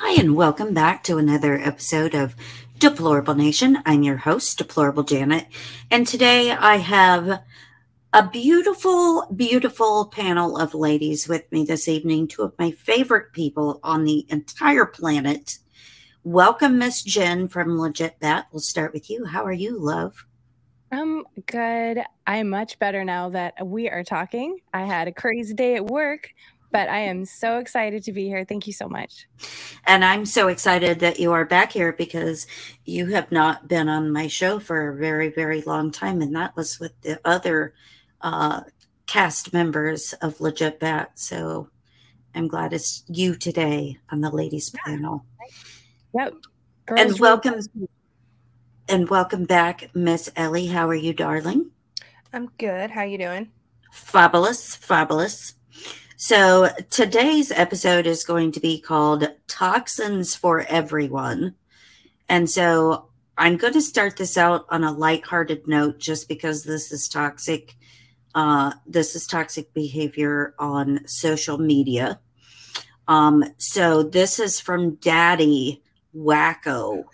Hi, 0.00 0.12
and 0.12 0.36
welcome 0.36 0.74
back 0.74 1.02
to 1.04 1.18
another 1.18 1.58
episode 1.58 2.14
of 2.14 2.36
Deplorable 2.78 3.34
Nation. 3.34 3.78
I'm 3.84 4.04
your 4.04 4.18
host, 4.18 4.56
Deplorable 4.56 5.02
Janet, 5.02 5.48
and 5.90 6.06
today 6.06 6.52
I 6.52 6.76
have 6.76 7.42
a 8.12 8.28
beautiful, 8.28 9.26
beautiful 9.34 10.06
panel 10.06 10.56
of 10.56 10.72
ladies 10.72 11.26
with 11.28 11.50
me 11.50 11.64
this 11.64 11.88
evening, 11.88 12.28
two 12.28 12.42
of 12.42 12.56
my 12.60 12.70
favorite 12.70 13.32
people 13.32 13.80
on 13.82 14.04
the 14.04 14.24
entire 14.28 14.86
planet. 14.86 15.58
Welcome, 16.22 16.78
Miss 16.78 17.02
Jen 17.02 17.48
from 17.48 17.76
Legit 17.76 18.20
Bat. 18.20 18.46
We'll 18.52 18.60
start 18.60 18.92
with 18.94 19.10
you. 19.10 19.24
How 19.24 19.44
are 19.44 19.52
you, 19.52 19.80
love? 19.80 20.24
I'm 20.92 21.24
good. 21.46 22.04
I'm 22.24 22.50
much 22.50 22.78
better 22.78 23.04
now 23.04 23.30
that 23.30 23.66
we 23.66 23.88
are 23.88 24.04
talking. 24.04 24.60
I 24.72 24.84
had 24.84 25.08
a 25.08 25.12
crazy 25.12 25.54
day 25.54 25.74
at 25.74 25.84
work, 25.84 26.30
but 26.70 26.88
I 26.88 26.98
am 27.00 27.24
so 27.24 27.58
excited 27.58 28.04
to 28.04 28.12
be 28.12 28.26
here. 28.26 28.44
Thank 28.44 28.66
you 28.66 28.72
so 28.72 28.88
much. 28.88 29.26
And 29.86 30.04
I'm 30.04 30.26
so 30.26 30.48
excited 30.48 31.00
that 31.00 31.18
you 31.18 31.32
are 31.32 31.44
back 31.44 31.72
here 31.72 31.92
because 31.92 32.46
you 32.84 33.06
have 33.06 33.32
not 33.32 33.68
been 33.68 33.88
on 33.88 34.12
my 34.12 34.26
show 34.26 34.58
for 34.58 34.90
a 34.90 34.96
very, 34.96 35.30
very 35.30 35.62
long 35.62 35.90
time. 35.90 36.20
And 36.20 36.34
that 36.36 36.56
was 36.56 36.78
with 36.78 37.00
the 37.02 37.20
other 37.24 37.74
uh, 38.20 38.62
cast 39.06 39.52
members 39.52 40.12
of 40.14 40.40
Legit 40.40 40.78
Bat. 40.78 41.12
So 41.14 41.70
I'm 42.34 42.48
glad 42.48 42.72
it's 42.72 43.04
you 43.08 43.34
today 43.34 43.98
on 44.10 44.20
the 44.20 44.30
ladies 44.30 44.70
panel. 44.70 45.24
Yep. 46.14 46.34
Girls 46.86 47.00
and 47.00 47.20
welcome 47.20 47.60
and 48.88 49.08
welcome 49.08 49.44
back, 49.44 49.90
Miss 49.94 50.30
Ellie. 50.36 50.66
How 50.66 50.88
are 50.88 50.94
you, 50.94 51.12
darling? 51.12 51.70
I'm 52.32 52.50
good. 52.58 52.90
How 52.90 53.00
are 53.02 53.06
you 53.06 53.18
doing? 53.18 53.50
Fabulous, 53.90 54.76
fabulous. 54.76 55.54
So 56.20 56.68
today's 56.90 57.52
episode 57.52 58.04
is 58.04 58.24
going 58.24 58.50
to 58.50 58.60
be 58.60 58.80
called 58.80 59.28
Toxins 59.46 60.34
for 60.34 60.62
Everyone. 60.62 61.54
And 62.28 62.50
so 62.50 63.10
I'm 63.36 63.56
going 63.56 63.74
to 63.74 63.80
start 63.80 64.16
this 64.16 64.36
out 64.36 64.66
on 64.68 64.82
a 64.82 64.90
lighthearted 64.90 65.68
note 65.68 66.00
just 66.00 66.28
because 66.28 66.64
this 66.64 66.90
is 66.90 67.06
toxic. 67.06 67.76
Uh, 68.34 68.72
this 68.84 69.14
is 69.14 69.28
toxic 69.28 69.72
behavior 69.74 70.56
on 70.58 71.06
social 71.06 71.56
media. 71.56 72.18
Um, 73.06 73.44
so 73.58 74.02
this 74.02 74.40
is 74.40 74.58
from 74.58 74.96
Daddy 74.96 75.84
Wacko 76.16 77.04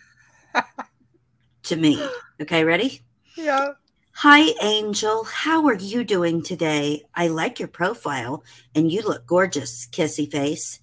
to 1.65 1.77
me. 1.77 2.03
Okay, 2.41 2.65
ready? 2.65 3.03
Yeah. 3.37 3.73
Hi, 4.19 4.55
Angel. 4.63 5.25
How 5.25 5.67
are 5.67 5.75
you 5.75 6.05
doing 6.05 6.41
today? 6.41 7.03
I 7.17 7.27
like 7.27 7.59
your 7.59 7.69
profile 7.69 8.45
and 8.73 8.91
you 8.91 9.03
look 9.03 9.27
gorgeous, 9.27 9.89
kissy 9.91 10.31
face. 10.31 10.79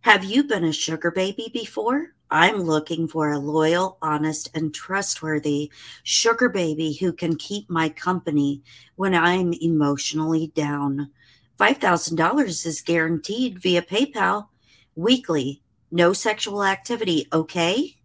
Have 0.00 0.24
you 0.24 0.42
been 0.42 0.64
a 0.64 0.72
sugar 0.72 1.12
baby 1.12 1.48
before? 1.54 2.08
I'm 2.28 2.62
looking 2.62 3.06
for 3.06 3.30
a 3.30 3.38
loyal, 3.38 3.98
honest, 4.02 4.50
and 4.52 4.74
trustworthy 4.74 5.70
sugar 6.02 6.48
baby 6.48 6.92
who 6.94 7.12
can 7.12 7.36
keep 7.36 7.70
my 7.70 7.88
company 7.88 8.62
when 8.96 9.14
I'm 9.14 9.52
emotionally 9.52 10.48
down. 10.48 11.12
$5,000 11.56 12.66
is 12.66 12.82
guaranteed 12.82 13.60
via 13.60 13.80
PayPal 13.80 14.48
weekly. 14.96 15.62
No 15.92 16.12
sexual 16.12 16.64
activity, 16.64 17.28
okay? 17.32 17.96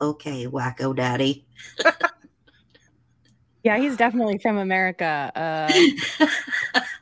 Okay, 0.00 0.46
wacko 0.46 0.96
daddy. 0.96 1.46
Yeah, 3.62 3.78
he's 3.78 3.96
definitely 3.96 4.38
from 4.38 4.56
America. 4.56 5.30
Uh, 5.34 5.70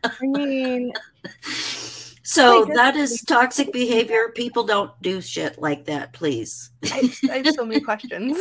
I 0.05 0.11
mean, 0.20 0.92
so 2.28 2.67
that 2.75 2.97
is 2.97 3.23
toxic 3.23 3.73
behavior. 3.73 4.33
People 4.34 4.65
don't 4.65 4.91
do 5.00 5.20
shit 5.20 5.59
like 5.59 5.87
that, 5.87 6.12
please. 6.12 6.70
I, 6.84 7.11
I 7.31 7.37
have 7.39 7.55
so 7.55 7.65
many 7.65 7.81
questions. 7.81 8.39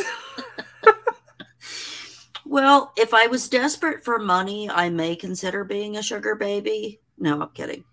well, 2.45 2.92
if 2.97 3.14
I 3.14 3.27
was 3.27 3.47
desperate 3.47 4.03
for 4.03 4.19
money, 4.19 4.69
I 4.69 4.89
may 4.89 5.15
consider 5.15 5.63
being 5.63 5.95
a 5.95 6.03
sugar 6.03 6.36
baby. 6.36 6.99
No, 7.17 7.42
I'm 7.42 7.49
kidding. 7.49 7.83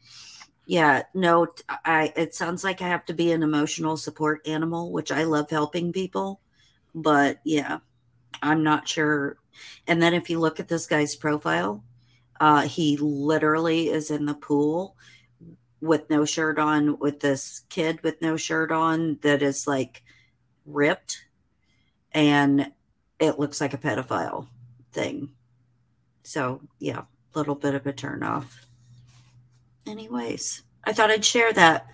Yeah, 0.66 1.03
no, 1.15 1.47
I 1.69 2.12
it 2.16 2.34
sounds 2.34 2.65
like 2.65 2.81
I 2.81 2.88
have 2.88 3.04
to 3.06 3.15
be 3.15 3.32
an 3.32 3.43
emotional 3.43 3.97
support 3.97 4.47
animal, 4.49 4.91
which 4.91 5.12
I 5.12 5.25
love 5.25 5.50
helping 5.50 5.93
people. 5.93 6.41
But 6.94 7.41
yeah, 7.44 7.78
I'm 8.43 8.62
not 8.62 8.89
sure 8.89 9.39
and 9.87 10.03
then 10.03 10.15
if 10.15 10.31
you 10.31 10.41
look 10.41 10.61
at 10.61 10.69
this 10.69 10.87
guy's 10.87 11.17
profile, 11.17 11.84
uh, 12.41 12.62
he 12.62 12.97
literally 12.97 13.89
is 13.91 14.11
in 14.11 14.27
the 14.27 14.34
pool 14.34 14.97
with 15.81 16.09
no 16.09 16.25
shirt 16.25 16.59
on, 16.59 16.99
with 16.99 17.21
this 17.21 17.62
kid 17.69 18.03
with 18.03 18.21
no 18.23 18.37
shirt 18.37 18.73
on 18.73 19.19
that 19.23 19.43
is 19.43 19.67
like 19.67 20.03
ripped. 20.65 21.27
And 22.12 22.73
it 23.19 23.39
looks 23.39 23.61
like 23.61 23.75
a 23.75 23.78
pedophile 23.78 24.49
thing. 24.93 25.31
So, 26.23 26.62
yeah, 26.78 27.03
a 27.34 27.39
little 27.39 27.55
bit 27.55 27.75
of 27.75 27.87
a 27.87 27.93
turn 27.93 28.23
off. 28.23 28.67
Anyways, 29.87 30.62
I 30.84 30.93
thought 30.93 31.11
I'd 31.11 31.25
share 31.25 31.53
that. 31.53 31.87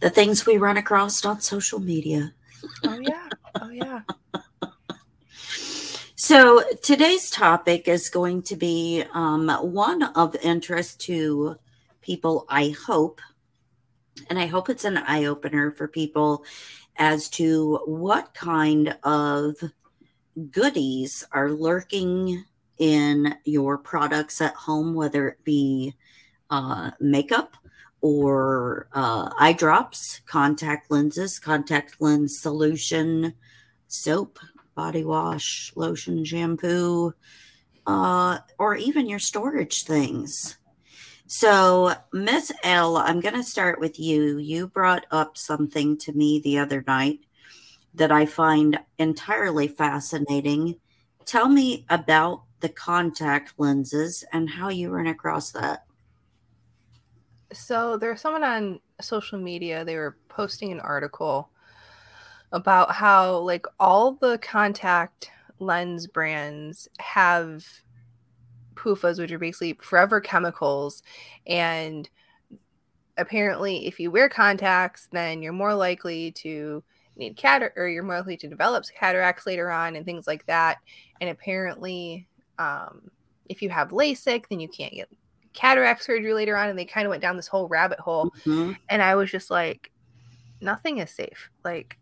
The 0.00 0.10
things 0.10 0.46
we 0.46 0.56
run 0.56 0.76
across 0.76 1.24
on 1.24 1.40
social 1.40 1.80
media. 1.80 2.32
Oh 2.84 2.98
yeah. 3.00 3.28
Oh 3.60 3.70
yeah. 3.70 4.00
So 6.20 6.62
today's 6.82 7.30
topic 7.30 7.88
is 7.88 8.10
going 8.10 8.42
to 8.42 8.56
be 8.56 9.04
um, 9.14 9.48
one 9.48 10.02
of 10.02 10.34
interest 10.36 11.00
to 11.02 11.56
people, 12.02 12.44
I 12.48 12.74
hope. 12.86 13.20
And 14.28 14.38
I 14.38 14.46
hope 14.46 14.68
it's 14.68 14.84
an 14.84 14.98
eye 14.98 15.26
opener 15.26 15.70
for 15.70 15.86
people 15.86 16.44
as 16.96 17.28
to 17.30 17.76
what 17.86 18.34
kind 18.34 18.96
of 19.04 19.54
goodies 20.50 21.24
are 21.32 21.50
lurking 21.50 22.44
in 22.78 23.34
your 23.44 23.78
products 23.78 24.40
at 24.40 24.54
home, 24.54 24.94
whether 24.94 25.28
it 25.28 25.44
be 25.44 25.94
uh, 26.50 26.90
makeup, 27.00 27.56
or 28.00 28.88
uh, 28.92 29.30
eye 29.38 29.52
drops, 29.52 30.20
contact 30.26 30.90
lenses, 30.90 31.38
contact 31.38 31.96
lens 32.00 32.40
solution, 32.40 33.34
soap, 33.88 34.38
body 34.74 35.04
wash, 35.04 35.72
lotion, 35.74 36.24
shampoo, 36.24 37.12
uh, 37.86 38.38
or 38.58 38.76
even 38.76 39.08
your 39.08 39.18
storage 39.18 39.82
things. 39.82 40.56
So, 41.26 41.94
Miss 42.12 42.52
L, 42.62 42.96
I'm 42.96 43.20
going 43.20 43.34
to 43.34 43.42
start 43.42 43.80
with 43.80 43.98
you. 43.98 44.38
You 44.38 44.68
brought 44.68 45.04
up 45.10 45.36
something 45.36 45.98
to 45.98 46.12
me 46.12 46.40
the 46.40 46.58
other 46.58 46.84
night 46.86 47.20
that 47.94 48.12
I 48.12 48.24
find 48.24 48.78
entirely 48.98 49.68
fascinating. 49.68 50.76
Tell 51.26 51.48
me 51.48 51.84
about 51.90 52.44
the 52.60 52.68
contact 52.68 53.54
lenses 53.58 54.24
and 54.32 54.48
how 54.48 54.68
you 54.68 54.90
ran 54.90 55.06
across 55.06 55.50
that 55.52 55.84
so 57.52 57.96
there's 57.96 58.20
someone 58.20 58.44
on 58.44 58.80
social 59.00 59.38
media 59.38 59.84
they 59.84 59.96
were 59.96 60.16
posting 60.28 60.72
an 60.72 60.80
article 60.80 61.50
about 62.52 62.92
how 62.92 63.38
like 63.38 63.66
all 63.78 64.12
the 64.12 64.38
contact 64.38 65.30
lens 65.60 66.06
brands 66.06 66.88
have 66.98 67.64
PUFAs, 68.74 69.18
which 69.18 69.32
are 69.32 69.38
basically 69.38 69.74
forever 69.74 70.20
chemicals. 70.20 71.02
And 71.46 72.08
apparently, 73.16 73.86
if 73.86 73.98
you 73.98 74.10
wear 74.10 74.28
contacts, 74.28 75.08
then 75.12 75.42
you're 75.42 75.52
more 75.52 75.74
likely 75.74 76.30
to 76.32 76.82
need 77.16 77.36
cat 77.36 77.72
or 77.76 77.88
you're 77.88 78.04
more 78.04 78.18
likely 78.18 78.36
to 78.38 78.48
develop 78.48 78.84
cataracts 78.98 79.46
later 79.46 79.70
on 79.70 79.96
and 79.96 80.04
things 80.04 80.26
like 80.26 80.46
that. 80.46 80.78
And 81.20 81.28
apparently, 81.28 82.28
um, 82.58 83.10
if 83.48 83.60
you 83.60 83.70
have 83.70 83.90
LASIK, 83.90 84.44
then 84.48 84.60
you 84.60 84.68
can't 84.68 84.92
get 84.92 85.08
cataract 85.58 86.04
surgery 86.04 86.32
later 86.34 86.56
on 86.56 86.68
and 86.68 86.78
they 86.78 86.84
kind 86.84 87.06
of 87.06 87.10
went 87.10 87.22
down 87.22 87.36
this 87.36 87.48
whole 87.48 87.68
rabbit 87.68 87.98
hole. 87.98 88.30
Mm-hmm. 88.44 88.72
and 88.88 89.02
i 89.02 89.14
was 89.16 89.30
just 89.30 89.50
like 89.50 89.90
nothing 90.60 90.98
is 90.98 91.10
safe. 91.10 91.50
Like 91.64 91.98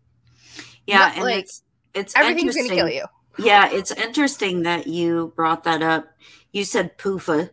yeah 0.87 1.13
and 1.15 1.25
like, 1.25 1.45
it's 1.45 1.63
it's 1.95 2.17
everything's 2.17 2.57
gonna 2.57 2.69
kill 2.69 2.89
you. 2.89 3.05
Yeah 3.39 3.71
it's 3.71 3.93
interesting 3.93 4.63
that 4.63 4.87
you 4.87 5.33
brought 5.37 5.65
that 5.65 5.83
up. 5.83 6.07
You 6.53 6.65
said 6.65 6.99
poofa. 6.99 7.51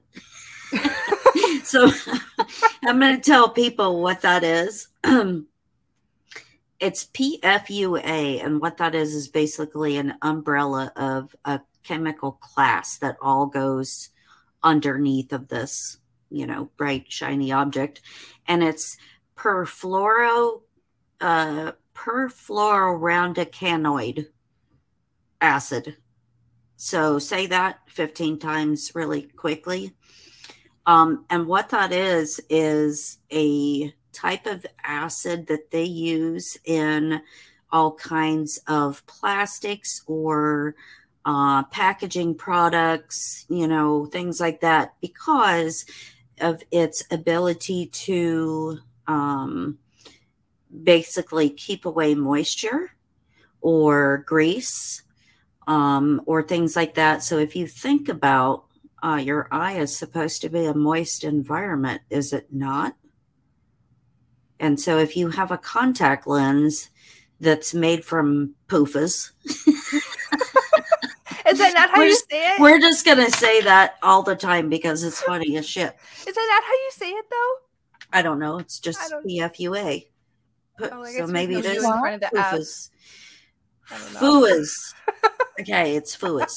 So 1.64 1.90
i'm 2.86 3.00
to 3.00 3.18
tell 3.20 3.50
people 3.50 4.02
what 4.02 4.22
that 4.22 4.44
is. 4.44 4.88
It's 6.80 7.06
pfua 7.06 8.44
and 8.44 8.60
what 8.60 8.76
that 8.78 8.94
is 8.94 9.16
is 9.16 9.30
basically 9.30 9.96
an 9.96 10.16
umbrella 10.22 10.92
of 10.98 11.34
a 11.46 11.62
chemical 11.84 12.34
class 12.34 12.98
that 12.98 13.16
all 13.22 13.46
goes 13.46 14.10
underneath 14.64 15.34
of 15.34 15.48
this, 15.48 15.98
you 16.30 16.48
know, 16.48 16.70
bright, 16.78 17.12
shiny 17.12 17.52
object. 17.52 18.02
And 18.48 18.64
it's 18.64 18.98
perfluoro, 19.36 20.62
uh, 21.22 21.72
acid. 25.42 25.98
So 26.76 27.20
say 27.20 27.46
that 27.48 27.80
15 27.88 28.40
times 28.40 28.92
really 28.94 29.24
quickly. 29.24 29.94
Um, 30.86 31.26
and 31.30 31.48
what 31.48 31.70
that 31.70 31.92
is, 31.92 32.42
is 32.50 33.20
a 33.32 33.94
type 34.12 34.46
of 34.46 34.66
acid 34.84 35.48
that 35.48 35.72
they 35.72 35.84
use 35.84 36.58
in 36.66 37.22
all 37.72 37.94
kinds 37.96 38.60
of 38.68 39.06
plastics 39.08 40.04
or 40.06 40.76
uh, 41.26 41.64
packaging 41.64 42.36
products, 42.36 43.46
you 43.50 43.68
know, 43.68 44.06
things 44.06 44.40
like 44.40 44.62
that, 44.62 44.94
because 45.02 45.86
of 46.40 46.62
its 46.72 47.04
ability 47.12 47.88
to 47.88 48.80
um, 49.08 49.78
basically 50.84 51.50
keep 51.50 51.86
away 51.86 52.16
moisture 52.16 52.92
or 53.62 54.24
grease 54.28 55.04
um, 55.68 56.22
or 56.26 56.44
things 56.44 56.76
like 56.76 56.96
that. 56.96 57.24
So 57.24 57.38
if 57.38 57.56
you 57.56 57.68
think 57.68 58.10
about 58.10 58.66
uh, 59.04 59.22
your 59.24 59.48
eye 59.52 59.74
is 59.74 59.98
supposed 59.98 60.42
to 60.42 60.50
be 60.50 60.66
a 60.66 60.74
moist 60.74 61.24
environment, 61.24 62.02
is 62.10 62.34
it 62.34 62.48
not? 62.52 62.96
And 64.60 64.80
so 64.80 64.98
if 64.98 65.18
you 65.18 65.30
have 65.30 65.52
a 65.52 65.58
contact 65.58 66.26
lens 66.26 66.90
that's 67.40 67.74
made 67.74 68.06
from 68.06 68.56
Is 68.70 69.32
that 71.64 71.74
not 71.74 71.90
how 71.90 71.98
we're 71.98 72.06
you 72.06 72.12
just, 72.12 72.30
say 72.30 72.54
it? 72.54 72.60
we're 72.60 72.80
just 72.80 73.06
gonna 73.06 73.30
say 73.30 73.62
that 73.62 73.96
all 74.04 74.24
the 74.24 74.36
time 74.36 74.70
because 74.70 75.04
it's 75.04 75.22
funny 75.22 75.58
as 75.58 75.68
shit. 75.68 75.96
Is 76.28 76.36
that 76.36 76.48
not 76.50 76.64
how 76.64 76.74
you 76.74 76.92
say 76.92 77.10
it 77.10 77.26
though? 77.30 77.56
I 78.12 78.22
don't 78.22 78.40
know. 78.40 78.60
It's 78.60 78.80
just 78.80 79.00
PFUA. 79.26 80.06
Oh, 80.82 81.06
so 81.06 81.28
maybe 81.28 81.56
it 81.56 81.66
is. 81.66 81.72
it 81.72 81.74
U 81.74 81.80
is 81.80 81.86
in 81.86 82.00
front 82.00 82.16
of 82.16 82.32
the 82.32 82.40
F. 82.40 82.46
PUFAs. 82.54 82.90
I 83.92 83.98
don't 83.98 84.14
know. 84.14 84.20
Fuas. 84.20 84.94
okay, 85.60 85.96
it's 85.96 86.16
fuas. 86.16 86.56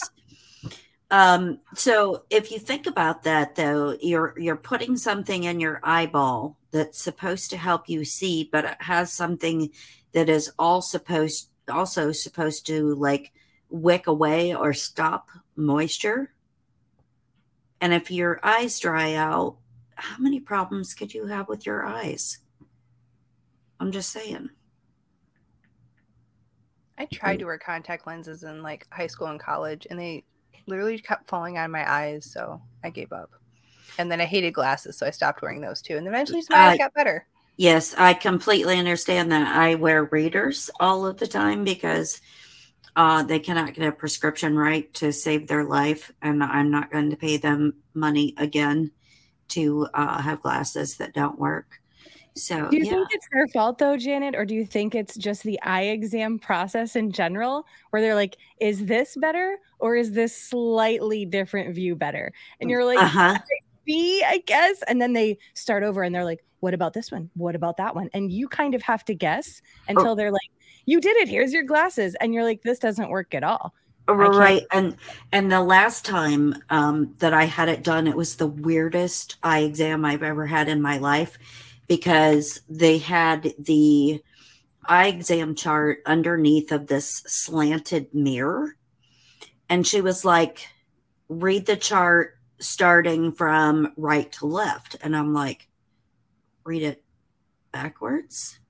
Um, 1.10 1.60
so 1.74 2.24
if 2.30 2.50
you 2.50 2.58
think 2.58 2.86
about 2.86 3.22
that 3.24 3.54
though, 3.54 3.96
you're 4.00 4.34
you're 4.38 4.56
putting 4.56 4.96
something 4.96 5.44
in 5.44 5.60
your 5.60 5.80
eyeball 5.82 6.56
that's 6.72 7.02
supposed 7.02 7.50
to 7.50 7.56
help 7.56 7.88
you 7.88 8.04
see, 8.04 8.48
but 8.50 8.64
it 8.64 8.76
has 8.80 9.12
something 9.12 9.70
that 10.12 10.28
is 10.28 10.50
all 10.58 10.82
supposed 10.82 11.48
also 11.68 12.12
supposed 12.12 12.66
to 12.66 12.94
like 12.94 13.32
wick 13.70 14.06
away 14.06 14.54
or 14.54 14.72
stop 14.72 15.28
moisture. 15.56 16.32
And 17.80 17.92
if 17.92 18.10
your 18.10 18.40
eyes 18.42 18.78
dry 18.78 19.14
out, 19.14 19.56
how 19.96 20.18
many 20.18 20.40
problems 20.40 20.94
could 20.94 21.14
you 21.14 21.26
have 21.26 21.48
with 21.48 21.66
your 21.66 21.84
eyes? 21.84 22.38
I'm 23.80 23.92
just 23.92 24.10
saying. 24.10 24.50
I 26.98 27.06
tried 27.06 27.36
mm. 27.36 27.40
to 27.40 27.44
wear 27.46 27.58
contact 27.58 28.06
lenses 28.06 28.42
in 28.42 28.62
like 28.62 28.86
high 28.90 29.06
school 29.06 29.26
and 29.26 29.40
college, 29.40 29.86
and 29.90 29.98
they 29.98 30.24
literally 30.66 30.98
kept 30.98 31.28
falling 31.28 31.58
on 31.58 31.70
my 31.70 31.90
eyes, 31.90 32.24
so 32.24 32.60
I 32.82 32.90
gave 32.90 33.12
up. 33.12 33.30
And 33.98 34.10
then 34.10 34.20
I 34.20 34.24
hated 34.24 34.52
glasses, 34.52 34.98
so 34.98 35.06
I 35.06 35.10
stopped 35.10 35.42
wearing 35.42 35.60
those 35.60 35.82
too. 35.82 35.96
And 35.96 36.06
eventually 36.06 36.42
my 36.50 36.56
eyes 36.56 36.74
I- 36.74 36.78
got 36.78 36.94
better. 36.94 37.26
Yes, 37.58 37.94
I 37.96 38.12
completely 38.12 38.78
understand 38.78 39.32
that. 39.32 39.56
I 39.56 39.76
wear 39.76 40.04
readers 40.04 40.68
all 40.78 41.06
of 41.06 41.16
the 41.16 41.26
time 41.26 41.64
because 41.64 42.20
uh, 42.96 43.22
they 43.22 43.38
cannot 43.38 43.74
get 43.74 43.86
a 43.86 43.92
prescription 43.92 44.56
right 44.56 44.92
to 44.94 45.12
save 45.12 45.46
their 45.46 45.64
life, 45.64 46.10
and 46.22 46.42
I'm 46.42 46.70
not 46.70 46.90
going 46.90 47.10
to 47.10 47.16
pay 47.16 47.36
them 47.36 47.74
money 47.94 48.34
again 48.38 48.90
to 49.48 49.86
uh, 49.94 50.20
have 50.22 50.42
glasses 50.42 50.96
that 50.96 51.12
don't 51.12 51.38
work. 51.38 51.80
So 52.34 52.68
Do 52.68 52.76
you 52.76 52.84
yeah, 52.84 52.90
think 52.90 53.08
it's 53.12 53.26
their 53.32 53.48
fault 53.48 53.78
though, 53.78 53.96
Janet, 53.96 54.34
or 54.34 54.44
do 54.44 54.54
you 54.54 54.66
think 54.66 54.94
it's 54.94 55.16
just 55.16 55.42
the 55.42 55.60
eye 55.62 55.84
exam 55.84 56.38
process 56.38 56.96
in 56.96 57.10
general, 57.12 57.66
where 57.90 58.02
they're 58.02 58.14
like, 58.14 58.36
"Is 58.60 58.84
this 58.86 59.16
better, 59.16 59.58
or 59.78 59.96
is 59.96 60.12
this 60.12 60.36
slightly 60.36 61.24
different 61.24 61.74
view 61.74 61.96
better?" 61.96 62.32
And 62.60 62.68
you're 62.68 62.84
like, 62.84 62.98
uh 62.98 63.06
huh. 63.06 63.38
"B, 63.84 64.22
I 64.26 64.42
guess," 64.46 64.82
and 64.82 65.00
then 65.00 65.14
they 65.14 65.38
start 65.54 65.82
over 65.82 66.02
and 66.02 66.14
they're 66.14 66.24
like, 66.24 66.44
"What 66.60 66.74
about 66.74 66.92
this 66.92 67.10
one? 67.10 67.30
What 67.34 67.54
about 67.54 67.78
that 67.78 67.94
one?" 67.94 68.10
And 68.12 68.30
you 68.30 68.48
kind 68.48 68.74
of 68.74 68.82
have 68.82 69.02
to 69.06 69.14
guess 69.14 69.62
until 69.88 70.14
they're 70.14 70.32
like, 70.32 70.50
"You 70.86 71.00
did 71.00 71.16
it. 71.18 71.28
Here's 71.28 71.52
your 71.52 71.64
glasses," 71.64 72.14
and 72.20 72.32
you're 72.32 72.44
like, 72.44 72.62
"This 72.62 72.78
doesn't 72.78 73.10
work 73.10 73.34
at 73.34 73.44
all." 73.44 73.74
and 74.70 74.96
and 75.32 75.50
the 75.50 75.62
last 75.62 76.04
time 76.04 76.54
um, 76.70 77.14
that 77.18 77.34
I 77.34 77.44
had 77.44 77.68
it 77.68 77.82
done, 77.82 78.06
it 78.06 78.16
was 78.16 78.36
the 78.36 78.46
weirdest 78.46 79.36
eye 79.42 79.60
exam 79.60 80.04
I've 80.04 80.22
ever 80.22 80.46
had 80.46 80.68
in 80.68 80.80
my 80.80 80.98
life 80.98 81.38
because 81.88 82.60
they 82.68 82.98
had 82.98 83.54
the 83.58 84.22
eye 84.88 85.08
exam 85.08 85.56
chart 85.56 86.02
underneath 86.06 86.70
of 86.70 86.86
this 86.86 87.24
slanted 87.26 88.14
mirror, 88.14 88.76
and 89.68 89.84
she 89.84 90.00
was 90.00 90.24
like, 90.24 90.68
"Read 91.28 91.66
the 91.66 91.76
chart 91.76 92.38
starting 92.60 93.32
from 93.32 93.92
right 93.96 94.30
to 94.32 94.46
left," 94.46 94.96
and 95.00 95.16
I'm 95.16 95.34
like, 95.34 95.68
"Read 96.64 96.82
it 96.82 97.02
backwards." 97.72 98.60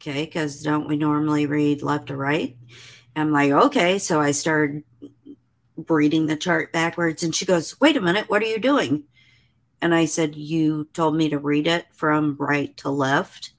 Okay, 0.00 0.24
because 0.24 0.62
don't 0.62 0.86
we 0.86 0.96
normally 0.96 1.46
read 1.46 1.82
left 1.82 2.06
to 2.08 2.16
right? 2.16 2.56
I'm 3.16 3.32
like, 3.32 3.50
okay. 3.50 3.98
So 3.98 4.20
I 4.20 4.30
started 4.30 4.84
reading 5.88 6.26
the 6.26 6.36
chart 6.36 6.72
backwards, 6.72 7.22
and 7.22 7.34
she 7.34 7.44
goes, 7.44 7.80
wait 7.80 7.96
a 7.96 8.00
minute, 8.00 8.30
what 8.30 8.42
are 8.42 8.46
you 8.46 8.60
doing? 8.60 9.04
And 9.82 9.94
I 9.94 10.04
said, 10.04 10.36
you 10.36 10.88
told 10.92 11.16
me 11.16 11.28
to 11.30 11.38
read 11.38 11.66
it 11.66 11.86
from 11.92 12.36
right 12.38 12.76
to 12.78 12.90
left, 12.90 13.50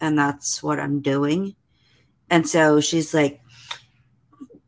and 0.00 0.16
that's 0.16 0.62
what 0.62 0.78
I'm 0.78 1.00
doing. 1.00 1.56
And 2.30 2.48
so 2.48 2.80
she's 2.80 3.12
like, 3.12 3.40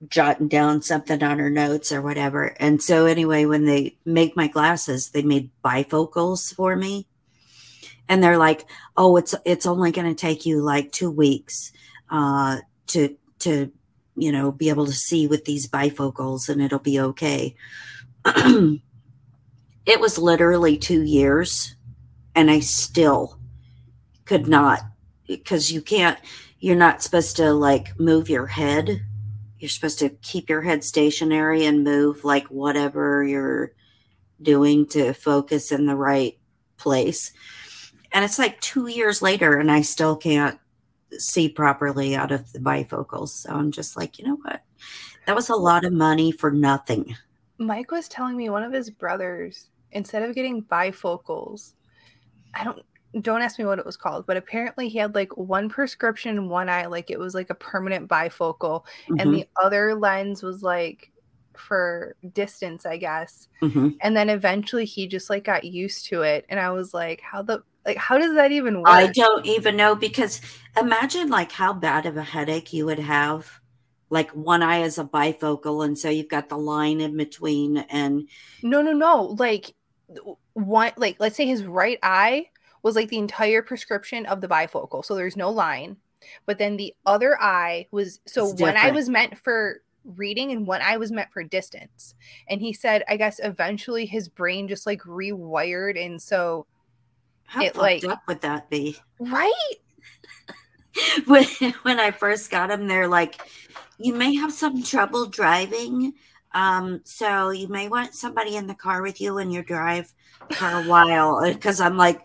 jotting 0.09 0.49
down 0.49 0.83
something 0.83 1.23
on 1.23 1.39
her 1.39 1.51
notes 1.51 1.93
or 1.93 2.03
whatever. 2.03 2.55
And 2.61 2.83
so, 2.83 3.07
anyway, 3.07 3.45
when 3.45 3.65
they 3.65 3.97
make 4.05 4.37
my 4.37 4.49
glasses, 4.49 5.11
they 5.11 5.23
made 5.23 5.51
bifocals 5.65 6.55
for 6.55 6.77
me. 6.77 7.07
And 8.09 8.23
they're 8.23 8.39
like, 8.39 8.67
oh, 8.97 9.17
it's 9.17 9.35
it's 9.45 9.67
only 9.67 9.93
going 9.93 10.09
to 10.09 10.15
take 10.15 10.45
you 10.45 10.61
like 10.61 10.93
two 10.93 11.11
weeks 11.11 11.73
uh, 12.11 12.59
to 12.89 13.17
to 13.41 13.73
you 14.17 14.31
know, 14.31 14.53
be 14.53 14.69
able 14.69 14.87
to 14.87 14.93
see 14.93 15.27
with 15.27 15.45
these 15.45 15.69
bifocals 15.69 16.49
and 16.49 16.63
it'll 16.63 16.79
be 16.79 17.01
okay. 17.01 17.55
it 18.27 18.81
was 20.01 20.19
literally 20.19 20.77
two 20.77 21.03
years 21.03 21.77
and 22.35 22.51
I 22.51 22.61
still 22.61 23.39
could 24.25 24.47
not 24.47 24.81
because 25.27 25.73
you 25.73 25.83
can't, 25.83 26.19
you're 26.59 26.77
not 26.77 27.03
supposed 27.03 27.37
to 27.37 27.53
like 27.53 27.99
move 27.99 28.29
your 28.29 28.47
head. 28.47 29.03
You're 29.59 29.69
supposed 29.69 29.99
to 30.01 30.11
keep 30.11 30.49
your 30.49 30.63
head 30.63 30.85
stationary 30.85 31.65
and 31.65 31.85
move 31.85 32.25
like 32.25 32.47
whatever 32.49 33.25
you're 33.25 33.73
doing 34.41 34.87
to 34.89 35.13
focus 35.13 35.73
in 35.73 35.87
the 35.87 35.97
right 35.97 36.39
place. 36.77 37.33
And 38.15 38.25
it's 38.25 38.39
like 38.39 38.61
two 38.63 38.87
years 38.87 39.21
later 39.23 39.59
and 39.59 39.71
I 39.71 39.83
still 39.83 40.17
can't 40.17 40.59
see 41.19 41.49
properly 41.51 42.17
out 42.17 42.33
of 42.33 42.53
the 42.53 42.61
bifocals. 42.61 43.31
So 43.31 43.51
I'm 43.53 43.73
just 43.73 43.97
like, 43.97 44.19
you 44.19 44.27
know 44.27 44.37
what? 44.43 44.63
That 45.27 45.37
was 45.37 45.51
a 45.51 45.57
lot 45.57 45.85
of 45.85 45.93
money 45.93 46.33
for 46.33 46.51
nothing. 46.51 47.17
Mike 47.59 47.91
was 47.91 48.09
telling 48.09 48.37
me 48.37 48.49
one 48.51 48.63
of 48.63 48.73
his 48.73 48.91
brothers, 48.91 49.71
instead 49.93 50.23
of 50.23 50.35
getting 50.35 50.63
bifocals, 50.65 51.75
I 52.55 52.65
don't 52.65 52.83
don't 53.23 53.43
ask 53.43 53.59
me 53.61 53.65
what 53.65 53.79
it 53.79 53.87
was 53.87 53.97
called, 53.97 54.27
but 54.27 54.37
apparently 54.37 54.89
he 54.89 54.99
had 54.99 55.15
like 55.15 55.37
one 55.37 55.69
prescription 55.69 56.37
in 56.37 56.49
one 56.49 56.69
eye, 56.69 56.87
like 56.87 57.11
it 57.11 57.19
was 57.19 57.35
like 57.35 57.51
a 57.51 57.55
permanent 57.55 58.09
bifocal, 58.09 58.85
and 59.19 59.31
Mhm, 59.31 59.33
the 59.33 59.49
other 59.63 59.95
lens 59.95 60.43
was 60.43 60.63
like 60.63 61.13
for 61.57 62.17
distance, 62.35 62.87
I 62.87 62.97
guess. 62.99 63.49
mhm. 63.63 63.97
And 64.03 64.17
then 64.17 64.31
eventually 64.31 64.85
he 64.87 65.07
just 65.09 65.31
like 65.31 65.45
got 65.45 65.65
used 65.65 66.07
to 66.07 66.23
it. 66.23 66.47
And 66.49 66.61
I 66.61 66.71
was 66.73 66.95
like, 66.95 67.21
how 67.21 67.43
the 67.43 67.63
like 67.85 67.97
how 67.97 68.19
does 68.19 68.35
that 68.35 68.53
even 68.53 68.79
work? 68.79 68.89
I 68.89 69.09
don't 69.09 69.45
even 69.47 69.77
know 69.77 69.95
because 69.95 70.41
imagine 70.77 71.29
like 71.29 71.53
how 71.53 71.73
bad 71.73 72.07
of 72.07 72.17
a 72.17 72.23
headache 72.23 72.73
you 72.73 72.87
would 72.87 72.99
have. 72.99 73.61
Like 74.11 74.31
one 74.31 74.63
eye 74.63 74.83
is 74.83 74.99
a 74.99 75.05
bifocal, 75.05 75.85
and 75.85 75.99
so 75.99 76.09
you've 76.09 76.29
got 76.29 76.49
the 76.49 76.59
line 76.59 77.01
in 77.01 77.17
between, 77.17 77.79
and 77.79 78.29
No, 78.63 78.81
no, 78.81 78.93
no. 78.93 79.35
Like 79.39 79.75
one 80.53 80.93
like 80.97 81.17
let's 81.19 81.37
say 81.37 81.47
his 81.47 81.65
right 81.65 81.99
eye 82.03 82.49
was 82.83 82.97
like 82.97 83.09
the 83.09 83.19
entire 83.19 83.63
prescription 83.63 84.27
of 84.27 84.41
the 84.41 84.49
bifocal. 84.49 85.05
So 85.05 85.15
there's 85.15 85.37
no 85.37 85.51
line. 85.51 85.97
But 86.47 86.59
then 86.59 86.77
the 86.77 86.95
other 87.05 87.41
eye 87.41 87.87
was 87.91 88.21
so 88.27 88.51
It's 88.51 88.61
one 88.61 88.77
eye 88.77 88.91
was 88.91 89.09
meant 89.09 89.37
for 89.37 89.83
reading 90.05 90.53
and 90.53 90.67
one 90.67 90.83
eye 90.83 90.99
was 90.99 91.11
meant 91.11 91.33
for 91.33 91.43
distance. 91.43 92.15
And 92.49 92.61
he 92.61 92.73
said 92.73 93.05
I 93.09 93.17
guess 93.17 93.41
eventually 93.43 94.07
his 94.07 94.29
brain 94.29 94.69
just 94.69 94.87
like 94.87 95.03
rewired 95.03 96.03
and 96.03 96.21
so 96.21 96.67
how 97.47 97.63
It, 97.63 97.75
fucked 97.75 97.79
like- 97.79 98.05
up 98.05 98.23
would 98.27 98.41
that 98.43 98.69
be? 98.71 98.97
right? 99.19 99.53
when 101.27 101.45
when 101.83 101.99
I 102.01 102.11
first 102.11 102.51
got 102.51 102.69
them, 102.69 102.87
they're 102.87 103.09
like, 103.09 103.41
you 103.99 104.15
may 104.15 104.35
have 104.37 104.53
some 104.53 104.83
trouble 104.83 105.27
driving. 105.27 106.15
Um, 106.53 107.01
so 107.05 107.51
you 107.51 107.67
may 107.67 107.89
want 107.89 108.15
somebody 108.15 108.55
in 108.57 108.69
the 108.69 108.75
car 108.77 109.03
with 109.03 109.21
you 109.21 109.35
when 109.35 109.51
you 109.51 109.63
drive 109.63 110.13
for 110.53 110.69
a 110.69 110.85
while. 110.85 111.43
Because 111.45 111.81
I'm 111.81 111.97
like 111.97 112.25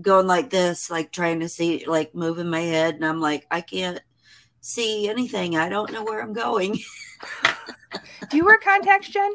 going 0.00 0.26
like 0.28 0.50
this, 0.50 0.90
like 0.90 1.10
trying 1.10 1.40
to 1.40 1.48
see, 1.48 1.84
like 1.86 2.14
moving 2.14 2.48
my 2.48 2.60
head, 2.60 2.94
and 2.94 3.04
I'm 3.04 3.20
like, 3.20 3.46
I 3.50 3.60
can't 3.60 4.00
see 4.60 5.08
anything. 5.08 5.56
I 5.56 5.68
don't 5.68 5.92
know 5.92 6.04
where 6.04 6.22
I'm 6.22 6.32
going. 6.32 6.78
Do 8.30 8.36
you 8.36 8.44
wear 8.44 8.58
contacts, 8.58 9.08
Jen? 9.08 9.32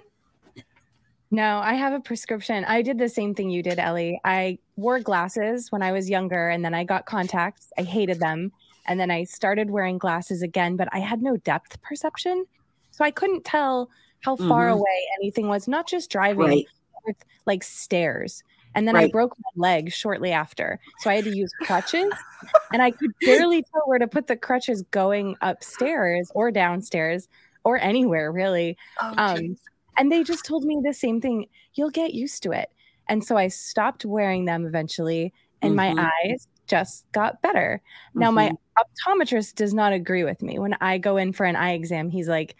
No, 1.31 1.59
I 1.59 1.73
have 1.75 1.93
a 1.93 1.99
prescription. 1.99 2.65
I 2.65 2.81
did 2.81 2.97
the 2.97 3.07
same 3.09 3.35
thing 3.35 3.49
you 3.51 3.61
did, 3.61 3.77
Ellie. 3.77 4.19
I 4.25 4.57
wore 4.77 4.99
glasses 4.99 5.71
when 5.71 5.83
I 5.83 5.91
was 5.91 6.09
younger 6.09 6.49
and 6.49 6.65
then 6.65 6.73
I 6.73 6.83
got 6.83 7.05
contacts. 7.05 7.71
I 7.77 7.83
hated 7.83 8.19
them. 8.19 8.51
And 8.87 8.99
then 8.99 9.11
I 9.11 9.25
started 9.25 9.69
wearing 9.69 9.99
glasses 9.99 10.41
again, 10.41 10.75
but 10.75 10.87
I 10.91 10.97
had 10.99 11.21
no 11.21 11.37
depth 11.37 11.79
perception. 11.83 12.45
So 12.89 13.05
I 13.05 13.11
couldn't 13.11 13.45
tell 13.45 13.89
how 14.21 14.35
far 14.37 14.67
Mhm. 14.69 14.73
away 14.73 15.07
anything 15.19 15.47
was, 15.47 15.67
not 15.67 15.87
just 15.87 16.09
driving, 16.09 16.45
Right. 16.45 16.67
with 17.05 17.17
like 17.45 17.63
stairs. 17.63 18.43
And 18.75 18.87
then 18.87 18.95
I 18.95 19.07
broke 19.09 19.35
my 19.39 19.51
leg 19.69 19.91
shortly 19.91 20.31
after. 20.31 20.79
So 20.99 21.09
I 21.11 21.15
had 21.15 21.23
to 21.25 21.35
use 21.35 21.51
crutches 21.61 22.11
and 22.73 22.81
I 22.81 22.89
could 22.91 23.11
barely 23.21 23.61
tell 23.63 23.81
where 23.85 23.99
to 23.99 24.07
put 24.07 24.25
the 24.27 24.35
crutches 24.35 24.81
going 24.91 25.35
upstairs 25.41 26.31
or 26.33 26.49
downstairs 26.51 27.27
or 27.63 27.77
anywhere 27.77 28.31
really. 28.31 28.77
Oh, 28.99 29.13
Um. 29.17 29.57
And 29.99 30.11
they 30.11 30.23
just 30.23 30.45
told 30.45 30.63
me 30.65 30.79
the 30.83 30.93
same 30.93 31.21
thing 31.21 31.47
you'll 31.75 31.91
get 31.91 32.15
used 32.15 32.43
to 32.43 32.51
it. 32.53 32.69
And 33.09 33.23
so 33.23 33.37
I 33.37 33.49
stopped 33.49 34.05
wearing 34.05 34.45
them 34.45 34.65
eventually, 34.65 35.33
and 35.61 35.73
Mhm. 35.73 35.77
my 35.77 36.11
eyes 36.25 36.47
just 36.67 37.05
got 37.11 37.41
better. 37.43 37.81
Now, 38.15 38.31
my 38.31 38.49
Mhm. 38.49 38.57
optometrist 38.79 39.55
does 39.55 39.73
not 39.73 39.93
agree 39.93 40.23
with 40.23 40.41
me. 40.43 40.59
When 40.59 40.75
I 40.81 40.97
go 40.99 41.17
in 41.17 41.33
for 41.33 41.45
an 41.45 41.55
eye 41.57 41.73
exam, 41.73 42.09
he's 42.11 42.29
like, 42.29 42.55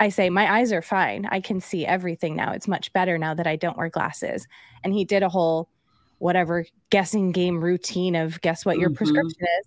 I 0.00 0.08
say, 0.10 0.30
My 0.30 0.52
eyes 0.52 0.72
are 0.72 0.82
fine. 0.82 1.26
I 1.26 1.40
can 1.40 1.60
see 1.60 1.86
everything 1.86 2.36
now. 2.36 2.52
It's 2.52 2.68
much 2.68 2.92
better 2.92 3.18
now 3.18 3.34
that 3.34 3.46
I 3.46 3.56
don't 3.56 3.76
wear 3.78 3.90
glasses. 3.90 4.46
And 4.84 4.94
he 4.94 5.04
did 5.04 5.22
a 5.22 5.28
whole 5.28 5.70
whatever 6.18 6.66
guessing 6.90 7.32
game 7.32 7.62
routine 7.62 8.16
of 8.16 8.40
guess 8.42 8.64
what 8.66 8.78
your 8.78 8.90
Mhm. 8.90 8.96
prescription 8.96 9.42
is 9.60 9.66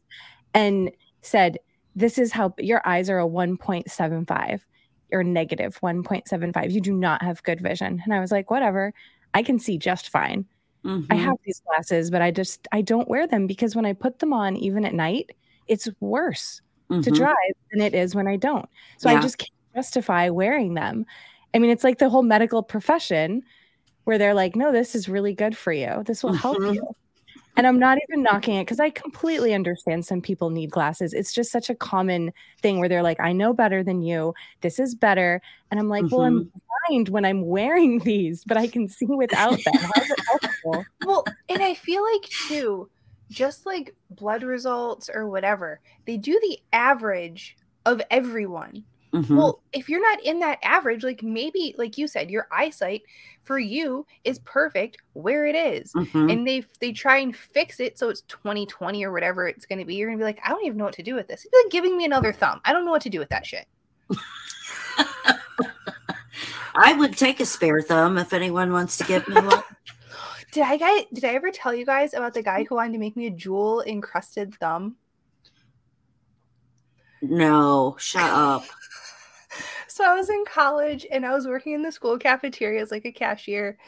and 0.53 0.91
said, 1.21 1.59
This 1.95 2.17
is 2.19 2.31
how 2.33 2.53
your 2.59 2.81
eyes 2.87 3.09
are 3.09 3.19
a 3.19 3.27
1.75 3.27 4.65
or 5.11 5.23
negative 5.23 5.79
1.75. 5.81 6.71
You 6.71 6.81
do 6.81 6.93
not 6.93 7.21
have 7.21 7.41
good 7.43 7.61
vision. 7.61 8.01
And 8.03 8.13
I 8.13 8.19
was 8.19 8.31
like, 8.31 8.49
Whatever. 8.51 8.93
I 9.33 9.43
can 9.43 9.59
see 9.59 9.77
just 9.77 10.09
fine. 10.09 10.45
I 10.85 10.89
Mhm. 10.89 11.17
have 11.19 11.35
these 11.45 11.61
glasses, 11.65 12.09
but 12.09 12.21
I 12.21 12.31
just 12.31 12.67
I 12.71 12.81
don't 12.81 13.09
wear 13.09 13.27
them 13.27 13.45
because 13.45 13.75
when 13.75 13.85
I 13.85 13.93
put 13.93 14.19
them 14.19 14.31
on, 14.31 14.55
even 14.55 14.85
at 14.85 14.93
night, 14.93 15.31
it's 15.67 15.89
worse 15.99 16.61
to 16.89 16.95
Mhm. 16.95 17.15
drive 17.15 17.53
than 17.71 17.81
it 17.81 17.93
is 17.93 18.15
when 18.15 18.27
I 18.27 18.37
don't. 18.37 18.67
So 18.97 19.09
Yeah. 19.09 19.17
I 19.17 19.21
just 19.21 19.37
can't 19.37 19.51
justify 19.75 20.29
wearing 20.29 20.75
them. 20.75 21.05
I 21.53 21.59
mean, 21.59 21.69
it's 21.71 21.83
like 21.83 21.97
the 21.97 22.09
whole 22.09 22.23
medical 22.23 22.63
profession 22.63 23.43
where 24.05 24.17
they're 24.17 24.33
like, 24.33 24.55
no, 24.55 24.71
this 24.71 24.95
is 24.95 25.09
really 25.09 25.33
good 25.33 25.57
for 25.57 25.73
you. 25.73 26.03
This 26.05 26.23
will 26.23 26.33
help 26.33 26.57
Mhm. 26.59 26.75
you. 26.75 26.87
And 27.57 27.67
I'm 27.67 27.79
not 27.79 27.97
even 28.07 28.23
knocking 28.23 28.55
it 28.55 28.65
because 28.65 28.79
I 28.79 28.91
completely 28.91 29.53
understand 29.53 30.05
some 30.05 30.21
people 30.21 30.51
need 30.51 30.69
glasses. 30.71 31.13
It's 31.13 31.33
just 31.33 31.51
such 31.51 31.69
a 31.71 31.75
common 31.75 32.31
thing 32.61 32.79
where 32.79 32.87
they're 32.89 33.03
like, 33.03 33.19
I 33.19 33.33
know 33.33 33.53
better 33.53 33.83
than 33.83 34.03
you. 34.03 34.33
This 34.61 34.79
is 34.79 34.95
better. 34.95 35.41
And 35.71 35.79
I'm 35.79 35.89
like, 35.89 36.11
well, 36.11 36.23
I'm 36.23 36.43
Mm-hmm. 36.43 36.59
blind 36.89 37.09
when 37.09 37.25
I'm 37.25 37.45
wearing 37.47 37.99
these, 38.05 38.43
but 38.45 38.57
I 38.57 38.67
can 38.67 38.87
see 38.87 39.07
without 39.07 39.63
them. 39.65 39.83
How 39.83 40.01
is 40.03 40.09
it 40.11 40.19
helpful? 40.27 40.87
well, 41.03 41.33
and 41.49 41.61
I 41.63 41.73
feel 41.73 42.03
like 42.03 42.33
too, 42.37 42.89
just 43.31 43.65
like 43.65 43.95
blood 44.09 44.43
results 44.43 45.09
or 45.13 45.29
whatever, 45.29 45.81
they 46.05 46.17
do 46.17 46.39
the 46.41 46.59
average 46.71 47.57
of 47.85 48.01
everyone. 48.11 48.85
Mhm. 49.13 49.35
Well, 49.35 49.61
if 49.71 49.87
you're 49.89 50.01
not 50.01 50.23
in 50.23 50.39
that 50.39 50.59
average, 50.63 51.03
like 51.03 51.23
maybe, 51.23 51.73
like 51.77 51.97
you 51.97 52.07
said, 52.07 52.29
your 52.29 52.47
eyesight 52.51 53.03
for 53.43 53.57
you 53.57 54.05
is 54.23 54.39
perfect 54.39 54.97
where 55.13 55.45
it 55.45 55.55
is. 55.55 55.93
Mhm. 55.93 56.31
And 56.31 56.47
they 56.47 56.65
they 56.79 56.91
try 56.91 57.17
and 57.17 57.35
fix 57.35 57.79
it 57.79 57.97
so 57.97 58.09
it's 58.09 58.21
2020 58.21 59.05
or 59.05 59.11
whatever 59.11 59.47
it's 59.47 59.65
going 59.65 59.79
to 59.79 59.85
be. 59.85 59.95
You're 59.95 60.09
going 60.09 60.17
to 60.17 60.21
be 60.21 60.25
like, 60.25 60.39
I 60.43 60.49
don't 60.49 60.65
even 60.65 60.77
know 60.77 60.85
what 60.85 60.95
to 60.95 61.03
do 61.03 61.15
with 61.15 61.27
this. 61.27 61.45
It's 61.45 61.53
like 61.63 61.71
giving 61.71 61.97
me 61.97 62.05
another 62.05 62.33
thumb. 62.33 62.59
I 62.65 62.73
don't 62.73 62.85
know 62.85 62.91
what 62.91 63.01
to 63.03 63.09
do 63.09 63.19
with 63.19 63.29
that 63.29 63.45
shit. 63.45 63.67
I 66.79 66.93
would 66.93 67.17
take 67.17 67.39
a 67.39 67.45
spare 67.45 67.81
thumb 67.81 68.17
if 68.17 68.33
anyone 68.33 68.71
wants 68.71 68.97
to 68.97 69.03
give 69.05 69.27
me 69.27 69.35
one. 69.35 69.63
Did 70.51 70.63
I 70.63 70.77
guys 70.77 71.03
did 71.13 71.25
I 71.25 71.33
ever 71.33 71.51
tell 71.51 71.73
you 71.73 71.85
guys 71.85 72.13
about 72.13 72.33
the 72.33 72.41
guy 72.41 72.63
who 72.63 72.75
wanted 72.75 72.93
to 72.93 72.99
make 72.99 73.17
me 73.17 73.27
a 73.27 73.31
jewel 73.31 73.81
encrusted 73.81 74.55
thumb? 74.55 74.95
No, 77.21 77.95
shut 77.99 78.23
up. 78.23 78.63
So 79.97 80.03
I 80.03 80.13
was 80.13 80.29
in 80.29 80.45
college 80.45 81.07
and 81.11 81.25
I 81.25 81.33
was 81.33 81.47
working 81.47 81.73
in 81.73 81.81
the 81.81 81.91
school 81.91 82.19
cafeteria 82.19 82.79
as 82.83 82.91
like 82.91 83.05
a 83.05 83.11
cashier, 83.11 83.79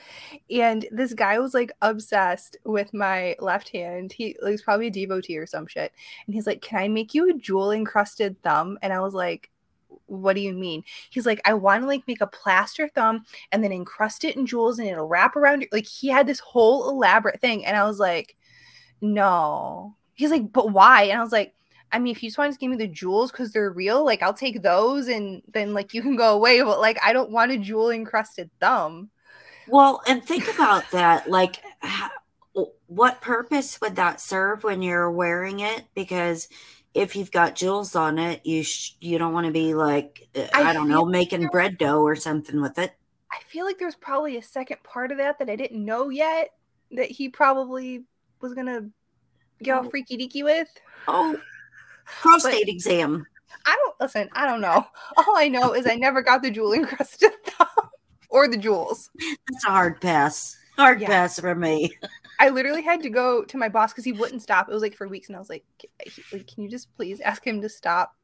and 0.49 0.87
this 0.89 1.13
guy 1.13 1.37
was 1.37 1.53
like 1.53 1.71
obsessed 1.83 2.57
with 2.65 2.95
my 2.95 3.35
left 3.37 3.69
hand. 3.69 4.11
He 4.11 4.35
like, 4.41 4.53
was 4.53 4.63
probably 4.63 4.87
a 4.87 4.89
devotee 4.89 5.37
or 5.37 5.45
some 5.45 5.67
shit, 5.67 5.93
and 6.25 6.33
he's 6.33 6.47
like, 6.47 6.63
"Can 6.63 6.79
I 6.79 6.87
make 6.87 7.13
you 7.13 7.29
a 7.29 7.33
jewel 7.33 7.69
encrusted 7.71 8.41
thumb?" 8.41 8.79
And 8.81 8.91
I 8.91 9.01
was 9.01 9.13
like, 9.13 9.51
"What 10.07 10.33
do 10.33 10.41
you 10.41 10.53
mean?" 10.53 10.83
He's 11.11 11.27
like, 11.27 11.41
"I 11.45 11.53
want 11.53 11.83
to 11.83 11.87
like 11.87 12.07
make 12.07 12.21
a 12.21 12.27
plaster 12.27 12.87
thumb 12.87 13.23
and 13.51 13.63
then 13.63 13.71
encrust 13.71 14.23
it 14.23 14.35
in 14.35 14.47
jewels 14.47 14.79
and 14.79 14.87
it'll 14.87 15.07
wrap 15.07 15.35
around." 15.35 15.61
Your-. 15.61 15.69
Like 15.71 15.85
he 15.85 16.07
had 16.07 16.25
this 16.25 16.39
whole 16.39 16.89
elaborate 16.89 17.39
thing, 17.39 17.63
and 17.67 17.77
I 17.77 17.83
was 17.83 17.99
like, 17.99 18.35
"No." 18.99 19.95
He's 20.15 20.31
like, 20.31 20.51
"But 20.51 20.71
why?" 20.71 21.03
And 21.03 21.19
I 21.19 21.23
was 21.23 21.31
like. 21.31 21.53
I 21.91 21.99
mean, 21.99 22.15
if 22.15 22.21
you 22.21 22.29
just 22.29 22.37
want 22.37 22.53
to 22.53 22.59
give 22.59 22.69
me 22.69 22.77
the 22.77 22.87
jewels 22.87 23.31
because 23.31 23.51
they're 23.51 23.71
real, 23.71 24.05
like 24.05 24.21
I'll 24.21 24.33
take 24.33 24.61
those 24.61 25.07
and 25.07 25.41
then 25.51 25.73
like 25.73 25.93
you 25.93 26.01
can 26.01 26.15
go 26.15 26.33
away. 26.35 26.61
But 26.61 26.79
like 26.79 26.97
I 27.03 27.13
don't 27.13 27.31
want 27.31 27.51
a 27.51 27.57
jewel 27.57 27.89
encrusted 27.89 28.49
thumb. 28.59 29.09
Well, 29.67 30.01
and 30.07 30.23
think 30.23 30.47
about 30.53 30.89
that. 30.91 31.29
Like, 31.29 31.57
how, 31.79 32.09
what 32.87 33.21
purpose 33.21 33.79
would 33.81 33.95
that 33.97 34.19
serve 34.21 34.63
when 34.63 34.81
you're 34.81 35.11
wearing 35.11 35.59
it? 35.59 35.83
Because 35.93 36.47
if 36.95 37.15
you've 37.15 37.31
got 37.31 37.55
jewels 37.55 37.95
on 37.95 38.17
it, 38.17 38.45
you 38.45 38.63
sh- 38.63 38.93
you 38.99 39.17
don't 39.19 39.33
want 39.33 39.45
to 39.45 39.51
be 39.53 39.73
like 39.75 40.27
uh, 40.35 40.47
I, 40.53 40.69
I 40.69 40.73
don't 40.73 40.89
know 40.89 41.05
making 41.05 41.47
bread 41.47 41.77
dough 41.77 42.01
or 42.01 42.15
something 42.15 42.61
with 42.61 42.77
it. 42.79 42.93
I 43.31 43.37
feel 43.47 43.63
like 43.65 43.77
there's 43.77 43.95
probably 43.95 44.37
a 44.37 44.41
second 44.43 44.81
part 44.83 45.11
of 45.11 45.19
that 45.19 45.37
that 45.39 45.49
I 45.49 45.55
didn't 45.55 45.85
know 45.85 46.09
yet 46.09 46.49
that 46.91 47.11
he 47.11 47.29
probably 47.29 48.05
was 48.41 48.55
gonna 48.55 48.89
get 49.61 49.77
all 49.77 49.85
Oh. 49.85 49.89
freaky 49.89 50.17
deaky 50.17 50.43
with. 50.43 50.67
Oh, 51.07 51.39
prostate 52.21 52.67
exam. 52.69 53.25
I 53.65 53.75
don't 53.75 53.95
listen. 53.99 54.29
I 54.33 54.45
don't 54.47 54.61
know. 54.61 54.85
All 55.17 55.37
I 55.37 55.47
know 55.47 55.73
is 55.73 55.85
I 55.87 55.95
never 55.95 56.21
got 56.21 56.41
the 56.41 56.51
jewel 56.51 56.73
encrusted 56.73 57.31
thumb 57.45 57.67
or 58.29 58.47
the 58.47 58.57
jewels. 58.57 59.09
That's 59.51 59.65
a 59.65 59.69
hard 59.69 60.01
pass. 60.01 60.57
Hard 60.77 61.01
Yeah. 61.01 61.07
pass 61.07 61.39
for 61.39 61.53
me. 61.55 61.91
I 62.39 62.49
literally 62.49 62.81
had 62.81 63.03
to 63.03 63.09
go 63.09 63.43
to 63.43 63.57
my 63.57 63.67
boss 63.67 63.91
because 63.91 64.05
he 64.05 64.13
wouldn't 64.13 64.41
stop. 64.41 64.69
It 64.69 64.73
was 64.73 64.81
like 64.81 64.95
for 64.95 65.09
weeks, 65.09 65.27
and 65.27 65.35
I 65.35 65.39
was 65.39 65.49
like, 65.49 65.65
"Can- 65.77 65.89
like, 66.31 66.47
"Can 66.47 66.63
you 66.63 66.69
just 66.69 66.93
please 66.95 67.19
ask 67.19 67.45
him 67.45 67.61
to 67.61 67.67
stop?" 67.67 68.15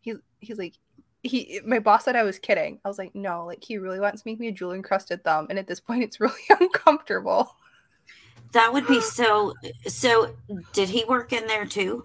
He's 0.00 0.16
he's 0.40 0.58
like, 0.58 0.74
he. 1.22 1.60
My 1.64 1.78
boss 1.78 2.04
said 2.04 2.16
I 2.16 2.24
was 2.24 2.40
kidding. 2.40 2.80
I 2.84 2.88
was 2.88 2.98
like, 2.98 3.14
"No, 3.14 3.46
like 3.46 3.62
he 3.62 3.78
really 3.78 4.00
wants 4.00 4.22
to 4.22 4.28
make 4.28 4.40
me 4.40 4.48
a 4.48 4.52
jewel 4.52 4.72
encrusted 4.72 5.22
thumb," 5.22 5.46
and 5.48 5.60
at 5.60 5.68
this 5.68 5.78
point, 5.78 6.02
it's 6.02 6.18
really 6.20 6.34
uncomfortable. 6.58 7.54
That 8.52 8.72
would 8.72 8.88
be 8.88 9.00
so. 9.00 9.54
So, 9.86 10.34
did 10.72 10.88
he 10.88 11.04
work 11.04 11.32
in 11.32 11.46
there 11.46 11.66
too? 11.66 12.04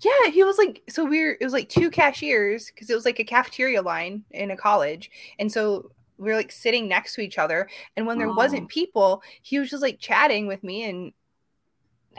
Yeah, 0.00 0.30
he 0.30 0.42
was 0.44 0.58
like, 0.58 0.82
so 0.88 1.04
we 1.04 1.20
were. 1.24 1.36
It 1.40 1.44
was 1.44 1.52
like 1.52 1.68
two 1.68 1.90
cashiers 1.90 2.70
because 2.70 2.90
it 2.90 2.94
was 2.94 3.04
like 3.04 3.18
a 3.20 3.24
cafeteria 3.24 3.82
line 3.82 4.24
in 4.30 4.50
a 4.50 4.56
college, 4.56 5.10
and 5.38 5.50
so 5.50 5.90
we 6.18 6.30
were 6.30 6.36
like 6.36 6.52
sitting 6.52 6.88
next 6.88 7.14
to 7.14 7.20
each 7.22 7.38
other. 7.38 7.68
And 7.96 8.06
when 8.06 8.18
there 8.18 8.28
Oh. 8.28 8.34
wasn't 8.34 8.68
people, 8.68 9.22
he 9.42 9.58
was 9.58 9.70
just 9.70 9.82
like 9.82 9.98
chatting 10.00 10.46
with 10.46 10.62
me, 10.62 10.84
and 10.84 11.12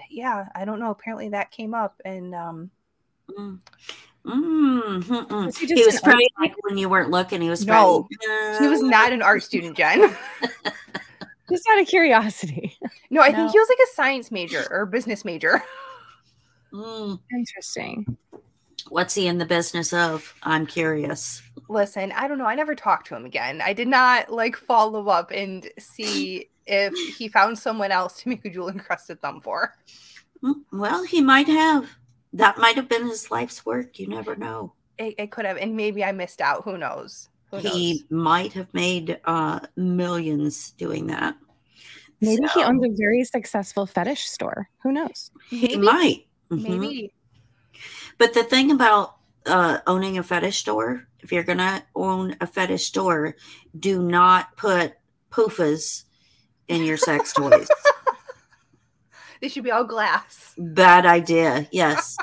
yeah, 0.09 0.45
I 0.55 0.65
don't 0.65 0.79
know. 0.79 0.91
Apparently, 0.91 1.29
that 1.29 1.51
came 1.51 1.73
up, 1.73 2.01
and 2.05 2.33
um. 2.35 2.71
Mm. 3.29 3.59
Mm. 4.25 5.45
Was 5.45 5.57
he 5.57 5.65
He, 5.67 5.83
was 5.85 5.95
an 5.95 6.01
probably 6.03 6.29
art 6.37 6.49
like 6.51 6.63
when 6.63 6.77
you 6.77 6.89
weren't 6.89 7.09
looking. 7.09 7.41
He 7.41 7.49
was 7.49 7.65
No, 7.65 8.07
probably, 8.07 8.59
He 8.59 8.67
was 8.67 8.81
not 8.83 9.11
an 9.11 9.21
art 9.23 9.41
student, 9.43 9.75
Jen. 9.77 10.15
Just 11.49 11.67
out 11.71 11.81
of 11.81 11.87
curiosity. 11.87 12.77
No, 13.09 13.21
I 13.21 13.29
No. 13.29 13.37
think 13.37 13.51
he 13.51 13.59
was 13.59 13.67
like 13.69 13.79
a 13.83 13.91
science 13.93 14.29
major 14.31 14.65
or 14.69 14.85
business 14.85 15.25
major. 15.25 15.61
Mm, 16.73 17.19
Interesting. 17.31 18.17
what's 18.89 19.13
he 19.13 19.27
in 19.27 19.37
the 19.37 19.45
business 19.45 19.93
of? 19.93 20.33
I'm 20.43 20.65
curious. 20.65 21.41
Listen, 21.69 22.11
I 22.13 22.27
don't 22.27 22.37
know. 22.37 22.45
I 22.45 22.55
never 22.55 22.75
talked 22.75 23.07
to 23.07 23.15
him 23.15 23.25
again. 23.25 23.61
I 23.61 23.73
did 23.73 23.87
not 23.87 24.31
like 24.31 24.55
follow 24.55 25.07
up 25.07 25.31
and 25.31 25.69
see 25.79 26.49
if 26.65 26.93
he 27.17 27.27
found 27.27 27.57
someone 27.57 27.91
else 27.91 28.21
to 28.21 28.29
make 28.29 28.43
a 28.45 28.49
jewel 28.49 28.69
encrusted 28.69 29.21
thumb 29.21 29.41
for. 29.41 29.75
Mm, 30.43 30.55
Well, 30.71 31.03
he 31.03 31.21
might 31.21 31.47
have. 31.47 31.89
That 32.33 32.57
might 32.57 32.75
have 32.75 32.87
been 32.87 33.07
his 33.07 33.29
life's 33.29 33.65
work. 33.65 33.99
You 33.99 34.07
never 34.07 34.35
know. 34.35 34.73
It, 34.97 35.15
it 35.17 35.31
could 35.31 35.45
have, 35.45 35.57
and 35.57 35.75
maybe 35.75 36.03
I 36.03 36.11
missed 36.13 36.39
out. 36.41 36.63
Who 36.63 36.77
knows? 36.77 37.27
Who 37.51 37.61
knows? 37.61 37.73
He 37.73 38.05
might 38.09 38.53
have 38.53 38.73
made 38.73 39.19
uh, 39.25 39.59
millions 39.75 40.71
doing 40.71 41.07
that. 41.07 41.35
Maybe 42.21 42.45
he 42.53 42.63
owns 42.63 42.83
a 42.85 42.89
very 42.95 43.23
successful 43.23 43.85
fetish 43.87 44.29
store. 44.29 44.69
Who 44.83 44.91
knows? 44.91 45.31
He 45.49 45.61
Maybe. 45.69 45.77
might. 45.79 46.25
Mhm. 46.51 46.63
Maybe. 46.63 47.13
But 48.17 48.33
the 48.33 48.43
thing 48.43 48.71
about 48.71 49.15
uh, 49.45 49.79
owning 49.87 50.17
a 50.17 50.23
fetish 50.23 50.57
store, 50.57 51.07
if 51.21 51.31
you're 51.31 51.43
gonna 51.43 51.83
own 51.95 52.35
a 52.41 52.45
fetish 52.47 52.85
store, 52.85 53.35
do 53.79 54.03
not 54.03 54.55
put 54.57 54.93
poofas 55.31 56.03
in 56.67 56.83
your 56.83 56.97
sex 56.97 57.33
toys. 57.37 57.67
They 59.41 59.47
should 59.47 59.63
be 59.63 59.71
all 59.71 59.85
glass. 59.85 60.53
Bad 60.57 61.05
idea. 61.05 61.67
Yes. 61.71 62.15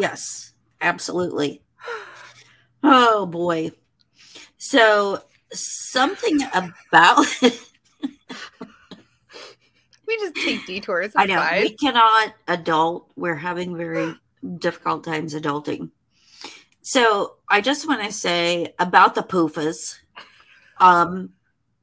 yes. 0.00 0.52
Absolutely. 0.80 1.62
Oh 2.82 3.26
boy. 3.26 3.70
So 4.58 5.22
something 5.52 6.40
about 6.52 7.24
We 10.06 10.16
just 10.18 10.34
take 10.34 10.66
detours. 10.66 11.12
I 11.16 11.26
know 11.26 11.36
fine. 11.36 11.62
we 11.62 11.70
cannot 11.70 12.34
adult. 12.46 13.10
We're 13.16 13.36
having 13.36 13.76
very 13.76 14.14
difficult 14.58 15.04
times 15.04 15.34
adulting. 15.34 15.90
So 16.82 17.36
I 17.48 17.62
just 17.62 17.88
want 17.88 18.02
to 18.02 18.12
say 18.12 18.74
about 18.78 19.14
the 19.14 19.22
poofas. 19.22 19.96
um, 20.78 21.30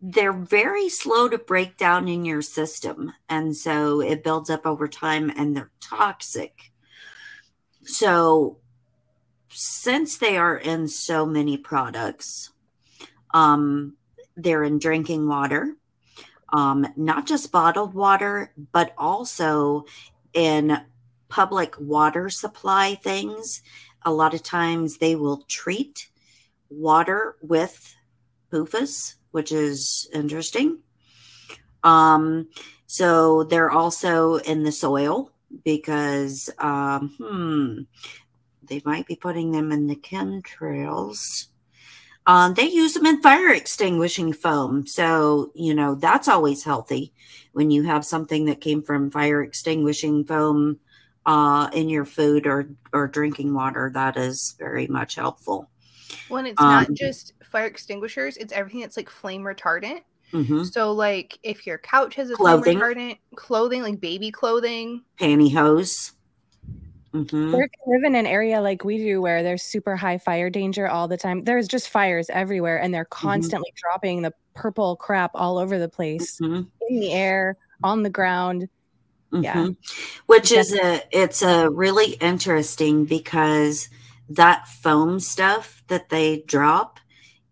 they're 0.01 0.33
very 0.33 0.89
slow 0.89 1.29
to 1.29 1.37
break 1.37 1.77
down 1.77 2.07
in 2.07 2.25
your 2.25 2.41
system, 2.41 3.11
and 3.29 3.55
so 3.55 4.01
it 4.01 4.23
builds 4.23 4.49
up 4.49 4.65
over 4.65 4.87
time, 4.87 5.31
and 5.35 5.55
they're 5.55 5.71
toxic. 5.79 6.71
So 7.83 8.57
since 9.49 10.17
they 10.17 10.37
are 10.37 10.57
in 10.57 10.87
so 10.87 11.25
many 11.25 11.57
products, 11.57 12.51
um, 13.33 13.95
they're 14.35 14.63
in 14.63 14.79
drinking 14.79 15.27
water, 15.27 15.75
um, 16.51 16.87
not 16.95 17.25
just 17.25 17.51
bottled 17.51 17.93
water, 17.93 18.53
but 18.71 18.93
also 18.97 19.85
in 20.33 20.79
public 21.29 21.75
water 21.79 22.29
supply 22.29 22.95
things. 22.95 23.61
A 24.03 24.11
lot 24.11 24.33
of 24.33 24.43
times 24.43 24.97
they 24.97 25.15
will 25.15 25.43
treat 25.47 26.09
water 26.69 27.35
with 27.41 27.95
PUFAs, 28.51 29.15
which 29.31 29.51
is 29.51 30.09
interesting. 30.13 30.79
Um, 31.83 32.49
so 32.85 33.43
they're 33.43 33.71
also 33.71 34.35
in 34.35 34.63
the 34.63 34.71
soil 34.71 35.31
because, 35.63 36.49
um, 36.59 37.15
hmm, 37.17 37.81
they 38.63 38.81
might 38.85 39.07
be 39.07 39.15
putting 39.15 39.51
them 39.51 39.71
in 39.71 39.87
the 39.87 39.95
chemtrails. 39.95 41.47
Um, 42.27 42.53
they 42.53 42.69
use 42.69 42.93
them 42.93 43.05
in 43.05 43.21
fire 43.21 43.49
extinguishing 43.49 44.33
foam. 44.33 44.85
So, 44.85 45.51
you 45.55 45.73
know, 45.73 45.95
that's 45.95 46.27
always 46.27 46.63
healthy 46.63 47.13
when 47.53 47.71
you 47.71 47.83
have 47.83 48.05
something 48.05 48.45
that 48.45 48.61
came 48.61 48.83
from 48.83 49.11
fire 49.11 49.41
extinguishing 49.41 50.25
foam 50.25 50.79
uh, 51.25 51.69
in 51.73 51.89
your 51.89 52.05
food 52.05 52.45
or, 52.47 52.69
or 52.93 53.07
drinking 53.07 53.53
water. 53.53 53.91
That 53.93 54.17
is 54.17 54.55
very 54.59 54.87
much 54.87 55.15
helpful. 55.15 55.69
When 56.27 56.45
it's 56.45 56.61
not 56.61 56.87
Um, 56.87 56.95
just 56.95 57.33
fire 57.43 57.65
extinguishers, 57.65 58.37
it's 58.37 58.53
everything 58.53 58.81
that's 58.81 58.97
like 58.97 59.09
flame 59.09 59.41
retardant. 59.41 60.01
hmm 60.31 60.63
So, 60.63 60.91
like, 60.93 61.37
if 61.43 61.65
your 61.67 61.77
couch 61.79 62.15
has 62.15 62.29
a 62.29 62.35
Clothing. 62.37 62.79
flame 62.79 62.95
retardant, 62.95 63.17
clothing, 63.35 63.81
like 63.81 63.99
baby 63.99 64.31
clothing, 64.31 65.01
Pantyhose. 65.19 66.11
Hmm 67.13 67.53
Or 67.53 67.63
if 67.63 67.71
you 67.85 67.93
live 67.93 68.03
in 68.03 68.15
an 68.15 68.25
area 68.25 68.61
like 68.61 68.83
we 68.83 68.97
do 68.97 69.21
where 69.21 69.43
there's 69.43 69.63
super 69.63 69.95
high 69.95 70.17
fire 70.17 70.49
danger 70.49 70.87
all 70.87 71.07
the 71.07 71.17
time, 71.17 71.41
there's 71.41 71.67
just 71.67 71.89
fires 71.89 72.29
everywhere 72.29 72.81
and 72.81 72.93
they're 72.93 73.05
constantly 73.05 73.71
dropping 73.81 74.21
the 74.21 74.33
purple 74.55 74.95
crap 74.95 75.31
all 75.33 75.57
over 75.57 75.77
the 75.79 75.89
place 75.89 76.37
hmm 76.39 76.61
in 76.89 76.99
the 76.99 77.11
air, 77.11 77.57
on 77.83 78.03
the 78.03 78.09
ground. 78.09 78.67
Yeah. 79.31 79.53
Mhm. 79.53 79.77
Which 80.25 80.51
is 80.51 80.73
a 80.73 81.03
it's 81.11 81.41
a 81.41 81.69
really 81.69 82.13
interesting 82.13 83.05
because 83.05 83.89
that 84.29 84.67
foam 84.67 85.19
stuff 85.19 85.83
that 85.87 86.09
they 86.09 86.43
drop 86.47 86.99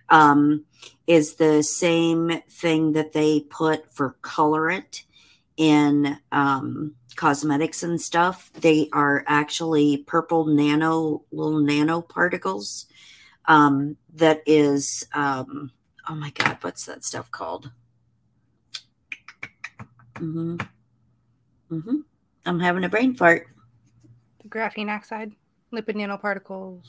um, 0.09 0.65
is 1.07 1.35
the 1.35 1.63
same 1.63 2.41
thing 2.49 2.93
that 2.93 3.13
they 3.13 3.41
put 3.41 3.93
for 3.93 4.15
colorant 4.21 5.03
in 5.59 6.17
um, 6.31 6.95
cosmetics 7.17 7.83
and 7.83 8.01
stuff. 8.01 8.49
They 8.53 8.89
are 8.93 9.25
actually 9.27 9.97
purple 9.97 10.45
nano 10.45 11.23
little 11.31 11.59
nanoparticles. 11.59 12.85
Um, 13.45 13.97
that 14.15 14.41
is 14.45 15.05
um, 15.13 15.71
oh 16.07 16.15
my 16.15 16.31
god, 16.31 16.57
what's 16.61 16.85
that 16.85 17.03
stuff 17.03 17.29
called? 17.29 17.71
hmm 20.17 20.57
hmm 21.69 21.97
I'm 22.45 22.59
having 22.59 22.83
a 22.85 22.89
brain 22.89 23.13
fart. 23.15 23.47
The 24.41 24.49
graphene 24.49 24.89
oxide, 24.89 25.33
lipid 25.73 25.95
nanoparticles. 25.95 26.85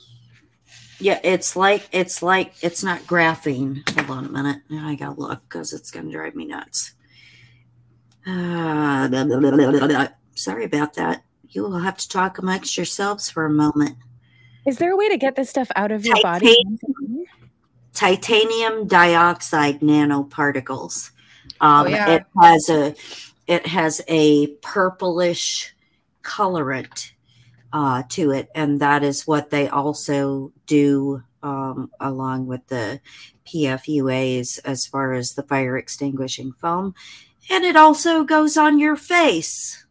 Yeah, 1.01 1.19
it's 1.25 1.57
like 1.57 1.89
it's 1.91 2.23
like 2.23 2.55
it's 2.63 2.85
not 2.85 3.01
graphene. 3.01 3.89
Hold 3.99 4.19
on 4.19 4.27
a 4.27 4.29
minute. 4.29 4.63
Now 4.69 4.87
I 4.87 4.95
gotta 4.95 5.19
look 5.19 5.43
because 5.49 5.73
it's 5.73 5.91
gonna 5.91 6.13
drive 6.13 6.37
me 6.37 6.45
nuts. 6.47 6.93
Uh, 8.27 9.09
blah, 9.09 9.25
blah, 9.25 9.87
blah. 9.87 10.09
Sorry 10.35 10.65
about 10.65 10.95
that. 10.95 11.25
You 11.49 11.63
will 11.63 11.79
have 11.79 11.97
to 11.97 12.09
talk 12.09 12.39
amongst 12.39 12.77
yourselves 12.77 13.29
for 13.29 13.45
a 13.45 13.51
moment. 13.51 13.97
Is 14.67 14.79
there 14.79 14.93
a 14.93 14.97
way 14.97 15.09
to 15.09 15.17
get 15.17 15.37
this 15.37 15.51
stuff 15.51 15.71
out 15.75 15.91
of 15.91 16.05
your 16.05 16.21
body? 16.23 16.57
Titanium 17.93 18.87
dioxide 18.87 19.81
nanoparticles. 19.81 21.11
Um, 21.61 21.87
Oh, 21.87 21.89
yeah. 21.89 22.11
It 22.11 22.25
has 22.41 22.69
a 22.69 22.95
it 23.47 23.67
has 23.67 24.01
a 24.07 24.49
purplish 24.63 25.75
colorant 26.23 27.13
uh, 27.73 28.05
to 28.11 28.31
it, 28.31 28.49
and 28.55 28.81
that 28.81 29.03
is 29.03 29.27
what 29.27 29.51
they 29.51 29.69
also 29.69 30.53
do 30.67 31.23
um, 31.43 31.91
along 32.01 32.47
with 32.47 32.67
the 32.69 33.01
PFUAs 33.47 34.61
as 34.65 34.87
far 34.87 35.13
as 35.15 35.35
the 35.35 35.43
fire 35.43 35.77
extinguishing 35.77 36.53
foam, 36.61 36.95
and 37.51 37.65
it 37.65 37.77
also 37.77 38.25
goes 38.25 38.57
on 38.57 38.79
your 38.79 38.97
face. 38.97 39.85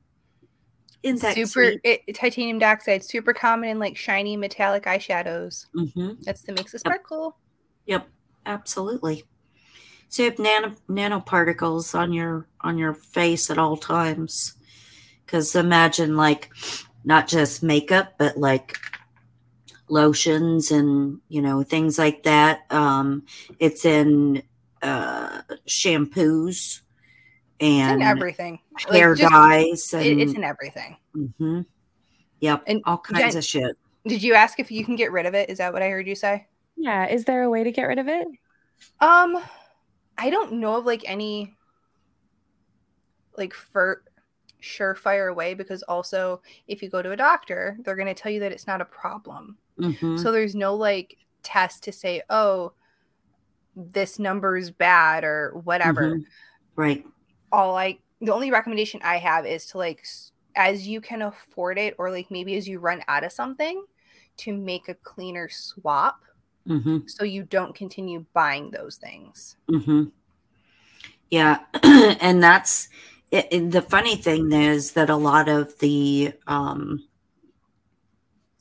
Isn't 1.04 1.22
that 1.22 1.36
super 1.36 1.74
it, 1.84 2.02
titanium 2.14 2.60
dioxide, 2.60 3.04
super 3.04 3.34
common 3.34 3.70
in 3.70 3.80
like 3.80 3.96
shiny 3.96 4.36
metallic 4.36 4.84
eyeshadows. 4.84 5.66
hmm 5.74 6.14
That's 6.22 6.42
the 6.42 6.54
makes 6.54 6.74
it 6.74 6.80
sparkle. 6.80 7.38
Yep, 7.86 8.08
absolutely. 8.46 9.24
So 10.10 10.24
you 10.24 10.30
have 10.32 10.40
nano, 10.40 10.76
nanoparticles 10.90 11.98
on 11.98 12.12
your 12.12 12.48
on 12.62 12.78
your 12.78 12.94
face 12.94 13.50
at 13.50 13.58
all 13.58 13.78
times. 13.78 14.56
Because 15.26 15.56
imagine 15.56 16.18
like 16.18 16.50
not 17.04 17.28
just 17.28 17.64
makeup, 17.64 18.16
but 18.18 18.38
like 18.38 18.78
lotions 19.88 20.72
and 20.72 21.20
you 21.30 21.42
know 21.42 21.64
things 21.64 21.98
like 21.98 22.24
that. 22.24 22.62
Um, 22.72 23.26
it's 23.60 23.86
in 23.86 24.44
uh, 24.82 25.42
shampoos 25.68 26.82
in 26.82 26.89
and 27.60 28.02
everything. 28.04 28.60
hair 28.90 29.16
just- 29.16 29.32
dyes 29.32 29.94
and 29.94 30.22
it's 30.22 30.34
in 30.34 30.44
everything. 30.44 30.96
Mhm. 31.16 31.66
yep, 32.40 32.64
And 32.68 32.82
all 32.86 32.98
kinds 32.98 33.34
Jen- 33.34 33.38
of 33.38 33.44
shit. 33.46 33.78
Did 34.08 34.24
you 34.24 34.34
ask 34.34 34.60
if 34.60 34.72
you 34.72 34.86
can 34.86 34.96
get 34.96 35.12
rid 35.12 35.26
of 35.26 35.34
it? 35.36 35.50
Is 35.50 35.58
that 35.58 35.74
what 35.74 35.82
I 35.82 35.90
heard 35.90 36.08
you 36.08 36.16
say? 36.16 36.48
Yeah. 36.78 37.08
Is 37.08 37.26
there 37.26 37.44
a 37.44 37.50
way 37.50 37.64
to 37.64 37.72
get 37.72 37.84
rid 37.84 38.00
of 38.00 38.08
it? 38.08 38.28
Um, 39.02 39.38
I 40.18 40.30
don't 40.30 40.54
know 40.54 40.78
of 40.78 40.86
like 40.86 41.04
any 41.06 41.56
like 43.38 43.54
for 43.54 44.04
surefire 44.62 45.34
way 45.36 45.54
because 45.54 45.82
also 45.84 46.42
if 46.68 46.82
you 46.82 46.90
go 46.90 47.02
to 47.02 47.12
a 47.12 47.18
doctor, 47.18 47.78
they're 47.84 47.96
going 47.96 48.08
to 48.08 48.14
tell 48.14 48.32
you 48.32 48.40
that 48.42 48.52
it's 48.52 48.68
not 48.68 48.82
a 48.82 48.86
problem. 48.86 49.58
Mhm. 49.78 50.22
So 50.22 50.32
there's 50.32 50.56
no 50.56 50.76
like 50.76 51.18
test 51.44 51.84
to 51.84 51.92
say, 51.92 52.22
oh, 52.30 52.74
this 53.76 54.20
number 54.20 54.58
is 54.58 54.72
bad 54.72 55.24
or 55.24 55.52
whatever. 55.64 56.16
Mhm. 56.16 56.26
Right. 56.76 57.06
All 57.52 57.76
I, 57.76 58.00
the 58.22 58.34
only 58.34 58.52
recommendation 58.52 59.02
I 59.04 59.18
have 59.18 59.46
is 59.46 59.66
to 59.68 59.78
like, 59.78 60.06
as 60.56 60.88
you 60.88 61.02
can 61.02 61.22
afford 61.22 61.78
it, 61.78 61.96
or 61.98 62.12
like 62.12 62.30
maybe 62.30 62.56
as 62.58 62.68
you 62.68 62.80
run 62.80 63.02
out 63.08 63.24
of 63.24 63.32
something, 63.32 63.84
to 64.38 64.54
make 64.56 64.88
a 64.90 64.94
cleaner 64.96 65.50
swap 65.50 66.22
hmm 66.68 66.98
so 67.08 67.24
you 67.24 67.44
don't 67.44 67.74
continue 67.76 68.26
buying 68.34 68.70
those 68.72 68.98
things. 68.98 69.58
hmm 69.70 70.04
Yeah, 71.32 71.60
and 71.84 72.42
that's 72.44 72.90
it, 73.32 73.48
it- 73.52 73.72
the 73.72 73.82
funny 73.82 74.16
thing 74.16 74.52
is 74.52 74.94
that 74.94 75.10
a 75.10 75.16
lot 75.16 75.50
of 75.50 75.78
the 75.80 76.34
um, 76.48 77.08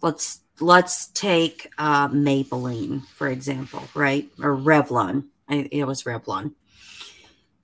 let's 0.02 0.40
let's 0.60 1.08
take 1.08 1.70
uh, 1.78 2.08
Maybelline 2.08 3.06
for 3.08 3.28
example, 3.28 3.82
right? 3.94 4.28
Or 4.42 4.56
Revlon. 4.56 5.24
I, 5.48 5.68
it 5.72 5.84
was 5.84 6.04
Revlon. 6.04 6.52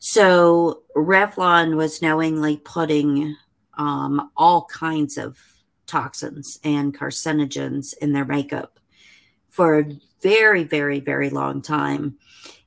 So 0.06 0.82
Revlon 0.94 1.76
was 1.76 2.02
knowingly 2.02 2.58
putting 2.58 3.34
um, 3.78 4.30
all 4.36 4.66
kinds 4.66 5.16
of 5.16 5.38
toxins 5.86 6.60
and 6.62 6.94
carcinogens 6.94 7.96
in 7.96 8.12
their 8.12 8.26
makeup 8.26 8.78
for 9.48 9.78
a 9.78 9.98
very, 10.20 10.62
very, 10.62 11.00
very 11.00 11.30
long 11.30 11.62
time. 11.62 12.18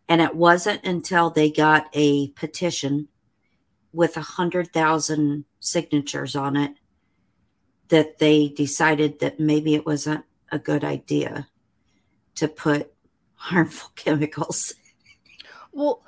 And 0.10 0.20
it 0.20 0.36
wasn't 0.36 0.84
until 0.84 1.30
they 1.30 1.52
got 1.52 1.86
a 1.94 2.30
petition 2.30 3.08
with 3.94 4.18
a 4.18 4.22
hundred 4.22 4.74
thousand 4.74 5.46
signatures 5.60 6.36
on 6.36 6.58
it 6.58 6.74
that 7.90 8.18
they 8.18 8.48
decided 8.48 9.20
that 9.20 9.40
maybe 9.40 9.76
it 9.76 9.86
wasn't 9.86 10.26
a 10.52 10.58
good 10.58 10.84
idea 10.84 11.48
to 12.34 12.48
put 12.48 12.92
harmful 13.36 13.92
chemicals 13.96 14.74
Well, 15.72 16.02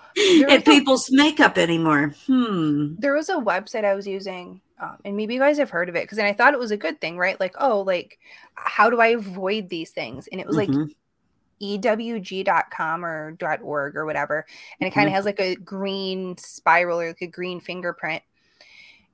in 0.47 0.61
was, 0.61 0.61
a, 0.67 0.81
people's 0.81 1.09
makeup 1.11 1.57
anymore. 1.57 2.13
Hmm. 2.27 2.95
there 2.97 3.13
was 3.13 3.29
a 3.29 3.35
website 3.35 3.85
I 3.85 3.95
was 3.95 4.07
using, 4.07 4.61
um, 4.79 4.97
and 5.05 5.15
maybe 5.15 5.33
you 5.33 5.39
guys 5.39 5.57
have 5.57 5.69
heard 5.69 5.89
of 5.89 5.95
it 5.95 6.03
because 6.03 6.17
then 6.17 6.25
I 6.25 6.33
thought 6.33 6.53
it 6.53 6.59
was 6.59 6.71
a 6.71 6.77
good 6.77 6.99
thing, 6.99 7.17
right? 7.17 7.39
Like, 7.39 7.55
oh, 7.59 7.81
like, 7.81 8.19
how 8.55 8.89
do 8.89 8.99
I 8.99 9.07
avoid 9.07 9.69
these 9.69 9.91
things? 9.91 10.27
And 10.27 10.41
it 10.41 10.47
was 10.47 10.57
like 10.57 10.69
Mhm. 10.69 10.91
ewg.com 11.61 13.05
or 13.05 13.37
.org 13.61 13.95
or 13.97 14.05
whatever, 14.05 14.45
and 14.79 14.87
it 14.87 14.93
kind 14.93 15.07
of 15.07 15.13
Mhm. 15.13 15.15
has 15.15 15.25
like 15.25 15.39
a 15.39 15.55
green 15.55 16.37
spiral 16.37 16.99
or 17.01 17.07
like 17.09 17.21
a 17.21 17.27
green 17.27 17.59
fingerprint, 17.61 18.23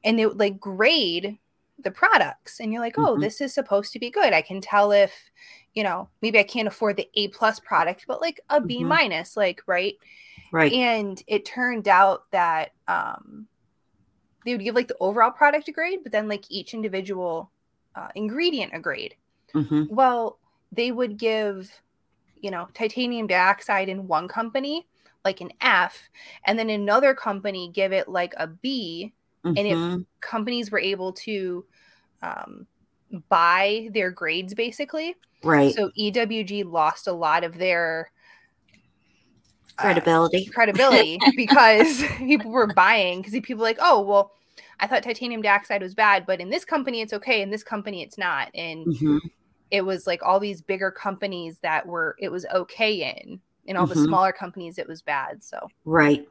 and 0.03 0.17
they 0.19 0.25
would 0.25 0.39
like 0.39 0.59
grade 0.59 1.37
the 1.79 1.91
products, 1.91 2.59
and 2.59 2.71
you're 2.71 2.81
like, 2.81 2.95
oh, 2.97 3.17
Mhm. 3.17 3.21
this 3.21 3.41
is 3.41 3.53
supposed 3.53 3.93
to 3.93 3.99
be 3.99 4.09
good. 4.09 4.33
I 4.33 4.41
can 4.41 4.61
tell 4.61 4.91
if, 4.91 5.13
you 5.73 5.83
know, 5.83 6.09
maybe 6.21 6.39
I 6.39 6.43
can't 6.43 6.67
afford 6.67 6.97
the 6.97 7.09
A 7.15 7.27
plus 7.29 7.59
product, 7.59 8.05
but 8.07 8.21
like 8.21 8.39
a 8.49 8.61
B 8.61 8.83
Mhm. 8.83 8.87
minus, 8.89 9.35
like 9.37 9.61
right. 9.67 9.95
Right. 10.55 10.71
And 10.71 11.21
it 11.27 11.43
turned 11.45 11.87
out 11.87 12.31
that 12.31 12.71
um, 12.87 13.47
they 14.45 14.53
would 14.53 14.63
give 14.63 14.75
like 14.75 14.87
the 14.87 14.97
overall 14.99 15.31
product 15.31 15.67
a 15.67 15.71
grade, 15.71 15.99
but 16.03 16.11
then 16.11 16.27
like 16.27 16.45
each 16.49 16.73
individual 16.73 17.51
uh, 17.95 18.07
ingredient 18.15 18.73
a 18.73 18.79
grade. 18.79 19.15
hmm 19.53 19.83
Well, 19.89 20.39
they 20.71 20.91
would 20.91 21.17
give, 21.17 21.71
you 22.41 22.51
know, 22.51 22.67
titanium 22.73 23.27
dioxide 23.27 23.89
in 23.89 24.07
one 24.07 24.27
company 24.27 24.87
like 25.25 25.41
an 25.41 25.51
F, 25.59 26.09
and 26.45 26.57
then 26.59 26.69
another 26.69 27.15
company 27.15 27.71
give 27.73 27.91
it 27.91 28.07
like 28.07 28.33
a 28.37 28.47
B. 28.47 29.13
And 29.43 29.57
it- 29.57 29.75
hmm 29.77 30.01
Companies 30.21 30.71
were 30.71 30.79
able 30.79 31.13
to 31.13 31.65
um, 32.23 32.65
buy 33.29 33.89
their 33.93 34.11
grades 34.11 34.53
basically. 34.53 35.15
Right. 35.43 35.73
So 35.75 35.91
EWG 35.95 36.63
lost 36.63 37.07
a 37.07 37.11
lot 37.13 37.43
of 37.43 37.57
their 37.57 38.11
uh, 39.77 40.05
Credibility. 40.07 40.51
credibility 40.53 41.25
because 41.35 42.03
people 42.17 42.51
were 42.51 42.67
buying 42.67 43.21
because 43.21 43.33
people 43.33 43.57
were 43.57 43.63
like, 43.63 43.79
oh 43.81 44.01
well, 44.01 44.31
I 44.79 44.87
thought 44.87 45.03
titanium 45.03 45.41
dioxide 45.41 45.81
was 45.81 45.95
bad, 45.95 46.25
but 46.25 46.41
in 46.41 46.49
this 46.49 46.65
company 46.65 47.01
it's 47.01 47.13
okay, 47.13 47.41
in 47.41 47.49
this 47.51 47.63
company 47.63 48.01
it's 48.03 48.17
not, 48.17 48.49
and 48.55 48.89
hmm 48.99 49.17
it 49.71 49.83
was 49.83 50.07
like 50.07 50.21
all 50.23 50.39
these 50.39 50.61
bigger 50.61 50.91
companies 50.91 51.59
that 51.61 51.87
were 51.87 52.15
it 52.19 52.29
was 52.31 52.45
okay 52.53 53.17
in, 53.21 53.41
and 53.67 53.77
all 53.77 53.87
the 53.87 53.95
Mhm. 53.95 53.95
smaller 53.97 54.31
companies 54.33 54.77
it 54.79 54.87
was 54.87 55.01
bad. 55.01 55.43
So 55.43 55.71
Right. 55.85 56.27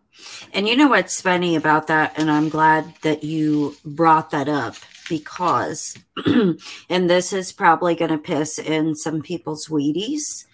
And 0.52 0.68
you 0.68 0.76
know 0.76 0.88
what's 0.88 1.20
funny 1.20 1.56
about 1.56 1.86
that? 1.88 2.18
And 2.18 2.30
I'm 2.30 2.48
glad 2.48 2.94
that 3.02 3.24
you 3.24 3.76
brought 3.84 4.30
that 4.30 4.48
up 4.48 4.76
because, 5.08 5.96
and 6.26 7.10
this 7.10 7.32
is 7.32 7.52
probably 7.52 7.94
going 7.94 8.10
to 8.10 8.18
piss 8.18 8.58
in 8.58 8.94
some 8.96 9.22
people's 9.22 9.68
Wheaties 9.68 10.46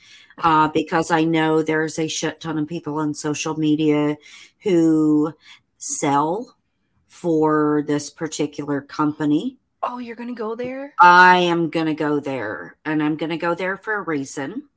uh, 0.42 0.68
because 0.68 1.10
I 1.10 1.24
know 1.24 1.62
there's 1.62 1.98
a 1.98 2.08
shit 2.08 2.40
ton 2.40 2.58
of 2.58 2.68
people 2.68 2.98
on 2.98 3.14
social 3.14 3.58
media 3.58 4.16
who 4.62 5.32
sell 5.78 6.56
for 7.06 7.84
this 7.86 8.10
particular 8.10 8.80
company. 8.80 9.58
oh, 9.82 9.98
you're 9.98 10.16
gonna 10.16 10.34
go 10.34 10.54
there? 10.54 10.94
I 11.00 11.38
am 11.38 11.70
going 11.70 11.86
to 11.86 11.94
go 11.94 12.20
there 12.20 12.76
and 12.84 13.02
I'm 13.02 13.16
going 13.16 13.30
to 13.30 13.38
go 13.38 13.54
there 13.54 13.76
for 13.76 13.94
a 13.94 14.02
reason. 14.02 14.68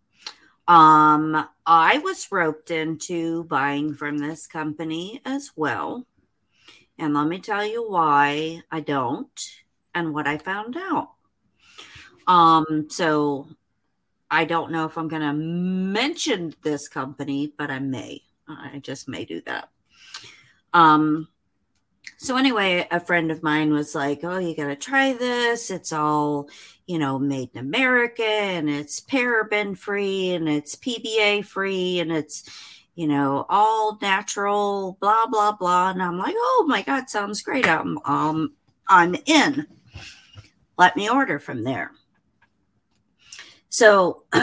Um, 0.67 1.45
I 1.65 1.97
was 1.99 2.31
roped 2.31 2.71
into 2.71 3.43
buying 3.45 3.95
from 3.95 4.17
this 4.17 4.47
company 4.47 5.21
as 5.25 5.51
well. 5.55 6.05
And 6.97 7.13
let 7.13 7.27
me 7.27 7.39
tell 7.39 7.65
you 7.65 7.89
why 7.89 8.61
I 8.71 8.79
don't 8.79 9.41
and 9.93 10.13
what 10.13 10.27
I 10.27 10.37
found 10.37 10.77
out. 10.77 11.09
Um, 12.27 12.87
so 12.89 13.49
I 14.33 14.45
don't 14.45 14.71
know 14.71 14.85
if 14.85 14.97
I'm 14.97 15.07
going 15.07 15.21
to 15.21 15.31
mention 15.31 16.55
this 16.63 16.87
company, 16.87 17.53
but 17.55 17.69
I 17.69 17.77
may. 17.77 18.23
I 18.47 18.79
just 18.79 19.07
may 19.07 19.25
do 19.25 19.41
that. 19.41 19.69
Um, 20.73 21.27
so 22.17 22.35
anyway, 22.35 22.87
a 22.89 22.99
friend 22.99 23.29
of 23.29 23.43
mine 23.43 23.71
was 23.71 23.93
like, 23.93 24.21
"Oh, 24.23 24.39
you 24.39 24.55
got 24.55 24.65
to 24.65 24.75
try 24.75 25.13
this. 25.13 25.69
It's 25.69 25.93
all, 25.93 26.49
you 26.87 26.97
know, 26.97 27.19
made 27.19 27.51
in 27.53 27.59
America 27.59 28.23
and 28.23 28.67
it's 28.71 28.99
paraben 28.99 29.77
free 29.77 30.31
and 30.31 30.49
it's 30.49 30.75
PBA 30.77 31.45
free 31.45 31.99
and 31.99 32.11
it's, 32.11 32.49
you 32.95 33.05
know, 33.05 33.45
all 33.49 33.99
natural, 34.01 34.97
blah 34.99 35.27
blah 35.27 35.51
blah." 35.51 35.91
And 35.91 36.01
I'm 36.01 36.17
like, 36.17 36.35
"Oh 36.35 36.65
my 36.67 36.81
god, 36.81 37.07
sounds 37.07 37.43
great. 37.43 37.67
I'm 37.67 37.99
um 38.05 38.53
I'm 38.87 39.15
in. 39.27 39.67
Let 40.77 40.95
me 40.95 41.07
order 41.07 41.37
from 41.37 41.63
there." 41.63 41.91
So 43.73 44.21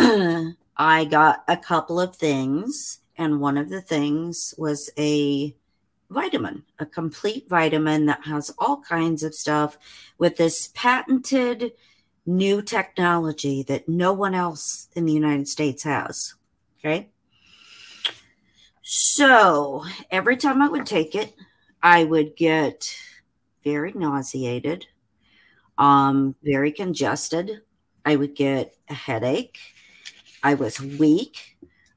I 0.76 1.04
got 1.04 1.44
a 1.46 1.56
couple 1.56 2.00
of 2.00 2.16
things, 2.16 2.98
and 3.16 3.40
one 3.40 3.56
of 3.58 3.70
the 3.70 3.80
things 3.80 4.56
was 4.58 4.90
a 4.98 5.54
vitamin, 6.10 6.64
a 6.80 6.86
complete 6.86 7.48
vitamin 7.48 8.06
that 8.06 8.24
has 8.24 8.52
all 8.58 8.80
kinds 8.80 9.22
of 9.22 9.32
stuff 9.32 9.78
with 10.18 10.36
this 10.36 10.72
patented 10.74 11.74
new 12.26 12.60
technology 12.60 13.62
that 13.62 13.88
no 13.88 14.12
one 14.12 14.34
else 14.34 14.88
in 14.96 15.06
the 15.06 15.12
United 15.12 15.46
States 15.46 15.84
has. 15.84 16.34
Okay. 16.80 17.10
So 18.82 19.84
every 20.10 20.38
time 20.38 20.60
I 20.60 20.66
would 20.66 20.86
take 20.86 21.14
it, 21.14 21.34
I 21.80 22.02
would 22.02 22.34
get 22.34 22.92
very 23.62 23.92
nauseated, 23.92 24.88
um, 25.78 26.34
very 26.42 26.72
congested. 26.72 27.60
I 28.04 28.16
would 28.16 28.34
get 28.34 28.74
a 28.88 28.94
headache. 28.94 29.58
I 30.42 30.54
was 30.54 30.80
weak. 30.80 31.56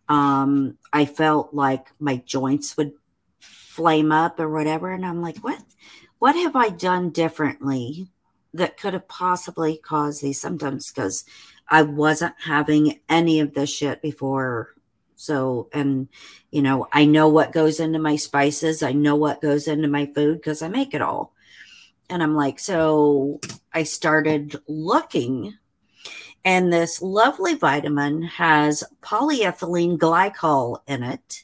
Um, 0.10 0.78
I 0.92 1.06
felt 1.06 1.54
like 1.54 1.88
my 2.00 2.18
joints 2.18 2.76
would 2.78 2.94
flame 3.74 4.12
up 4.12 4.39
or 4.39 4.48
whatever 4.50 4.92
and 4.92 5.04
i'm 5.04 5.20
like 5.20 5.38
what? 5.39 5.60
What 6.20 6.36
have 6.36 6.56
i 6.56 6.70
done 6.70 7.10
differently 7.10 8.08
that 8.54 8.78
could 8.78 8.94
have 8.94 9.08
possibly 9.08 9.78
caused 9.78 10.22
these 10.22 10.39
symptoms? 10.39 10.92
Because 10.92 11.26
i 11.70 11.82
wasn't 11.82 12.36
having 12.39 13.00
any 13.10 13.39
of 13.39 13.54
this 13.56 13.72
shit 13.72 14.02
before. 14.02 14.76
So 15.16 15.70
and 15.74 16.08
you 16.52 16.62
know 16.62 16.88
i 16.92 17.06
know 17.06 17.30
what 17.30 17.52
goes 17.52 17.80
into 17.80 17.98
my 17.98 18.16
spices. 18.16 18.84
I 18.84 18.92
know 18.92 19.16
what 19.16 19.42
goes 19.42 19.68
into 19.68 19.88
my 19.88 20.06
food 20.13 20.38
because 20.38 20.62
i 20.62 20.68
make 20.68 20.94
it 20.94 21.02
all. 21.02 21.34
And 22.12 22.22
i'm 22.22 22.36
like 22.36 22.60
so 22.60 23.39
i 23.74 23.82
started 23.82 24.56
looking 24.68 25.58
and 26.46 26.72
this 26.72 27.02
lovely 27.02 27.56
vitamin 27.56 28.24
has 28.24 28.84
polyethylene 29.02 29.98
glycol 29.98 30.80
in 30.88 31.04
it 31.04 31.44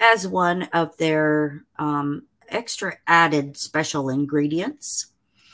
as 0.00 0.26
one 0.26 0.64
of 0.72 0.96
their 0.96 1.64
um, 1.78 2.24
extra 2.48 2.96
added 3.06 3.56
special 3.56 4.08
ingredients. 4.08 5.06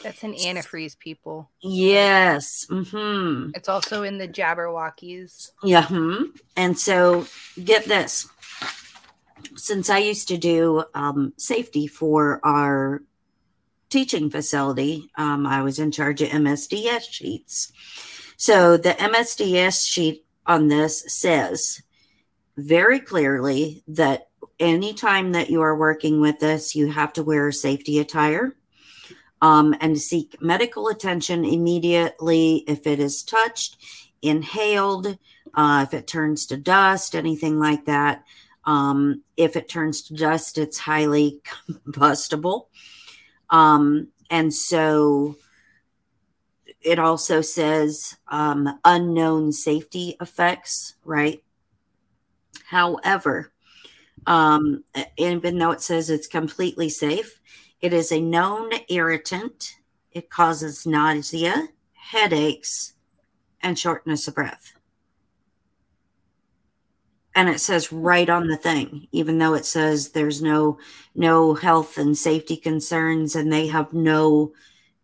That's 0.03 0.23
an 0.23 0.35
antifreeze, 0.35 0.99
people. 0.99 1.51
Yes. 1.61 2.67
Mm-hmm. 2.71 3.51
It's 3.55 3.69
also 3.69 4.05
in 4.05 4.19
the 4.19 4.29
Jabberwockies. 4.29 5.51
Yeah. 5.63 5.87
hmm 5.87 6.25
And 6.57 6.79
so, 6.79 7.27
get 7.63 7.85
this. 7.87 8.29
Since 9.57 9.91
I 9.91 9.99
used 9.99 10.29
to 10.29 10.39
do 10.39 10.85
um, 10.95 11.33
safety 11.37 11.89
for 11.89 12.41
our 12.45 13.03
teaching 13.91 14.31
facility, 14.31 15.11
um, 15.17 15.47
I 15.47 15.63
was 15.63 15.81
in 15.81 15.91
charge 15.91 16.23
of 16.23 16.29
MSDS 16.29 17.11
sheets. 17.11 17.73
So, 18.41 18.77
the 18.77 18.91
MSDS 18.91 19.85
sheet 19.85 20.25
on 20.47 20.69
this 20.69 21.05
says 21.09 21.83
very 22.57 23.01
clearly 23.01 23.83
that 23.89 24.29
anytime 24.61 25.33
that 25.33 25.51
you 25.51 25.61
are 25.61 25.77
working 25.77 26.21
with 26.21 26.39
this, 26.39 26.77
you 26.77 26.93
have 26.93 27.13
to 27.15 27.25
wear 27.25 27.51
safety 27.51 27.99
attire 27.99 28.55
um, 29.43 29.75
and 29.81 30.01
seek 30.01 30.41
medical 30.41 30.87
attention 30.87 31.45
immediately 31.45 32.63
if 32.69 32.87
it 32.87 33.01
is 33.01 33.25
touched, 33.25 33.77
inhaled, 34.23 35.19
uh, 35.55 35.85
if 35.89 35.93
it 35.93 36.07
turns 36.07 36.47
to 36.47 36.57
dust, 36.57 37.17
anything 37.17 37.59
like 37.59 37.87
that. 37.87 38.23
Um, 38.65 39.25
if 39.37 39.57
it 39.57 39.69
turns 39.69 40.03
to 40.03 40.15
dust, 40.15 40.59
it's 40.59 40.79
highly 40.79 41.41
combustible. 41.85 42.69
Um, 43.51 44.09
and 44.31 44.55
so 44.55 45.37
it 46.89 46.99
also 46.99 47.43
says 47.43 48.17
um, 48.29 48.81
unknown 48.83 49.53
safety 49.53 50.17
effects, 50.23 50.95
right? 51.05 51.43
However, 52.65 53.53
um, 54.27 54.85
even 55.19 55.59
though 55.59 55.73
it 55.73 55.83
says 55.83 56.09
it's 56.09 56.27
completely 56.27 56.89
safe, 56.89 57.41
it 57.83 57.93
is 57.93 58.11
a 58.11 58.23
known 58.23 58.71
irritant. 58.89 59.77
It 60.13 60.31
causes 60.31 60.87
nausea, 60.87 61.69
headaches, 61.93 62.95
and 63.61 63.79
shortness 63.79 64.27
of 64.27 64.35
breath. 64.35 64.73
And 67.35 67.51
it 67.51 67.61
says 67.61 67.93
right 67.93 68.31
on 68.31 68.49
the 68.49 68.57
thing, 68.57 69.09
even 69.13 69.37
though 69.37 69.53
it 69.53 69.67
says 69.67 70.11
there's 70.11 70.41
no 70.41 70.79
no 71.15 71.53
health 71.53 71.99
and 71.99 72.17
safety 72.17 72.57
concerns, 72.57 73.37
and 73.37 73.53
they 73.53 73.67
have 73.67 73.93
no 73.93 74.53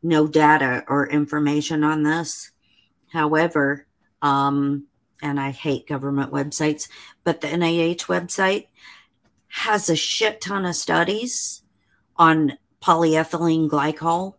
no 0.04 0.26
data 0.28 0.84
or 0.86 1.08
information 1.08 1.82
on 1.82 2.02
this. 2.02 2.50
However, 3.12 3.86
um, 4.22 4.86
and 5.22 5.40
I 5.40 5.50
hate 5.50 5.88
government 5.88 6.30
websites, 6.30 6.88
but 7.24 7.40
the 7.40 7.48
NIH 7.48 8.02
website 8.06 8.66
has 9.48 9.88
a 9.88 9.96
shit 9.96 10.40
ton 10.40 10.66
of 10.66 10.76
studies 10.76 11.62
on 12.16 12.58
polyethylene 12.82 13.68
glycol 13.68 14.34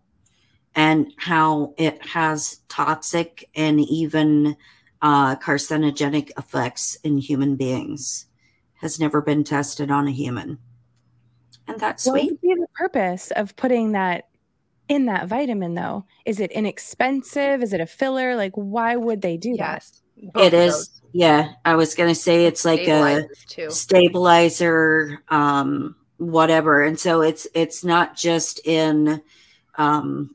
and 0.75 1.11
how 1.17 1.73
it 1.77 2.05
has 2.05 2.59
toxic 2.67 3.49
and 3.55 3.79
even 3.79 4.55
uh, 5.01 5.35
carcinogenic 5.37 6.31
effects 6.37 6.95
in 7.03 7.17
human 7.17 7.55
beings. 7.55 8.25
Has 8.81 8.99
never 8.99 9.21
been 9.21 9.43
tested 9.43 9.89
on 9.89 10.07
a 10.07 10.11
human. 10.11 10.59
And 11.67 11.79
that's 11.79 12.05
What 12.05 12.19
sweet. 12.19 12.31
would 12.31 12.41
be 12.41 12.53
the 12.53 12.67
purpose 12.75 13.31
of 13.31 13.55
putting 13.55 13.93
that 13.93 14.27
in 14.87 15.05
that 15.07 15.27
vitamin 15.27 15.73
though? 15.75 16.05
Is 16.25 16.39
it 16.39 16.51
inexpensive? 16.51 17.61
Is 17.63 17.73
it 17.73 17.81
a 17.81 17.85
filler? 17.87 18.35
Like 18.35 18.53
why 18.53 18.95
would 18.95 19.21
they 19.21 19.37
do 19.37 19.55
that? 19.57 19.83
Yes. 19.83 20.01
both 20.33 20.43
It 20.43 20.53
of 20.53 20.59
is. 20.59 20.73
those. 20.73 21.01
Yeah, 21.13 21.53
I 21.63 21.75
was 21.75 21.95
going 21.95 22.09
to 22.09 22.15
say 22.19 22.45
it's 22.45 22.65
like 22.65 22.87
a 22.89 23.27
too. 23.47 23.69
stabilizer 23.69 25.23
um 25.29 25.95
whatever 26.17 26.81
and 26.83 26.97
so 26.99 27.21
it's 27.21 27.45
it's 27.53 27.83
not 27.83 28.15
just 28.15 28.59
in 28.65 29.21
um 29.77 30.33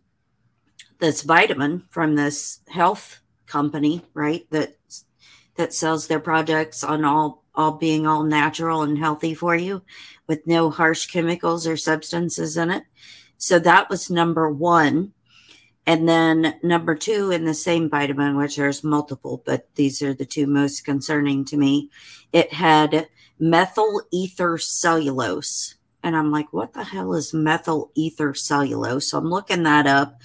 this 0.99 1.23
vitamin 1.23 1.85
from 1.89 2.15
this 2.15 2.61
health 2.69 3.21
company 3.47 4.03
right 4.15 4.47
that 4.51 4.77
that 5.57 5.73
sells 5.75 6.07
their 6.07 6.21
products 6.21 6.85
on 6.85 7.05
all 7.05 7.43
all 7.55 7.73
being 7.73 8.07
all 8.07 8.23
natural 8.23 8.83
and 8.83 8.99
healthy 8.99 9.35
for 9.35 9.57
you 9.57 9.83
with 10.27 10.47
no 10.47 10.71
harsh 10.71 11.07
chemicals 11.07 11.67
or 11.67 11.77
substances 11.77 12.57
in 12.57 12.71
it 12.71 12.85
so 13.41 13.59
that 13.59 13.91
was 13.91 14.11
number 14.11 14.49
one 14.49 15.13
and 15.87 16.09
then 16.09 16.55
number 16.63 16.95
two 16.95 17.31
in 17.33 17.45
the 17.45 17.55
same 17.55 17.91
vitamin 17.91 18.37
which 18.37 18.57
there's 18.57 18.85
multiple 18.85 19.43
but 19.45 19.69
these 19.75 20.01
are 20.03 20.15
the 20.15 20.27
two 20.27 20.47
most 20.47 20.85
concerning 20.85 21.45
to 21.45 21.57
me 21.57 21.91
it 22.33 22.53
had 22.53 23.09
methyl 23.41 24.03
ether 24.13 24.59
cellulose. 24.59 25.75
And 26.03 26.17
I'm 26.17 26.31
like, 26.31 26.53
what 26.53 26.75
the 26.75 26.85
hell 26.85 27.15
is 27.15 27.35
methyl 27.35 27.91
ether 27.95 28.35
cellulose? 28.35 29.11
So 29.11 29.19
I'm 29.19 29.31
looking 29.31 29.65
that 29.65 29.87
up. 29.87 30.21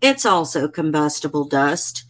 It's 0.00 0.26
also 0.26 0.68
combustible 0.68 1.44
dust. 1.44 2.04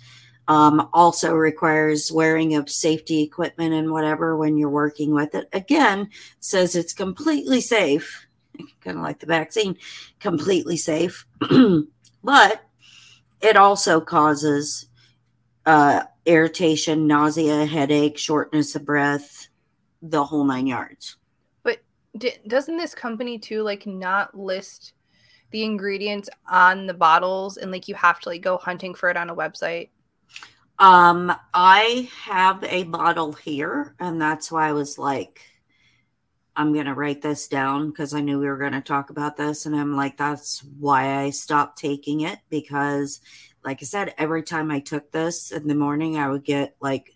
Um, 0.48 0.88
also 0.92 1.34
requires 1.34 2.12
wearing 2.12 2.54
of 2.54 2.70
safety 2.70 3.20
equipment 3.20 3.74
and 3.74 3.90
whatever 3.90 4.36
when 4.36 4.56
you're 4.56 4.70
working 4.70 5.12
with 5.12 5.34
it. 5.34 5.48
Again, 5.52 6.10
says 6.38 6.76
it's 6.76 6.92
completely 6.92 7.60
safe, 7.60 8.25
kind 8.80 8.96
of 8.96 9.02
like 9.02 9.20
the 9.20 9.26
vaccine, 9.26 9.76
completely 10.20 10.76
safe. 10.76 11.26
but 12.22 12.64
it 13.40 13.56
also 13.56 14.00
causes 14.00 14.86
uh, 15.64 16.02
irritation, 16.24 17.06
nausea, 17.06 17.66
headache, 17.66 18.18
shortness 18.18 18.74
of 18.74 18.84
breath, 18.84 19.48
the 20.02 20.24
whole 20.24 20.44
nine 20.44 20.66
yards. 20.66 21.16
D- 22.18 22.32
doesn't 22.46 22.76
this 22.76 22.94
company 22.94 23.38
too 23.38 23.62
like 23.62 23.86
not 23.86 24.38
list 24.38 24.94
the 25.50 25.64
ingredients 25.64 26.28
on 26.48 26.86
the 26.86 26.94
bottles 26.94 27.56
and 27.56 27.70
like 27.70 27.88
you 27.88 27.94
have 27.94 28.20
to 28.20 28.30
like 28.30 28.42
go 28.42 28.56
hunting 28.56 28.94
for 28.94 29.10
it 29.10 29.16
on 29.16 29.30
a 29.30 29.36
website? 29.36 29.90
Um, 30.78 31.32
I 31.54 32.10
have 32.24 32.62
a 32.64 32.84
bottle 32.84 33.32
here, 33.32 33.94
and 33.98 34.20
that's 34.20 34.52
why 34.52 34.68
I 34.68 34.72
was 34.72 34.98
like, 34.98 35.40
I'm 36.56 36.72
gonna 36.72 36.94
write 36.94 37.22
this 37.22 37.48
down 37.48 37.90
because 37.90 38.14
I 38.14 38.20
knew 38.20 38.38
we 38.38 38.46
were 38.46 38.56
gonna 38.56 38.80
talk 38.80 39.10
about 39.10 39.36
this, 39.36 39.66
and 39.66 39.76
I'm 39.76 39.94
like, 39.94 40.16
that's 40.16 40.60
why 40.78 41.18
I 41.18 41.30
stopped 41.30 41.78
taking 41.78 42.20
it 42.22 42.38
because, 42.48 43.20
like 43.64 43.78
I 43.82 43.84
said, 43.84 44.14
every 44.16 44.42
time 44.42 44.70
I 44.70 44.80
took 44.80 45.12
this 45.12 45.52
in 45.52 45.68
the 45.68 45.74
morning, 45.74 46.16
I 46.16 46.28
would 46.28 46.44
get 46.44 46.76
like, 46.80 47.14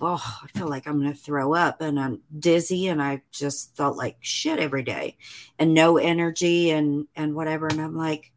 oh, 0.00 0.22
I 0.42 0.46
feel 0.56 0.68
like 0.68 0.86
I'm 0.86 0.98
gonna 0.98 1.14
throw 1.14 1.54
up, 1.54 1.80
and 1.80 1.98
I'm 1.98 2.20
dizzy, 2.38 2.86
and 2.88 3.02
I 3.02 3.22
just 3.32 3.76
felt 3.76 3.96
like 3.96 4.16
shit 4.20 4.60
every 4.60 4.82
day, 4.84 5.16
and 5.58 5.74
no 5.74 5.98
energy, 5.98 6.70
and 6.70 7.08
and 7.16 7.34
whatever, 7.34 7.66
and 7.66 7.80
I'm 7.80 7.96
like, 7.96 8.32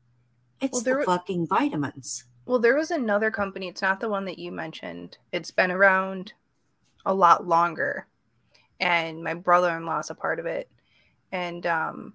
it's 0.59 0.83
Well, 0.83 0.99
the 0.99 1.03
fucking 1.05 1.47
vitamins. 1.47 2.23
Well, 2.45 2.59
there 2.59 2.75
was 2.75 2.91
another 2.91 3.31
company. 3.31 3.67
It's 3.67 3.81
not 3.81 3.99
the 3.99 4.09
one 4.09 4.25
that 4.25 4.39
you 4.39 4.51
mentioned. 4.51 5.17
It's 5.31 5.51
been 5.51 5.71
around 5.71 6.33
a 7.05 7.13
lot 7.13 7.47
longer, 7.47 8.07
and 8.81 9.23
my 9.23 9.33
brother-in-law 9.35 9.99
is 9.99 10.09
a 10.09 10.15
part 10.15 10.39
of 10.39 10.45
it. 10.45 10.69
And 11.31 11.65
um, 11.65 12.13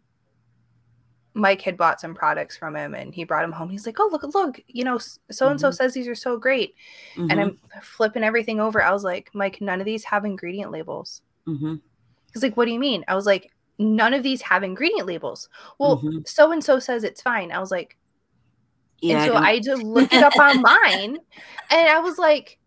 Mike 1.35 1.63
had 1.63 1.77
bought 1.77 2.01
some 2.01 2.15
products 2.15 2.57
from 2.57 2.75
him, 2.77 2.95
and 2.95 3.15
he 3.15 3.25
brought 3.25 3.43
them 3.43 3.53
home. 3.53 3.69
He's 3.69 3.87
like, 3.87 3.97
"Oh, 4.01 4.09
look, 4.11 4.23
look! 4.35 4.61
You 4.69 4.85
know, 4.85 4.99
so 4.99 5.49
and 5.49 5.61
so 5.61 5.71
says 5.71 5.95
these 5.95 6.09
are 6.09 6.15
so 6.15 6.39
great." 6.39 6.75
And 7.17 7.31
Mhm, 7.31 7.59
I'm 7.75 7.81
flipping 7.83 8.23
everything 8.25 8.59
over. 8.61 8.83
I 8.83 8.91
was 8.93 9.05
like, 9.05 9.31
"Mike, 9.35 9.61
none 9.61 9.81
of 9.81 9.85
these 9.87 10.05
have 10.05 10.25
ingredient 10.25 10.71
labels." 10.71 11.23
mhm, 11.47 11.81
He's 12.33 12.43
like, 12.43 12.57
"What 12.57 12.65
do 12.67 12.73
you 12.73 12.79
mean?" 12.81 13.05
I 13.09 13.15
was 13.15 13.27
like, 13.27 13.53
"None 13.79 14.15
of 14.15 14.23
these 14.23 14.43
have 14.43 14.63
ingredient 14.63 15.07
labels." 15.07 15.49
Well, 15.79 16.01
so 16.27 16.53
and 16.53 16.65
so 16.65 16.79
says 16.79 17.05
it's 17.05 17.21
fine. 17.23 17.53
I 17.53 17.59
was 17.59 17.71
like, 17.71 17.97
Yeah, 19.01 19.17
and 19.19 19.27
so 19.27 19.33
don't- 19.35 19.45
I, 19.45 19.61
just 19.61 19.83
looked 19.83 20.13
it 20.15 20.23
up 20.23 20.37
online, 20.41 21.19
and 21.71 21.89
I 21.89 21.99
was 22.01 22.17
like, 22.19 22.59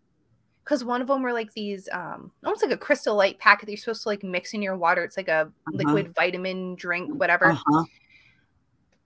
because 0.69 0.83
one 0.83 1.01
of 1.01 1.07
them 1.07 1.23
were 1.23 1.33
like 1.33 1.51
these, 1.53 1.89
um, 1.91 2.31
almost 2.45 2.61
like 2.61 2.71
a 2.71 2.77
crystal 2.77 3.15
light 3.15 3.39
packet 3.39 3.65
that 3.65 3.71
you're 3.71 3.77
supposed 3.77 4.03
to 4.03 4.09
like 4.09 4.21
mix 4.21 4.53
in 4.53 4.61
your 4.61 4.77
water. 4.77 5.03
It's 5.03 5.17
like 5.17 5.27
a 5.27 5.51
liquid 5.65 6.13
vitamin 6.13 6.75
drink, 6.75 7.11
whatever. 7.11 7.53
Uh-huh. 7.53 7.85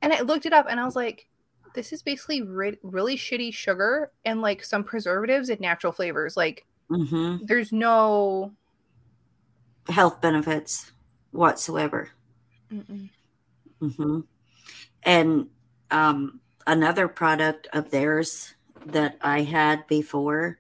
And 0.02 0.12
I 0.12 0.20
looked 0.24 0.46
it 0.46 0.52
up, 0.52 0.66
and 0.70 0.78
I 0.78 0.84
was 0.84 0.98
like, 0.98 1.26
this 1.74 1.94
is 1.94 2.04
basically 2.04 2.42
ri- 2.42 2.80
really 2.84 3.16
shitty 3.16 3.54
sugar 3.54 4.12
and 4.26 4.42
like 4.42 4.62
some 4.62 4.84
preservatives 4.84 5.48
and 5.48 5.62
natural 5.62 5.94
flavors. 5.94 6.36
Like, 6.36 6.66
hmm 6.90 7.38
there's 7.44 7.72
no. 7.72 8.52
Health 9.88 10.20
benefits 10.20 10.92
whatsoever. 11.32 12.10
Mm-mm. 12.74 13.10
hmm 13.80 14.20
And 15.04 15.48
um, 15.92 16.42
another 16.68 17.08
product 17.08 17.70
of 17.72 17.90
theirs 17.90 18.54
that 18.86 19.18
I 19.22 19.44
had 19.44 19.88
before 19.88 20.60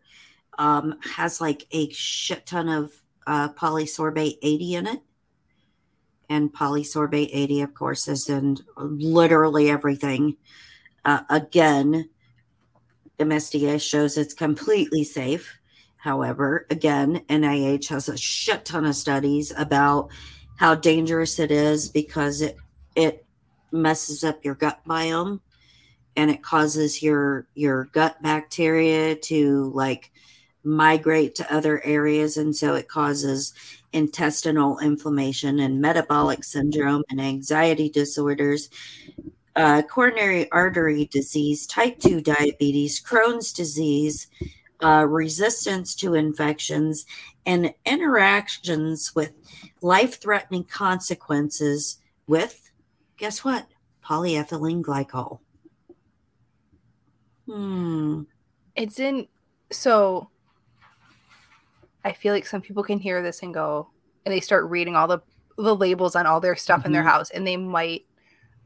um, 0.57 0.95
has 1.01 1.41
like 1.41 1.65
a 1.71 1.89
shit 1.89 2.45
ton 2.45 2.69
of 2.69 2.93
uh, 3.27 3.49
polysorbate 3.49 4.37
80 4.41 4.75
in 4.75 4.87
it. 4.87 5.01
And 6.29 6.53
polysorbate 6.53 7.29
80, 7.31 7.61
of 7.61 7.73
course, 7.73 8.07
is 8.07 8.29
in 8.29 8.57
literally 8.77 9.69
everything. 9.69 10.37
Uh, 11.05 11.21
again, 11.29 12.09
MSDA 13.19 13.81
shows 13.81 14.17
it's 14.17 14.33
completely 14.33 15.03
safe. 15.03 15.59
However, 15.97 16.65
again, 16.69 17.21
NIH 17.29 17.87
has 17.89 18.09
a 18.09 18.17
shit 18.17 18.65
ton 18.65 18.85
of 18.85 18.95
studies 18.95 19.53
about 19.55 20.09
how 20.57 20.75
dangerous 20.75 21.39
it 21.39 21.51
is 21.51 21.89
because 21.89 22.41
it 22.41 22.57
it 22.95 23.25
messes 23.71 24.23
up 24.23 24.45
your 24.45 24.55
gut 24.55 24.79
biome 24.87 25.39
and 26.15 26.29
it 26.29 26.43
causes 26.43 27.01
your 27.01 27.47
your 27.55 27.85
gut 27.85 28.21
bacteria 28.21 29.15
to 29.15 29.71
like 29.73 30.11
migrate 30.63 31.35
to 31.35 31.53
other 31.53 31.83
areas 31.83 32.37
and 32.37 32.55
so 32.55 32.75
it 32.75 32.87
causes 32.87 33.53
intestinal 33.91 34.79
inflammation 34.79 35.59
and 35.59 35.81
metabolic 35.81 36.43
syndrome 36.43 37.03
and 37.09 37.19
anxiety 37.19 37.89
disorders 37.89 38.69
uh, 39.55 39.81
coronary 39.83 40.49
artery 40.51 41.05
disease 41.11 41.67
type 41.67 41.99
2 41.99 42.21
diabetes 42.21 43.01
crohn's 43.01 43.51
disease 43.53 44.27
uh, 44.83 45.05
resistance 45.07 45.95
to 45.95 46.13
infections 46.13 47.05
and 47.45 47.73
interactions 47.85 49.13
with 49.15 49.33
life-threatening 49.81 50.63
consequences 50.63 51.99
with 52.27 52.71
guess 53.17 53.43
what 53.43 53.67
polyethylene 54.03 54.81
glycol 54.81 55.39
hmm 57.45 58.23
It's 58.75 58.99
in. 58.99 59.27
So 59.71 60.29
I 62.05 62.13
feel 62.13 62.33
like 62.33 62.45
some 62.45 62.61
people 62.61 62.83
can 62.83 62.99
hear 62.99 63.21
this 63.21 63.41
and 63.43 63.53
go, 63.53 63.89
and 64.25 64.33
they 64.33 64.39
start 64.41 64.69
reading 64.69 64.95
all 64.95 65.07
the 65.07 65.19
the 65.57 65.75
labels 65.75 66.15
on 66.15 66.25
all 66.25 66.39
their 66.41 66.55
stuff 66.55 66.83
in 66.85 66.91
their 66.91 67.03
Mhm. 67.03 67.11
house, 67.11 67.29
and 67.29 67.45
they 67.45 67.57
might 67.57 68.05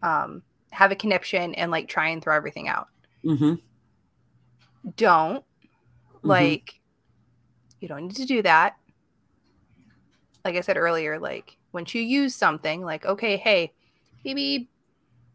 um, 0.01 0.41
have 0.71 0.91
a 0.91 0.95
conniption 0.95 1.53
and 1.55 1.69
like 1.71 1.87
try 1.87 2.09
and 2.09 2.21
throw 2.23 2.35
everything 2.35 2.67
out. 2.67 2.87
hmm 3.23 3.55
Don't 4.95 5.43
Mm-hmm. 6.17 6.27
like. 6.29 6.73
You 7.79 7.87
don't 7.87 8.07
need 8.07 8.15
to 8.15 8.25
do 8.25 8.41
that. 8.41 8.75
Like 10.45 10.55
I 10.55 10.61
said 10.61 10.77
earlier, 10.77 11.19
like 11.19 11.57
once 11.73 11.93
you 11.93 12.01
use 12.01 12.33
something, 12.35 12.81
like 12.83 13.05
okay, 13.05 13.37
hey, 13.37 13.73
maybe 14.23 14.69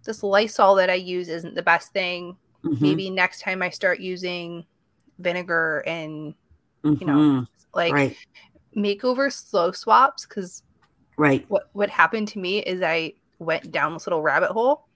this 0.05 0.23
Lysol 0.23 0.75
that 0.77 0.91
I 0.91 0.95
use 0.95 1.29
isn't 1.29 1.55
the 1.55 1.63
best 1.63 1.93
thing. 1.93 2.37
Mm-hmm. 2.65 2.83
Maybe 2.85 3.11
next 3.11 3.41
time 3.43 3.63
I 3.63 3.71
start 3.71 4.01
using 4.01 4.65
vinegar 5.19 5.85
and 5.87 6.35
you 6.83 7.07
know, 7.07 7.47
like 7.75 7.93
Mm-hmm. 7.93 7.97
right 8.09 8.17
make 8.75 9.05
over 9.05 9.29
slow 9.29 9.71
swaps 9.73 10.25
because 10.27 10.63
right 11.19 11.45
what 11.49 11.69
what 11.75 11.91
happened 11.91 12.27
to 12.29 12.39
me 12.39 12.61
is 12.61 12.81
I 12.83 13.13
went 13.39 13.71
down 13.71 13.93
this 13.93 14.07
little 14.07 14.23
rabbit 14.23 14.51
hole 14.51 14.87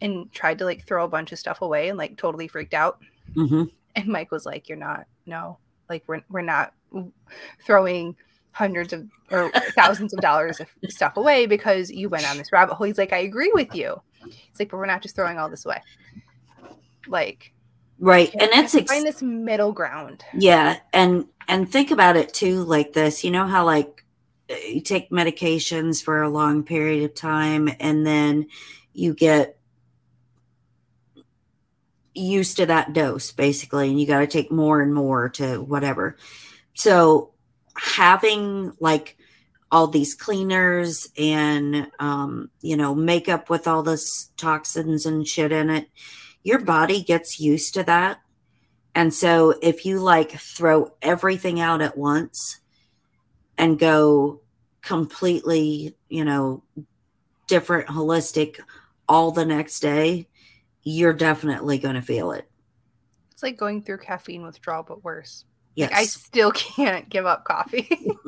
and 0.00 0.30
tried 0.32 0.58
to 0.58 0.64
like 0.64 0.86
throw 0.86 1.04
a 1.04 1.08
bunch 1.08 1.32
of 1.32 1.38
stuff 1.38 1.62
away 1.62 1.88
and 1.88 1.98
like 1.98 2.16
totally 2.16 2.46
freaked 2.48 2.74
out. 2.74 3.00
hmm 3.34 3.64
And 3.96 4.06
Mike 4.08 4.30
was 4.30 4.46
like, 4.46 4.68
"You're 4.68 4.78
not 4.78 5.06
no, 5.26 5.58
like 5.88 6.04
we're 6.06 6.22
we're 6.30 6.42
not 6.42 6.74
throwing 7.66 8.14
hundreds 8.52 8.92
of 8.92 9.06
or 9.30 9.50
thousands 9.74 10.12
of 10.12 10.20
dollars 10.20 10.60
of 10.60 10.68
stuff 10.88 11.16
away 11.16 11.46
because 11.46 11.90
you 11.90 12.08
went 12.08 12.28
on 12.30 12.36
this 12.38 12.52
rabbit 12.52 12.74
hole." 12.74 12.86
He's 12.86 12.98
like, 12.98 13.12
"I 13.12 13.18
agree 13.18 13.50
with 13.54 13.74
you." 13.74 14.00
It's 14.24 14.60
like, 14.60 14.70
"But 14.70 14.76
we're 14.76 14.86
not 14.86 15.02
just 15.02 15.16
throwing 15.16 15.38
all 15.38 15.48
this 15.50 15.64
away." 15.66 15.80
Like, 17.08 17.52
right 17.98 18.32
and 18.34 18.50
it's 18.52 18.74
ex- 18.74 18.90
find 18.90 19.04
this 19.06 19.22
middle 19.22 19.72
ground. 19.72 20.24
yeah 20.34 20.78
and 20.92 21.26
and 21.48 21.70
think 21.70 21.90
about 21.90 22.16
it 22.16 22.32
too 22.32 22.62
like 22.64 22.92
this 22.92 23.24
you 23.24 23.30
know 23.30 23.46
how 23.46 23.64
like 23.64 24.04
you 24.68 24.80
take 24.80 25.10
medications 25.10 26.02
for 26.02 26.22
a 26.22 26.28
long 26.28 26.62
period 26.62 27.04
of 27.04 27.14
time 27.14 27.68
and 27.80 28.06
then 28.06 28.46
you 28.92 29.14
get 29.14 29.58
used 32.14 32.58
to 32.58 32.66
that 32.66 32.92
dose 32.92 33.32
basically 33.32 33.88
and 33.88 34.00
you 34.00 34.06
got 34.06 34.20
to 34.20 34.26
take 34.26 34.50
more 34.52 34.80
and 34.80 34.94
more 34.94 35.28
to 35.30 35.58
whatever. 35.58 36.16
So 36.74 37.32
having 37.76 38.72
like 38.80 39.16
all 39.70 39.86
these 39.86 40.14
cleaners 40.14 41.08
and 41.16 41.90
um, 41.98 42.50
you 42.60 42.76
know 42.76 42.94
makeup 42.94 43.48
with 43.48 43.66
all 43.66 43.82
this 43.82 44.30
toxins 44.36 45.06
and 45.06 45.26
shit 45.26 45.50
in 45.52 45.70
it 45.70 45.88
your 46.42 46.58
body 46.58 47.02
gets 47.02 47.40
used 47.40 47.72
to 47.72 47.82
that 47.82 48.20
and 48.94 49.12
so 49.12 49.54
if 49.62 49.84
you 49.86 49.98
like 50.00 50.32
throw 50.32 50.92
everything 51.02 51.60
out 51.60 51.80
at 51.80 51.96
once 51.96 52.60
and 53.58 53.78
go 53.78 54.40
completely 54.82 55.96
you 56.08 56.24
know 56.24 56.62
different 57.46 57.88
holistic 57.88 58.58
all 59.08 59.30
the 59.30 59.44
next 59.44 59.80
day 59.80 60.26
you're 60.82 61.12
definitely 61.12 61.78
going 61.78 61.94
to 61.94 62.02
feel 62.02 62.32
it 62.32 62.48
It's 63.30 63.42
like 63.42 63.56
going 63.56 63.82
through 63.82 63.98
caffeine 63.98 64.42
withdrawal, 64.42 64.82
but 64.82 65.04
worse. 65.04 65.44
yes 65.74 65.90
Like, 65.90 65.98
I 66.00 66.04
still 66.04 66.50
can't 66.54 67.08
give 67.08 67.26
up 67.26 67.44
coffee. 67.44 67.88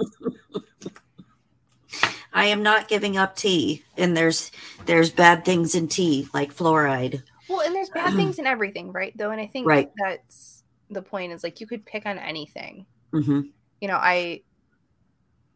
I 2.33 2.47
am 2.47 2.63
not 2.65 2.89
giving 2.89 3.17
up 3.17 3.37
tea, 3.37 3.85
and 3.97 4.17
there's 4.17 4.51
there's 4.87 5.11
bad 5.11 5.45
things 5.45 5.75
in 5.77 5.87
tea 5.87 6.29
like 6.35 6.53
fluoride. 6.53 7.23
well, 7.49 7.61
and 7.61 7.73
there's 7.75 7.91
bad 7.91 8.15
things 8.15 8.39
in 8.41 8.47
everything, 8.47 8.91
right? 8.91 9.17
Though, 9.17 9.31
and 9.31 9.41
I 9.41 9.47
think 9.47 9.67
Right. 9.67 9.91
that's 9.97 10.54
the 10.91 11.03
point. 11.03 11.33
Is 11.33 11.43
like 11.45 11.61
you 11.61 11.67
could 11.67 11.87
pick 11.87 12.07
on 12.07 12.19
anything. 12.19 12.87
hmm 13.13 13.41
You 13.81 13.89
know, 13.89 13.97
I 13.97 14.43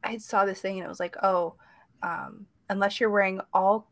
I 0.03 0.19
saw 0.19 0.45
this 0.45 0.61
thing 0.61 0.79
and 0.79 0.85
it 0.85 0.89
was 0.89 1.01
like, 1.01 1.17
oh, 1.23 1.55
um, 2.03 2.47
unless 2.69 3.01
you're 3.01 3.11
wearing 3.11 3.41
all 3.53 3.89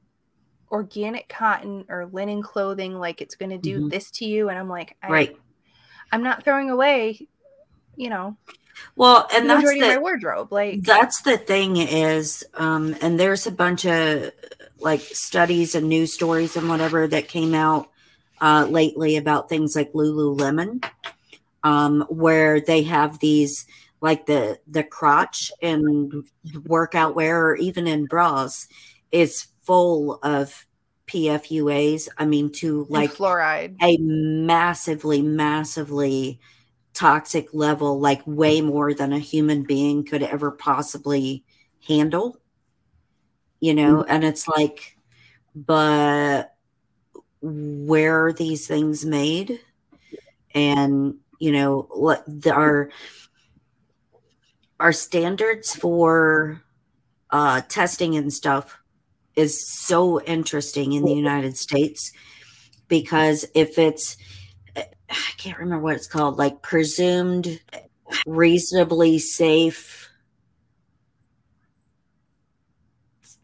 organic 0.70 1.28
cotton 1.28 1.84
or 1.88 2.06
linen 2.06 2.42
clothing, 2.42 2.94
like 2.94 3.20
it's 3.20 3.34
going 3.36 3.50
to 3.50 3.58
do 3.58 3.80
Mhm. 3.80 3.90
this 3.90 4.10
to 4.12 4.24
you. 4.24 4.48
And 4.48 4.58
I'm 4.58 4.68
like, 4.68 4.96
I, 5.02 5.10
Right. 5.12 5.36
I'm 6.12 6.22
not 6.22 6.44
throwing 6.44 6.70
away, 6.70 7.26
you 7.96 8.10
know, 8.10 8.36
Well, 8.96 9.26
and 9.32 9.48
that's 9.48 9.72
of 9.72 9.78
my 9.78 9.94
the 9.94 10.00
wardrobe. 10.00 10.52
Like, 10.52 10.82
that's 10.84 11.22
the 11.22 11.38
thing 11.38 11.76
is, 11.76 12.44
um, 12.54 12.96
and 13.00 13.18
there's 13.18 13.46
a 13.46 13.50
bunch 13.52 13.86
of 13.86 14.32
like 14.80 15.00
studies 15.00 15.74
and 15.74 15.88
news 15.88 16.12
stories 16.12 16.56
and 16.56 16.68
whatever 16.68 17.06
that 17.08 17.28
came 17.28 17.54
out 17.54 17.88
uh, 18.40 18.66
lately 18.68 19.16
about 19.16 19.48
things 19.48 19.74
like 19.74 19.92
Lululemon, 19.92 20.84
um, 21.66 22.06
where 22.08 22.60
they 22.60 22.84
have 22.84 23.18
these 23.18 23.66
like 24.00 24.26
the 24.26 24.60
the 24.68 24.84
crotch 24.84 25.50
and 25.60 26.12
workout 26.64 27.16
wear 27.16 27.44
or 27.44 27.56
even 27.56 27.88
in 27.88 28.06
bras 28.06 28.68
is 29.10 29.48
full 29.62 30.20
of 30.22 30.64
PFUAs. 31.08 32.08
I 32.18 32.24
mean, 32.24 32.52
to 32.52 32.82
and 32.82 32.90
like 32.90 33.10
fluoride. 33.14 33.76
a 33.82 33.96
massively, 33.98 35.22
massively 35.22 36.38
toxic 36.94 37.48
level, 37.52 37.98
like 37.98 38.22
way 38.26 38.60
more 38.60 38.94
than 38.94 39.12
a 39.12 39.18
human 39.18 39.64
being 39.64 40.04
could 40.04 40.22
ever 40.22 40.52
possibly 40.52 41.44
handle. 41.84 42.38
You 43.58 43.74
know, 43.74 44.04
and 44.04 44.22
it's 44.22 44.46
like, 44.46 44.96
but 45.52 46.54
where 47.40 48.26
are 48.26 48.32
these 48.32 48.68
things 48.68 49.04
made? 49.04 49.58
And, 50.54 51.16
you 51.38 51.52
know, 51.52 51.88
what 51.90 52.24
the, 52.26 52.52
our 52.52 52.90
our 54.78 54.92
standards 54.92 55.74
for 55.74 56.62
uh 57.30 57.60
testing 57.62 58.14
and 58.16 58.32
stuff 58.32 58.78
is 59.34 59.68
so 59.68 60.20
interesting 60.22 60.92
in 60.92 61.04
the 61.04 61.14
United 61.14 61.56
States 61.56 62.12
because 62.88 63.44
if 63.54 63.78
it's 63.78 64.16
I 64.76 65.32
can't 65.36 65.58
remember 65.58 65.84
what 65.84 65.96
it's 65.96 66.08
called, 66.08 66.36
like 66.36 66.62
presumed 66.62 67.60
reasonably 68.26 69.18
safe 69.18 70.08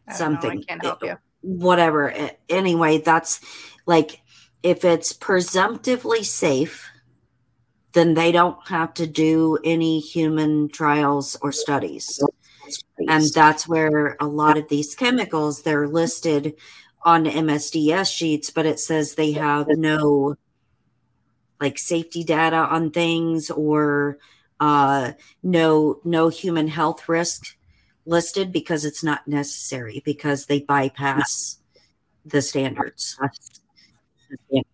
know, 0.07 0.13
something. 0.13 0.63
Can't 0.63 0.83
help 0.83 1.03
you. 1.03 1.17
whatever. 1.41 2.13
Anyway, 2.49 2.99
that's 2.99 3.39
like 3.85 4.21
if 4.61 4.85
it's 4.85 5.13
presumptively 5.13 6.23
safe, 6.23 6.89
then 7.93 8.13
they 8.15 8.31
don't 8.31 8.57
have 8.67 8.93
to 8.95 9.07
do 9.07 9.57
any 9.63 9.99
human 9.99 10.69
trials 10.69 11.37
or 11.41 11.51
studies. 11.51 12.19
And 13.07 13.23
that's 13.33 13.67
where 13.67 14.15
a 14.19 14.25
lot 14.27 14.57
of 14.57 14.69
these 14.69 14.95
chemicals 14.95 15.61
they're 15.63 15.87
listed 15.87 16.55
on 17.03 17.25
MSDS 17.25 18.11
sheets, 18.13 18.49
but 18.49 18.65
it 18.65 18.79
says 18.79 19.15
they 19.15 19.33
have 19.33 19.67
no 19.69 20.35
like 21.59 21.77
safety 21.77 22.23
data 22.23 22.57
on 22.57 22.91
things 22.91 23.49
or 23.49 24.17
uh 24.59 25.11
no 25.41 25.99
no 26.03 26.29
human 26.29 26.67
health 26.67 27.07
risk 27.07 27.57
listed 28.05 28.51
because 28.51 28.83
it's 28.85 29.03
not 29.03 29.27
necessary 29.27 30.01
because 30.05 30.45
they 30.45 30.59
bypass 30.59 31.59
the 32.25 32.41
standards 32.41 33.17
it- 34.49 34.67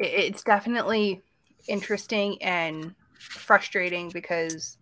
it's 0.00 0.42
definitely 0.42 1.22
interesting 1.68 2.42
and 2.42 2.94
frustrating 3.36 4.10
because 4.12 4.78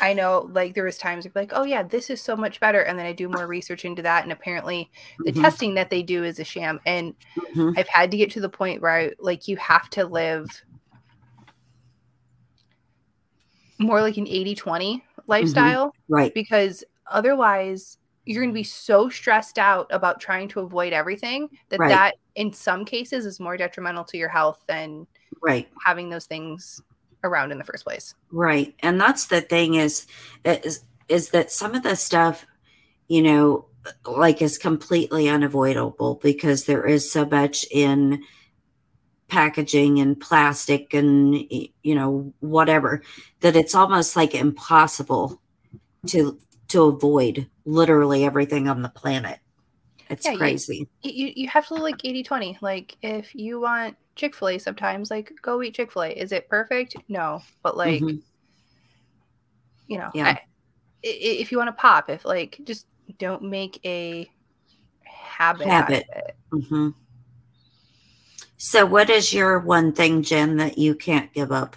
I 0.00 0.12
know 0.12 0.48
like 0.52 0.74
there 0.74 0.84
was 0.84 0.98
times 0.98 1.26
like, 1.34 1.52
oh 1.54 1.64
yeah, 1.64 1.82
this 1.82 2.10
is 2.10 2.20
so 2.20 2.36
much 2.36 2.60
better, 2.60 2.80
and 2.82 2.98
then 2.98 3.06
I 3.06 3.12
do 3.12 3.28
more 3.28 3.46
research 3.46 3.84
into 3.84 4.02
that, 4.02 4.24
and 4.24 4.32
apparently 4.32 4.90
the 5.24 5.32
Mhm, 5.32 5.42
testing 5.42 5.74
that 5.74 5.90
they 5.90 6.02
do 6.02 6.24
is 6.24 6.38
a 6.38 6.44
sham. 6.44 6.80
And 6.86 7.14
mhm. 7.56 7.76
I've 7.76 7.88
had 7.88 8.10
to 8.10 8.16
get 8.16 8.30
to 8.32 8.40
the 8.40 8.48
point 8.48 8.82
where 8.82 8.92
I 8.92 9.12
like 9.18 9.48
you 9.48 9.56
have 9.56 9.88
to 9.90 10.04
live 10.06 10.62
more 13.78 14.00
like 14.00 14.16
an 14.16 14.26
80-20 14.26 15.02
lifestyle 15.26 15.92
Right. 16.08 16.32
because 16.34 16.84
otherwise 17.10 17.98
you're 18.26 18.42
going 18.42 18.52
to 18.52 18.58
be 18.58 18.64
so 18.64 19.08
stressed 19.08 19.58
out 19.58 19.86
about 19.90 20.20
trying 20.20 20.48
to 20.48 20.60
avoid 20.60 20.92
everything 20.92 21.48
that 21.68 21.78
Right. 21.78 21.88
that 21.90 22.14
in 22.34 22.52
some 22.52 22.84
cases 22.84 23.24
is 23.24 23.40
more 23.40 23.56
detrimental 23.56 24.04
to 24.04 24.18
your 24.18 24.28
health 24.28 24.62
than 24.66 25.06
Right. 25.40 25.68
having 25.84 26.10
those 26.10 26.26
things 26.26 26.82
around 27.24 27.52
in 27.52 27.58
the 27.58 27.64
first 27.64 27.84
place. 27.84 28.14
Right. 28.30 28.74
And 28.80 29.00
that's 29.00 29.26
the 29.26 29.40
thing 29.40 29.74
is 29.74 30.06
is 30.44 30.82
is 31.08 31.30
that 31.30 31.52
some 31.52 31.74
of 31.74 31.84
the 31.84 31.94
stuff, 31.94 32.44
you 33.08 33.22
know, 33.22 33.66
like 34.04 34.42
is 34.42 34.58
completely 34.58 35.28
unavoidable 35.28 36.18
because 36.20 36.64
there 36.64 36.84
is 36.84 37.10
so 37.10 37.24
much 37.24 37.64
in 37.70 38.22
packaging 39.28 39.98
and 39.98 40.20
plastic 40.20 40.94
and 40.94 41.34
you 41.82 41.94
know 41.94 42.32
whatever 42.40 43.02
that 43.40 43.56
it's 43.56 43.74
almost 43.74 44.14
like 44.14 44.34
impossible 44.34 45.40
to 46.06 46.38
to 46.68 46.82
avoid 46.84 47.48
literally 47.64 48.24
everything 48.24 48.68
on 48.68 48.82
the 48.82 48.88
planet. 48.88 49.38
It's 50.08 50.26
Yeah, 50.26 50.36
crazy. 50.36 50.88
Y- 51.04 51.10
You 51.14 51.32
you 51.36 51.48
have 51.48 51.66
to 51.68 51.74
like 51.74 51.98
80-20. 52.04 52.58
Like 52.60 52.96
if 53.02 53.34
you 53.34 53.60
want 53.60 53.96
Chick-fil-A 54.14 54.58
sometimes 54.58 55.10
like 55.10 55.32
go 55.42 55.62
eat 55.62 55.74
Chick-fil-A. 55.74 56.10
Is 56.10 56.32
it 56.32 56.48
perfect? 56.48 56.96
No, 57.08 57.42
but 57.62 57.76
like 57.76 58.00
Mhm. 58.02 58.22
you 59.88 59.98
know, 59.98 60.10
Yeah. 60.14 60.26
I- 60.28 60.42
if 61.02 61.52
you 61.52 61.58
want 61.58 61.68
to 61.68 61.72
pop, 61.80 62.08
if 62.10 62.24
like 62.24 62.58
just 62.64 62.86
don't 63.18 63.42
make 63.42 63.78
a 63.84 64.28
habit, 65.04 65.66
out 65.68 65.90
of 65.90 65.94
Habit. 65.96 66.06
it. 66.16 66.36
Mhm. 66.52 66.94
So, 68.58 68.86
what 68.86 69.10
is 69.10 69.32
your 69.32 69.60
one 69.60 69.92
thing, 69.92 70.22
Jen, 70.22 70.56
that 70.56 70.78
you 70.78 70.94
can't 70.94 71.32
give 71.32 71.52
up? 71.52 71.76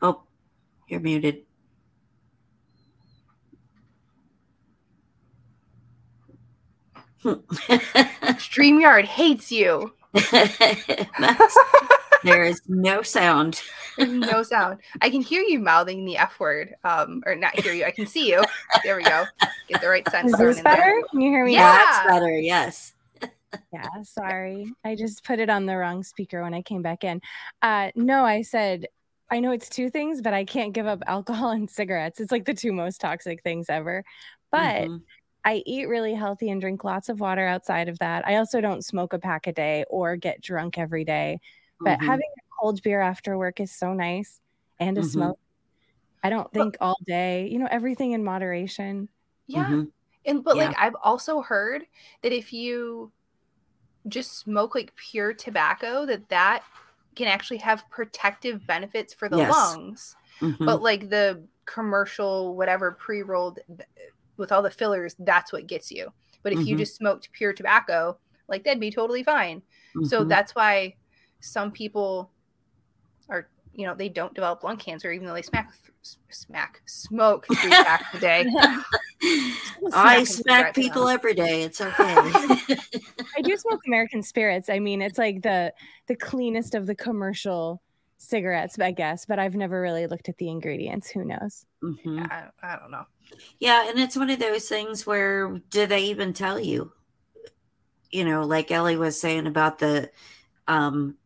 Oh, 0.00 0.22
you're 0.88 1.00
muted. 1.00 1.44
StreamYard 7.24 9.04
hates 9.04 9.50
you. 9.52 9.92
That's- 10.32 11.58
there 12.24 12.42
is 12.42 12.60
no 12.66 13.02
sound. 13.02 13.62
No 13.98 14.42
sound. 14.42 14.78
I 15.00 15.10
can 15.10 15.20
hear 15.20 15.42
you 15.42 15.60
mouthing 15.60 16.04
the 16.04 16.16
F 16.16 16.40
word. 16.40 16.74
Um, 16.84 17.22
or 17.26 17.36
not 17.36 17.58
hear 17.60 17.72
you. 17.72 17.84
I 17.84 17.90
can 17.92 18.06
see 18.06 18.28
you. 18.28 18.42
There 18.84 18.96
we 18.96 19.04
go. 19.04 19.24
Get 19.68 19.80
the 19.80 19.88
right 19.88 20.08
sense 20.10 20.32
Is 20.32 20.38
this 20.38 20.58
in 20.58 20.64
there. 20.64 20.74
better? 20.76 21.02
Can 21.10 21.20
you 21.20 21.30
hear 21.30 21.44
me? 21.44 21.54
Yeah. 21.54 21.72
That's 21.78 22.08
better. 22.08 22.30
Yes. 22.38 22.92
Yeah, 23.72 23.88
sorry. 24.02 24.72
I 24.84 24.94
just 24.94 25.24
put 25.24 25.38
it 25.38 25.48
on 25.48 25.66
the 25.66 25.76
wrong 25.76 26.02
speaker 26.02 26.42
when 26.42 26.54
I 26.54 26.62
came 26.62 26.82
back 26.82 27.02
in. 27.04 27.20
Uh 27.62 27.90
no, 27.94 28.24
I 28.24 28.42
said 28.42 28.86
I 29.30 29.40
know 29.40 29.52
it's 29.52 29.68
two 29.68 29.90
things, 29.90 30.22
but 30.22 30.32
I 30.34 30.44
can't 30.44 30.72
give 30.72 30.86
up 30.86 31.02
alcohol 31.06 31.50
and 31.52 31.70
cigarettes. 31.70 32.20
It's 32.20 32.32
like 32.32 32.44
the 32.46 32.54
two 32.54 32.72
most 32.72 33.00
toxic 33.00 33.42
things 33.42 33.68
ever. 33.70 34.04
But 34.50 34.88
Mhm. 34.88 35.06
I 35.44 35.62
eat 35.66 35.86
really 35.88 36.14
healthy 36.14 36.50
and 36.50 36.60
drink 36.60 36.84
lots 36.84 37.08
of 37.08 37.20
water 37.20 37.46
outside 37.46 37.88
of 37.88 37.98
that. 38.00 38.26
I 38.28 38.36
also 38.36 38.60
don't 38.60 38.84
smoke 38.84 39.12
a 39.14 39.18
pack 39.20 39.46
a 39.48 39.52
day 39.52 39.84
or 39.90 40.16
get 40.16 40.42
drunk 40.42 40.78
every 40.78 41.04
day. 41.04 41.40
But 41.84 41.98
Mhm. 41.98 42.02
having 42.02 42.26
a 42.38 42.42
cold 42.60 42.82
beer 42.82 43.00
after 43.02 43.38
work 43.38 43.60
is 43.60 43.72
so 43.72 43.94
nice 43.94 44.40
and 44.80 44.98
a 44.98 45.02
Mhm. 45.02 45.04
smoke. 45.04 45.38
I 46.22 46.30
don't 46.30 46.52
think 46.52 46.76
all 46.80 46.96
day, 47.06 47.48
you 47.48 47.58
know, 47.58 47.68
everything 47.70 48.12
in 48.12 48.24
moderation. 48.24 49.08
Yeah. 49.46 49.78
Mhm. 49.78 49.92
And 50.24 50.44
but 50.44 50.56
Yeah. 50.56 50.58
like 50.58 50.74
I've 50.76 50.96
also 51.02 51.40
heard 51.42 51.86
that 52.22 52.32
if 52.32 52.52
you 52.52 53.12
just 54.08 54.38
smoke 54.38 54.74
like 54.74 54.94
pure 54.96 55.34
tobacco 55.34 56.06
that 56.06 56.28
that 56.30 56.64
can 57.16 57.26
actually 57.28 57.58
have 57.58 57.88
protective 57.90 58.66
benefits 58.66 59.14
for 59.14 59.28
the 59.28 59.36
Yes. 59.38 59.50
lungs. 59.50 60.16
Mhm. 60.40 60.66
But 60.66 60.82
like 60.82 61.08
the 61.10 61.46
commercial 61.64 62.56
whatever 62.56 62.92
pre-rolled 62.92 63.58
with 64.36 64.52
all 64.52 64.62
the 64.62 64.70
fillers 64.70 65.14
that's 65.18 65.52
what 65.52 65.66
gets 65.66 65.90
you. 65.90 66.12
But 66.42 66.52
if 66.52 66.66
you 66.66 66.74
Mhm. 66.74 66.78
just 66.78 66.96
smoked 66.96 67.32
pure 67.32 67.52
tobacco, 67.52 68.18
like 68.48 68.64
that'd 68.64 68.80
be 68.80 68.90
totally 68.90 69.22
fine. 69.22 69.62
So 70.04 70.24
Mhm. 70.24 70.28
that's 70.28 70.54
why 70.54 70.96
some 71.40 71.72
people 71.72 72.32
are, 73.28 73.50
you 73.78 73.86
know, 73.86 73.94
they 73.94 74.08
don't 74.08 74.34
develop 74.34 74.64
lung 74.64 74.76
cancer 74.76 75.12
even 75.12 75.24
though 75.24 75.34
they 75.34 75.42
smack, 75.42 75.72
smack, 76.30 76.82
smoke 76.84 77.46
three 77.46 77.70
packs 77.70 78.12
a 78.12 78.18
day. 78.18 78.44
I 79.92 80.24
smack 80.24 80.74
people 80.74 81.04
now. 81.04 81.10
every 81.10 81.32
day. 81.32 81.62
It's 81.62 81.80
okay. 81.80 81.94
I 81.96 83.40
do 83.40 83.56
smoke 83.56 83.80
American 83.86 84.20
spirits. 84.24 84.68
I 84.68 84.80
mean, 84.80 85.00
it's 85.00 85.16
like 85.16 85.42
the 85.42 85.72
the 86.08 86.16
cleanest 86.16 86.74
of 86.74 86.86
the 86.86 86.94
commercial 86.96 87.80
cigarettes, 88.16 88.76
I 88.80 88.90
guess, 88.90 89.24
but 89.24 89.38
I've 89.38 89.54
never 89.54 89.80
really 89.80 90.08
looked 90.08 90.28
at 90.28 90.38
the 90.38 90.48
ingredients. 90.48 91.08
Who 91.10 91.24
knows? 91.24 91.64
Mhm. 91.80 92.28
I, 92.32 92.48
I 92.60 92.76
don't 92.80 92.90
know. 92.90 93.06
Yeah, 93.60 93.88
and 93.88 94.00
it's 94.00 94.16
one 94.16 94.28
of 94.30 94.40
those 94.40 94.68
things 94.68 95.06
where 95.06 95.56
do 95.70 95.86
they 95.86 96.00
even 96.02 96.32
tell 96.32 96.58
you? 96.58 96.90
You 98.10 98.24
know, 98.24 98.42
like 98.42 98.72
Ellie 98.72 98.96
was 98.96 99.20
saying 99.20 99.46
about 99.46 99.78
the 99.78 100.10
um 100.66 101.16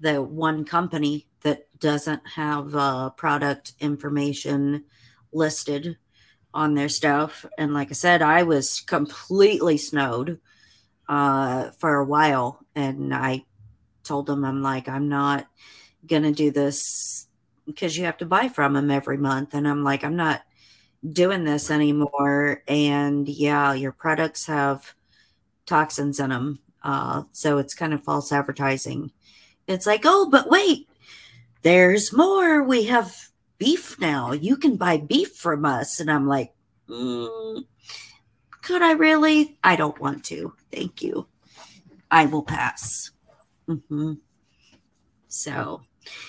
the 0.00 0.22
one 0.22 0.64
company 0.64 1.26
that 1.42 1.66
doesn't 1.78 2.26
have 2.26 2.74
uh 2.74 3.10
product 3.10 3.72
information 3.80 4.84
listed 5.32 5.96
on 6.52 6.74
their 6.74 6.88
stuff. 6.88 7.44
And 7.58 7.74
like 7.74 7.90
I 7.90 7.94
said, 7.94 8.22
I 8.22 8.44
was 8.44 8.80
completely 8.80 9.76
snowed 9.76 10.40
uh 11.08 11.70
for 11.72 11.96
a 11.96 12.04
while. 12.04 12.60
And 12.74 13.14
I 13.14 13.44
told 14.04 14.26
them 14.26 14.44
I'm 14.44 14.62
like 14.62 14.88
I'm 14.88 15.08
not 15.08 15.46
gonna 16.06 16.32
do 16.32 16.50
this 16.50 17.26
because 17.66 17.96
you 17.96 18.04
have 18.04 18.18
to 18.18 18.26
buy 18.26 18.48
from 18.48 18.74
them 18.74 18.90
every 18.90 19.16
month. 19.18 19.54
And 19.54 19.66
I'm 19.66 19.84
like 19.84 20.04
I'm 20.04 20.16
not 20.16 20.42
doing 21.06 21.44
this 21.44 21.70
anymore. 21.70 22.62
And 22.68 23.28
yeah 23.28 23.72
your 23.74 23.92
products 23.92 24.46
have 24.46 24.94
toxins 25.66 26.20
in 26.20 26.30
them 26.30 26.58
uh, 26.84 27.22
so 27.32 27.58
it's 27.58 27.74
kind 27.74 27.94
of 27.94 28.04
false 28.04 28.30
advertising 28.30 29.10
it's 29.66 29.86
like 29.86 30.02
oh 30.04 30.28
but 30.30 30.48
wait 30.50 30.88
there's 31.62 32.12
more. 32.12 32.62
We 32.62 32.84
have 32.84 33.16
beef 33.56 33.98
now. 33.98 34.32
You 34.32 34.58
can 34.58 34.76
buy 34.76 34.98
beef 34.98 35.34
from 35.34 35.64
us. 35.64 35.98
And 36.00 36.10
i'm 36.10 36.26
like 36.26 36.52
mm, 36.88 37.64
could 38.62 38.82
i 38.82 38.92
really? 38.92 39.58
I 39.64 39.76
don't 39.76 39.98
want 40.00 40.24
to. 40.26 40.54
Thank 40.72 41.02
you. 41.02 41.26
I 42.10 42.26
will 42.26 42.42
pass. 42.42 43.10
Hmm 43.66 44.14
so 45.34 45.82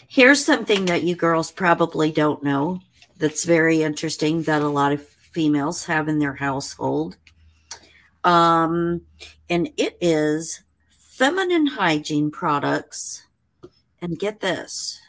here's 0.07 0.43
something 0.43 0.85
that 0.85 1.03
you 1.03 1.15
girls 1.15 1.51
probably 1.51 2.11
don't 2.11 2.41
know 2.41 2.79
that's 3.17 3.45
very 3.45 3.83
interesting 3.83 4.41
that 4.43 4.63
a 4.63 4.67
lot 4.67 4.91
of 4.91 5.07
females 5.07 5.85
have 5.85 6.07
in 6.07 6.17
their 6.17 6.33
household. 6.33 7.15
Um, 8.23 9.01
and 9.47 9.69
it 9.77 9.95
is 10.01 10.63
feminine 10.89 11.67
hygiene 11.67 12.31
products. 12.31 13.24
And 14.05 14.19
get 14.19 14.39
this 14.39 15.01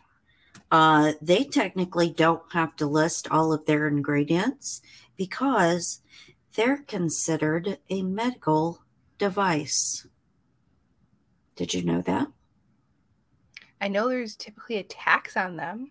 uh, 0.70 1.12
they 1.20 1.44
technically 1.44 2.11
don't 2.11 2.42
have 2.53 2.74
to 2.76 2.86
list 2.86 3.28
all 3.30 3.53
of 3.53 3.66
their 3.66 3.86
ingredients 3.86 4.80
because 5.16 6.01
they're 6.55 6.78
considered 6.78 7.78
a 7.90 8.03
medical 8.03 8.82
device. 9.18 10.07
Did 11.57 11.74
you 11.74 11.84
know 11.84 12.01
that? 12.03 12.28
I 13.80 13.88
know 13.88 14.09
there's 14.09 14.34
typically 14.34 14.76
a 14.78 14.82
tax 14.82 15.36
on 15.36 15.57
them 15.57 15.90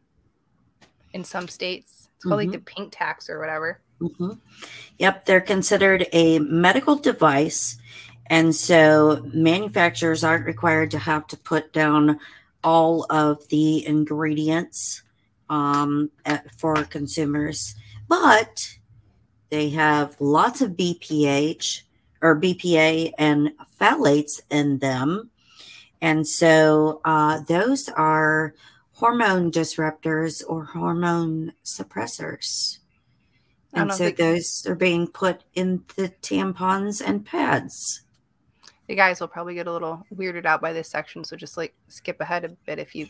in 1.14 1.24
some 1.24 1.47
states. 1.47 2.10
It's 2.16 2.26
called 2.26 2.39
like 2.39 2.51
the 2.51 2.60
pink 2.60 2.91
tax 2.91 3.30
or 3.30 3.39
whatever. 3.39 3.82
hmm 3.99 4.32
Yep, 4.97 5.26
they're 5.26 5.41
considered 5.41 6.08
a 6.12 6.39
medical 6.39 6.95
device. 6.95 7.78
And 8.28 8.56
so 8.56 9.24
manufacturers 9.34 10.24
aren't 10.24 10.47
required 10.47 10.89
to 10.91 10.97
have 10.97 11.28
to 11.28 11.38
put 11.38 11.72
down 11.72 12.20
all 12.66 13.05
of 13.09 13.47
the 13.49 13.86
ingredients 13.88 15.03
um, 15.49 16.09
at- 16.26 16.51
for 16.59 16.76
consumers, 16.84 17.76
but 18.09 18.78
they 19.49 19.70
have 19.70 20.20
lots 20.20 20.59
of 20.61 20.72
BPH 20.72 21.84
or 22.22 22.39
BPA 22.39 23.13
and 23.18 23.51
phthalates 23.80 24.41
in 24.49 24.80
them. 24.80 25.30
And 26.01 26.28
so 26.28 27.01
uh, 27.05 27.41
those 27.47 27.88
are 27.89 28.55
hormone 28.93 29.51
disruptors 29.51 30.43
or 30.47 30.66
hormone 30.66 31.53
suppressors. 31.63 32.80
And 33.74 33.89
so 33.93 34.05
those 34.18 34.66
are 34.68 34.76
being 34.76 35.07
put 35.07 35.43
in 35.53 35.84
the 35.97 36.09
tampons 36.22 37.01
and 37.05 37.26
pads. 37.26 38.01
The 38.88 38.96
guys 38.96 39.20
will 39.20 39.28
probably 39.28 39.56
get 39.56 39.68
a 39.68 39.74
little 39.74 40.06
weirded 40.16 40.46
out 40.46 40.62
by 40.62 40.74
this 40.74 40.90
section, 40.90 41.24
so 41.24 41.36
just 41.36 41.58
like 41.58 41.74
skip 41.88 42.20
ahead 42.22 42.46
a 42.46 42.50
bit 42.66 42.80
if 42.80 42.96
you, 42.96 43.08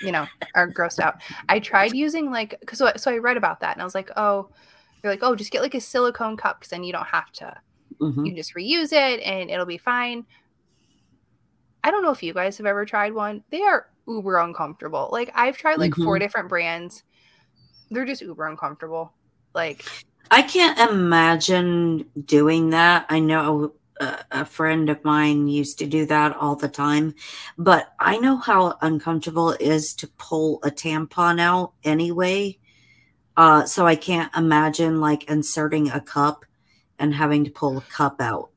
you 0.00 0.12
know, 0.12 0.26
are 0.54 0.70
grossed 0.72 1.00
out. 1.00 1.20
I 1.48 1.58
tried 1.58 1.94
using 1.94 2.30
like 2.30 2.58
because 2.60 2.78
so, 2.78 2.92
so 2.96 3.10
I 3.10 3.18
read 3.18 3.36
about 3.36 3.60
that 3.60 3.74
and 3.74 3.80
I 3.82 3.84
was 3.84 3.94
like, 3.94 4.10
oh, 4.16 4.48
they're 5.02 5.10
like, 5.10 5.22
oh, 5.22 5.34
just 5.34 5.50
get 5.50 5.62
like 5.62 5.74
a 5.74 5.80
silicone 5.80 6.36
cup 6.36 6.60
because 6.60 6.70
then 6.70 6.84
you 6.84 6.92
don't 6.92 7.06
have 7.06 7.30
to 7.32 7.56
Mhm. 8.00 8.18
you 8.18 8.30
can 8.32 8.36
just 8.36 8.54
reuse 8.54 8.92
it 8.92 9.20
and 9.20 9.50
it'll 9.50 9.66
be 9.66 9.78
fine. 9.78 10.24
I 11.82 11.90
don't 11.90 12.02
know 12.02 12.10
if 12.10 12.22
you 12.22 12.32
guys 12.34 12.56
have 12.58 12.66
ever 12.66 12.84
tried 12.84 13.12
one. 13.12 13.42
They 13.50 13.62
are 13.62 13.88
uber 14.06 14.38
uncomfortable. 14.38 15.08
Like 15.10 15.30
I've 15.34 15.56
tried 15.56 15.78
like 15.78 15.94
four 15.94 16.18
different 16.18 16.48
brands. 16.48 17.02
They're 17.90 18.04
just 18.04 18.22
uber 18.22 18.46
uncomfortable. 18.46 19.12
Like 19.54 19.84
I 20.30 20.42
can't 20.42 20.78
imagine 20.90 22.08
doing 22.24 22.70
that. 22.70 23.06
I 23.08 23.18
know 23.18 23.72
a, 24.00 24.44
friend 24.44 24.88
of 24.90 25.04
mine 25.04 25.48
used 25.48 25.78
to 25.78 25.86
do 25.86 26.06
that 26.06 26.36
all 26.36 26.56
the 26.56 26.68
time, 26.68 27.14
but 27.56 27.92
I 27.98 28.18
know 28.18 28.36
how 28.36 28.76
uncomfortable 28.80 29.50
it 29.50 29.60
is 29.60 29.94
to 29.94 30.06
pull 30.18 30.60
a 30.62 30.70
tampon 30.70 31.40
out 31.40 31.72
anyway. 31.84 32.58
Uh, 33.36 33.64
so 33.64 33.86
I 33.86 33.96
can't 33.96 34.34
imagine 34.36 35.00
like 35.00 35.24
inserting 35.24 35.90
a 35.90 36.00
cup 36.00 36.44
and 36.98 37.14
having 37.14 37.44
to 37.44 37.50
pull 37.50 37.78
a 37.78 37.82
cup 37.82 38.20
out. 38.20 38.50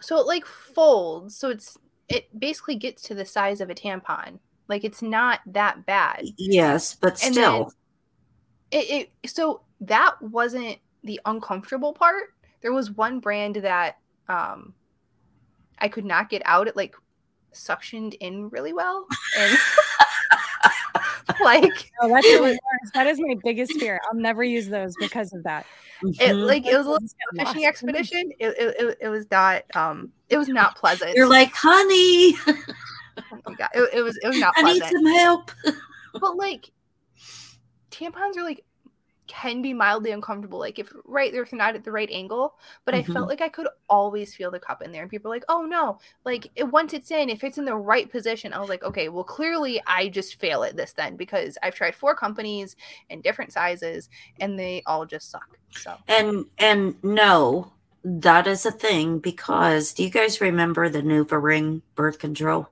so 0.00 0.18
it 0.18 0.26
like 0.26 0.46
folds. 0.46 1.36
So 1.36 1.50
it's 1.50 1.76
it 2.08 2.38
basically 2.38 2.76
gets 2.76 3.02
to 3.02 3.14
the 3.14 3.24
size 3.24 3.60
of 3.60 3.70
a 3.70 3.74
tampon. 3.74 4.38
Like 4.68 4.84
it's 4.84 5.02
not 5.02 5.40
that 5.46 5.86
bad. 5.86 6.24
Yes, 6.36 6.94
but 6.94 7.22
And 7.24 7.34
still. 7.34 7.72
It, 8.70 9.10
it 9.22 9.30
so 9.30 9.62
that 9.80 10.20
wasn't 10.20 10.78
the 11.02 11.20
uncomfortable 11.24 11.92
part. 11.92 12.34
There 12.62 12.72
was 12.72 12.90
one 12.90 13.20
brand 13.20 13.56
that 13.56 13.96
um 14.28 14.74
I 15.80 15.88
could 15.88 16.04
not 16.04 16.30
get 16.30 16.42
out. 16.44 16.68
It 16.68 16.76
like 16.76 16.94
suctioned 17.54 18.14
in 18.20 18.48
really 18.50 18.72
well. 18.72 19.06
And 19.38 19.58
like 21.40 21.90
Oh, 22.02 22.08
that's 22.08 22.26
even 22.26 22.42
worse. 22.42 22.90
That 22.94 23.06
is 23.06 23.18
my 23.20 23.34
biggest 23.42 23.72
fear. 23.72 24.00
I'll 24.10 24.18
never 24.18 24.44
use 24.44 24.68
those 24.68 24.96
because 24.96 25.32
of 25.32 25.42
that. 25.44 25.66
it 26.02 26.34
Mhm. 26.34 26.46
like 26.46 26.66
it 26.66 26.76
was 26.76 26.86
a 26.86 26.90
little 26.90 27.00
Just 27.06 27.16
fishing 27.36 27.62
lost. 27.62 27.66
expedition. 27.66 28.32
It, 28.38 28.48
it, 28.58 28.76
it, 28.78 28.98
it 29.02 29.08
was 29.08 29.26
not 29.30 29.64
um 29.74 30.12
it 30.28 30.38
was 30.38 30.48
not 30.48 30.76
pleasant. 30.76 31.14
You're 31.14 31.28
like, 31.28 31.52
honey, 31.54 32.34
oh 32.46 33.40
my 33.46 33.54
God. 33.54 33.68
It, 33.74 33.90
it 33.94 34.02
was 34.02 34.16
it 34.22 34.28
was 34.28 34.38
not 34.38 34.52
I 34.56 34.62
need 34.72 34.82
some 34.84 35.06
help. 35.06 35.50
but 36.20 36.36
like 36.36 36.70
tampons 37.90 38.36
are 38.36 38.44
like 38.44 38.64
can 39.30 39.62
be 39.62 39.72
mildly 39.72 40.10
uncomfortable 40.10 40.58
like 40.58 40.78
if 40.78 40.92
right 41.04 41.32
they're 41.32 41.46
not 41.52 41.76
at 41.76 41.84
the 41.84 41.92
right 41.92 42.10
angle 42.10 42.54
but 42.84 42.94
i 42.94 43.02
Mhm. 43.02 43.12
felt 43.12 43.28
like 43.28 43.40
i 43.40 43.48
could 43.48 43.68
always 43.88 44.34
feel 44.34 44.50
the 44.50 44.58
cup 44.58 44.82
in 44.82 44.90
there 44.92 45.02
and 45.02 45.10
people 45.10 45.30
are 45.30 45.34
like 45.36 45.44
oh 45.48 45.62
no 45.62 45.98
like 46.24 46.50
it, 46.56 46.64
once 46.64 46.92
it's 46.92 47.10
in 47.12 47.30
if 47.30 47.44
it's 47.44 47.58
in 47.58 47.64
the 47.64 47.76
right 47.76 48.10
position 48.10 48.52
i 48.52 48.58
was 48.58 48.68
like 48.68 48.82
okay 48.82 49.08
well 49.08 49.22
clearly 49.24 49.80
i 49.86 50.08
just 50.08 50.40
fail 50.40 50.64
at 50.64 50.76
this 50.76 50.92
then 50.92 51.16
because 51.16 51.56
i've 51.62 51.74
tried 51.74 51.94
four 51.94 52.14
companies 52.14 52.76
and 53.08 53.22
different 53.22 53.52
sizes 53.52 54.08
and 54.40 54.58
they 54.58 54.82
all 54.86 55.06
just 55.06 55.30
suck 55.30 55.58
so 55.76 55.94
And 56.08 56.46
and 56.58 56.96
no, 57.04 57.72
that 58.04 58.46
is 58.46 58.66
a 58.66 58.72
thing 58.72 59.18
because 59.20 59.92
do 59.92 60.02
you 60.02 60.10
guys 60.10 60.40
remember 60.40 60.88
the 60.88 61.02
Nuva 61.02 61.40
ring 61.42 61.82
birth 61.94 62.18
control? 62.18 62.68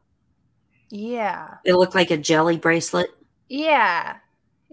yeah 0.91 1.59
It 1.65 1.75
looked 1.75 1.95
like 1.95 2.11
a 2.11 2.17
jelly 2.17 2.57
bracelet. 2.59 3.11
yeah 3.49 4.17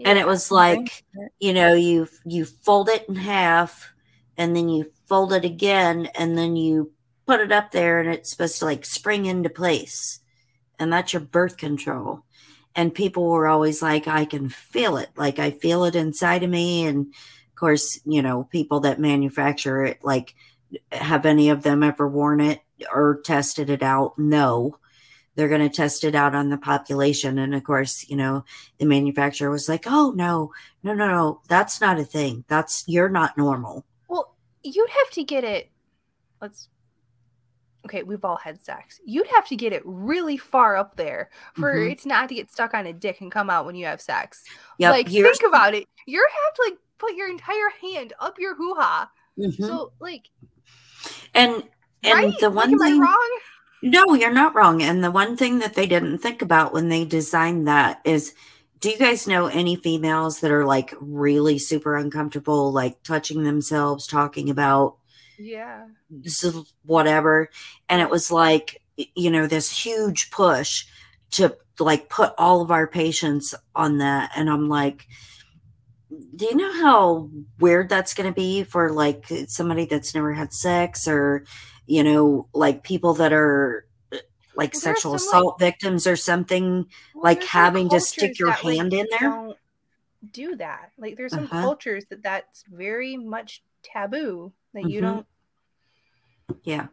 and 0.04 0.20
it 0.20 0.28
was 0.28 0.52
like 0.52 1.04
you 1.40 1.54
know 1.54 1.74
you 1.74 2.08
you 2.26 2.46
fold 2.46 2.90
it 2.90 3.08
in 3.08 3.16
half 3.16 3.94
and 4.38 4.56
then 4.56 4.68
you 4.68 4.92
fold 5.08 5.34
it 5.34 5.46
again 5.46 6.10
and 6.18 6.38
then 6.38 6.56
you 6.56 6.92
put 7.26 7.40
it 7.40 7.52
up 7.52 7.72
there 7.72 8.00
and 8.00 8.10
it's 8.10 8.30
supposed 8.30 8.60
to 8.60 8.66
like 8.66 8.86
spring 8.86 9.26
into 9.26 9.50
place. 9.50 10.20
And 10.78 10.92
that's 10.92 11.14
your 11.14 11.22
birth 11.22 11.58
control. 11.58 12.24
And 12.76 12.94
people 12.94 13.30
were 13.30 13.48
always 13.48 13.82
like 13.82 14.08
i 14.08 14.26
can 14.26 14.50
feel 14.50 14.98
it. 14.98 15.10
Like 15.16 15.40
i 15.40 15.52
feel 15.52 15.86
it 15.86 15.96
inside 15.96 16.44
of 16.44 16.50
me. 16.50 16.86
And 16.86 17.08
of 17.08 17.56
course 17.56 18.00
you 18.06 18.22
know 18.22 18.44
people 18.52 18.82
that 18.82 19.00
manufacture 19.00 19.84
it 19.86 20.00
like 20.04 20.36
have 20.92 21.26
any 21.26 21.50
of 21.50 21.64
them 21.64 21.84
ever 21.84 22.08
worn 22.08 22.42
it 22.42 22.60
or 22.94 23.22
tested 23.24 23.70
it 23.70 23.82
out? 23.84 24.20
No 24.20 24.78
they're 25.36 25.50
going 25.50 25.62
to 25.62 25.70
test 25.70 26.04
it 26.04 26.16
out 26.16 26.36
on 26.36 26.50
the 26.50 26.58
population. 26.58 27.38
And 27.38 27.54
of 27.56 27.64
course 27.64 28.06
you 28.10 28.16
know 28.16 28.46
the 28.78 28.86
manufacturer 28.86 29.50
was 29.50 29.70
like 29.70 29.86
oh 29.88 30.14
no 30.16 30.52
no 30.84 30.94
no 30.94 31.08
no 31.08 31.42
that's 31.48 31.82
not 31.82 32.00
a 32.00 32.06
thing. 32.06 32.46
That's 32.48 32.84
you're 32.88 33.10
not 33.10 33.38
normal. 33.38 33.86
Well 34.08 34.36
you'd 34.64 34.90
have 34.90 35.12
to 35.12 35.24
get 35.24 35.44
it 35.44 35.70
let's 36.42 36.70
okay 37.86 38.04
we've 38.04 38.26
all 38.26 38.38
had 38.38 38.60
sex. 38.60 39.00
You'd 39.06 39.28
have 39.28 39.48
to 39.48 39.56
get 39.56 39.74
it 39.74 39.82
really 39.86 40.38
far 40.38 40.76
up 40.76 40.96
there 40.96 41.30
for 41.54 41.74
mm-hmm. 41.74 41.92
it 41.92 42.06
not 42.06 42.30
to 42.30 42.36
get 42.36 42.52
stuck 42.52 42.74
on 42.74 42.88
a 42.88 42.94
dick 42.94 43.22
and 43.22 43.32
come 43.32 43.50
out 43.50 43.66
when 43.66 43.76
you 43.76 43.86
have 43.86 44.02
sex. 44.02 44.44
Yep, 44.80 44.92
like 44.92 45.10
think 45.10 45.44
about 45.48 45.74
it. 45.74 45.86
You're 46.08 46.28
have 46.28 46.54
to 46.56 46.62
like 46.66 46.78
put 46.98 47.16
your 47.16 47.30
entire 47.30 47.70
hand 47.82 48.14
up 48.20 48.40
your 48.40 48.56
hoo-ha. 48.56 49.10
Mm-hmm. 49.38 49.66
so 49.66 49.92
like 50.00 50.30
and 51.34 51.64
and 52.04 52.14
right? 52.14 52.40
the 52.40 52.50
one 52.50 52.72
like, 52.78 52.90
thing 52.90 53.00
wrong 53.00 53.40
no, 53.86 54.16
you're 54.16 54.34
not 54.34 54.56
wrong. 54.56 54.82
And 54.82 55.04
the 55.04 55.12
one 55.12 55.38
thing 55.38 55.60
that 55.60 55.76
they 55.76 55.86
didn't 55.86 56.18
think 56.18 56.42
about 56.42 56.74
when 56.74 56.90
they 56.90 57.06
designed 57.06 57.68
that 57.68 58.02
is 58.04 58.34
do 58.80 58.90
you 58.90 58.98
guys 58.98 59.28
know 59.28 59.46
any 59.46 59.76
females 59.76 60.40
that 60.40 60.52
are 60.52 60.66
like 60.66 60.94
really 61.00 61.60
super 61.60 61.96
uncomfortable, 61.96 62.72
like 62.74 63.02
touching 63.04 63.44
themselves, 63.44 64.08
talking 64.08 64.50
about, 64.50 64.98
yeah, 65.38 65.86
this 66.10 66.44
is 66.44 66.74
whatever? 66.84 67.50
And 67.88 68.02
it 68.02 68.10
was 68.10 68.32
like, 68.32 68.82
you 68.98 69.30
know, 69.30 69.46
this 69.46 69.72
huge 69.72 70.32
push 70.32 70.86
to 71.32 71.56
like 71.80 72.10
put 72.10 72.34
all 72.40 72.62
of 72.62 72.72
our 72.72 72.88
patients 72.88 73.54
on 73.76 74.00
that. 74.00 74.32
And 74.36 74.50
I'm 74.50 74.68
like, 74.68 75.08
do 76.36 76.46
you 76.46 76.56
know 76.56 76.74
how 76.74 77.30
weird 77.60 77.90
that's 77.90 78.14
going 78.14 78.30
to 78.30 78.36
be 78.36 78.64
for 78.64 78.92
like 78.92 79.26
somebody 79.48 79.86
that's 79.86 80.16
never 80.16 80.34
had 80.34 80.54
sex 80.54 81.08
or 81.08 81.46
you 81.88 82.04
know, 82.04 82.48
like 82.54 82.84
people 82.84 83.16
that 83.16 83.34
are 83.34 83.86
uh, 84.12 84.18
like 84.56 84.74
well, 84.74 84.82
sexual 84.82 85.16
assault 85.16 85.60
like, 85.60 85.74
victims 85.74 86.08
or 86.08 86.16
something, 86.16 86.86
well, 87.14 87.24
like 87.24 87.44
having 87.44 87.90
to 87.90 88.00
stick 88.00 88.40
your 88.40 88.52
hand 88.52 88.92
like, 88.92 89.02
in 89.02 89.08
there. 89.20 89.50
do 90.32 90.56
that. 90.56 90.92
Like 90.98 91.18
there's 91.18 91.34
some 91.34 91.46
uh-huh. 91.46 91.62
cultures 91.62 92.06
that 92.10 92.24
that's 92.24 92.64
very 92.72 93.18
much 93.18 93.64
taboo 93.84 94.52
that 94.74 94.82
mm-hmm. 94.82 94.90
you 94.90 95.02
don't. 95.02 95.26
Yeah. 96.64 96.88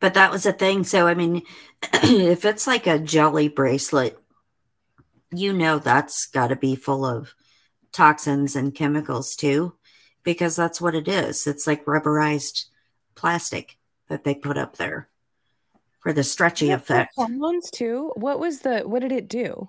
But 0.00 0.14
that 0.14 0.30
was 0.30 0.46
a 0.46 0.52
thing. 0.52 0.84
So, 0.84 1.08
I 1.08 1.14
mean, 1.14 1.42
if 1.92 2.44
it's 2.44 2.66
like 2.66 2.86
a 2.86 2.98
jelly 2.98 3.48
bracelet, 3.48 4.18
you 5.30 5.52
know 5.52 5.78
that's 5.78 6.26
got 6.26 6.48
to 6.48 6.56
be 6.56 6.74
full 6.74 7.04
of 7.04 7.34
toxins 7.92 8.54
and 8.56 8.74
chemicals 8.74 9.34
too, 9.36 9.74
because 10.22 10.56
that's 10.56 10.80
what 10.80 10.94
it 10.94 11.08
is. 11.08 11.46
It's 11.46 11.66
like 11.66 11.84
rubberized 11.84 12.66
plastic 13.14 13.77
that 14.08 14.24
they 14.24 14.34
put 14.34 14.58
up 14.58 14.76
there 14.76 15.08
for 16.00 16.12
the 16.12 16.24
stretchy 16.24 16.70
effect. 16.70 17.12
Hormones 17.16 17.70
too. 17.70 18.12
What 18.16 18.40
was 18.40 18.60
the? 18.60 18.80
What 18.80 19.00
did 19.00 19.12
it 19.12 19.28
do? 19.28 19.68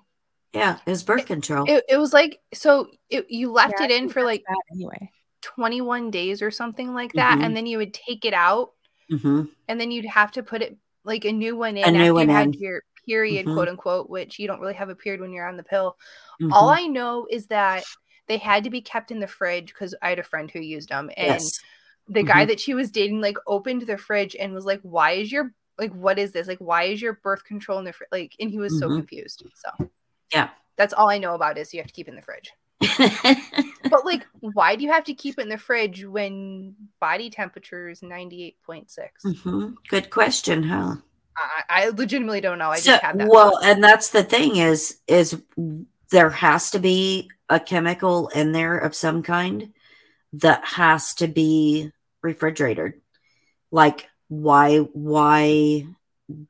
Yeah, 0.52 0.78
it 0.84 0.90
was 0.90 1.02
birth 1.02 1.26
control. 1.26 1.64
It, 1.68 1.84
it 1.88 1.96
was 1.96 2.12
like 2.12 2.40
so. 2.52 2.88
It, 3.08 3.26
you 3.30 3.52
left 3.52 3.74
yeah, 3.78 3.86
it 3.86 3.90
in 3.90 4.08
for 4.08 4.24
like 4.24 4.42
anyway, 4.72 5.10
twenty 5.42 5.80
one 5.80 6.10
days 6.10 6.42
or 6.42 6.50
something 6.50 6.94
like 6.94 7.12
that, 7.14 7.34
mm-hmm. 7.34 7.44
and 7.44 7.56
then 7.56 7.66
you 7.66 7.78
would 7.78 7.94
take 7.94 8.24
it 8.24 8.34
out, 8.34 8.72
mm-hmm. 9.10 9.44
and 9.68 9.80
then 9.80 9.90
you'd 9.90 10.06
have 10.06 10.32
to 10.32 10.42
put 10.42 10.62
it 10.62 10.76
like 11.04 11.24
a 11.24 11.32
new 11.32 11.56
one 11.56 11.76
in 11.76 11.94
a 11.94 11.98
new 11.98 12.14
one 12.14 12.28
you 12.28 12.34
had 12.34 12.54
your 12.56 12.82
period, 13.06 13.46
mm-hmm. 13.46 13.54
quote 13.54 13.68
unquote, 13.68 14.10
which 14.10 14.38
you 14.38 14.46
don't 14.46 14.60
really 14.60 14.74
have 14.74 14.88
a 14.88 14.94
period 14.94 15.20
when 15.20 15.32
you're 15.32 15.48
on 15.48 15.56
the 15.56 15.62
pill. 15.62 15.96
All 16.52 16.68
mm-hmm. 16.68 16.84
I 16.84 16.86
know 16.86 17.26
is 17.30 17.46
that 17.46 17.84
they 18.26 18.38
had 18.38 18.64
to 18.64 18.70
be 18.70 18.80
kept 18.80 19.10
in 19.10 19.20
the 19.20 19.26
fridge 19.26 19.68
because 19.68 19.94
I 20.02 20.10
had 20.10 20.18
a 20.18 20.24
friend 20.24 20.50
who 20.50 20.60
used 20.60 20.88
them, 20.88 21.10
and 21.16 21.28
yes 21.40 21.60
the 22.08 22.22
guy 22.22 22.40
mm-hmm. 22.40 22.48
that 22.48 22.60
she 22.60 22.74
was 22.74 22.90
dating 22.90 23.20
like 23.20 23.36
opened 23.46 23.82
the 23.82 23.98
fridge 23.98 24.36
and 24.38 24.52
was 24.52 24.64
like, 24.64 24.80
"Why 24.82 25.12
is 25.12 25.30
your 25.30 25.52
like 25.78 25.92
what 25.92 26.18
is 26.18 26.32
this? 26.32 26.48
Like 26.48 26.58
why 26.58 26.84
is 26.84 27.00
your 27.00 27.14
birth 27.22 27.44
control 27.44 27.78
in 27.78 27.84
the 27.84 27.92
fridge?" 27.92 28.08
Like, 28.12 28.34
and 28.40 28.50
he 28.50 28.58
was 28.58 28.72
mm-hmm. 28.72 28.90
so 28.90 28.96
confused. 28.96 29.44
So 29.54 29.90
yeah, 30.32 30.50
that's 30.76 30.92
all 30.92 31.08
I 31.08 31.18
know 31.18 31.34
about 31.34 31.58
is 31.58 31.72
you 31.72 31.80
have 31.80 31.86
to 31.86 31.92
keep 31.92 32.08
in 32.08 32.16
the 32.16 32.22
fridge. 32.22 32.52
but 33.90 34.04
like, 34.04 34.26
why 34.40 34.74
do 34.74 34.84
you 34.84 34.90
have 34.90 35.04
to 35.04 35.14
keep 35.14 35.38
it 35.38 35.42
in 35.42 35.48
the 35.48 35.58
fridge 35.58 36.04
when 36.04 36.74
body 37.00 37.30
temperature 37.30 37.88
is 37.88 38.02
ninety 38.02 38.44
eight 38.44 38.56
point 38.64 38.90
six? 38.90 39.24
Mm-hmm. 39.24 39.74
Good 39.88 40.10
question, 40.10 40.62
huh? 40.62 40.96
I, 41.36 41.84
I, 41.84 41.88
legitimately 41.88 42.40
don't 42.40 42.58
know. 42.58 42.70
I 42.70 42.76
so, 42.76 42.92
just 42.92 43.02
have 43.02 43.16
that. 43.18 43.28
Well, 43.28 43.58
and 43.62 43.82
that's 43.82 44.10
the 44.10 44.22
thing 44.22 44.56
is 44.56 44.98
is 45.06 45.40
there 46.10 46.30
has 46.30 46.70
to 46.72 46.78
be 46.78 47.30
a 47.48 47.60
chemical 47.60 48.28
in 48.28 48.52
there 48.52 48.76
of 48.76 48.94
some 48.94 49.22
kind 49.22 49.72
that 50.34 50.64
has 50.64 51.14
to 51.14 51.28
be 51.28 51.92
refrigerated. 52.22 52.94
Like 53.70 54.08
why 54.28 54.78
why 54.78 55.86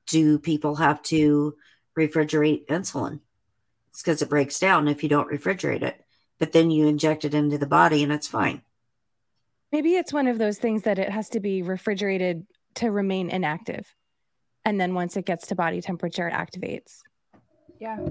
do 0.07 0.39
people 0.39 0.76
have 0.76 1.03
to 1.05 1.57
refrigerate 1.99 2.66
insulin? 2.66 3.20
It's 3.91 4.03
because 4.03 4.22
it 4.22 4.28
breaks 4.28 4.59
down 4.59 4.89
if 4.89 5.03
you 5.03 5.09
don't 5.09 5.31
refrigerate 5.31 5.83
it. 5.83 6.01
But 6.39 6.53
then 6.53 6.70
you 6.70 6.87
inject 6.87 7.24
it 7.24 7.35
into 7.35 7.59
the 7.59 7.66
body 7.66 8.03
and 8.03 8.12
it's 8.12 8.28
fine. 8.28 8.62
Maybe 9.72 9.95
it's 9.95 10.12
one 10.12 10.26
of 10.26 10.39
those 10.39 10.59
things 10.59 10.83
that 10.83 10.99
it 10.99 11.11
has 11.11 11.28
to 11.31 11.41
be 11.41 11.62
refrigerated 11.62 12.47
to 12.76 12.91
remain 12.91 13.31
inactive. 13.31 13.95
And 14.64 14.81
then 14.81 14.95
once 14.95 15.16
it 15.16 15.26
gets 15.26 15.49
to 15.49 15.55
body 15.55 15.81
temperature, 15.81 16.28
it 16.28 16.35
activates. 16.35 16.99
Yeah. 17.78 18.09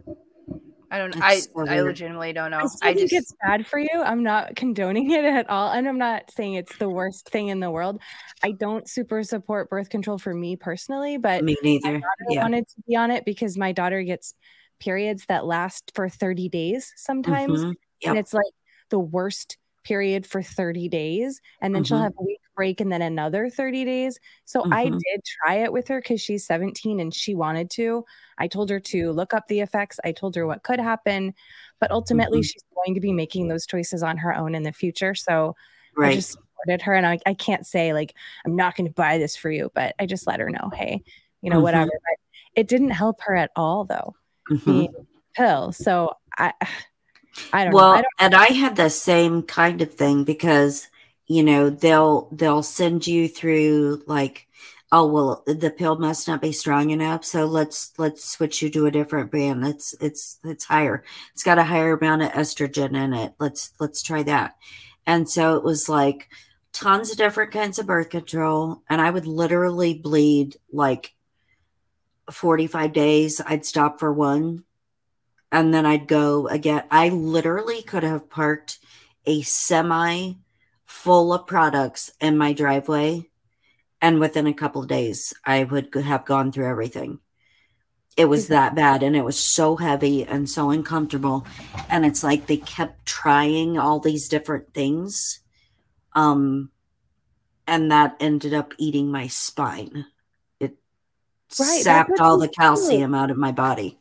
I 0.91 0.97
don't. 0.97 1.21
I 1.21 1.39
so 1.39 1.67
I 1.67 1.81
legitimately 1.81 2.33
don't 2.33 2.51
know. 2.51 2.67
I, 2.81 2.89
I 2.89 2.93
think 2.93 3.09
just, 3.09 3.13
it's 3.13 3.35
bad 3.45 3.67
for 3.67 3.79
you. 3.79 3.89
I'm 3.93 4.23
not 4.23 4.55
condoning 4.55 5.11
it 5.11 5.23
at 5.23 5.49
all, 5.49 5.71
and 5.71 5.87
I'm 5.87 5.97
not 5.97 6.31
saying 6.31 6.55
it's 6.55 6.75
the 6.77 6.89
worst 6.89 7.29
thing 7.29 7.49
in 7.49 7.59
the 7.59 7.69
world. 7.69 8.01
I 8.43 8.51
don't 8.51 8.89
super 8.89 9.23
support 9.23 9.69
birth 9.69 9.89
control 9.89 10.17
for 10.17 10.33
me 10.33 10.55
personally, 10.55 11.17
but 11.17 11.43
me 11.43 11.57
neither. 11.61 12.01
Yeah. 12.29 12.41
wanted 12.41 12.67
to 12.67 12.75
be 12.87 12.95
on 12.95 13.11
it 13.11 13.25
because 13.25 13.57
my 13.57 13.71
daughter 13.71 14.01
gets 14.03 14.33
periods 14.79 15.25
that 15.27 15.45
last 15.45 15.91
for 15.93 16.09
30 16.09 16.49
days 16.49 16.91
sometimes, 16.95 17.59
mm-hmm. 17.59 17.71
yep. 18.01 18.09
and 18.09 18.17
it's 18.17 18.33
like 18.33 18.43
the 18.89 18.99
worst 18.99 19.57
period 19.83 20.25
for 20.25 20.41
30 20.41 20.89
days 20.89 21.41
and 21.61 21.73
then 21.73 21.83
mm-hmm. 21.83 21.87
she'll 21.87 22.01
have 22.03 22.13
a 22.19 22.23
week 22.23 22.39
break 22.59 22.81
and 22.81 22.91
then 22.91 23.01
another 23.01 23.49
30 23.49 23.85
days. 23.85 24.19
So 24.43 24.59
mm-hmm. 24.61 24.73
I 24.73 24.83
did 24.89 25.23
try 25.23 25.55
it 25.59 25.71
with 25.71 25.87
her 25.87 26.01
cuz 26.01 26.19
she's 26.19 26.45
17 26.45 26.99
and 26.99 27.13
she 27.13 27.33
wanted 27.33 27.69
to. 27.71 28.03
I 28.37 28.49
told 28.49 28.69
her 28.69 28.81
to 28.81 29.13
look 29.13 29.33
up 29.33 29.47
the 29.47 29.61
effects. 29.61 29.97
I 30.03 30.11
told 30.11 30.35
her 30.35 30.45
what 30.45 30.63
could 30.63 30.81
happen, 30.81 31.33
but 31.79 31.89
ultimately 31.89 32.39
mm-hmm. 32.39 32.43
she's 32.43 32.63
going 32.75 32.95
to 32.95 32.99
be 32.99 33.13
making 33.13 33.47
those 33.47 33.65
choices 33.65 34.03
on 34.03 34.17
her 34.17 34.35
own 34.35 34.55
in 34.55 34.63
the 34.63 34.73
future. 34.73 35.15
So 35.15 35.55
right. 35.95 36.11
I 36.11 36.15
just 36.15 36.31
supported 36.33 36.81
her 36.81 36.95
and 36.95 37.05
I, 37.05 37.19
I 37.25 37.33
can't 37.33 37.65
say 37.65 37.93
like 37.93 38.13
I'm 38.45 38.57
not 38.57 38.75
going 38.75 38.87
to 38.87 38.93
buy 38.93 39.17
this 39.19 39.37
for 39.37 39.49
you, 39.49 39.71
but 39.73 39.95
I 39.97 40.05
just 40.05 40.27
let 40.27 40.41
her 40.41 40.49
know, 40.49 40.69
hey, 40.73 41.01
you 41.41 41.49
know, 41.49 41.55
mm-hmm. 41.55 41.63
whatever. 41.63 41.91
But 41.93 42.59
it 42.59 42.67
didn't 42.67 42.91
help 42.91 43.21
her 43.21 43.37
at 43.37 43.51
all 43.55 43.85
though. 43.85 44.15
The 44.49 44.55
mm-hmm. 44.55 45.03
pill. 45.33 45.71
So 45.71 46.11
I 46.37 46.51
I 47.53 47.63
don't 47.63 47.73
well, 47.73 47.93
know. 47.93 47.99
I 47.99 48.01
don't- 48.01 48.13
and 48.19 48.35
I 48.35 48.47
had 48.47 48.75
the 48.75 48.89
same 48.89 49.43
kind 49.43 49.81
of 49.81 49.93
thing 49.93 50.25
because 50.25 50.89
you 51.29 51.43
know 51.43 51.69
they'll 51.69 52.27
they'll 52.31 52.63
send 52.63 53.07
you 53.07 53.29
through 53.29 54.03
like 54.07 54.47
oh 54.91 55.05
well 55.05 55.43
the 55.45 55.69
pill 55.69 55.97
must 55.97 56.27
not 56.27 56.41
be 56.41 56.51
strong 56.51 56.89
enough 56.89 57.23
so 57.23 57.45
let's 57.45 57.93
let's 57.97 58.27
switch 58.27 58.61
you 58.61 58.69
to 58.71 58.87
a 58.87 58.91
different 58.91 59.31
brand. 59.31 59.65
It's 59.65 59.95
it's 60.01 60.39
it's 60.43 60.65
higher. 60.65 61.03
It's 61.33 61.43
got 61.43 61.59
a 61.59 61.63
higher 61.63 61.95
amount 61.95 62.23
of 62.23 62.31
estrogen 62.31 62.97
in 62.97 63.13
it. 63.13 63.33
Let's 63.39 63.71
let's 63.79 64.01
try 64.01 64.23
that. 64.23 64.55
And 65.05 65.29
so 65.29 65.55
it 65.55 65.63
was 65.63 65.87
like 65.87 66.29
tons 66.73 67.11
of 67.11 67.17
different 67.17 67.51
kinds 67.51 67.79
of 67.79 67.87
birth 67.87 68.09
control 68.09 68.83
and 68.89 69.01
i 69.01 69.09
would 69.09 69.25
literally 69.25 69.93
bleed 69.93 70.55
like 70.71 71.13
45 72.31 72.93
days. 72.93 73.41
I'd 73.45 73.65
stop 73.65 73.99
for 73.99 74.11
one 74.13 74.63
and 75.51 75.73
then 75.73 75.85
I'd 75.85 76.07
go 76.07 76.47
again. 76.47 76.83
I 76.91 77.09
literally 77.09 77.81
could 77.81 78.03
have 78.03 78.29
parked 78.29 78.79
a 79.25 79.41
semi 79.41 80.33
full 80.89 81.31
of 81.31 81.45
products 81.45 82.11
in 82.19 82.35
my 82.35 82.51
driveway, 82.51 83.29
and 84.01 84.19
within 84.19 84.47
a 84.47 84.53
couple 84.53 84.81
of 84.81 84.87
days, 84.87 85.35
I 85.45 85.63
would 85.63 85.93
have 85.93 86.25
gone 86.25 86.51
through 86.51 86.67
everything. 86.67 87.19
It 88.17 88.25
was 88.25 88.45
mm-hmm. 88.45 88.53
that 88.53 88.75
bad, 88.75 89.03
and 89.03 89.15
it 89.15 89.23
was 89.23 89.39
so 89.39 89.75
heavy 89.75 90.25
and 90.25 90.49
so 90.49 90.71
uncomfortable. 90.71 91.45
And 91.89 92.07
it's 92.07 92.23
like 92.23 92.47
they 92.47 92.57
kept 92.57 93.05
trying 93.05 93.77
all 93.77 93.99
these 93.99 94.27
different 94.27 94.73
things. 94.73 95.41
Um, 96.13 96.71
and 97.67 97.91
that 97.91 98.17
ended 98.19 98.55
up 98.55 98.73
eating 98.79 99.11
my 99.11 99.27
spine. 99.27 100.07
It 100.59 100.75
right, 101.59 101.81
sapped 101.83 102.19
all 102.19 102.39
the 102.39 102.49
calcium 102.49 103.13
out 103.13 103.29
of 103.29 103.37
my 103.37 103.51
body. 103.51 103.99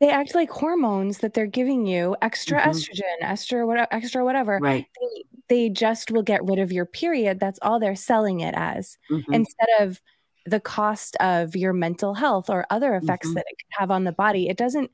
they 0.00 0.10
act 0.10 0.34
like 0.34 0.50
hormones 0.50 1.18
that 1.18 1.32
they're 1.32 1.46
giving 1.46 1.86
you 1.86 2.16
extra 2.20 2.60
Mhm. 2.60 2.66
estrogen, 2.66 3.16
extra 3.20 3.64
whatever, 3.64 3.88
extra 3.92 4.24
whatever. 4.24 4.58
Right. 4.60 4.86
They, 5.00 5.24
they 5.48 5.68
just 5.68 6.10
will 6.10 6.22
get 6.22 6.44
rid 6.44 6.58
of 6.58 6.72
your 6.72 6.86
period. 6.86 7.38
That's 7.40 7.58
all 7.62 7.78
they're 7.80 7.94
selling 7.96 8.40
it 8.40 8.54
as, 8.56 8.98
Mhm. 9.10 9.24
instead 9.32 9.68
of 9.80 10.00
the 10.46 10.60
cost 10.60 11.16
of 11.16 11.56
your 11.56 11.72
mental 11.72 12.14
health 12.14 12.50
or 12.50 12.66
other 12.70 12.94
effects 12.94 13.28
Mhm. 13.28 13.34
that 13.34 13.46
it 13.48 13.56
could 13.58 13.78
have 13.80 13.90
on 13.90 14.04
the 14.04 14.12
body. 14.12 14.48
It 14.48 14.56
doesn't. 14.56 14.90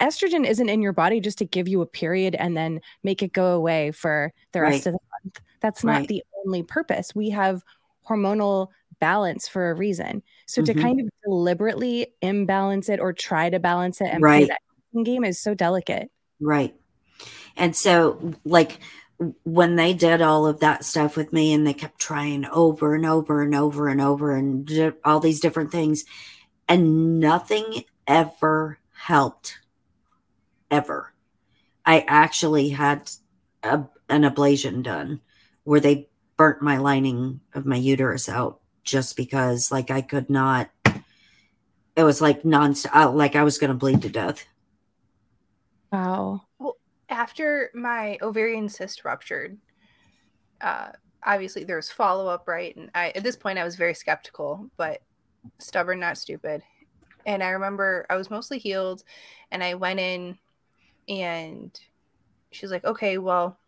Estrogen 0.00 0.46
isn't 0.46 0.68
in 0.68 0.82
your 0.82 0.92
body 0.92 1.20
just 1.20 1.38
to 1.38 1.44
give 1.44 1.68
you 1.68 1.80
a 1.82 1.86
period 1.86 2.34
and 2.34 2.56
then 2.56 2.80
make 3.04 3.22
it 3.22 3.32
go 3.32 3.54
away 3.54 3.90
for 3.92 4.32
the 4.52 4.60
rest 4.60 4.86
Right. 4.86 4.86
of 4.86 4.92
the 4.94 4.98
month. 5.24 5.40
That's 5.60 5.84
not 5.84 6.00
Right. 6.00 6.08
the 6.08 6.24
only 6.44 6.62
purpose. 6.62 7.14
We 7.14 7.30
have 7.30 7.62
hormonal 8.08 8.68
balance 9.00 9.46
for 9.48 9.70
a 9.70 9.74
reason. 9.74 10.22
So 10.46 10.62
to 10.62 10.74
Mhm. 10.74 10.80
kind 10.80 11.00
of 11.00 11.08
deliberately 11.24 12.08
imbalance 12.22 12.88
it 12.88 13.00
or 13.00 13.12
try 13.12 13.50
to 13.50 13.58
balance 13.58 14.00
it 14.00 14.08
and 14.12 14.20
play 14.22 14.40
Right. 14.40 14.48
that 14.48 15.04
game 15.04 15.24
is 15.24 15.38
so 15.38 15.54
delicate. 15.54 16.10
Right. 16.40 16.74
And 17.56 17.74
so, 17.76 18.32
like, 18.44 18.78
when 19.44 19.76
they 19.76 19.94
did 19.94 20.20
all 20.20 20.46
of 20.46 20.60
that 20.60 20.84
stuff 20.84 21.16
with 21.16 21.32
me 21.32 21.52
and 21.52 21.66
they 21.66 21.74
kept 21.74 21.98
trying 21.98 22.44
over 22.46 22.94
and 22.94 23.06
over 23.06 23.42
and 23.42 23.54
over 23.54 23.88
and 23.88 24.00
over 24.00 24.36
and 24.36 24.66
di- 24.66 24.92
all 25.04 25.20
these 25.20 25.40
different 25.40 25.72
things, 25.72 26.04
and 26.68 27.20
nothing 27.20 27.84
ever 28.06 28.78
helped. 28.92 29.58
Ever. 30.68 31.12
I 31.84 32.04
actually 32.08 32.70
had 32.70 33.08
a, 33.62 33.84
an 34.08 34.22
ablation 34.22 34.82
done 34.82 35.20
where 35.62 35.78
they 35.78 36.08
burnt 36.36 36.60
my 36.60 36.78
lining 36.78 37.40
of 37.54 37.64
my 37.64 37.76
uterus 37.76 38.28
out 38.28 38.58
just 38.82 39.16
because, 39.16 39.70
like, 39.70 39.92
I 39.92 40.02
could 40.02 40.28
not. 40.28 40.68
It 41.94 42.02
was 42.02 42.20
like 42.20 42.42
nonstop, 42.42 42.94
uh, 42.94 43.10
like 43.10 43.36
I 43.36 43.44
was 43.44 43.58
going 43.58 43.70
to 43.70 43.74
bleed 43.74 44.02
to 44.02 44.08
death. 44.08 44.44
Wow. 45.92 46.42
After 47.08 47.70
my 47.74 48.18
ovarian 48.22 48.68
cyst 48.68 49.04
ruptured, 49.04 49.58
uh, 50.60 50.90
obviously 51.22 51.64
there 51.64 51.76
was 51.76 51.90
follow 51.90 52.28
up, 52.28 52.48
right? 52.48 52.74
And 52.76 52.90
I, 52.94 53.10
at 53.10 53.22
this 53.22 53.36
point, 53.36 53.58
I 53.58 53.64
was 53.64 53.76
very 53.76 53.94
skeptical, 53.94 54.70
but 54.76 55.02
stubborn, 55.58 56.00
not 56.00 56.18
stupid. 56.18 56.62
And 57.24 57.42
I 57.42 57.50
remember 57.50 58.06
I 58.08 58.16
was 58.16 58.30
mostly 58.30 58.58
healed, 58.58 59.02
and 59.50 59.62
I 59.62 59.74
went 59.74 59.98
in, 60.00 60.38
and 61.08 61.78
she's 62.52 62.70
like, 62.70 62.84
"Okay, 62.84 63.18
well, 63.18 63.58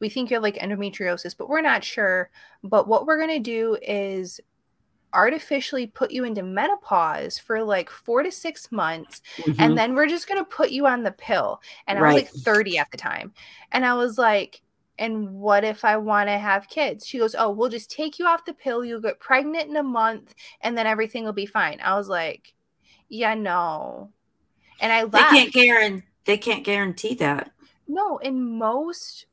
we 0.00 0.08
think 0.08 0.30
you 0.30 0.34
have 0.34 0.42
like 0.42 0.56
endometriosis, 0.56 1.36
but 1.36 1.48
we're 1.48 1.60
not 1.60 1.84
sure. 1.84 2.30
But 2.64 2.88
what 2.88 3.06
we're 3.06 3.20
gonna 3.20 3.38
do 3.38 3.78
is." 3.80 4.40
Artificially 5.14 5.86
put 5.86 6.10
you 6.10 6.24
into 6.24 6.42
menopause 6.42 7.38
for 7.38 7.62
like 7.62 7.88
four 7.88 8.22
to 8.22 8.30
six 8.32 8.70
months 8.72 9.22
Mhm. 9.38 9.56
and 9.58 9.78
then 9.78 9.94
we're 9.94 10.08
just 10.08 10.28
gonna 10.28 10.44
put 10.44 10.70
you 10.70 10.86
on 10.86 11.02
the 11.02 11.12
pill. 11.12 11.60
And 11.86 11.98
I 11.98 12.02
was 12.02 12.14
like 12.14 12.28
30 12.30 12.78
at 12.78 12.90
the 12.90 12.96
time. 12.96 13.32
And 13.72 13.86
I 13.86 13.94
was 13.94 14.18
like, 14.18 14.60
and 14.98 15.34
what 15.34 15.64
if 15.64 15.84
I 15.84 15.96
want 15.96 16.28
to 16.28 16.38
have 16.38 16.68
kids? 16.68 17.06
She 17.06 17.18
goes, 17.18 17.34
Oh, 17.34 17.50
we'll 17.50 17.68
just 17.68 17.90
take 17.90 18.18
you 18.18 18.26
off 18.26 18.44
the 18.44 18.54
pill. 18.54 18.84
You'll 18.84 19.00
get 19.00 19.18
pregnant 19.18 19.68
in 19.68 19.76
a 19.76 19.82
month 19.82 20.34
and 20.60 20.76
then 20.78 20.86
everything 20.86 21.24
will 21.24 21.32
be 21.32 21.46
fine. 21.46 21.80
I 21.80 21.96
was 21.96 22.08
like, 22.08 22.54
Yeah, 23.08 23.34
no. 23.34 24.12
And 24.80 24.92
I 24.92 25.04
They 25.04 25.18
can't 25.18 25.52
guarantee. 25.52 26.06
They 26.26 26.36
can't 26.38 26.64
guarantee 26.64 27.14
that. 27.16 27.50
No, 27.86 28.18
and 28.18 28.58
most 28.58 29.26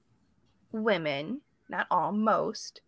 women, 0.71 1.41
not 1.69 1.87
all, 1.89 2.11
most 2.11 2.81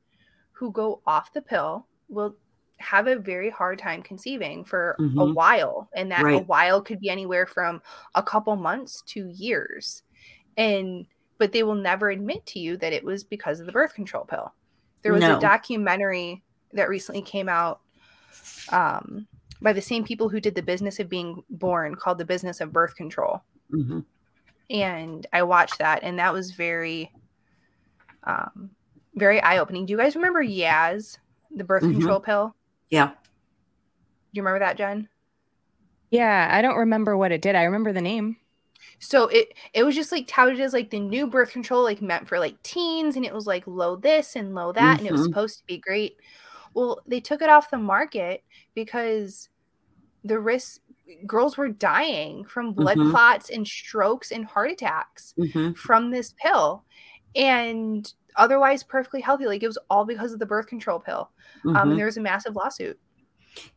who 0.52 0.72
go 0.72 1.02
off 1.06 1.32
the 1.34 1.42
pill 1.42 1.88
will 2.10 2.36
have 2.78 3.08
a 3.08 3.16
very 3.16 3.50
hard 3.50 3.80
time 3.80 4.02
conceiving 4.02 4.64
for 4.66 4.96
a 5.00 5.04
Mhm. 5.04 5.34
while. 5.34 5.90
And 5.96 6.12
that 6.12 6.26
a 6.26 6.40
while 6.40 6.82
could 6.82 7.00
be 7.00 7.10
anywhere 7.10 7.46
from 7.46 7.82
a 8.16 8.24
couple 8.24 8.56
months 8.56 9.02
to 9.08 9.28
years. 9.30 10.04
And 10.58 11.06
but 11.40 11.52
they 11.52 11.64
will 11.64 11.76
never 11.76 12.10
admit 12.10 12.46
to 12.48 12.60
you 12.60 12.78
that 12.78 12.94
it 12.94 13.04
was 13.04 13.24
because 13.24 13.60
of 13.60 13.66
the 13.66 13.72
birth 13.72 13.94
control 13.94 14.24
pill. 14.26 14.54
There 15.02 15.14
was 15.14 15.22
No. 15.22 15.38
a 15.38 15.40
documentary 15.40 16.44
that 16.74 16.90
recently 16.90 17.22
came 17.22 17.50
out 17.50 17.82
um, 18.70 19.28
by 19.62 19.74
the 19.74 19.82
same 19.82 20.04
people 20.04 20.30
who 20.30 20.40
did 20.40 20.56
the 20.56 20.62
business 20.62 21.00
of 21.00 21.10
being 21.10 21.44
born 21.50 21.96
called 21.96 22.18
the 22.18 22.26
business 22.26 22.62
of 22.62 22.72
birth 22.72 22.96
control 22.96 23.44
hmm 23.70 24.00
and 24.70 25.28
I 25.34 25.44
watched 25.44 25.80
that, 25.80 26.04
and 26.04 26.20
that 26.20 26.34
was 26.34 26.52
very, 26.52 27.12
um, 28.24 28.72
very 29.16 29.42
eye 29.42 29.60
opening. 29.60 29.86
Do 29.86 29.92
you 29.92 29.98
guys 29.98 30.16
remember 30.16 30.44
Yaz, 30.44 31.18
the 31.56 31.64
birth 31.64 31.84
Mhm. 31.84 31.92
control 31.92 32.20
pill? 32.20 32.56
Yeah. 32.94 33.08
Do 33.08 33.14
you 34.34 34.44
remember 34.44 34.60
that, 34.60 34.78
Jen? 34.78 35.10
Yeah, 36.12 36.48
I 36.52 36.62
don't 36.62 36.78
remember 36.78 37.18
what 37.18 37.32
it 37.32 37.42
did. 37.42 37.56
I 37.56 37.64
remember 37.64 37.92
the 37.92 38.02
name. 38.02 38.38
So 39.00 39.28
it 39.28 39.54
it 39.74 39.84
was 39.84 39.96
just 39.96 40.12
like 40.12 40.28
touted 40.28 40.60
as 40.62 40.74
like 40.74 40.92
the 40.92 41.00
new 41.00 41.26
birth 41.26 41.52
control, 41.52 41.84
like 41.84 42.02
meant 42.02 42.28
for 42.28 42.38
like 42.40 42.62
teens, 42.62 43.16
and 43.16 43.26
it 43.26 43.34
was 43.34 43.48
like 43.48 43.66
low 43.66 43.96
this 43.96 44.36
and 44.36 44.54
low 44.54 44.72
that, 44.74 45.00
and 45.00 45.08
it 45.08 45.12
was 45.12 45.22
Mhm. 45.22 45.26
supposed 45.26 45.58
to 45.60 45.66
be 45.66 45.78
great. 45.80 46.18
Well, 46.76 47.02
they 47.08 47.20
took 47.20 47.42
it 47.42 47.50
off 47.50 47.72
the 47.72 47.78
market 47.80 48.44
because 48.76 49.50
the 50.24 50.40
risk 50.40 50.82
girls 51.28 51.58
were 51.58 51.70
dying 51.70 52.46
from 52.46 52.74
blood 52.74 53.00
Mhm. 53.00 53.12
clots 53.12 53.50
and 53.50 53.68
strokes 53.68 54.32
and 54.32 54.46
heart 54.46 54.72
attacks. 54.72 55.34
hmm 55.38 55.72
from 55.74 56.12
this 56.12 56.34
pill 56.42 56.86
and 57.36 58.14
otherwise 58.36 58.84
perfectly 58.84 59.22
healthy 59.22 59.46
like 59.46 59.64
it 59.64 59.68
was 59.68 59.78
all 59.90 60.06
because 60.06 60.34
of 60.34 60.40
the 60.40 60.46
birth 60.46 60.68
control 60.68 61.00
pill 61.00 61.32
um, 61.76 61.90
hmm 61.90 61.92
and 61.92 62.00
there 62.00 62.06
was 62.06 62.18
a 62.18 62.22
massive 62.22 62.56
lawsuit 62.56 63.00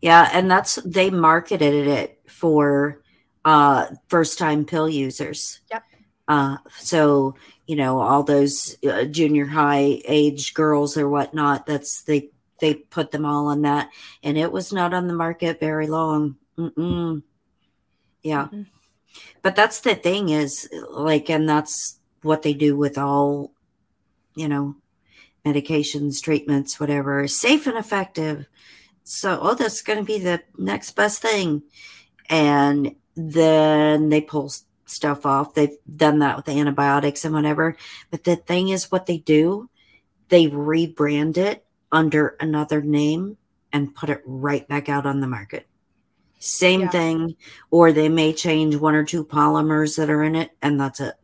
Yeah, 0.01 0.29
and 0.33 0.51
that's 0.51 0.77
they 0.77 1.11
marketed 1.11 1.87
it 1.87 2.21
for 2.29 3.03
uh 3.45 3.87
first 4.09 4.39
time 4.39 4.65
pill 4.65 4.89
users. 4.89 5.61
Yep. 5.71 5.83
Uh 6.29 6.57
so, 6.79 7.37
you 7.67 7.77
know, 7.77 8.01
all 8.01 8.23
those 8.23 8.77
uh, 8.89 9.05
junior 9.05 9.47
high 9.47 10.03
age 10.07 10.55
girls 10.55 10.97
or 10.97 11.09
whatnot, 11.09 11.67
that's 11.67 12.03
they 12.05 12.31
they 12.61 12.75
put 12.75 13.11
them 13.11 13.27
all 13.27 13.49
on 13.49 13.63
that 13.63 13.91
and 14.23 14.39
it 14.39 14.51
was 14.53 14.73
not 14.73 14.95
on 14.95 15.09
the 15.09 15.15
market 15.15 15.61
very 15.61 15.87
long. 15.87 16.37
Mm-mm. 16.59 17.23
Yeah. 18.23 18.49
Mhm. 18.53 18.67
But 19.43 19.57
that's 19.57 19.81
the 19.81 19.95
thing 19.95 20.31
is 20.31 20.69
like 20.91 21.31
and 21.31 21.49
that's 21.49 22.01
what 22.23 22.43
they 22.43 22.55
do 22.55 22.77
with 22.77 22.99
all 22.99 23.53
you 24.37 24.49
know 24.49 24.77
medications, 25.45 26.23
treatments, 26.23 26.81
whatever, 26.81 27.27
safe 27.29 27.67
and 27.67 27.79
effective. 27.79 28.47
So, 29.05 29.39
oh, 29.41 29.55
that's 29.55 29.83
going 29.83 30.01
to 30.01 30.05
be 30.05 30.19
the 30.19 30.43
next 30.59 30.93
best 30.93 31.23
thing. 31.23 31.63
And 32.29 32.97
then 33.15 34.09
they 34.09 34.21
pull 34.21 34.53
stuff 34.85 35.25
off. 35.25 35.55
They've 35.55 35.77
done 35.97 36.19
that 36.19 36.37
with 36.37 36.47
the 36.47 36.59
antibiotics 36.59 37.25
and 37.25 37.33
whatever. 37.33 37.77
But 38.11 38.25
the 38.25 38.35
thing 38.35 38.71
is, 38.71 38.91
what 38.91 39.07
they 39.07 39.19
do, 39.19 39.71
they 40.29 40.49
rebrand 40.49 41.37
it 41.37 41.65
under 41.93 42.37
another 42.41 42.83
name 42.83 43.37
and 43.73 43.95
put 43.95 44.11
it 44.11 44.23
right 44.25 44.67
back 44.67 44.89
out 44.89 45.07
on 45.07 45.21
the 45.21 45.29
market. 45.29 45.69
Same 46.41 46.83
Yeah. 46.83 46.91
thing. 46.91 47.37
Or 47.71 47.93
they 47.93 48.09
may 48.09 48.33
change 48.33 48.75
one 48.75 48.97
or 48.97 49.05
two 49.05 49.25
polymers 49.25 49.97
that 49.97 50.11
are 50.11 50.25
in 50.25 50.35
it, 50.35 50.51
and 50.61 50.81
that's 50.81 50.99
it. 50.99 51.15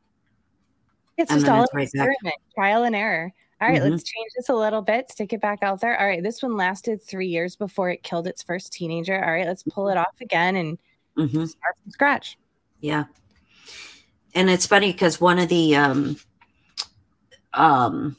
It's 1.22 1.32
just 1.32 1.48
all 1.48 1.64
experiment, 1.64 2.34
trial 2.54 2.84
and 2.84 2.96
error. 2.96 3.32
All 3.60 3.68
right, 3.68 3.80
Mhm. 3.80 3.90
let's 3.90 4.02
change 4.02 4.30
this 4.36 4.48
a 4.48 4.54
little 4.54 4.82
bit, 4.82 5.10
stick 5.10 5.32
it 5.32 5.40
back 5.40 5.62
out 5.62 5.80
there. 5.80 5.98
All 5.98 6.06
right, 6.06 6.22
this 6.22 6.42
one 6.42 6.56
lasted 6.56 7.00
three 7.00 7.28
years 7.28 7.54
before 7.54 7.90
it 7.90 8.02
killed 8.02 8.26
its 8.26 8.42
first 8.42 8.72
teenager. 8.72 9.24
All 9.24 9.30
right, 9.30 9.46
let's 9.46 9.62
pull 9.62 9.88
it 9.88 9.96
off 9.96 10.20
again 10.20 10.56
and 10.56 10.78
hmm 11.16 11.44
start 11.44 11.76
from 11.82 11.92
scratch. 11.92 12.38
Yeah. 12.80 13.04
And 14.34 14.50
it's 14.50 14.66
funny 14.66 14.90
because 14.90 15.20
one 15.20 15.38
of 15.38 15.48
the 15.48 15.76
um 15.76 16.16
um 17.54 18.16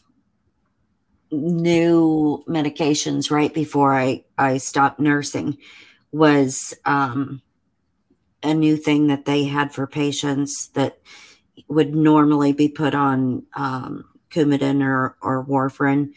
new 1.31 2.43
medications 2.47 3.31
right 3.31 3.53
before 3.53 3.93
I 3.93 4.23
I 4.37 4.57
stopped 4.57 4.99
nursing 4.99 5.57
was 6.11 6.73
um 6.85 7.41
a 8.43 8.53
new 8.53 8.77
thing 8.77 9.07
that 9.07 9.25
they 9.25 9.45
had 9.45 9.73
for 9.73 9.87
patients 9.87 10.67
that 10.69 10.99
would 11.67 11.95
normally 11.95 12.53
be 12.53 12.69
put 12.69 12.93
on 12.95 13.43
um 13.55 14.05
Coumadin 14.29 14.83
or 14.83 15.15
or 15.21 15.45
warfarin. 15.45 16.13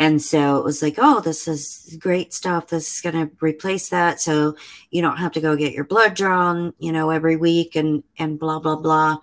And 0.00 0.22
so 0.22 0.58
it 0.58 0.64
was 0.64 0.80
like 0.80 0.94
oh 0.98 1.20
this 1.20 1.48
is 1.48 1.96
great 1.98 2.32
stuff. 2.32 2.68
This 2.68 2.96
is 2.96 3.00
going 3.00 3.28
to 3.28 3.34
replace 3.40 3.88
that. 3.88 4.20
So 4.20 4.56
you 4.90 5.02
don't 5.02 5.16
have 5.18 5.32
to 5.32 5.40
go 5.40 5.56
get 5.56 5.72
your 5.72 5.84
blood 5.84 6.14
drawn 6.14 6.72
you 6.78 6.92
know 6.92 7.10
every 7.10 7.36
week 7.36 7.76
and 7.76 8.02
and 8.18 8.38
blah 8.38 8.60
blah 8.60 8.76
blah. 8.76 9.18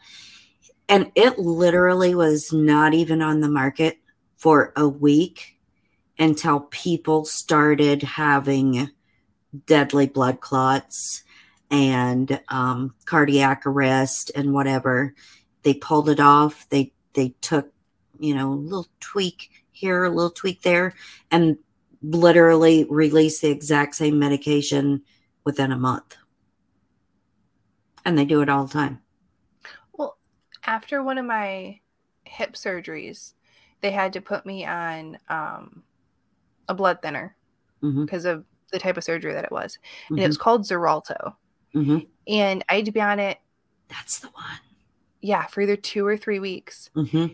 And 0.88 1.12
it 1.16 1.39
literally 1.39 2.14
was 2.14 2.53
not 2.53 2.93
even 2.93 3.22
on 3.22 3.39
the 3.39 3.49
market 3.49 3.97
for 4.38 4.74
a 4.76 4.88
week 4.88 5.58
until 6.20 6.62
people 6.62 7.26
started 7.26 8.03
having 8.03 8.89
deadly 9.66 10.08
blood 10.08 10.39
clots 10.39 11.24
and 11.72 12.39
um, 12.49 12.93
cardiac 13.06 13.66
arrest 13.66 14.32
and 14.36 14.53
whatever 14.53 15.14
they 15.66 15.74
pulled 15.74 16.09
it 16.09 16.22
off 16.22 16.70
they 16.70 16.93
they 17.16 17.36
took 17.41 17.74
you 18.20 18.34
know 18.34 18.53
a 18.53 18.55
little 18.55 18.88
tweak 19.01 19.51
here 19.74 20.05
a 20.05 20.09
little 20.09 20.32
tweak 20.32 20.61
there 20.63 20.95
and 21.32 21.57
literally 22.01 22.86
released 22.89 23.41
the 23.41 23.49
exact 23.49 23.95
same 23.95 24.20
medication 24.20 25.03
within 25.43 25.74
a 25.74 25.78
month 25.78 26.16
And 28.05 28.18
they 28.18 28.26
do 28.26 28.41
it 28.41 28.49
all 28.49 28.66
the 28.68 28.74
time. 28.74 29.01
Well, 29.93 30.18
after 30.66 31.01
one 31.01 31.18
of 31.18 31.26
my 31.26 31.80
hip 32.26 32.53
surgeries, 32.53 33.34
they 33.82 33.91
had 33.91 34.13
to 34.13 34.22
put 34.22 34.45
me 34.45 34.66
on 34.66 35.18
um, 35.30 35.84
a 36.70 36.76
blood 36.76 37.01
thinner 37.01 37.36
because 37.82 38.26
of 38.26 38.45
the 38.72 38.80
type 38.80 38.97
of 38.97 39.03
surgery 39.03 39.34
that 39.34 39.43
it 39.45 39.51
was. 39.51 39.80
And 40.09 40.20
Mhm. 40.20 40.24
it 40.24 40.28
was 40.28 40.38
called 40.38 40.63
Xarelto. 40.63 41.36
Mhm. 41.74 42.07
And 42.28 42.63
I 42.70 42.76
had 42.76 42.86
to 42.86 42.91
be 42.91 43.01
on 43.01 43.20
it, 43.20 43.39
That's 43.89 44.20
the 44.20 44.28
one. 44.30 44.59
Yeah, 45.26 45.45
for 45.47 45.61
either 45.61 45.76
two 45.76 46.05
or 46.05 46.17
three 46.17 46.39
weeks. 46.39 46.89
hmm 46.93 47.28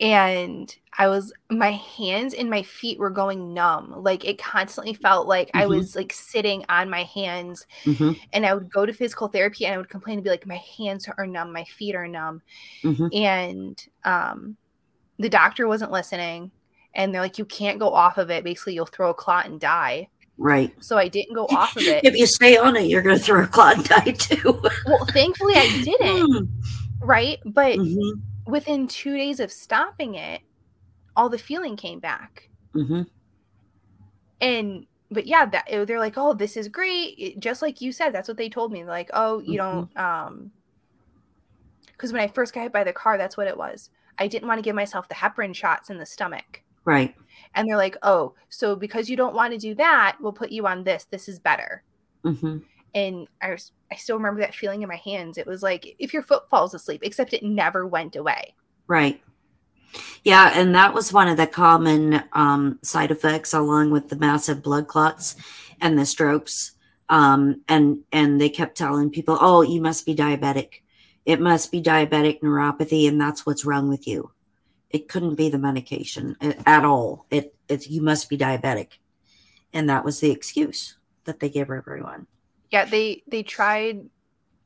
And 0.00 0.74
I 0.98 1.08
was, 1.08 1.32
my 1.50 1.72
hands 1.72 2.34
and 2.34 2.48
my 2.50 2.62
feet 2.62 2.98
were 2.98 3.10
going 3.10 3.52
numb. 3.54 3.94
Like 4.02 4.24
it 4.24 4.38
constantly 4.38 4.94
felt 4.94 5.28
like 5.28 5.50
I 5.54 5.64
Mhm. 5.64 5.68
was 5.68 5.94
like 5.96 6.12
sitting 6.12 6.64
on 6.68 6.90
my 6.90 7.04
hands 7.04 7.66
hmm 7.84 8.12
and 8.32 8.44
I 8.46 8.54
would 8.54 8.70
go 8.72 8.86
to 8.86 8.92
physical 8.92 9.28
therapy 9.28 9.66
and 9.66 9.74
I 9.74 9.78
would 9.78 9.88
complain 9.88 10.18
and 10.18 10.24
be 10.24 10.30
like, 10.30 10.46
my 10.46 10.62
hands 10.76 11.06
are 11.18 11.26
numb, 11.26 11.52
my 11.52 11.64
feet 11.64 11.94
are 11.94 12.08
numb. 12.08 12.42
hmm 12.82 13.06
And 13.12 13.76
um, 14.04 14.56
the 15.18 15.28
doctor 15.28 15.68
wasn't 15.68 15.92
listening. 15.92 16.50
And 16.96 17.12
they're 17.12 17.22
like, 17.22 17.38
you 17.38 17.44
can't 17.44 17.80
go 17.80 17.90
off 17.90 18.18
of 18.18 18.30
it. 18.30 18.44
Basically, 18.44 18.74
you'll 18.74 18.86
throw 18.86 19.10
a 19.10 19.14
clot 19.14 19.46
and 19.46 19.60
die. 19.60 20.08
Right. 20.38 20.72
So 20.80 20.96
I 20.96 21.08
didn't 21.08 21.34
go 21.34 21.46
off 21.50 21.76
of 21.76 21.86
it. 21.86 22.04
If 22.04 22.16
you 22.16 22.26
stay 22.26 22.56
on 22.56 22.76
it, 22.76 22.86
you're 22.88 23.02
going 23.02 23.18
to 23.18 23.22
throw 23.22 23.42
a 23.42 23.46
clot 23.46 23.76
and 23.76 23.84
die 23.88 24.12
too. 24.12 24.60
well, 24.86 25.04
thankfully, 25.06 25.54
I 25.56 25.66
didn't. 25.84 26.48
Right. 27.00 27.38
But 27.44 27.76
hmm 27.76 28.10
within 28.46 28.86
two 28.86 29.16
days 29.16 29.40
of 29.40 29.50
stopping 29.50 30.16
it, 30.16 30.42
all 31.16 31.30
the 31.30 31.38
feeling 31.38 31.76
came 31.76 31.98
back. 31.98 32.50
hmm 32.74 33.02
And, 34.40 34.86
but 35.10 35.26
yeah, 35.26 35.46
that 35.46 35.64
they're 35.86 35.98
like, 35.98 36.18
oh, 36.18 36.34
this 36.34 36.56
is 36.56 36.68
great. 36.68 37.14
It- 37.18 37.40
just 37.40 37.62
like 37.62 37.80
you 37.80 37.90
said, 37.92 38.10
that's 38.10 38.28
what 38.28 38.36
they 38.36 38.50
told 38.50 38.70
me. 38.70 38.82
They're 38.82 38.90
like, 38.90 39.10
oh, 39.14 39.40
you 39.40 39.56
don't, 39.56 39.96
um, 39.96 40.50
because 41.86 42.12
when 42.12 42.20
I 42.20 42.28
first 42.28 42.52
got 42.52 42.64
hit 42.64 42.72
by 42.72 42.84
the 42.84 42.92
car, 42.92 43.16
that's 43.16 43.36
what 43.36 43.46
it 43.46 43.56
was. 43.56 43.88
I 44.18 44.26
didn't 44.28 44.48
want 44.48 44.58
to 44.58 44.62
give 44.62 44.76
myself 44.76 45.08
the 45.08 45.14
heparin 45.14 45.54
shots 45.54 45.88
in 45.88 45.96
the 45.98 46.04
stomach. 46.06 46.62
Right. 46.84 47.14
And 47.54 47.66
they're 47.66 47.76
like, 47.76 47.96
oh, 48.02 48.34
so 48.50 48.76
because 48.76 49.08
you 49.08 49.16
don't 49.16 49.34
want 49.34 49.52
to 49.52 49.58
do 49.58 49.74
that, 49.76 50.16
we'll 50.20 50.32
put 50.32 50.50
you 50.50 50.66
on 50.66 50.84
this. 50.84 51.06
This 51.10 51.28
is 51.28 51.38
better. 51.38 51.82
hmm 52.24 52.58
And 52.94 53.26
I, 53.40 53.52
was, 53.52 53.72
I 53.94 53.96
still 53.96 54.16
remember 54.16 54.40
that 54.40 54.56
feeling 54.56 54.82
in 54.82 54.88
my 54.88 54.96
hands. 54.96 55.38
It 55.38 55.46
was 55.46 55.62
like 55.62 55.94
if 56.00 56.12
your 56.12 56.24
foot 56.24 56.50
falls 56.50 56.74
asleep, 56.74 57.02
except 57.04 57.32
it 57.32 57.44
never 57.44 57.86
went 57.86 58.16
away. 58.16 58.54
Right. 58.88 59.22
Yeah, 60.24 60.50
and 60.52 60.74
that 60.74 60.92
was 60.92 61.12
one 61.12 61.28
of 61.28 61.36
the 61.36 61.46
common 61.46 62.24
um, 62.32 62.80
side 62.82 63.12
effects, 63.12 63.54
along 63.54 63.92
with 63.92 64.08
the 64.08 64.16
massive 64.16 64.64
blood 64.64 64.88
clots 64.88 65.36
and 65.80 65.96
the 65.96 66.04
strokes. 66.04 66.72
Um, 67.08 67.62
and 67.68 68.00
and 68.10 68.40
they 68.40 68.48
kept 68.48 68.76
telling 68.76 69.10
people, 69.10 69.38
"Oh, 69.40 69.62
you 69.62 69.80
must 69.80 70.04
be 70.04 70.14
diabetic. 70.16 70.80
It 71.24 71.40
must 71.40 71.70
be 71.70 71.80
diabetic 71.80 72.40
neuropathy, 72.40 73.06
and 73.06 73.20
that's 73.20 73.46
what's 73.46 73.64
wrong 73.64 73.88
with 73.88 74.08
you." 74.08 74.32
It 74.90 75.08
couldn't 75.08 75.36
be 75.36 75.50
the 75.50 75.58
medication 75.58 76.36
at 76.66 76.84
all. 76.84 77.26
It 77.30 77.54
it's 77.68 77.88
you 77.88 78.02
must 78.02 78.28
be 78.28 78.36
diabetic, 78.36 78.98
and 79.72 79.88
that 79.88 80.04
was 80.04 80.18
the 80.18 80.32
excuse 80.32 80.96
that 81.26 81.38
they 81.38 81.48
gave 81.48 81.70
everyone. 81.70 82.26
Yeah, 82.74 82.84
they 82.86 83.22
they 83.28 83.44
tried 83.44 84.04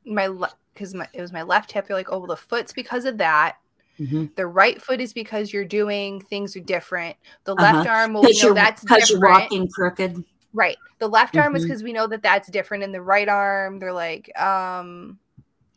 my 0.03 0.29
because 0.73 0.95
my 0.95 1.07
it 1.13 1.21
was 1.21 1.31
my 1.31 1.43
left 1.43 1.71
hip. 1.71 1.85
They're 1.87 1.95
like, 1.95 2.11
oh, 2.11 2.17
well, 2.17 2.25
the 2.27 2.35
foot's 2.35 2.73
because 2.73 3.05
of 3.05 3.19
that. 3.19 3.57
Mm-hmm. 3.99 4.25
The 4.35 4.47
right 4.47 4.81
foot 4.81 4.99
is 4.99 5.13
because 5.13 5.53
you're 5.53 5.63
doing 5.63 6.19
things 6.21 6.55
are 6.55 6.59
different. 6.59 7.17
The 7.43 7.53
left 7.53 7.85
Uh-huh. 7.85 7.89
arm, 7.89 8.13
well, 8.13 8.23
we 8.23 8.31
know 8.31 8.47
you're, 8.47 8.53
that's 8.55 8.83
'cause 8.83 9.11
you're 9.11 9.19
different. 9.19 9.41
walking 9.43 9.67
crooked. 9.69 10.23
Right. 10.53 10.77
The 10.97 11.07
left 11.07 11.37
arm 11.37 11.55
is 11.55 11.63
because 11.63 11.83
we 11.83 11.93
know 11.93 12.07
that 12.07 12.23
that's 12.23 12.49
different. 12.49 12.83
And 12.83 12.91
the 12.95 13.01
right 13.03 13.29
arm, 13.29 13.77
they're 13.77 13.93
like, 13.93 14.35
um, 14.39 15.19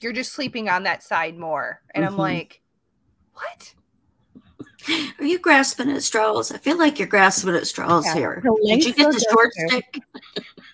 you're 0.01 0.14
just 0.14 0.33
sleeping 0.33 0.70
on 0.70 0.85
that 0.85 1.03
side 1.03 1.37
more. 1.37 1.83
And 1.95 2.03
I'm 2.03 2.14
Mhm. 2.14 2.18
like, 2.18 2.62
what? 3.35 3.74
Are 5.18 5.24
you 5.26 5.39
grasping 5.39 5.91
at 5.91 6.03
straws? 6.03 6.51
I 6.51 6.57
feel 6.57 6.78
like 6.78 6.99
you're 6.99 7.09
grasping 7.09 7.55
at 7.55 7.66
straws 7.66 8.07
Yeah. 8.07 8.14
here. 8.14 8.43
Did 8.64 8.85
you 8.87 8.95
get 8.95 9.12
the 9.12 9.18
the 9.18 9.26
short 9.30 9.53
stick? 9.53 9.99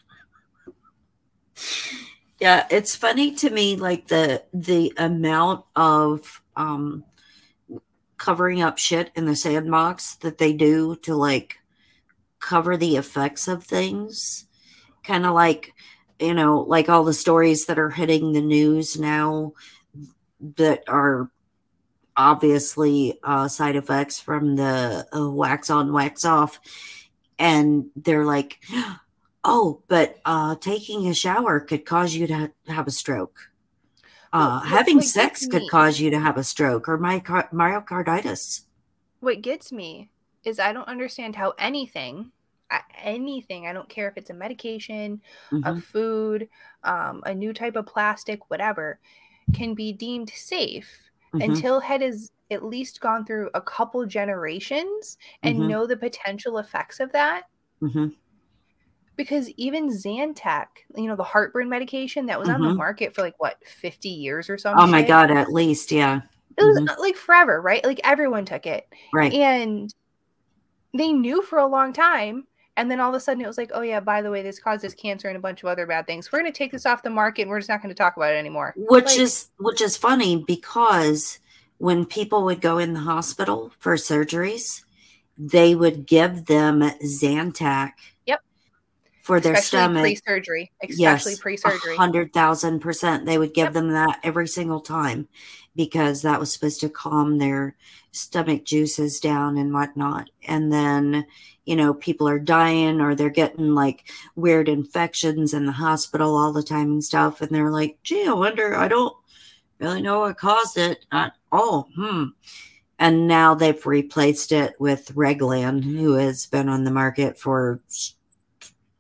yeah, 2.41 2.67
it's 2.71 2.95
funny 2.95 3.35
to 3.37 3.51
me 3.51 3.77
like 3.77 4.09
the 4.09 4.45
the 4.53 4.93
amount 4.97 5.65
of 5.75 6.43
um 6.57 7.05
covering 8.19 8.61
up 8.61 8.79
shit 8.79 9.11
in 9.15 9.25
the 9.25 9.37
sandbox 9.37 10.17
that 10.17 10.39
they 10.39 10.53
do 10.53 10.97
to 10.97 11.15
like 11.15 11.59
cover 12.41 12.77
the 12.77 12.97
effects 12.97 13.49
of 13.49 13.65
things. 13.65 14.47
Kind 15.03 15.25
of 15.25 15.35
like, 15.35 15.73
you 16.19 16.35
know, 16.35 16.61
like 16.61 16.89
all 16.89 17.05
the 17.05 17.15
stories 17.15 17.67
that 17.67 17.79
are 17.79 17.91
hitting 17.91 18.33
the 18.33 18.43
news 18.43 18.99
now 18.99 19.55
that 20.57 20.83
are 20.89 21.31
obviously 22.17 23.19
uh, 23.23 23.49
side 23.49 23.77
effects 23.77 24.21
from 24.21 24.57
the 24.57 25.07
uh, 25.17 25.31
wax 25.31 25.71
on, 25.71 25.93
wax 25.93 26.25
off. 26.25 26.61
And 27.39 27.87
they're 27.95 28.25
like, 28.25 28.59
oh, 29.45 29.83
but 29.89 30.19
uh, 30.25 30.55
taking 30.57 31.07
a 31.07 31.15
shower 31.15 31.61
could 31.61 31.85
cause 31.85 32.15
you 32.15 32.27
to 32.27 32.35
ha- 32.35 32.49
have 32.67 32.87
a 32.87 32.91
stroke. 32.91 33.51
Uh, 34.33 34.39
Well, 34.39 34.59
having 34.61 35.01
sex 35.01 35.47
could 35.47 35.63
me- 35.63 35.69
cause 35.69 36.01
you 36.01 36.11
to 36.11 36.19
have 36.21 36.37
a 36.37 36.45
stroke 36.45 36.89
or 36.89 36.99
myocar- 36.99 37.51
myocarditis. 37.51 38.63
What 39.21 39.41
gets 39.43 39.73
me 39.73 40.11
is 40.45 40.59
I 40.59 40.73
don't 40.73 40.89
understand 40.89 41.35
how 41.37 41.55
anything, 41.59 42.31
anything, 43.03 43.67
I 43.67 43.73
don't 43.73 43.89
care 43.89 44.09
if 44.09 44.17
it's 44.17 44.31
a 44.31 44.35
medication, 44.35 45.23
Mhm. 45.51 45.63
a 45.79 45.81
food, 45.81 46.49
um, 46.85 47.23
a 47.25 47.35
new 47.35 47.53
type 47.55 47.77
of 47.77 47.87
plastic, 47.87 48.51
whatever, 48.51 49.01
can 49.55 49.75
be 49.75 49.93
deemed 49.93 50.31
safe 50.31 51.11
Mhm. 51.33 51.45
until 51.45 51.81
it 51.81 52.31
at 52.51 52.65
least 52.65 53.01
gone 53.01 53.25
through 53.25 53.51
a 53.55 53.61
couple 53.61 54.05
generations 54.07 55.17
and 55.43 55.59
Mhm. 55.59 55.69
know 55.69 55.87
the 55.87 55.97
potential 55.97 56.59
effects 56.59 57.01
of 57.01 57.11
that. 57.13 57.45
Because 59.19 59.51
even 59.57 59.91
Zantac, 59.91 60.67
you 60.97 61.09
know, 61.09 61.17
the 61.17 61.25
heartburn 61.25 61.69
medication 61.69 62.25
that 62.27 62.39
was 62.39 62.49
on 62.49 62.63
the 62.63 62.69
Mhm. 62.69 62.77
market 62.77 63.15
for 63.15 63.21
like 63.23 63.35
what, 63.39 63.59
50 63.67 64.09
years 64.09 64.49
or 64.49 64.57
something? 64.57 64.83
Oh 64.83 64.87
my 64.87 65.03
God, 65.03 65.31
at 65.33 65.53
least, 65.53 65.91
yeah. 65.93 66.21
It 66.57 66.65
was 66.65 66.79
Mhm. 66.79 66.89
uh, 66.89 66.95
like 67.01 67.17
forever, 67.17 67.61
right? 67.61 67.85
Like 67.85 68.01
everyone 68.05 68.45
took 68.45 68.65
it. 68.65 68.87
Right. 69.13 69.33
And 69.33 69.93
they 70.97 71.13
knew 71.13 71.43
for 71.43 71.59
a 71.59 71.67
long 71.67 71.93
time. 71.93 72.47
And 72.77 72.89
then 72.89 73.01
all 73.01 73.09
of 73.09 73.15
a 73.17 73.21
sudden 73.21 73.43
it 73.43 73.47
was 73.49 73.59
like, 73.59 73.73
oh, 73.75 73.81
yeah, 73.83 73.99
by 73.99 74.23
the 74.23 74.31
way, 74.31 74.43
this 74.43 74.61
causes 74.61 74.95
cancer 74.95 75.27
and 75.27 75.37
a 75.37 75.41
bunch 75.41 75.65
of 75.65 75.69
other 75.69 75.85
bad 75.85 76.07
things. 76.07 76.31
We're 76.31 76.39
going 76.39 76.53
to 76.53 76.57
take 76.57 76.71
this 76.71 76.87
off 76.87 77.03
the 77.03 77.11
market 77.11 77.43
and 77.43 77.51
we're 77.51 77.59
just 77.59 77.69
not 77.69 77.83
going 77.83 77.93
to 77.93 77.99
talk 77.99 78.17
about 78.17 78.33
it 78.33 78.37
anymore. 78.39 78.73
which 78.77 79.07
Like- 79.07 79.19
is 79.19 79.51
which 79.59 79.81
is 79.81 79.97
funny 79.97 80.45
because 80.47 81.41
when 81.79 82.07
people 82.07 82.45
would 82.45 82.61
go 82.61 82.79
in 82.79 82.95
the 82.95 83.01
hospital 83.01 83.73
for 83.81 83.95
surgeries 83.97 84.83
they 85.37 85.75
would 85.75 86.07
give 86.07 86.47
them 86.47 86.81
Zantac 87.05 87.93
Yep. 88.27 88.41
For 89.29 89.41
their 89.41 89.53
especially 89.53 89.79
stomach. 89.79 90.03
pre-surgery, 90.03 90.73
especially 90.83 91.33
yes 91.33 91.39
pre-surgery. 91.39 91.97
hundred 91.97 92.33
thousand 92.33 92.81
percent. 92.81 93.27
They 93.27 93.37
would 93.37 93.53
give 93.53 93.67
Yep. 93.67 93.73
them 93.75 93.93
that 93.93 94.21
every 94.25 94.49
single 94.49 94.81
time 94.81 95.29
because 95.77 96.23
that 96.23 96.41
was 96.41 96.51
supposed 96.51 96.81
to 96.81 96.89
calm 96.89 97.37
their 97.37 97.77
stomach 98.11 98.65
juices 98.65 99.21
down 99.21 99.59
and 99.59 99.75
whatnot. 99.75 100.31
And 100.47 100.73
then 100.73 101.27
you 101.67 101.77
know 101.77 101.93
people 101.93 102.27
are 102.27 102.39
dying 102.39 103.03
or 103.03 103.15
they're 103.15 103.29
getting 103.29 103.75
like 103.75 104.11
weird 104.35 104.67
infections 104.71 105.53
in 105.53 105.67
the 105.67 105.73
hospital 105.73 106.35
all 106.35 106.55
the 106.55 106.63
time 106.63 106.91
and 106.91 107.05
stuff. 107.05 107.43
And 107.43 107.51
they're 107.51 107.71
like 107.71 107.99
gee 108.03 108.27
i 108.27 108.33
wonder 108.33 108.75
i 108.77 108.89
don't 108.89 109.15
really 109.79 110.01
know 110.01 110.21
what 110.21 110.39
caused 110.39 110.79
it 110.79 111.05
uh, 111.13 111.29
oh 111.53 111.87
hmm. 111.95 112.25
And 113.01 113.29
now 113.29 113.55
they've 113.55 113.87
replaced 113.87 114.51
it 114.53 114.75
with 114.81 115.15
reglan 115.15 115.85
who 115.85 116.15
has 116.15 116.47
been 116.47 116.69
on 116.69 116.83
the 116.85 116.91
market 116.91 117.39
for 117.39 117.81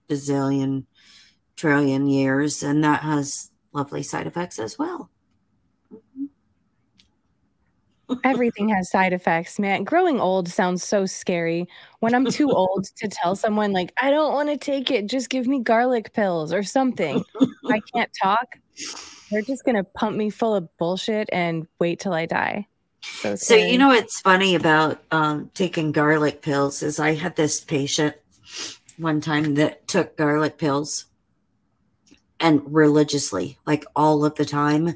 bazillion 0.08 0.84
trillion 1.56 2.06
years 2.06 2.62
and 2.62 2.82
that 2.84 3.02
has 3.02 3.50
lovely 3.72 4.02
side 4.02 4.26
effects 4.26 4.58
as 4.58 4.78
well 4.78 5.10
Everything 8.24 8.70
has 8.70 8.90
side 8.90 9.12
effects, 9.12 9.58
man. 9.58 9.84
Growing 9.84 10.18
old 10.18 10.48
sounds 10.48 10.82
so 10.82 11.04
scary. 11.04 11.68
When 12.00 12.14
I'm 12.14 12.24
too 12.24 12.50
old 12.54 12.86
to 12.96 13.08
tell 13.08 13.36
someone, 13.36 13.72
like, 13.72 13.92
I 14.00 14.10
don't 14.10 14.32
want 14.32 14.48
to 14.48 14.56
take 14.56 14.90
it, 14.90 15.06
just 15.06 15.28
give 15.28 15.46
me 15.46 15.60
garlic 15.62 16.14
pills 16.14 16.52
or 16.52 16.62
something. 16.62 17.22
I 17.70 17.80
can't 17.94 18.10
talk. 18.20 18.56
They're 19.30 19.42
just 19.42 19.64
going 19.64 19.76
to 19.76 19.84
pump 19.84 20.16
me 20.16 20.30
full 20.30 20.54
of 20.54 20.68
bullshit 20.78 21.28
and 21.32 21.66
wait 21.78 22.00
till 22.00 22.14
I 22.14 22.24
die. 22.24 22.66
So, 23.02 23.36
So 23.36 23.54
you 23.54 23.76
know 23.76 23.88
what's 23.88 24.20
funny 24.20 24.54
about 24.54 25.02
um, 25.10 25.50
taking 25.54 25.92
garlic 25.92 26.40
pills 26.40 26.82
is 26.82 26.98
I 26.98 27.14
had 27.14 27.36
this 27.36 27.60
patient 27.60 28.16
one 28.98 29.20
time 29.20 29.54
that 29.54 29.86
took 29.88 30.16
garlic 30.16 30.58
pills 30.58 31.06
and 32.40 32.62
religiously, 32.66 33.58
like 33.66 33.84
all 33.96 34.24
of 34.24 34.34
the 34.36 34.44
time. 34.44 34.94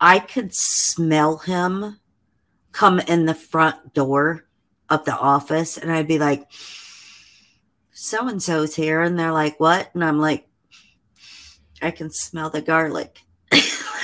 I 0.00 0.18
could 0.18 0.54
smell 0.54 1.38
him 1.38 1.98
come 2.72 3.00
in 3.00 3.26
the 3.26 3.34
front 3.34 3.92
door 3.94 4.46
of 4.88 5.04
the 5.04 5.16
office, 5.16 5.76
and 5.76 5.90
I'd 5.92 6.08
be 6.08 6.18
like, 6.18 6.50
"So 7.92 8.26
and 8.28 8.42
so's 8.42 8.74
here," 8.76 9.02
and 9.02 9.18
they're 9.18 9.32
like, 9.32 9.58
"What?" 9.60 9.90
And 9.94 10.04
I'm 10.04 10.18
like, 10.18 10.48
"I 11.82 11.90
can 11.90 12.10
smell 12.10 12.50
the 12.50 12.62
garlic." 12.62 13.20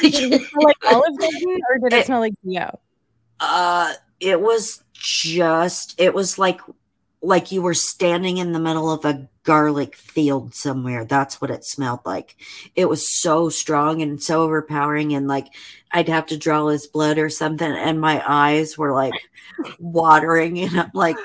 Did 0.00 0.32
it 0.34 0.42
smell 0.42 0.64
like 0.64 0.76
Olive 0.86 1.18
Garden 1.18 1.60
or 1.70 1.78
did 1.78 1.92
it, 1.92 2.00
It- 2.00 2.06
smell 2.06 2.20
like 2.20 2.34
Dio? 2.44 2.78
Uh, 3.40 3.92
it 4.20 4.40
was 4.40 4.82
just, 4.92 5.94
it 6.00 6.12
was 6.14 6.38
like, 6.38 6.60
like 7.22 7.50
you 7.50 7.62
were 7.62 7.74
standing 7.74 8.38
in 8.38 8.52
the 8.52 8.60
middle 8.60 8.90
of 8.90 9.04
a 9.04 9.28
garlic 9.42 9.96
field 9.96 10.54
somewhere. 10.54 11.04
That's 11.04 11.40
what 11.40 11.50
it 11.50 11.64
smelled 11.64 12.00
like. 12.04 12.36
It 12.74 12.88
was 12.88 13.10
so 13.20 13.48
strong 13.48 14.02
and 14.02 14.22
so 14.22 14.42
overpowering. 14.42 15.14
And 15.14 15.26
like, 15.28 15.48
I'd 15.92 16.08
have 16.08 16.26
to 16.26 16.36
draw 16.36 16.66
his 16.68 16.86
blood 16.86 17.18
or 17.18 17.30
something. 17.30 17.70
And 17.70 18.00
my 18.00 18.22
eyes 18.26 18.76
were 18.76 18.92
like 18.92 19.14
watering. 19.78 20.58
And 20.60 20.78
I'm 20.80 20.90
like, 20.94 21.16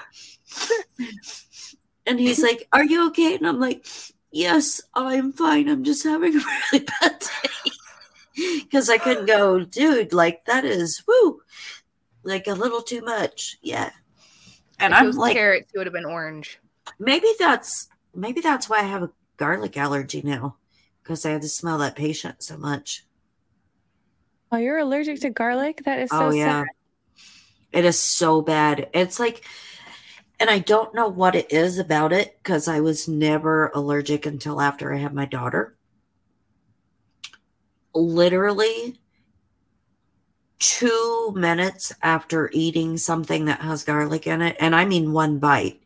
and 2.05 2.19
he's 2.19 2.41
like, 2.41 2.67
Are 2.71 2.83
you 2.83 3.07
okay? 3.07 3.35
And 3.35 3.47
I'm 3.47 3.59
like, 3.59 3.85
Yes, 4.31 4.81
I'm 4.93 5.33
fine. 5.33 5.67
I'm 5.67 5.83
just 5.83 6.03
having 6.03 6.35
a 6.35 6.39
really 6.71 6.85
bad 7.01 7.19
day. 7.19 7.71
Because 8.61 8.89
I 8.89 8.97
couldn't 8.97 9.25
go, 9.25 9.65
dude, 9.65 10.13
like 10.13 10.45
that 10.45 10.63
is 10.63 11.03
woo, 11.05 11.41
like 12.23 12.47
a 12.47 12.53
little 12.53 12.81
too 12.81 13.01
much. 13.01 13.57
Yeah. 13.61 13.91
And 14.81 14.93
if 14.93 14.99
I'm 14.99 15.07
was 15.07 15.17
like, 15.17 15.33
carrots, 15.33 15.71
it 15.73 15.77
would 15.77 15.87
have 15.87 15.93
been 15.93 16.05
orange. 16.05 16.59
maybe 16.99 17.27
that's 17.39 17.87
maybe 18.13 18.41
that's 18.41 18.69
why 18.69 18.79
I 18.79 18.83
have 18.83 19.03
a 19.03 19.11
garlic 19.37 19.77
allergy 19.77 20.21
now. 20.21 20.57
Because 21.01 21.25
I 21.25 21.31
had 21.31 21.41
to 21.41 21.49
smell 21.49 21.77
that 21.79 21.95
patient 21.95 22.43
so 22.43 22.57
much. 22.57 23.05
Oh, 24.51 24.57
you're 24.57 24.77
allergic 24.77 25.21
to 25.21 25.29
garlic? 25.29 25.83
That 25.85 25.99
is 25.99 26.09
so 26.09 26.27
oh 26.27 26.31
yeah. 26.31 26.61
sad. 26.61 26.67
It 27.71 27.85
is 27.85 27.97
so 27.97 28.41
bad. 28.41 28.89
It's 28.93 29.19
like 29.19 29.45
and 30.41 30.49
I 30.49 30.57
don't 30.57 30.95
know 30.95 31.07
what 31.07 31.35
it 31.35 31.51
is 31.51 31.77
about 31.77 32.11
it 32.11 32.39
because 32.41 32.67
I 32.67 32.79
was 32.79 33.07
never 33.07 33.71
allergic 33.75 34.25
until 34.25 34.59
after 34.59 34.91
I 34.91 34.97
had 34.97 35.13
my 35.13 35.25
daughter. 35.25 35.75
Literally 37.93 38.99
two 40.61 41.33
minutes 41.35 41.91
after 42.03 42.51
eating 42.53 42.95
something 42.95 43.45
that 43.45 43.61
has 43.61 43.83
garlic 43.83 44.27
in 44.27 44.43
it, 44.43 44.55
and 44.59 44.75
I 44.75 44.85
mean 44.85 45.11
one 45.11 45.39
bite, 45.39 45.81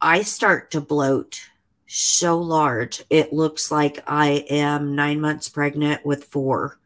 I 0.00 0.22
start 0.22 0.70
to 0.70 0.80
bloat 0.80 1.40
so 1.88 2.38
large. 2.38 3.02
It 3.10 3.32
looks 3.32 3.72
like 3.72 4.02
I 4.06 4.44
am 4.48 4.94
nine 4.94 5.20
months 5.20 5.48
pregnant 5.48 6.06
with 6.06 6.24
four. 6.24 6.78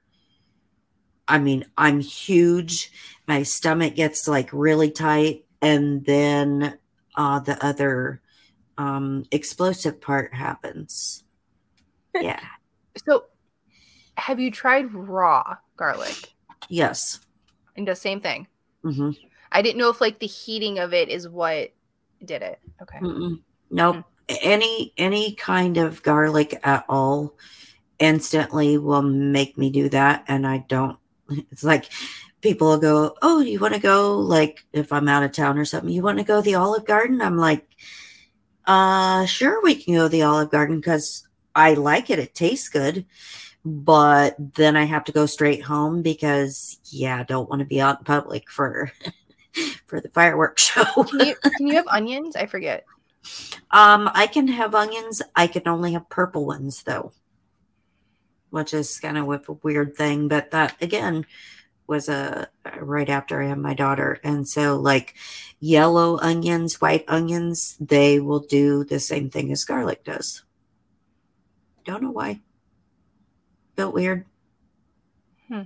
I 1.29 1.39
mean, 1.39 1.66
I'm 1.77 2.01
huge. 2.01 2.91
My 3.29 3.43
stomach 3.43 3.95
gets 3.95 4.27
like 4.27 4.49
really 4.51 4.91
tight, 4.91 5.45
and 5.61 6.05
then 6.07 6.79
uh, 7.14 7.39
the 7.41 7.62
other 7.62 8.23
um, 8.79 9.25
explosive 9.31 10.01
part 10.01 10.35
happens. 10.35 11.23
Yeah. 12.20 12.41
So, 13.07 13.25
have 14.18 14.39
you 14.39 14.51
tried 14.51 14.93
raw 14.93 15.57
garlic? 15.79 16.35
Yes. 16.69 17.21
And 17.77 17.87
the 17.87 17.97
same 17.97 18.21
thing. 18.21 18.47
hmm 18.83 19.11
I 19.55 19.61
didn't 19.61 19.79
know 19.79 19.91
if 19.91 20.01
like 20.01 20.19
the 20.19 20.27
heating 20.27 20.79
of 20.79 20.95
it 20.95 21.11
is 21.11 21.29
what 21.29 21.73
did 22.25 22.43
it. 22.43 22.59
Okay. 22.81 22.99
Mm-mm. 22.99 23.43
Nope. 23.71 24.05
Any 24.41 24.95
any 24.97 25.35
kind 25.35 25.77
of 25.77 26.03
garlic 26.03 26.59
at 26.65 26.85
all 26.89 27.35
instantly 27.99 28.79
will 28.79 29.03
make 29.03 29.59
me 29.59 29.71
do 29.71 29.89
that, 29.91 30.25
and 30.29 30.47
I 30.47 30.65
don't. 30.69 30.99
It's 31.51 31.65
like 31.65 31.91
people 32.41 32.69
will 32.69 32.79
go, 32.79 33.15
"Oh, 33.23 33.41
you 33.41 33.59
want 33.61 33.75
to 33.75 33.81
go?" 33.81 34.19
Like 34.19 34.65
if 34.73 34.93
I'm 34.93 35.09
out 35.09 35.23
of 35.23 35.33
town 35.33 35.59
or 35.59 35.65
something, 35.65 35.91
you 35.91 36.03
want 36.03 36.19
to 36.19 36.25
go 36.25 36.37
to 36.37 36.43
the 36.43 36.55
Olive 36.57 36.85
Garden? 36.85 37.21
I'm 37.21 37.37
like, 37.37 37.67
"Uh, 38.67 39.27
sure, 39.27 39.63
we 39.63 39.75
can 39.75 39.95
go 39.95 40.05
to 40.05 40.09
the 40.09 40.23
Olive 40.23 40.51
Garden 40.51 40.77
because 40.77 41.27
I 41.55 41.75
like 41.75 42.11
it. 42.11 42.19
It 42.19 42.35
tastes 42.35 42.69
good." 42.69 43.07
But 43.65 44.37
then 44.55 44.77
I 44.77 44.85
have 44.85 45.05
to 45.05 45.13
go 45.13 45.27
straight 45.27 45.63
home 45.63 46.03
because, 46.03 46.79
yeah, 46.87 47.21
I 47.21 47.23
don't 47.23 47.49
want 47.49 47.61
to 47.61 47.67
be 47.67 47.81
out 47.81 48.01
in 48.01 48.05
public 48.05 48.51
for 48.51 48.91
for 49.87 50.01
the 50.01 50.09
fireworks 50.09 50.63
show. 50.73 50.85
Can 51.05 51.27
you 51.27 51.35
can 51.37 51.67
you 51.67 51.75
have 51.75 51.87
onions? 51.89 52.35
I 52.37 52.47
forget. 52.47 52.85
Um, 53.71 54.11
I 54.15 54.27
can 54.27 54.49
have 54.49 54.75
onions. 54.75 55.23
I 55.37 55.47
can 55.47 55.69
only 55.69 55.93
have 55.93 56.09
purple 56.09 56.45
ones 56.45 56.83
though, 56.83 57.13
which 58.51 58.75
is 58.75 58.99
kind 58.99 59.17
of 59.17 59.29
a 59.29 59.53
weird 59.63 59.97
thing. 59.97 60.29
But 60.29 60.51
that 60.51 60.77
again 60.83 61.25
was 61.87 62.09
a 62.09 62.49
right 62.81 63.09
after 63.09 63.43
I 63.43 63.49
had 63.49 63.59
my 63.59 63.75
daughter, 63.75 64.19
and 64.25 64.49
so 64.49 64.77
like 64.77 65.15
yellow 65.61 66.19
onions, 66.21 66.81
white 66.81 67.05
onions, 67.07 67.77
they 67.79 68.19
will 68.19 68.41
do 68.41 68.83
the 68.83 68.99
same 68.99 69.31
thing 69.31 69.53
as 69.53 69.65
garlic 69.65 70.03
does. 70.03 70.43
Don't 71.85 72.03
know 72.03 72.11
why. 72.11 72.41
Felt 73.77 73.95
weird. 73.95 74.25
Hmm. 75.49 75.62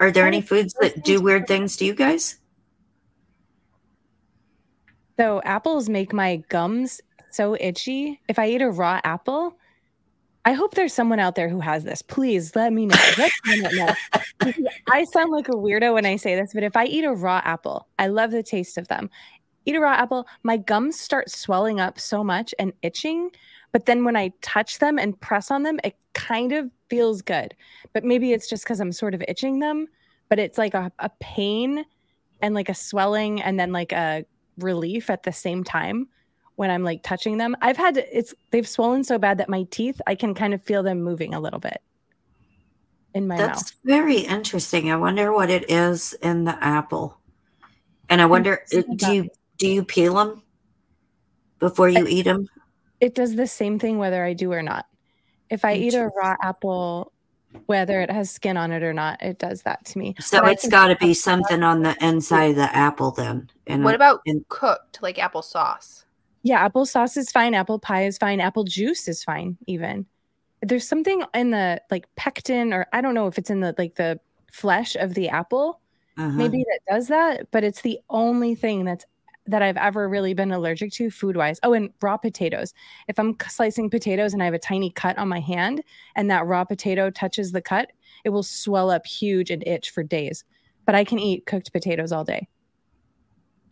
Are 0.00 0.10
there 0.10 0.26
any 0.26 0.40
foods 0.40 0.74
that 0.80 1.04
do 1.04 1.20
weird 1.20 1.46
things 1.46 1.76
to 1.76 1.84
you 1.84 1.94
guys? 1.94 2.36
So 5.18 5.40
apples 5.44 5.88
make 5.88 6.12
my 6.12 6.36
gums 6.48 7.00
so 7.30 7.56
itchy. 7.58 8.20
If 8.28 8.38
I 8.38 8.48
eat 8.48 8.62
a 8.62 8.70
raw 8.70 9.00
apple, 9.04 9.56
I 10.44 10.52
hope 10.52 10.74
there's 10.74 10.92
someone 10.92 11.18
out 11.18 11.34
there 11.34 11.48
who 11.48 11.60
has 11.60 11.84
this. 11.84 12.02
Please 12.02 12.54
let 12.54 12.72
me 12.72 12.86
know. 12.86 12.96
Let 13.18 13.32
me 13.46 13.60
know. 13.72 13.94
I 14.88 15.04
sound 15.04 15.32
like 15.32 15.48
a 15.48 15.52
weirdo 15.52 15.94
when 15.94 16.06
I 16.06 16.16
say 16.16 16.36
this, 16.36 16.52
but 16.54 16.62
if 16.62 16.76
I 16.76 16.84
eat 16.84 17.04
a 17.04 17.12
raw 17.12 17.40
apple, 17.44 17.88
I 17.98 18.08
love 18.08 18.30
the 18.30 18.42
taste 18.42 18.78
of 18.78 18.88
them. 18.88 19.10
Eat 19.64 19.74
a 19.74 19.80
raw 19.80 19.94
apple, 19.94 20.26
my 20.44 20.56
gums 20.56 21.00
start 21.00 21.30
swelling 21.30 21.80
up 21.80 21.98
so 21.98 22.22
much 22.22 22.54
and 22.58 22.72
itching. 22.82 23.30
But 23.72 23.86
then 23.86 24.04
when 24.04 24.16
I 24.16 24.32
touch 24.40 24.78
them 24.78 24.98
and 24.98 25.20
press 25.20 25.50
on 25.50 25.64
them, 25.64 25.80
it 25.82 25.96
kind 26.14 26.52
of 26.52 26.70
feels 26.88 27.22
good. 27.22 27.54
But 27.92 28.04
maybe 28.04 28.32
it's 28.32 28.48
just 28.48 28.64
because 28.64 28.80
I'm 28.80 28.92
sort 28.92 29.14
of 29.14 29.22
itching 29.28 29.58
them. 29.60 29.86
But 30.28 30.38
it's 30.38 30.58
like 30.58 30.74
a, 30.74 30.90
a 30.98 31.10
pain 31.20 31.84
and 32.42 32.54
like 32.54 32.68
a 32.68 32.74
swelling 32.74 33.40
and 33.42 33.58
then 33.58 33.72
like 33.72 33.92
a 33.92 34.24
relief 34.58 35.10
at 35.10 35.22
the 35.22 35.32
same 35.32 35.62
time 35.64 36.08
when 36.56 36.70
I'm 36.70 36.82
like 36.82 37.02
touching 37.02 37.36
them. 37.38 37.56
I've 37.60 37.76
had 37.76 37.96
it's 37.98 38.34
they've 38.50 38.66
swollen 38.66 39.04
so 39.04 39.18
bad 39.18 39.38
that 39.38 39.48
my 39.48 39.64
teeth 39.70 40.00
I 40.06 40.14
can 40.14 40.34
kind 40.34 40.54
of 40.54 40.62
feel 40.62 40.82
them 40.82 41.02
moving 41.02 41.34
a 41.34 41.40
little 41.40 41.60
bit 41.60 41.80
in 43.14 43.26
my 43.28 43.36
That's 43.36 43.62
mouth. 43.62 43.72
very 43.84 44.18
interesting. 44.18 44.90
I 44.90 44.96
wonder 44.96 45.32
what 45.32 45.50
it 45.50 45.70
is 45.70 46.14
in 46.22 46.44
the 46.44 46.62
apple. 46.64 47.18
And 48.08 48.20
I 48.20 48.26
wonder, 48.26 48.62
do 48.70 49.12
you 49.12 49.28
do 49.58 49.68
you 49.68 49.84
peel 49.84 50.14
them 50.14 50.42
before 51.58 51.88
you 51.88 52.06
I- 52.06 52.08
eat 52.08 52.22
them? 52.22 52.48
It 53.00 53.14
does 53.14 53.36
the 53.36 53.46
same 53.46 53.78
thing 53.78 53.98
whether 53.98 54.24
I 54.24 54.32
do 54.32 54.52
or 54.52 54.62
not. 54.62 54.86
If 55.50 55.64
I 55.64 55.74
eat 55.74 55.94
a 55.94 56.10
raw 56.16 56.34
apple, 56.42 57.12
whether 57.66 58.00
it 58.00 58.10
has 58.10 58.30
skin 58.30 58.56
on 58.56 58.72
it 58.72 58.82
or 58.82 58.92
not, 58.92 59.22
it 59.22 59.38
does 59.38 59.62
that 59.62 59.84
to 59.86 59.98
me. 59.98 60.14
So 60.20 60.38
But 60.40 60.48
I 60.48 60.50
it's 60.52 60.62
can 60.62 60.70
got 60.70 60.88
to 60.88 60.96
be 60.96 61.14
something 61.14 61.62
on 61.62 61.82
the 61.82 61.96
inside 62.04 62.50
of 62.50 62.56
the 62.56 62.74
apple 62.76 63.12
then. 63.12 63.48
And 63.66 63.84
What 63.84 63.94
about 63.94 64.20
and- 64.26 64.46
cooked 64.48 65.00
like 65.02 65.16
applesauce? 65.16 66.04
Yeah, 66.42 66.68
applesauce 66.68 67.16
is 67.16 67.30
fine. 67.32 67.54
Apple 67.54 67.78
pie 67.78 68.04
is 68.04 68.18
fine. 68.18 68.40
Apple 68.40 68.64
juice 68.64 69.08
is 69.08 69.24
fine. 69.24 69.56
Even 69.66 70.06
there's 70.62 70.86
something 70.86 71.22
in 71.34 71.50
the 71.50 71.80
like 71.90 72.06
pectin, 72.16 72.72
or 72.72 72.86
I 72.92 73.00
don't 73.00 73.14
know 73.14 73.26
if 73.26 73.36
it's 73.38 73.50
in 73.50 73.60
the 73.60 73.74
like 73.78 73.96
the 73.96 74.20
flesh 74.52 74.94
of 74.96 75.14
the 75.14 75.28
apple. 75.28 75.80
uh-huh. 76.18 76.28
maybe 76.30 76.64
that 76.70 76.80
does 76.94 77.08
that, 77.08 77.50
but 77.50 77.62
it's 77.64 77.82
the 77.82 77.98
only 78.10 78.54
thing 78.54 78.84
that's 78.84 79.04
that 79.46 79.62
I've 79.62 79.76
ever 79.76 80.08
really 80.08 80.34
been 80.34 80.52
allergic 80.52 80.92
to 80.92 81.10
food 81.10 81.36
wise. 81.36 81.58
Oh, 81.62 81.72
and 81.72 81.90
raw 82.02 82.16
potatoes. 82.16 82.74
If 83.08 83.18
I'm 83.18 83.36
slicing 83.48 83.90
potatoes 83.90 84.32
and 84.32 84.42
I 84.42 84.46
have 84.46 84.54
a 84.54 84.58
tiny 84.58 84.90
cut 84.90 85.16
on 85.18 85.28
my 85.28 85.40
hand 85.40 85.82
and 86.14 86.30
that 86.30 86.46
raw 86.46 86.64
potato 86.64 87.10
touches 87.10 87.52
the 87.52 87.62
cut, 87.62 87.92
it 88.24 88.30
will 88.30 88.42
swell 88.42 88.90
up 88.90 89.06
huge 89.06 89.50
and 89.50 89.66
itch 89.66 89.90
for 89.90 90.02
days. 90.02 90.44
But 90.84 90.94
I 90.94 91.04
can 91.04 91.18
eat 91.18 91.46
cooked 91.46 91.72
potatoes 91.72 92.12
all 92.12 92.24
day. 92.24 92.48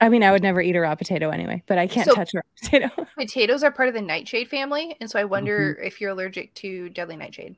I 0.01 0.09
mean, 0.09 0.23
I 0.25 0.33
would 0.33 0.43
never 0.43 0.61
eat 0.61 0.75
a 0.77 0.81
raw 0.81 0.95
potato 0.97 1.31
anyway, 1.31 1.63
but 1.67 1.79
I 1.79 1.87
can't 1.87 2.09
So- 2.09 2.15
touch 2.15 2.35
a 2.35 2.39
raw 2.39 2.43
potato. 2.63 3.07
Potatoes 3.17 3.63
are 3.63 3.71
part 3.71 3.89
of 3.89 3.95
the 3.95 4.03
nightshade 4.03 4.49
family, 4.49 4.97
and 5.01 5.11
so 5.11 5.19
I 5.19 5.25
wonder 5.25 5.77
Mm-hmm. 5.79 5.87
if 5.87 6.01
you're 6.01 6.11
allergic 6.11 6.53
to 6.57 6.89
deadly 6.91 7.17
nightshade. 7.17 7.57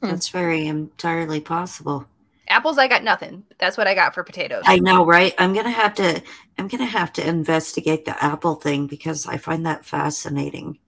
That's 0.00 0.28
very 0.30 0.66
entirely 0.66 1.40
possible. 1.40 2.06
Apples, 2.50 2.78
I 2.78 2.88
got 2.88 3.04
nothing. 3.04 3.44
That's 3.58 3.78
what 3.78 3.86
I 3.86 3.94
got 3.94 4.12
for 4.12 4.24
potatoes. 4.24 4.64
I 4.66 4.80
know, 4.80 5.06
right? 5.06 5.32
I'm 5.38 5.54
gonna 5.54 5.70
have 5.70 5.94
to. 5.94 6.20
I'm 6.58 6.66
gonna 6.68 6.84
have 6.84 7.12
to 7.14 7.26
investigate 7.26 8.04
the 8.04 8.22
apple 8.22 8.56
thing 8.56 8.86
because 8.88 9.26
I 9.26 9.36
find 9.38 9.64
that 9.66 9.84
fascinating. 9.84 10.78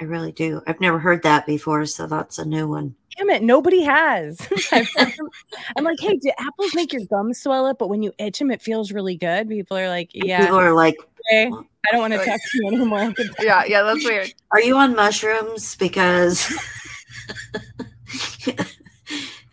I 0.00 0.04
really 0.04 0.32
do. 0.32 0.60
I've 0.66 0.80
never 0.80 0.98
heard 0.98 1.22
that 1.22 1.46
before, 1.46 1.86
so 1.86 2.06
that's 2.06 2.38
a 2.38 2.44
new 2.44 2.68
one. 2.68 2.94
Damn 3.16 3.30
it, 3.30 3.42
nobody 3.42 3.82
has. 3.82 4.40
I've 4.72 4.88
heard 4.94 5.12
them- 5.16 5.28
I'm 5.76 5.84
like, 5.84 5.98
hey, 6.00 6.16
do 6.16 6.30
apples 6.38 6.74
make 6.74 6.92
your 6.92 7.04
gums 7.06 7.40
swell 7.40 7.66
up? 7.66 7.78
But 7.78 7.88
when 7.88 8.02
you 8.02 8.12
itch 8.18 8.38
them, 8.38 8.50
it 8.52 8.62
feels 8.62 8.92
really 8.92 9.16
good. 9.16 9.48
People 9.48 9.76
are 9.76 9.88
like, 9.88 10.10
yeah, 10.12 10.42
People 10.42 10.60
are 10.60 10.72
like, 10.74 10.96
okay, 11.32 11.46
I 11.46 11.90
don't 11.92 12.00
want 12.00 12.12
to 12.12 12.18
Like- 12.18 12.28
talk 12.28 12.40
to 12.40 12.58
you 12.58 12.68
anymore. 12.68 13.12
yeah, 13.40 13.64
yeah, 13.64 13.82
that's 13.82 14.04
weird. 14.04 14.32
Are 14.52 14.60
you 14.60 14.76
on 14.76 14.94
mushrooms? 14.94 15.74
Because 15.76 16.48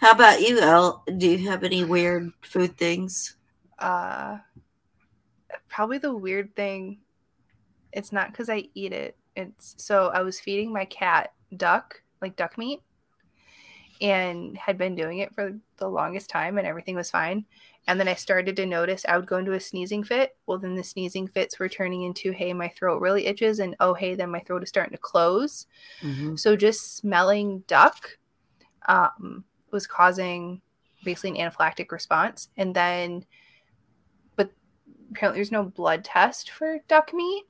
how 0.06 0.12
about 0.12 0.48
you, 0.48 0.60
El? 0.60 1.04
Do 1.18 1.28
you 1.28 1.50
have 1.50 1.64
any 1.64 1.84
weird 1.84 2.32
food 2.44 2.78
things? 2.78 3.38
Uh, 3.80 4.38
probably 5.68 5.98
the 5.98 6.16
weird 6.16 6.56
thing. 6.56 7.00
It's 7.92 8.12
not 8.12 8.32
because 8.32 8.48
I 8.48 8.66
eat 8.76 8.94
it. 8.94 9.18
It's 9.36 9.74
so 9.80 10.12
I 10.14 10.22
was 10.22 10.40
feeding 10.40 10.72
my 10.72 10.86
cat 10.86 11.34
duck, 11.58 12.04
like 12.22 12.36
duck 12.36 12.56
meat, 12.56 12.84
and 14.00 14.56
had 14.56 14.78
been 14.78 14.94
doing 14.94 15.20
it 15.20 15.34
for 15.34 15.54
the 15.78 15.90
longest 15.90 16.30
time 16.30 16.60
and 16.60 16.68
everything 16.68 16.96
was 16.96 17.10
fine. 17.10 17.44
And 17.88 18.00
then 18.00 18.08
I 18.08 18.14
started 18.14 18.56
to 18.58 18.66
notice 18.68 19.06
I 19.08 19.18
would 19.18 19.26
go 19.26 19.38
into 19.38 19.54
a 19.54 19.60
sneezing 19.60 20.04
fit. 20.04 20.38
Well, 20.46 20.60
then 20.60 20.76
the 20.76 20.84
sneezing 20.84 21.28
fits 21.28 21.58
were 21.58 21.68
turning 21.68 22.04
into, 22.04 22.32
hey, 22.32 22.54
my 22.54 22.68
throat 22.70 23.02
really 23.02 23.26
itches, 23.26 23.58
and 23.58 23.76
oh, 23.80 23.96
hey, 23.96 24.14
then 24.14 24.30
my 24.30 24.42
throat 24.42 24.62
is 24.62 24.70
starting 24.70 24.96
to 24.96 25.02
close. 25.02 25.66
Mm-hmm. 26.02 26.36
So 26.36 26.56
just 26.56 26.96
smelling 26.96 27.64
duck 27.66 28.20
um, 28.88 29.44
was 29.76 29.86
causing 29.86 30.62
basically 31.04 31.40
an 31.40 31.52
anaphylactic 31.52 31.92
response. 31.92 32.50
And 32.58 32.76
then, 32.76 33.26
but 34.36 34.50
apparently 35.12 35.38
there's 35.38 35.52
no 35.52 35.64
blood 35.64 36.04
test 36.04 36.50
for 36.50 36.80
duck 36.88 37.14
meat. 37.14 37.44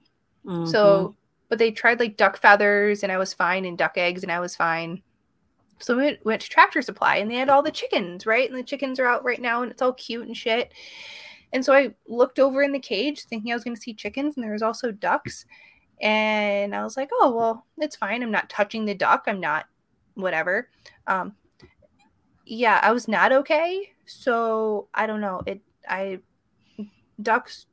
Mm-hmm. 0.46 0.70
So, 0.70 1.16
but 1.48 1.60
they 1.60 1.72
tried 1.72 2.00
like 2.00 2.18
duck 2.18 2.38
feathers, 2.38 3.04
and 3.04 3.12
I 3.12 3.18
was 3.18 3.34
fine, 3.34 3.66
and 3.66 3.78
duck 3.78 3.98
eggs, 3.98 4.24
and 4.24 4.32
I 4.32 4.40
was 4.40 4.56
fine. 4.56 5.02
So 5.80 5.98
we 5.98 6.18
went 6.24 6.42
to 6.42 6.50
Tractor 6.50 6.82
Supply 6.82 7.18
and 7.18 7.30
they 7.30 7.36
had 7.36 7.50
all 7.50 7.62
the 7.62 7.72
chickens, 7.72 8.26
right? 8.26 8.50
And 8.50 8.58
the 8.58 8.64
chickens 8.64 9.00
are 9.00 9.08
out 9.08 9.26
right 9.26 9.42
now 9.42 9.62
and 9.62 9.72
it's 9.72 9.82
all 9.82 9.94
cute 9.94 10.26
and 10.26 10.36
shit. 10.36 10.74
And 11.52 11.64
so 11.64 11.74
I 11.74 11.94
looked 12.08 12.40
over 12.40 12.64
in 12.64 12.72
the 12.72 12.80
cage 12.80 13.26
thinking 13.26 13.52
I 13.52 13.56
was 13.56 13.64
going 13.64 13.76
to 13.76 13.82
see 13.82 13.94
chickens 13.94 14.36
and 14.36 14.44
there 14.44 14.54
was 14.54 14.62
also 14.62 14.92
ducks. 14.92 15.46
And 16.02 16.76
I 16.76 16.84
was 16.84 16.98
like, 16.98 17.10
oh, 17.20 17.36
well, 17.36 17.66
it's 17.78 17.96
fine. 17.96 18.24
I'm 18.24 18.32
not 18.32 18.50
touching 18.50 18.86
the 18.86 18.96
duck. 18.96 19.26
I'm 19.28 19.40
not 19.40 19.66
whatever. 20.16 20.70
Um, 21.08 21.34
yeah, 22.46 22.80
I 22.82 22.92
was 22.92 23.08
not 23.08 23.32
okay. 23.32 23.92
So 24.06 24.88
I 24.94 25.08
don't 25.08 25.22
know. 25.22 25.42
It, 25.46 25.62
I, 25.88 26.20
ducks 27.22 27.66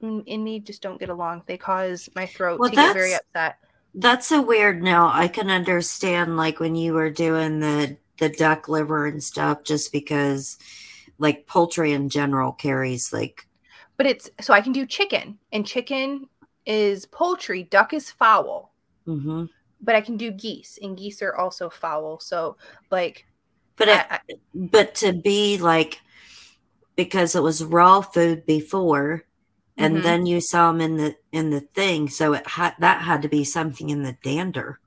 in 0.00 0.44
me 0.44 0.60
just 0.60 0.82
don't 0.82 0.98
get 0.98 1.08
along. 1.08 1.42
They 1.46 1.56
cause 1.56 2.08
my 2.14 2.26
throat 2.26 2.58
well, 2.58 2.70
to 2.70 2.76
get 2.76 2.94
very 2.94 3.14
upset 3.14 3.58
that's 3.94 4.28
so 4.28 4.40
weird 4.40 4.82
now 4.82 5.10
i 5.12 5.26
can 5.26 5.50
understand 5.50 6.36
like 6.36 6.60
when 6.60 6.74
you 6.74 6.92
were 6.92 7.10
doing 7.10 7.60
the 7.60 7.96
the 8.18 8.28
duck 8.28 8.68
liver 8.68 9.06
and 9.06 9.22
stuff 9.22 9.64
just 9.64 9.92
because 9.92 10.58
like 11.18 11.46
poultry 11.46 11.92
in 11.92 12.08
general 12.08 12.52
carries 12.52 13.12
like 13.12 13.48
but 13.96 14.06
it's 14.06 14.30
so 14.40 14.54
i 14.54 14.60
can 14.60 14.72
do 14.72 14.86
chicken 14.86 15.38
and 15.52 15.66
chicken 15.66 16.28
is 16.66 17.06
poultry 17.06 17.64
duck 17.64 17.92
is 17.92 18.10
fowl 18.10 18.72
mm-hmm. 19.06 19.46
but 19.80 19.96
i 19.96 20.00
can 20.00 20.16
do 20.16 20.30
geese 20.30 20.78
and 20.82 20.96
geese 20.96 21.20
are 21.20 21.34
also 21.34 21.68
fowl 21.68 22.20
so 22.20 22.56
like 22.90 23.26
but 23.80 23.88
I, 23.88 24.04
I, 24.10 24.20
but 24.54 24.94
to 24.96 25.12
be 25.12 25.56
like 25.58 26.00
because 26.96 27.34
it 27.34 27.42
was 27.42 27.64
raw 27.64 28.02
food 28.02 28.44
before 28.44 29.24
and 29.78 29.94
mm-hmm. 29.94 30.04
then 30.04 30.26
you 30.26 30.40
saw 30.40 30.70
them 30.70 30.82
in 30.82 30.96
the 30.98 31.16
in 31.32 31.50
the 31.50 31.60
thing 31.62 32.08
so 32.08 32.34
it 32.34 32.46
had 32.46 32.74
that 32.78 33.00
had 33.00 33.22
to 33.22 33.28
be 33.28 33.42
something 33.42 33.88
in 33.88 34.02
the 34.02 34.16
dander 34.22 34.78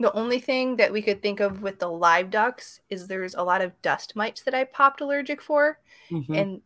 the 0.00 0.12
only 0.12 0.40
thing 0.40 0.76
that 0.76 0.92
we 0.92 1.02
could 1.02 1.22
think 1.22 1.40
of 1.40 1.62
with 1.62 1.78
the 1.78 1.88
live 1.88 2.30
ducks 2.30 2.80
is 2.88 3.06
there's 3.06 3.34
a 3.34 3.42
lot 3.42 3.60
of 3.60 3.80
dust 3.82 4.16
mites 4.16 4.42
that 4.42 4.54
i 4.54 4.64
popped 4.64 5.02
allergic 5.02 5.42
for 5.42 5.78
mm-hmm. 6.10 6.34
and 6.34 6.60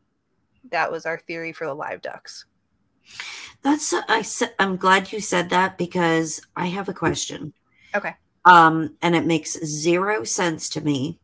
that 0.71 0.91
was 0.91 1.05
our 1.05 1.19
theory 1.19 1.53
for 1.53 1.67
the 1.67 1.75
live 1.75 2.01
ducks 2.01 2.45
that's 3.63 3.93
i 4.09 4.23
said 4.23 4.55
i'm 4.61 4.77
glad 4.77 5.11
you 5.11 5.21
said 5.21 5.51
that 5.51 5.77
because 5.77 6.41
i 6.55 6.67
have 6.67 6.89
a 6.89 6.95
question 6.95 7.53
okay 7.95 8.15
um 8.45 8.97
and 9.03 9.17
it 9.17 9.27
makes 9.27 9.59
zero 9.65 10.23
sense 10.23 10.69
to 10.69 10.81
me 10.81 11.19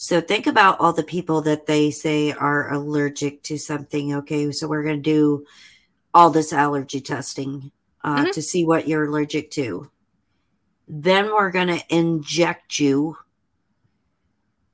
so 0.00 0.20
think 0.20 0.46
about 0.46 0.78
all 0.78 0.92
the 0.92 1.02
people 1.02 1.42
that 1.42 1.66
they 1.66 1.90
say 1.90 2.30
are 2.30 2.72
allergic 2.72 3.42
to 3.42 3.58
something. 3.58 4.14
Okay, 4.14 4.52
so 4.52 4.68
we're 4.68 4.84
going 4.84 5.02
to 5.02 5.02
do 5.02 5.44
all 6.14 6.30
this 6.30 6.52
allergy 6.52 7.00
testing 7.00 7.72
uh, 8.04 8.18
mm-hmm. 8.18 8.30
to 8.30 8.40
see 8.40 8.64
what 8.64 8.86
you're 8.86 9.06
allergic 9.06 9.50
to. 9.50 9.90
Then 10.86 11.26
we're 11.26 11.50
going 11.50 11.66
to 11.66 11.82
inject 11.88 12.78
you. 12.78 13.16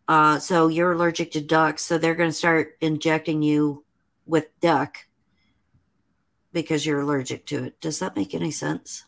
Uh, 0.06 0.38
so 0.38 0.68
you're 0.68 0.92
allergic 0.92 1.32
to 1.32 1.40
ducks, 1.40 1.82
so 1.82 1.96
they're 1.96 2.14
going 2.14 2.28
to 2.28 2.36
start 2.36 2.76
injecting 2.82 3.42
you 3.42 3.82
with 4.26 4.48
duck 4.60 4.98
because 6.52 6.84
you're 6.84 7.00
allergic 7.00 7.46
to 7.46 7.64
it. 7.64 7.80
Does 7.80 7.98
that 8.00 8.14
make 8.14 8.34
any 8.34 8.50
sense? 8.50 9.06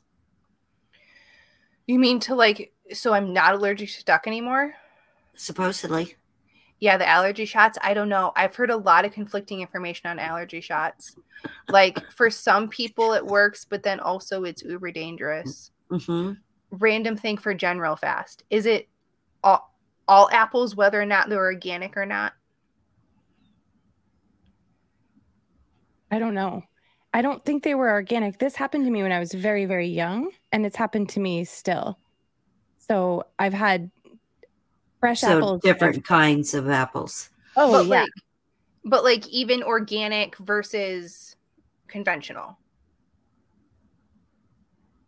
You 1.87 1.99
mean 1.99 2.21
to 2.21 2.35
like, 2.35 2.73
so 2.95 3.13
I'm 3.13 3.35
not 3.35 3.53
allergic 3.53 3.91
to 3.91 4.05
duck 4.05 4.27
anymore? 4.27 4.75
Supposedly. 5.37 6.17
Yeah, 6.79 6.99
the 6.99 7.09
allergy 7.09 7.47
shots. 7.47 7.79
I 7.83 7.95
don't 7.95 8.11
know. 8.11 8.33
I've 8.37 8.55
heard 8.55 8.71
a 8.71 8.77
lot 8.77 9.05
of 9.05 9.13
conflicting 9.13 9.61
information 9.61 10.11
on 10.11 10.19
allergy 10.19 10.61
shots. 10.61 11.17
Like 11.69 12.11
for 12.11 12.29
some 12.29 12.69
people 12.69 13.13
it 13.15 13.25
works, 13.25 13.65
but 13.65 13.83
then 13.83 13.99
also 14.01 14.45
it's 14.45 14.63
uber 14.63 14.91
dangerous. 14.91 15.71
Mm-hmm. 15.91 16.33
Random 16.73 17.17
thing 17.17 17.39
for 17.39 17.55
General 17.55 17.97
Fast. 17.97 18.43
Is 18.51 18.67
it 18.67 18.89
all, 19.43 19.75
all 20.07 20.29
apples, 20.33 20.77
whether 20.77 21.01
or 21.01 21.07
not 21.07 21.29
they're 21.29 21.39
organic 21.39 21.97
or 21.97 22.05
not? 22.05 22.35
I 26.11 26.19
don't 26.19 26.35
know. 26.35 26.63
I 27.15 27.23
don't 27.23 27.43
think 27.43 27.63
they 27.63 27.75
were 27.75 27.91
organic. 27.91 28.39
This 28.39 28.55
happened 28.55 28.85
to 28.85 28.91
me 28.91 29.03
when 29.03 29.13
I 29.13 29.19
was 29.19 29.33
very, 29.33 29.65
very 29.65 29.89
young, 29.89 30.31
and 30.53 30.67
it's 30.67 30.77
happened 30.77 31.09
to 31.11 31.21
me 31.21 31.45
still. 31.45 31.99
So 32.79 33.25
I've 33.39 33.55
had 33.55 33.91
fresh 35.01 35.21
so 35.21 35.39
apples. 35.39 35.63
different 35.63 36.05
kinds 36.05 36.55
of 36.55 36.69
apples. 36.69 37.31
Oh 37.57 37.73
but 37.73 37.87
yeah. 37.87 38.01
like, 38.03 38.11
but 38.85 39.05
like 39.05 39.27
even 39.29 39.63
organic 39.63 40.37
versus 40.39 41.37
conventional. 41.89 42.59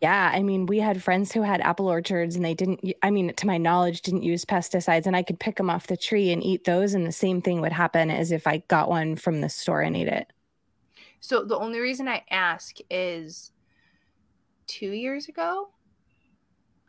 Yeah 0.00 0.30
i 0.32 0.44
mean 0.44 0.66
we 0.66 0.78
had 0.78 1.02
friends 1.02 1.32
who 1.32 1.42
had 1.42 1.60
apple 1.60 1.88
orchards 1.88 2.36
and 2.36 2.44
they 2.44 2.54
didn't 2.54 2.80
i 3.02 3.10
mean 3.10 3.34
to 3.34 3.46
my 3.48 3.58
knowledge 3.58 4.02
didn't 4.02 4.22
use 4.22 4.44
pesticides 4.44 5.06
and 5.06 5.16
i 5.16 5.24
could 5.24 5.40
pick 5.40 5.56
them 5.56 5.68
off 5.68 5.88
the 5.88 5.96
tree 5.96 6.30
and 6.30 6.44
eat 6.44 6.62
those 6.62 6.94
and 6.94 7.04
the 7.04 7.10
same 7.10 7.42
thing 7.42 7.60
would 7.60 7.72
happen 7.72 8.08
as 8.08 8.30
if 8.30 8.46
i 8.46 8.58
got 8.68 8.88
one 8.88 9.16
from 9.16 9.40
the 9.40 9.48
store 9.48 9.80
and 9.80 9.96
ate 9.96 10.06
it. 10.06 10.32
So 11.18 11.44
the 11.44 11.58
only 11.58 11.80
reason 11.80 12.06
i 12.06 12.22
ask 12.30 12.76
is 12.88 13.50
two 14.68 14.90
years 14.90 15.26
ago 15.28 15.70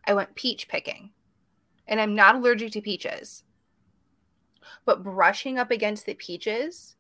i 0.06 0.14
went 0.14 0.36
peach 0.36 0.68
picking 0.68 1.10
and 1.90 2.00
I'm 2.00 2.16
not 2.16 2.36
allergic 2.36 2.72
to 2.74 2.82
peaches. 2.82 3.44
But 4.86 5.04
brushing 5.04 5.58
up 5.58 5.72
against 5.72 6.06
the 6.06 6.14
peaches, 6.14 6.96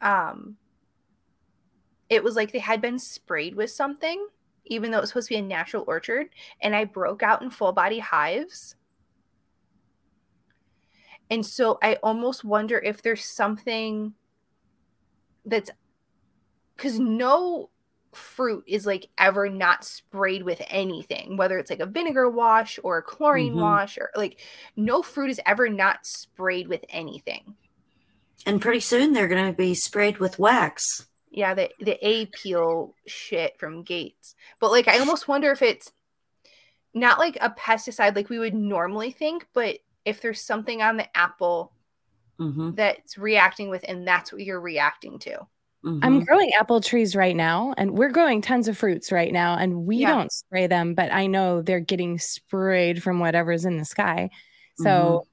um, 0.00 0.56
it 2.08 2.22
was 2.22 2.36
like 2.36 2.52
they 2.52 2.60
had 2.60 2.80
been 2.80 2.98
sprayed 2.98 3.56
with 3.56 3.70
something, 3.70 4.26
even 4.66 4.90
though 4.90 4.98
it 4.98 5.00
was 5.02 5.10
supposed 5.10 5.28
to 5.28 5.34
be 5.34 5.38
a 5.38 5.42
natural 5.42 5.84
orchard. 5.86 6.28
And 6.62 6.74
I 6.74 6.84
broke 6.84 7.22
out 7.22 7.42
in 7.42 7.50
full 7.50 7.72
body 7.72 7.98
hives. 7.98 8.76
And 11.28 11.44
so 11.44 11.78
I 11.82 11.94
almost 12.02 12.44
wonder 12.44 12.78
if 12.78 13.02
there's 13.02 13.24
something 13.24 14.14
that's 15.44 15.70
because 16.76 17.00
no 17.00 17.70
fruit 18.14 18.64
is 18.66 18.86
like 18.86 19.08
ever 19.18 19.48
not 19.48 19.84
sprayed 19.84 20.42
with 20.42 20.60
anything, 20.68 21.36
whether 21.36 21.58
it's 21.58 21.70
like 21.70 21.80
a 21.80 21.86
vinegar 21.86 22.28
wash 22.28 22.78
or 22.82 22.98
a 22.98 23.02
chlorine 23.02 23.52
mm-hmm. 23.52 23.60
wash 23.60 23.98
or 23.98 24.10
like 24.16 24.40
no 24.76 25.02
fruit 25.02 25.30
is 25.30 25.40
ever 25.46 25.68
not 25.68 26.06
sprayed 26.06 26.68
with 26.68 26.84
anything. 26.88 27.54
And 28.46 28.60
pretty 28.60 28.80
soon 28.80 29.12
they're 29.12 29.28
going 29.28 29.46
to 29.50 29.56
be 29.56 29.74
sprayed 29.74 30.18
with 30.18 30.38
wax. 30.38 31.06
Yeah, 31.30 31.54
the 31.54 31.70
the 31.80 31.98
Apeel 32.02 32.92
shit 33.06 33.58
from 33.58 33.82
Gates. 33.82 34.34
But 34.60 34.70
like 34.70 34.88
I 34.88 34.98
almost 34.98 35.28
wonder 35.28 35.50
if 35.50 35.62
it's 35.62 35.92
not 36.94 37.18
like 37.18 37.36
a 37.40 37.50
pesticide 37.50 38.14
like 38.14 38.30
we 38.30 38.38
would 38.38 38.54
normally 38.54 39.10
think, 39.10 39.46
but 39.52 39.78
if 40.04 40.20
there's 40.20 40.40
something 40.40 40.80
on 40.80 40.96
the 40.96 41.16
apple 41.16 41.72
mm-hmm. 42.38 42.72
that's 42.72 43.18
reacting 43.18 43.70
with 43.70 43.84
and 43.88 44.06
that's 44.06 44.32
what 44.32 44.42
you're 44.42 44.60
reacting 44.60 45.18
to. 45.20 45.46
Mm-hmm. 45.84 46.00
I'm 46.02 46.24
growing 46.24 46.50
apple 46.58 46.80
trees 46.80 47.14
right 47.14 47.36
now, 47.36 47.74
and 47.76 47.90
we're 47.90 48.10
growing 48.10 48.40
tons 48.40 48.68
of 48.68 48.78
fruits 48.78 49.12
right 49.12 49.32
now, 49.32 49.56
and 49.56 49.84
we 49.84 49.98
yeah. 49.98 50.12
don't 50.12 50.32
spray 50.32 50.66
them, 50.66 50.94
but 50.94 51.12
I 51.12 51.26
know 51.26 51.60
they're 51.60 51.80
getting 51.80 52.18
sprayed 52.18 53.02
from 53.02 53.18
whatever's 53.18 53.66
in 53.66 53.76
the 53.76 53.84
sky. 53.84 54.30
So 54.78 54.88
mm-hmm. 54.88 55.28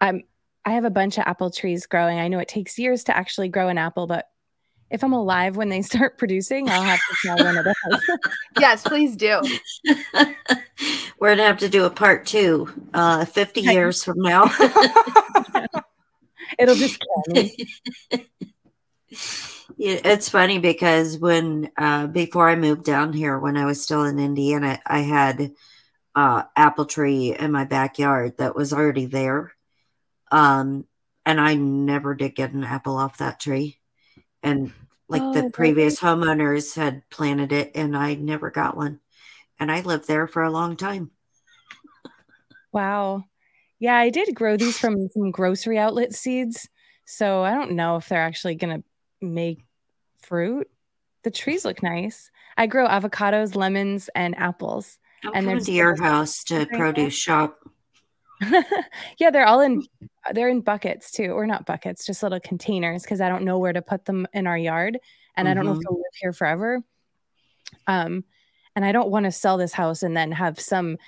I'm 0.00 0.22
I 0.64 0.72
have 0.72 0.84
a 0.84 0.90
bunch 0.90 1.18
of 1.18 1.24
apple 1.26 1.50
trees 1.50 1.86
growing. 1.86 2.18
I 2.18 2.28
know 2.28 2.38
it 2.38 2.48
takes 2.48 2.78
years 2.78 3.04
to 3.04 3.16
actually 3.16 3.48
grow 3.48 3.68
an 3.68 3.78
apple, 3.78 4.06
but 4.06 4.26
if 4.90 5.04
I'm 5.04 5.12
alive 5.12 5.56
when 5.56 5.68
they 5.68 5.82
start 5.82 6.18
producing, 6.18 6.68
I'll 6.68 6.82
have 6.82 6.98
to 6.98 7.16
smell 7.16 7.44
one 7.44 7.58
of 7.58 7.64
those. 7.64 8.18
yes, 8.58 8.82
please 8.82 9.14
do. 9.14 9.40
We're 11.20 11.30
gonna 11.30 11.44
have 11.44 11.58
to 11.58 11.68
do 11.68 11.84
a 11.84 11.90
part 11.90 12.26
two, 12.26 12.68
uh, 12.94 13.24
50 13.26 13.60
years 13.60 14.02
from 14.02 14.20
now. 14.20 14.50
It'll 16.58 16.74
just 16.74 17.00
kill 17.00 17.34
me. 17.34 17.56
It's 19.78 20.28
funny 20.28 20.58
because 20.58 21.18
when 21.18 21.70
uh, 21.76 22.06
before 22.06 22.48
I 22.48 22.56
moved 22.56 22.84
down 22.84 23.12
here, 23.12 23.38
when 23.38 23.56
I 23.56 23.64
was 23.64 23.82
still 23.82 24.04
in 24.04 24.18
Indiana, 24.18 24.80
I 24.86 25.00
had 25.00 25.52
uh, 26.14 26.44
apple 26.54 26.84
tree 26.84 27.34
in 27.34 27.50
my 27.52 27.64
backyard 27.64 28.38
that 28.38 28.54
was 28.54 28.72
already 28.72 29.06
there, 29.06 29.52
um, 30.30 30.86
and 31.26 31.40
I 31.40 31.54
never 31.54 32.14
did 32.14 32.34
get 32.34 32.52
an 32.52 32.64
apple 32.64 32.96
off 32.96 33.18
that 33.18 33.40
tree. 33.40 33.78
And 34.42 34.72
like 35.08 35.22
oh, 35.22 35.32
the 35.32 35.50
previous 35.50 36.00
homeowners 36.00 36.76
had 36.76 37.08
planted 37.10 37.52
it, 37.52 37.72
and 37.74 37.96
I 37.96 38.14
never 38.14 38.50
got 38.50 38.76
one. 38.76 39.00
And 39.58 39.70
I 39.70 39.80
lived 39.80 40.06
there 40.06 40.26
for 40.26 40.42
a 40.42 40.50
long 40.50 40.76
time. 40.76 41.10
Wow. 42.72 43.24
Yeah, 43.78 43.96
I 43.96 44.10
did 44.10 44.34
grow 44.34 44.56
these 44.56 44.78
from 44.78 45.08
some 45.08 45.30
grocery 45.30 45.78
outlet 45.78 46.12
seeds. 46.12 46.68
So 47.04 47.42
I 47.42 47.52
don't 47.52 47.72
know 47.72 47.96
if 47.96 48.08
they're 48.08 48.22
actually 48.22 48.54
going 48.56 48.78
to 48.78 48.84
make 49.24 49.64
fruit. 50.18 50.68
The 51.22 51.30
trees 51.30 51.64
look 51.64 51.82
nice. 51.82 52.30
I 52.56 52.66
grow 52.66 52.86
avocados, 52.86 53.56
lemons, 53.56 54.10
and 54.14 54.36
apples. 54.36 54.98
I'm 55.24 55.30
And 55.34 55.48
there's 55.48 55.66
to 55.66 55.72
your 55.72 56.00
house 56.02 56.44
to 56.44 56.66
produce 56.66 57.14
shop. 57.14 57.58
yeah, 59.18 59.30
they're 59.30 59.46
all 59.46 59.60
in 59.60 59.86
they're 60.32 60.48
in 60.48 60.60
buckets 60.60 61.10
too, 61.10 61.30
or 61.32 61.46
not 61.46 61.66
buckets, 61.66 62.04
just 62.04 62.22
little 62.22 62.40
containers 62.40 63.02
because 63.02 63.20
I 63.20 63.28
don't 63.28 63.44
know 63.44 63.58
where 63.58 63.72
to 63.72 63.80
put 63.82 64.04
them 64.04 64.26
in 64.34 64.46
our 64.46 64.58
yard 64.58 64.98
and 65.36 65.48
I 65.48 65.54
don't 65.54 65.64
know 65.64 65.72
if 65.72 65.78
Mhm. 65.78 65.82
they'll 65.82 65.96
live 65.98 66.14
here 66.20 66.32
forever. 66.32 66.82
Um 67.86 68.24
and 68.76 68.84
I 68.84 68.92
don't 68.92 69.10
want 69.10 69.24
to 69.24 69.32
sell 69.32 69.56
this 69.56 69.72
house 69.72 70.02
and 70.02 70.16
then 70.16 70.32
have 70.32 70.58
some 70.58 70.98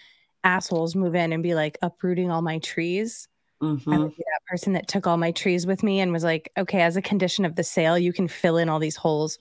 assholes 0.45 0.95
move 0.95 1.15
in 1.17 1.33
and 1.33 1.43
be 1.43 1.55
like 1.55 1.77
uprooting 1.83 2.31
all 2.31 2.43
my 2.43 2.59
trees. 2.61 3.29
I 3.61 3.65
Mhm. 3.65 4.03
would 4.03 4.17
be 4.17 4.25
that 4.25 4.45
person 4.47 4.73
that 4.75 4.89
took 4.89 5.07
all 5.07 5.17
my 5.17 5.31
trees 5.31 5.67
with 5.67 5.83
me 5.83 6.01
and 6.01 6.13
was 6.13 6.25
like, 6.25 6.51
okay, 6.57 6.83
as 6.83 6.97
a 6.97 7.03
condition 7.03 7.45
of 7.45 7.57
the 7.57 7.65
sale, 7.65 7.99
you 7.99 8.13
can 8.13 8.29
fill 8.29 8.57
in 8.57 8.69
all 8.69 8.79
these 8.79 8.97
holes. 8.97 9.39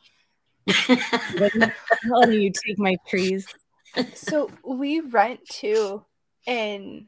Like, 0.67 1.53
I'm 1.55 1.71
not 2.03 2.19
letting 2.19 2.41
you 2.41 2.51
take 2.51 2.77
my 2.77 2.95
trees. 3.07 3.47
So 4.13 4.51
we 4.63 4.99
rent 4.99 5.39
too, 5.49 6.05
and 6.47 7.07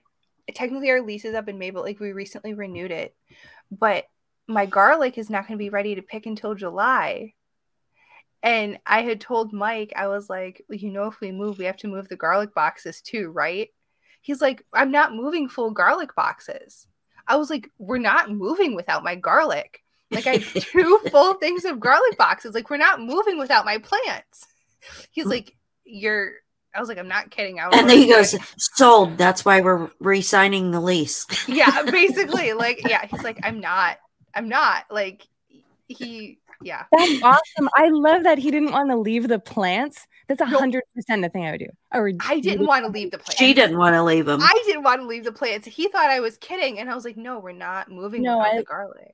technically 0.54 0.90
our 0.90 1.02
lease 1.02 1.26
is 1.26 1.36
up 1.36 1.48
in 1.48 1.58
May, 1.58 1.70
but 1.70 1.84
like 1.84 2.00
we 2.00 2.12
recently 2.12 2.54
renewed 2.54 2.92
it. 2.92 3.16
But 3.72 4.06
my 4.48 4.66
garlic 4.66 5.18
is 5.18 5.30
not 5.30 5.48
going 5.48 5.58
to 5.58 5.64
be 5.64 5.70
ready 5.70 5.96
to 5.96 6.02
pick 6.02 6.26
until 6.26 6.56
July. 6.56 7.34
And 8.44 8.80
I 8.86 9.02
had 9.02 9.20
told 9.20 9.52
Mike, 9.52 9.94
I 9.96 10.08
was 10.08 10.30
like, 10.30 10.64
well, 10.70 10.78
you 10.78 10.92
know, 10.92 11.08
if 11.08 11.20
we 11.20 11.32
move, 11.32 11.58
we 11.58 11.66
have 11.66 11.78
to 11.78 11.88
move 11.88 12.08
the 12.08 12.16
garlic 12.16 12.54
boxes 12.54 13.02
too, 13.02 13.30
right? 13.30 13.70
He's 14.22 14.42
like, 14.42 14.64
I'm 14.74 14.92
not 14.92 15.14
moving 15.14 15.50
full 15.50 15.72
garlic 15.72 16.16
boxes. 16.16 16.88
I 17.28 17.36
was 17.36 17.50
like, 17.50 17.70
we're 17.78 17.98
not 17.98 18.32
moving 18.32 18.76
without 18.76 19.04
my 19.04 19.16
garlic. 19.16 19.84
Like 20.12 20.28
I 20.28 20.38
have 20.38 20.54
two 20.64 21.00
full 21.12 21.36
things 21.36 21.66
of 21.66 21.80
garlic 21.80 22.18
boxes. 22.18 22.54
Like 22.54 22.70
we're 22.70 22.78
not 22.78 23.02
moving 23.02 23.38
without 23.38 23.66
my 23.66 23.78
plants. 23.78 24.48
He's 25.12 25.26
hmm. 25.26 25.32
like, 25.32 25.56
you're. 25.84 26.34
I 26.76 26.80
was 26.80 26.90
like, 26.90 27.00
I'm 27.00 27.08
not 27.08 27.32
kidding. 27.32 27.60
I 27.60 27.68
was 27.68 27.80
and 27.80 27.90
then 27.90 27.98
he 27.98 28.10
goes, 28.10 28.36
sold. 28.58 29.18
That's 29.18 29.44
why 29.44 29.62
we're 29.62 29.90
re-signing 30.00 30.70
the 30.70 30.80
lease. 30.80 31.26
yeah, 31.48 31.82
basically, 31.92 32.54
like, 32.54 32.88
yeah. 32.88 33.04
He's 33.08 33.24
like, 33.24 33.40
I'm 33.42 33.60
not. 33.60 33.98
I'm 34.36 34.48
not. 34.48 34.84
Like, 34.92 35.26
he, 35.88 36.38
yeah. 36.62 36.84
That's 36.92 37.24
awesome. 37.24 37.70
I 37.76 37.90
love 37.90 38.24
that 38.24 38.38
he 38.38 38.52
didn't 38.52 38.72
want 38.72 38.90
to 38.90 38.98
leave 38.98 39.28
the 39.28 39.40
plants. 39.40 40.08
That's 40.28 40.42
a 40.42 40.46
No. 40.46 40.58
hundred 40.58 40.84
percent 40.96 41.22
the 41.22 41.30
thing 41.30 41.46
I 41.46 41.52
would 41.52 41.60
do. 41.60 41.70
Or 41.94 42.12
I 42.22 42.40
didn't 42.40 42.66
want 42.66 42.86
to 42.86 42.92
leave 42.92 43.12
the 43.12 43.18
plants. 43.18 43.36
She 43.38 43.54
didn't 43.54 43.78
want 43.78 43.94
to 43.96 44.04
leave 44.04 44.28
him. 44.28 44.42
I 44.42 44.62
didn't 44.66 44.84
want 44.84 45.02
to 45.02 45.08
leave 45.08 45.24
the 45.24 45.32
plants. 45.32 45.68
He 45.68 45.88
thought 45.88 46.10
I 46.10 46.20
was 46.20 46.38
kidding, 46.38 46.80
and 46.80 46.90
I 46.90 46.96
was 46.96 47.06
like, 47.06 47.18
no, 47.18 47.40
we're 47.40 47.52
not 47.52 47.90
moving 47.90 48.22
No, 48.24 48.38
without 48.40 48.54
I- 48.54 48.58
the 48.58 48.64
garlic. 48.64 49.14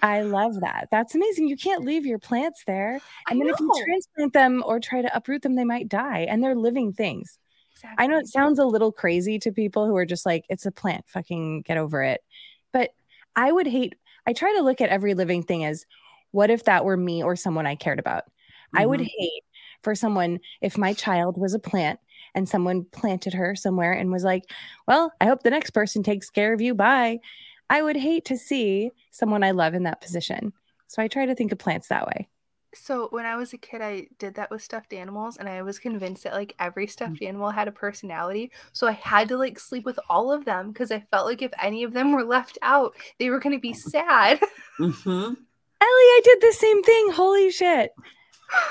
I 0.00 0.22
love 0.22 0.60
that. 0.60 0.86
That's 0.92 1.16
amazing. 1.16 1.48
You 1.48 1.56
can't 1.56 1.84
leave 1.84 2.06
your 2.06 2.20
plants 2.20 2.62
there. 2.68 3.00
I 3.26 3.32
And 3.32 3.40
then 3.40 3.48
if 3.48 3.58
you 3.58 3.72
transplant 3.84 4.32
them 4.32 4.62
or 4.64 4.78
try 4.78 5.02
to 5.02 5.16
uproot 5.16 5.42
them, 5.42 5.56
they 5.56 5.64
might 5.64 5.88
die. 5.88 6.20
And 6.30 6.40
they're 6.42 6.54
living 6.54 6.92
things. 6.92 7.36
I 7.96 8.06
know 8.06 8.16
it 8.18 8.28
sounds 8.28 8.60
a 8.60 8.64
little 8.64 8.92
crazy 8.92 9.40
to 9.40 9.50
people 9.50 9.86
who 9.88 9.96
are 9.96 10.06
just 10.06 10.24
like, 10.24 10.44
it's 10.48 10.66
a 10.66 10.70
plant, 10.70 11.04
fucking 11.08 11.62
get 11.62 11.78
over 11.78 12.02
it. 12.04 12.20
But 12.72 12.90
I 13.34 13.50
would 13.50 13.66
hate, 13.66 13.96
I 14.24 14.32
try 14.34 14.52
to 14.54 14.62
look 14.62 14.80
at 14.80 14.88
every 14.90 15.14
living 15.14 15.42
thing 15.42 15.64
as 15.64 15.84
what 16.30 16.50
if 16.50 16.64
that 16.64 16.84
were 16.84 16.96
me 16.96 17.22
or 17.22 17.36
someone 17.36 17.66
I 17.66 17.74
cared 17.76 17.98
about? 17.98 18.24
I 18.74 18.86
would 18.86 19.00
Mhm. 19.00 19.08
hate 19.18 19.44
for 19.82 19.94
someone 19.94 20.40
if 20.60 20.76
my 20.78 20.92
child 20.92 21.38
was 21.38 21.54
a 21.54 21.58
plant 21.58 22.00
and 22.34 22.48
someone 22.48 22.84
planted 22.84 23.34
her 23.34 23.54
somewhere 23.54 23.92
and 23.92 24.10
was 24.12 24.24
like, 24.24 24.44
well, 24.86 25.12
I 25.20 25.26
hope 25.26 25.42
the 25.42 25.50
next 25.50 25.70
person 25.70 26.02
takes 26.02 26.30
care 26.30 26.52
of 26.52 26.60
you. 26.60 26.74
Bye. 26.74 27.20
I 27.70 27.82
would 27.82 27.96
hate 27.96 28.24
to 28.26 28.38
see 28.38 28.90
someone 29.10 29.44
I 29.44 29.50
love 29.52 29.74
in 29.74 29.84
that 29.84 30.00
position. 30.00 30.52
So 30.86 31.02
I 31.02 31.08
try 31.08 31.26
to 31.26 31.34
think 31.34 31.52
of 31.52 31.58
plants 31.58 31.88
that 31.88 32.06
way. 32.06 32.28
So 32.74 33.08
when 33.10 33.24
I 33.24 33.36
was 33.36 33.52
a 33.54 33.58
kid, 33.58 33.80
I 33.80 34.08
did 34.18 34.34
that 34.34 34.50
with 34.50 34.62
stuffed 34.62 34.92
animals, 34.92 35.36
and 35.38 35.48
I 35.48 35.62
was 35.62 35.78
convinced 35.78 36.24
that 36.24 36.34
like 36.34 36.54
every 36.58 36.86
Mm. 36.86 36.90
stuffed 36.90 37.22
animal 37.22 37.50
had 37.50 37.66
a 37.66 37.72
personality. 37.72 38.52
So 38.72 38.86
I 38.86 38.92
had 38.92 39.28
to 39.28 39.38
like 39.38 39.58
sleep 39.58 39.84
with 39.86 39.98
all 40.08 40.30
of 40.32 40.44
them 40.44 40.70
because 40.72 40.90
I 40.92 41.00
felt 41.10 41.26
like 41.26 41.42
if 41.42 41.52
any 41.60 41.82
of 41.82 41.92
them 41.94 42.12
were 42.12 42.24
left 42.24 42.58
out, 42.62 42.94
they 43.18 43.30
were 43.30 43.40
going 43.40 43.56
to 43.56 43.60
be 43.60 43.72
sad. 43.74 44.40
Mhm. 44.78 45.47
Ellie, 45.80 45.88
I 45.88 46.20
did 46.24 46.40
the 46.40 46.52
same 46.52 46.82
thing. 46.82 47.10
Holy 47.12 47.50
shit. 47.50 47.92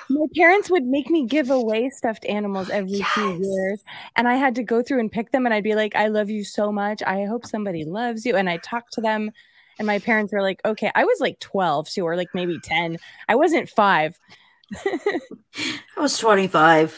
My 0.10 0.26
parents 0.36 0.70
would 0.70 0.86
make 0.86 1.10
me 1.10 1.26
give 1.26 1.50
away 1.50 1.90
stuffed 1.90 2.26
animals 2.26 2.70
every 2.70 3.02
few 3.02 3.40
years. 3.44 3.84
And 4.16 4.28
I 4.28 4.36
had 4.36 4.56
to 4.56 4.64
go 4.64 4.82
through 4.82 5.00
and 5.00 5.12
pick 5.12 5.32
them. 5.32 5.46
And 5.46 5.54
I'd 5.54 5.64
be 5.64 5.76
like, 5.76 5.96
I 5.96 6.08
love 6.08 6.30
you 6.30 6.44
so 6.44 6.72
much. 6.72 7.04
I 7.06 7.26
hope 7.26 7.46
somebody 7.46 7.86
loves 7.86 8.26
you. 8.26 8.36
And 8.36 8.50
I 8.50 8.58
talked 8.58 8.94
to 8.94 9.02
them. 9.02 9.32
And 9.80 9.86
my 9.86 10.00
parents 10.00 10.34
were 10.34 10.42
like, 10.42 10.60
okay, 10.66 10.92
I 10.96 11.06
was 11.06 11.20
like 11.20 11.40
12 11.40 11.90
too, 11.90 12.04
or 12.04 12.16
like 12.16 12.30
maybe 12.34 12.60
10. 12.60 12.98
I 13.30 13.36
wasn't 13.36 13.70
five. 13.70 14.20
I 14.86 15.20
was 15.98 16.18
25. 16.18 16.96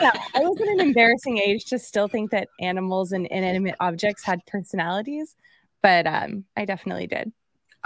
yeah, 0.00 0.12
I 0.34 0.40
was 0.40 0.60
at 0.60 0.68
an 0.68 0.80
embarrassing 0.88 1.38
age 1.38 1.66
to 1.66 1.78
still 1.78 2.08
think 2.08 2.30
that 2.30 2.48
animals 2.60 3.12
and 3.12 3.26
inanimate 3.26 3.74
objects 3.80 4.24
had 4.24 4.46
personalities. 4.46 5.34
But 5.82 6.06
um, 6.06 6.44
I 6.56 6.64
definitely 6.64 7.08
did. 7.08 7.32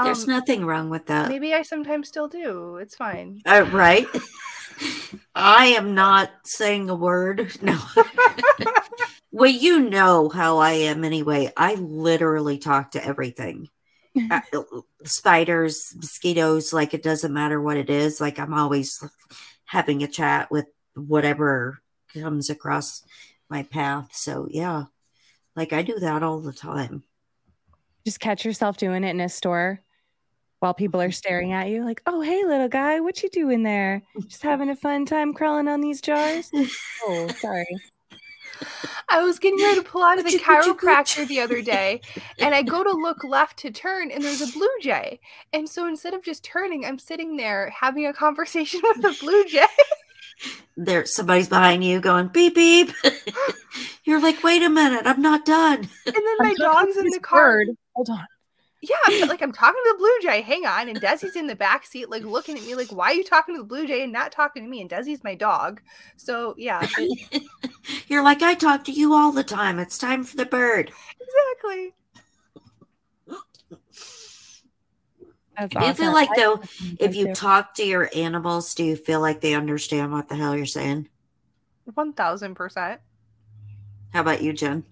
There's 0.02 0.24
Um, 0.24 0.30
nothing 0.30 0.64
wrong 0.64 0.90
with 0.90 1.06
that. 1.06 1.28
maybe 1.28 1.54
I 1.54 1.62
sometimes 1.62 2.08
still 2.08 2.28
do. 2.28 2.76
It's 2.76 2.94
fine. 2.94 3.40
Uh, 3.46 3.68
right? 3.72 4.06
I 5.34 5.66
am 5.68 5.94
not 5.94 6.30
saying 6.44 6.88
a 6.90 6.94
word. 6.94 7.50
No. 7.62 7.78
well, 9.32 9.50
you 9.50 9.80
know 9.90 10.28
how 10.28 10.58
I 10.58 10.72
am 10.72 11.04
anyway. 11.04 11.52
I 11.56 11.74
literally 11.74 12.58
talk 12.58 12.92
to 12.92 13.04
everything. 13.04 13.68
Uh, 14.30 14.40
spiders, 15.04 15.92
mosquitoes, 15.96 16.72
like 16.72 16.92
it 16.94 17.02
doesn't 17.04 17.32
matter 17.32 17.60
what 17.60 17.76
it 17.76 17.88
is. 17.90 18.20
Like 18.20 18.38
I'm 18.38 18.54
always 18.54 19.02
having 19.64 20.02
a 20.02 20.08
chat 20.08 20.50
with 20.50 20.66
whatever 20.94 21.80
comes 22.14 22.50
across 22.50 23.04
my 23.48 23.62
path. 23.64 24.08
So, 24.12 24.48
yeah. 24.50 24.84
Like 25.54 25.72
I 25.72 25.82
do 25.82 25.98
that 26.00 26.22
all 26.22 26.40
the 26.40 26.52
time. 26.52 27.04
just 28.04 28.18
catch 28.20 28.44
yourself 28.44 28.76
doing 28.76 29.04
it 29.04 29.10
in 29.10 29.20
a 29.20 29.28
store 29.28 29.82
while 30.60 30.74
people 30.74 31.00
are 31.00 31.10
staring 31.10 31.52
at 31.52 31.68
you 31.68 31.84
like 31.84 32.02
oh 32.06 32.20
hey 32.20 32.44
little 32.44 32.68
guy 32.68 33.00
what 33.00 33.22
you 33.22 33.28
doing 33.30 33.62
there 33.62 34.02
just 34.26 34.42
having 34.42 34.68
a 34.68 34.76
fun 34.76 35.06
time 35.06 35.32
crawling 35.32 35.68
on 35.68 35.80
these 35.80 36.00
jars 36.00 36.50
oh 37.04 37.28
sorry 37.38 37.66
I 39.08 39.22
was 39.22 39.38
getting 39.38 39.62
ready 39.62 39.76
to 39.76 39.84
pull 39.84 40.02
out 40.02 40.18
of 40.18 40.24
the 40.24 40.30
Coochie, 40.30 40.40
coochie, 40.40 40.76
chiropractor 40.76 41.28
the 41.28 41.40
other 41.40 41.62
day, 41.62 42.00
and 42.38 42.54
I 42.54 42.62
go 42.62 42.82
to 42.82 42.90
look 42.90 43.22
left 43.24 43.58
to 43.58 43.70
turn, 43.70 44.10
and 44.10 44.22
there's 44.22 44.40
a 44.40 44.52
blue 44.52 44.68
jay. 44.80 45.20
And 45.52 45.68
so 45.68 45.86
instead 45.86 46.14
of 46.14 46.22
just 46.22 46.44
turning, 46.44 46.84
I'm 46.84 46.98
sitting 46.98 47.36
there 47.36 47.70
having 47.70 48.06
a 48.06 48.12
conversation 48.12 48.80
with 48.96 49.04
a 49.04 49.16
blue 49.20 49.44
jay. 49.44 49.64
There 50.76 51.04
somebody's 51.06 51.48
behind 51.48 51.84
you 51.84 52.00
going 52.00 52.28
beep 52.28 52.54
beep. 52.54 52.90
You're 54.04 54.20
like, 54.20 54.42
wait 54.42 54.62
a 54.62 54.70
minute, 54.70 55.02
I'm 55.06 55.22
not 55.22 55.44
done. 55.44 55.88
And 56.06 56.14
then 56.14 56.36
my 56.38 56.54
dog's 56.54 56.96
in 56.96 57.10
the 57.10 57.20
car. 57.20 57.64
bird. 57.64 57.68
hold 57.94 58.10
on 58.10 58.26
Yeah, 58.80 58.94
but 59.20 59.28
like 59.28 59.42
I'm 59.42 59.50
talking 59.52 59.80
to 59.84 59.92
the 59.92 59.98
blue 59.98 60.18
jay. 60.22 60.40
Hang 60.40 60.64
on, 60.64 60.88
and 60.88 61.00
Desi's 61.00 61.34
in 61.34 61.48
the 61.48 61.56
back 61.56 61.84
seat, 61.84 62.10
like 62.10 62.22
looking 62.22 62.56
at 62.56 62.62
me, 62.64 62.76
like, 62.76 62.92
"Why 62.92 63.06
are 63.06 63.14
you 63.14 63.24
talking 63.24 63.54
to 63.56 63.60
the 63.60 63.66
blue 63.66 63.86
jay 63.88 64.04
and 64.04 64.12
not 64.12 64.30
talking 64.30 64.62
to 64.62 64.68
me?" 64.68 64.80
And 64.80 64.88
Desi's 64.88 65.24
my 65.24 65.34
dog, 65.34 65.80
so 66.16 66.54
yeah, 66.56 66.86
it- 66.98 67.42
You're 68.06 68.22
like, 68.22 68.40
I 68.42 68.54
talk 68.54 68.84
to 68.84 68.92
you 68.92 69.14
all 69.14 69.32
the 69.32 69.42
time. 69.42 69.78
It's 69.80 69.98
time 69.98 70.22
for 70.22 70.36
the 70.36 70.46
bird. 70.46 70.92
exactly. 71.20 71.94
That's 75.58 75.74
Do 75.74 75.86
you 75.86 75.94
feel 75.94 76.12
like 76.12 76.28
though, 76.36 76.60
if 77.00 77.16
you 77.16 77.34
talk 77.34 77.74
to 77.74 77.84
your 77.84 78.08
animals, 78.14 78.74
do 78.74 78.84
you 78.84 78.94
feel 78.94 79.20
like 79.20 79.40
they 79.40 79.54
understand 79.54 80.12
what 80.12 80.28
the 80.28 80.36
hell 80.36 80.56
you're 80.56 80.66
saying? 80.66 81.08
One 81.94 82.12
thousand 82.12 82.54
percent. 82.54 83.00
How 84.12 84.20
about 84.20 84.40
you, 84.40 84.52
Jen? 84.52 84.84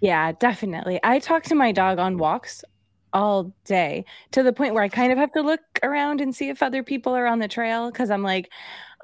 Yeah, 0.00 0.32
definitely. 0.32 0.98
I 1.04 1.20
talk 1.20 1.44
to 1.44 1.54
my 1.54 1.70
dog 1.70 2.00
on 2.00 2.18
walks 2.18 2.64
all 3.12 3.52
day 3.64 4.04
to 4.32 4.42
the 4.42 4.52
point 4.52 4.74
where 4.74 4.82
I 4.82 4.88
kind 4.88 5.12
of 5.12 5.18
have 5.18 5.32
to 5.32 5.42
look 5.42 5.60
around 5.82 6.20
and 6.20 6.34
see 6.34 6.48
if 6.48 6.62
other 6.62 6.82
people 6.82 7.14
are 7.14 7.26
on 7.26 7.38
the 7.38 7.48
trail 7.48 7.90
because 7.90 8.10
I'm 8.10 8.22
like, 8.22 8.50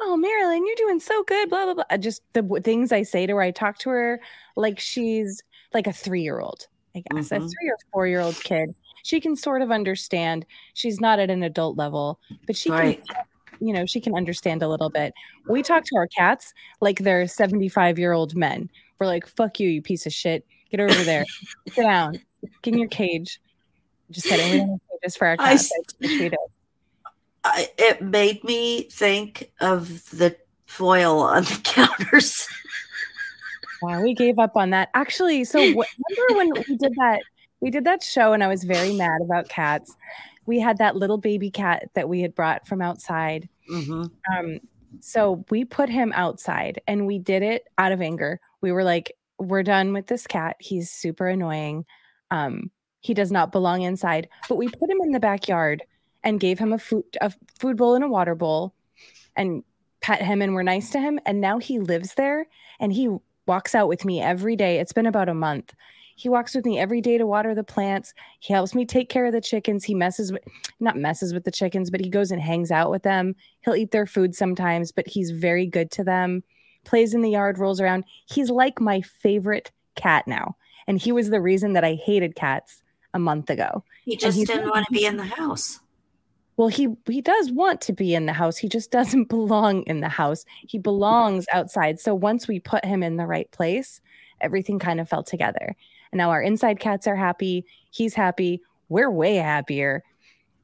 oh, 0.01 0.16
Marilyn, 0.16 0.64
you're 0.66 0.76
doing 0.76 1.01
so 1.01 1.22
good, 1.24 1.51
blah, 1.51 1.64
blah, 1.72 1.74
blah. 1.85 1.97
Just 1.98 2.22
the 2.32 2.43
w- 2.43 2.62
things 2.62 2.93
I 2.93 3.02
say 3.02 3.26
to 3.26 3.35
her, 3.35 3.43
I 3.43 3.51
talk 3.51 3.78
to 3.78 3.90
her 3.90 4.20
like 4.56 4.78
she's 4.78 5.43
like 5.74 5.86
a 5.86 5.93
three 5.93 6.22
year 6.22 6.40
old, 6.40 6.66
I 6.97 7.02
guess, 7.10 7.30
a 7.32 7.36
Mhm. 7.36 7.51
three 7.51 7.70
or 7.70 7.76
four 7.93 8.06
year 8.06 8.20
old 8.20 8.36
kid. 8.43 8.74
She 9.02 9.20
can 9.20 9.36
sort 9.36 9.62
of 9.62 9.70
understand. 9.70 10.47
She's 10.74 11.01
not 11.01 11.18
at 11.18 11.30
an 11.30 11.43
adult 11.43 11.76
level, 11.76 12.18
but 12.47 12.56
she 12.56 12.70
Right. 12.70 13.05
can, 13.06 13.16
you 13.60 13.72
know, 13.72 13.86
she 13.86 14.01
can 14.01 14.14
understand 14.14 14.62
a 14.62 14.68
little 14.68 14.90
bit. 14.90 15.12
We 15.48 15.62
talk 15.62 15.85
to 15.85 15.97
our 15.97 16.06
cats 16.06 16.52
like 16.80 16.98
they're 17.01 17.26
75 17.26 17.98
year 17.98 18.12
old 18.12 18.35
men. 18.36 18.70
We're 18.98 19.06
like, 19.06 19.26
fuck 19.26 19.60
you, 19.60 19.68
you 19.68 19.82
piece 19.82 20.06
of 20.06 20.12
shit. 20.12 20.44
Get 20.70 20.80
over 20.80 21.05
there. 21.05 21.24
Sit 21.68 21.82
down. 21.82 22.14
Get 22.62 22.74
in 22.74 22.78
your 22.78 22.89
cage. 22.89 23.40
Just 24.10 24.26
kidding. 24.26 24.52
We 24.52 24.59
don't 24.59 24.80
have 25.02 25.14
for 25.14 25.26
our 25.26 25.36
cats. 25.36 25.70
I 25.72 25.78
wish 26.01 26.10
we 26.20 26.28
did. 26.28 26.39
I, 27.44 27.68
it 27.78 28.02
made 28.02 28.43
me 28.44 28.82
think 28.90 29.51
of 29.60 30.09
the 30.10 30.36
foil 30.66 31.20
on 31.20 31.44
the 31.44 31.60
counters. 31.64 32.47
Wow, 33.80 34.02
we 34.02 34.12
gave 34.14 34.39
up 34.39 34.56
on 34.56 34.70
that. 34.70 34.90
Actually, 34.94 35.44
so 35.44 35.59
remember 35.60 35.85
when 36.32 36.51
we 36.68 36.76
did 36.76 36.94
that 36.97 37.20
we 37.60 37.70
did 37.70 37.85
that 37.85 38.02
show 38.02 38.32
and 38.32 38.43
I 38.43 38.48
was 38.48 38.64
very 38.64 38.93
mad 38.94 39.20
about 39.22 39.48
cats. 39.48 39.97
We 40.47 40.60
had 40.60 40.78
that 40.78 40.97
little 40.97 41.18
baby 41.18 41.51
cat 41.51 41.89
that 41.94 42.09
we 42.09 42.20
had 42.20 42.35
brought 42.35 42.66
from 42.66 42.80
outside. 42.80 43.48
hmm 43.68 44.05
Um, 44.36 44.60
so 45.01 45.44
we 45.51 45.64
put 45.64 45.89
him 45.89 46.12
outside 46.14 46.80
and 46.86 47.06
we 47.06 47.18
did 47.18 47.43
it 47.43 47.64
out 47.76 47.93
of 47.93 48.01
anger. 48.01 48.40
We 48.60 48.72
were 48.72 48.85
like, 48.85 49.12
we're 49.39 49.62
done 49.62 49.93
with 49.93 50.06
this 50.06 50.26
cat. 50.26 50.56
He's 50.60 50.90
super 50.90 51.28
annoying. 51.28 51.85
Um, 52.30 52.70
he 53.01 53.15
does 53.15 53.31
not 53.31 53.53
belong 53.53 53.83
inside. 53.83 54.29
But 54.49 54.57
we 54.57 54.69
put 54.69 54.91
him 54.91 55.01
in 55.03 55.12
the 55.12 55.20
backyard 55.20 55.83
and 56.25 56.41
gave 56.41 56.59
him 56.59 56.73
a 56.73 56.79
food 56.79 57.05
a 57.20 57.33
food 57.59 57.77
bowl 57.77 57.95
and 57.95 58.05
a 58.05 58.09
water 58.09 58.35
bowl 58.35 58.75
and 59.37 59.62
pet 60.01 60.23
him 60.23 60.43
and 60.43 60.55
we're 60.55 60.62
nice 60.62 60.91
to 60.91 61.01
him. 61.01 61.19
And 61.27 61.41
now 61.41 61.59
he 61.59 61.79
lives 61.79 62.15
there 62.15 62.47
and 62.81 62.93
he 62.93 63.09
walks 63.47 63.75
out 63.75 63.89
with 63.89 64.05
me 64.05 64.20
every 64.20 64.57
day. 64.57 64.79
It's 64.79 64.93
been 64.93 65.07
about 65.07 65.29
a 65.29 65.35
month. 65.35 65.75
He 66.16 66.29
walks 66.29 66.55
with 66.55 66.65
me 66.65 66.81
every 66.81 67.01
day 67.01 67.16
to 67.16 67.27
water 67.27 67.55
the 67.55 67.62
plants. 67.62 68.12
He 68.41 68.53
helps 68.53 68.75
me 68.75 68.85
take 68.85 69.09
care 69.09 69.27
of 69.27 69.33
the 69.33 69.41
chickens. 69.41 69.85
He 69.85 69.95
messes 69.95 70.33
with, 70.33 70.43
not 70.81 70.97
messes 70.97 71.33
with 71.33 71.45
the 71.45 71.53
chickens, 71.53 71.91
but 71.91 72.01
he 72.01 72.09
goes 72.11 72.33
and 72.33 72.43
hangs 72.43 72.73
out 72.73 72.91
with 72.91 73.05
them. 73.05 73.37
He'll 73.61 73.77
eat 73.77 73.93
their 73.93 74.07
food 74.07 74.35
sometimes, 74.35 74.91
but 74.91 75.07
he's 75.07 75.31
very 75.31 75.65
good 75.65 75.93
to 75.93 76.03
them. 76.03 76.43
Plays 76.85 77.15
in 77.15 77.23
the 77.23 77.31
yard, 77.31 77.59
rolls 77.59 77.81
around. 77.81 78.05
He's 78.27 78.51
like 78.51 78.81
my 78.81 79.01
favorite 79.01 79.70
cat 79.95 80.27
now. 80.27 80.57
And 80.89 80.99
he 80.99 81.12
was 81.12 81.31
the 81.31 81.41
reason 81.41 81.75
that 81.75 81.85
I 81.85 81.95
hated 81.95 82.35
cats 82.35 82.83
a 83.14 83.18
month 83.18 83.51
ago. 83.51 83.85
He 84.05 84.16
just 84.16 84.47
didn't 84.47 84.68
want 84.68 84.86
to 84.86 84.93
be 84.93 85.05
in 85.05 85.16
the 85.16 85.24
house. 85.24 85.80
Well, 86.56 86.68
he 86.68 86.89
he 87.06 87.20
does 87.20 87.52
want 87.52 87.80
to 87.82 87.93
be 87.93 88.14
in 88.14 88.26
the 88.26 88.32
house. 88.32 88.56
He 88.59 88.68
just 88.68 88.90
doesn't 88.98 89.28
belong 89.28 89.82
in 89.82 90.01
the 90.01 90.09
house. 90.09 90.44
He 90.66 90.78
belongs 90.78 91.47
outside. 91.52 92.01
So 92.01 92.14
once 92.14 92.48
we 92.48 92.60
put 92.60 92.85
him 92.85 93.02
in 93.02 93.16
the 93.16 93.26
right 93.26 93.51
place, 93.51 94.01
everything 94.40 94.78
kind 94.78 95.01
of 95.01 95.09
fell 95.09 95.22
together. 95.22 95.76
And 96.12 96.18
now 96.18 96.30
our 96.30 96.43
inside 96.43 96.80
cats 96.80 97.06
are 97.06 97.16
happy. 97.16 97.64
He's 97.90 98.14
happy. 98.14 98.60
We're 98.89 99.10
way 99.10 99.36
happier. 99.36 100.02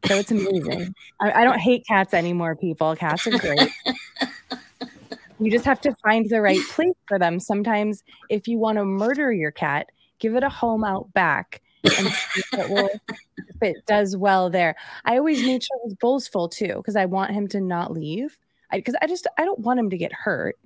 So 0.07 0.17
it's 0.17 0.31
amazing. 0.31 0.95
I, 1.21 1.43
I 1.43 1.45
don't 1.45 1.59
hate 1.59 1.87
cats 1.87 2.13
anymore, 2.13 2.57
people. 2.57 2.95
Cats 2.97 3.27
are 3.27 3.39
great. 3.39 3.71
you 5.41 5.51
just 5.51 5.65
have 5.65 5.81
to 5.83 5.95
find 6.03 6.29
the 6.29 6.41
right 6.41 6.61
place 6.71 6.95
for 7.07 7.19
them. 7.19 7.41
Sometimes, 7.41 8.03
if 8.29 8.49
you 8.49 8.59
want 8.59 8.79
to 8.79 8.85
murder 8.85 9.33
your 9.33 9.51
cat, 9.51 9.91
give 10.19 10.35
it 10.35 10.43
a 10.43 10.49
home 10.49 10.85
out 10.85 11.13
back 11.13 11.61
and 11.85 12.09
see 12.09 12.41
if 12.41 12.53
it, 12.53 12.71
will, 12.71 12.91
if 13.37 13.63
it 13.63 13.87
does 13.87 14.17
well 14.17 14.51
there. 14.51 14.77
I 15.05 15.19
always 15.19 15.43
made 15.43 15.63
sure 15.63 15.79
his 15.85 15.95
bowl's 15.95 16.27
full 16.27 16.49
too 16.49 16.75
because 16.77 16.97
I 16.97 17.05
want 17.07 17.33
him 17.33 17.49
to 17.49 17.61
not 17.61 17.93
leave. 17.93 18.39
Because 18.73 18.97
I, 19.01 19.07
just 19.07 19.27
I 19.39 19.45
don't 19.45 19.61
want 19.61 19.79
him 19.79 19.91
to 19.91 19.97
get 19.97 20.13
hurt. 20.13 20.57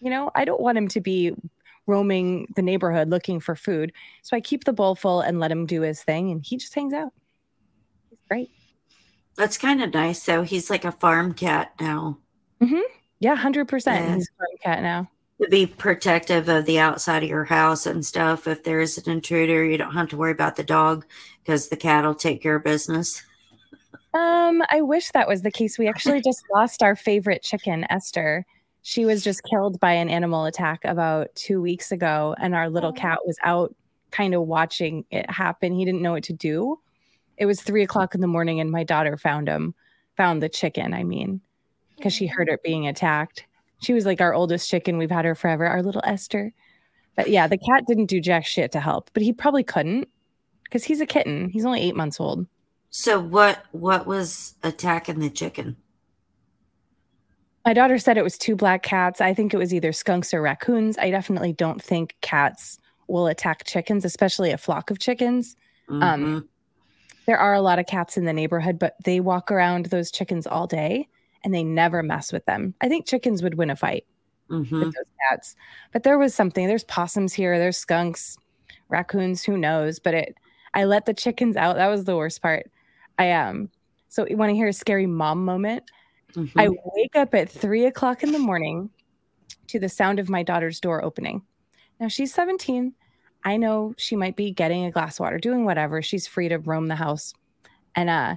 You 0.00 0.10
know, 0.10 0.30
I 0.34 0.44
don't 0.44 0.60
want 0.60 0.78
him 0.78 0.88
to 0.88 1.00
be 1.00 1.34
roaming 1.86 2.46
the 2.56 2.62
neighborhood 2.62 3.10
looking 3.10 3.40
for 3.40 3.54
food. 3.54 3.92
So 4.22 4.36
I 4.36 4.40
keep 4.40 4.64
the 4.64 4.72
bowl 4.72 4.94
full 4.94 5.20
and 5.20 5.38
let 5.40 5.50
him 5.50 5.66
do 5.66 5.82
his 5.82 6.02
thing, 6.02 6.30
and 6.30 6.44
he 6.44 6.56
just 6.56 6.74
hangs 6.74 6.92
out. 6.92 7.12
He's 8.10 8.18
great. 8.28 8.50
That's 9.36 9.56
kind 9.56 9.82
of 9.82 9.94
nice. 9.94 10.22
So 10.22 10.42
he's 10.42 10.68
like 10.68 10.84
a 10.84 10.92
farm 10.92 11.32
cat 11.32 11.72
now. 11.80 12.18
Mm-hmm. 12.60 12.80
Yeah, 13.20 13.36
hundred 13.36 13.68
percent. 13.68 14.04
Yeah. 14.04 14.14
He's 14.16 14.28
a 14.28 14.36
farm 14.36 14.58
cat 14.62 14.82
now. 14.82 15.10
To 15.40 15.48
be 15.48 15.66
protective 15.66 16.48
of 16.48 16.64
the 16.66 16.80
outside 16.80 17.22
of 17.22 17.28
your 17.28 17.44
house 17.44 17.86
and 17.86 18.04
stuff. 18.04 18.48
If 18.48 18.64
there 18.64 18.80
is 18.80 18.98
an 18.98 19.08
intruder, 19.10 19.64
you 19.64 19.78
don't 19.78 19.92
have 19.94 20.08
to 20.08 20.16
worry 20.16 20.32
about 20.32 20.56
the 20.56 20.64
dog 20.64 21.06
because 21.44 21.68
the 21.68 21.76
cat 21.76 22.04
will 22.04 22.14
take 22.16 22.42
care 22.42 22.56
of 22.56 22.64
business. 22.64 23.22
Um, 24.14 24.62
I 24.68 24.80
wish 24.80 25.10
that 25.12 25.28
was 25.28 25.42
the 25.42 25.50
case. 25.52 25.78
We 25.78 25.86
actually 25.88 26.22
just 26.22 26.42
lost 26.54 26.82
our 26.82 26.96
favorite 26.96 27.42
chicken, 27.42 27.86
Esther. 27.88 28.44
She 28.82 29.04
was 29.04 29.22
just 29.22 29.42
killed 29.44 29.78
by 29.78 29.92
an 29.92 30.08
animal 30.08 30.44
attack 30.44 30.80
about 30.84 31.28
two 31.36 31.60
weeks 31.60 31.92
ago, 31.92 32.34
and 32.40 32.54
our 32.54 32.68
little 32.68 32.90
Oh. 32.90 33.00
cat 33.00 33.18
was 33.24 33.36
out 33.44 33.74
kind 34.10 34.34
of 34.34 34.42
watching 34.42 35.04
it 35.10 35.30
happen. 35.30 35.72
He 35.72 35.84
didn't 35.84 36.02
know 36.02 36.12
what 36.12 36.24
to 36.24 36.32
do. 36.32 36.80
It 37.36 37.46
was 37.46 37.60
three 37.60 37.82
o'clock 37.84 38.14
in 38.14 38.20
the 38.20 38.26
morning, 38.26 38.58
and 38.58 38.72
my 38.72 38.82
daughter 38.82 39.16
found 39.16 39.46
him, 39.46 39.74
found 40.16 40.42
the 40.42 40.48
chicken, 40.48 40.94
I 40.94 41.04
mean, 41.04 41.40
because 41.96 42.12
she 42.12 42.26
heard 42.26 42.48
it 42.48 42.62
being 42.64 42.88
attacked. 42.88 43.44
She 43.80 43.92
was 43.92 44.06
like 44.06 44.20
our 44.20 44.34
oldest 44.34 44.68
chicken. 44.68 44.98
We've 44.98 45.10
had 45.10 45.24
her 45.24 45.34
forever, 45.34 45.66
our 45.66 45.82
little 45.82 46.02
Esther. 46.04 46.52
But 47.16 47.30
yeah, 47.30 47.46
the 47.46 47.58
cat 47.58 47.84
didn't 47.86 48.06
do 48.06 48.20
jack 48.20 48.46
shit 48.46 48.72
to 48.72 48.80
help, 48.80 49.10
but 49.12 49.22
he 49.22 49.32
probably 49.32 49.64
couldn't 49.64 50.08
because 50.64 50.84
he's 50.84 51.00
a 51.00 51.06
kitten. 51.06 51.48
He's 51.48 51.64
only 51.64 51.80
eight 51.80 51.96
months 51.96 52.20
old. 52.20 52.46
So 52.90 53.20
what 53.20 53.64
what 53.72 54.06
was 54.06 54.54
attacking 54.62 55.18
the 55.18 55.30
chicken? 55.30 55.76
My 57.64 57.74
daughter 57.74 57.98
said 57.98 58.16
it 58.16 58.24
was 58.24 58.38
two 58.38 58.56
black 58.56 58.82
cats. 58.82 59.20
I 59.20 59.34
think 59.34 59.52
it 59.52 59.58
was 59.58 59.74
either 59.74 59.92
skunks 59.92 60.32
or 60.32 60.40
raccoons. 60.40 60.96
I 60.96 61.10
definitely 61.10 61.52
don't 61.52 61.82
think 61.82 62.16
cats 62.22 62.78
will 63.08 63.26
attack 63.26 63.64
chickens, 63.64 64.04
especially 64.04 64.50
a 64.52 64.58
flock 64.58 64.90
of 64.90 64.98
chickens. 64.98 65.56
Mhm. 65.88 66.02
Um, 66.02 66.48
There 67.26 67.38
are 67.38 67.52
a 67.52 67.60
lot 67.60 67.78
of 67.78 67.84
cats 67.84 68.16
in 68.16 68.24
the 68.24 68.32
neighborhood, 68.32 68.78
but 68.78 68.94
they 69.04 69.20
walk 69.20 69.50
around 69.50 69.86
those 69.86 70.10
chickens 70.10 70.46
all 70.46 70.66
day 70.66 71.08
and 71.44 71.54
they 71.54 71.62
never 71.64 72.02
mess 72.02 72.32
with 72.32 72.44
them. 72.46 72.74
I 72.80 72.88
think 72.88 73.06
chickens 73.06 73.42
would 73.42 73.54
win 73.54 73.70
a 73.70 73.76
fight 73.76 74.04
Mhm. 74.50 74.70
with 74.72 74.94
those 74.94 75.04
cats. 75.28 75.54
But 75.92 76.02
there 76.02 76.18
was 76.18 76.34
something. 76.34 76.66
There's 76.66 76.84
possums 76.84 77.32
here, 77.34 77.58
there's 77.58 77.76
skunks, 77.78 78.36
raccoons, 78.88 79.42
who 79.44 79.56
knows? 79.58 79.98
But 79.98 80.14
it 80.14 80.34
I 80.74 80.84
let 80.84 81.06
the 81.06 81.14
chickens 81.14 81.56
out. 81.56 81.76
That 81.76 81.88
was 81.88 82.04
the 82.04 82.16
worst 82.16 82.42
part. 82.42 82.70
I 83.18 83.32
um 83.32 83.70
so 84.08 84.26
you 84.28 84.36
want 84.36 84.50
to 84.50 84.54
hear 84.56 84.68
a 84.68 84.72
scary 84.72 85.06
mom 85.06 85.44
moment? 85.44 85.84
Mhm. 86.32 86.50
I 86.56 86.68
wake 86.94 87.14
up 87.16 87.34
at 87.34 87.48
three 87.50 87.84
o'clock 87.86 88.22
in 88.22 88.32
the 88.32 88.38
morning 88.38 88.90
to 89.68 89.78
the 89.78 89.88
sound 89.88 90.18
of 90.18 90.28
my 90.30 90.42
daughter's 90.42 90.80
door 90.80 91.04
opening. 91.04 91.42
Now 92.00 92.08
she's 92.08 92.32
17. 92.32 92.94
I 93.44 93.56
know 93.56 93.94
she 93.98 94.16
might 94.16 94.34
be 94.36 94.50
getting 94.50 94.84
a 94.84 94.90
glass 94.90 95.16
of 95.16 95.20
water, 95.24 95.38
doing 95.38 95.64
whatever. 95.64 96.00
She's 96.02 96.26
free 96.26 96.48
to 96.48 96.58
roam 96.58 96.86
the 96.88 96.96
house. 96.96 97.32
And 97.94 98.08
uh 98.10 98.36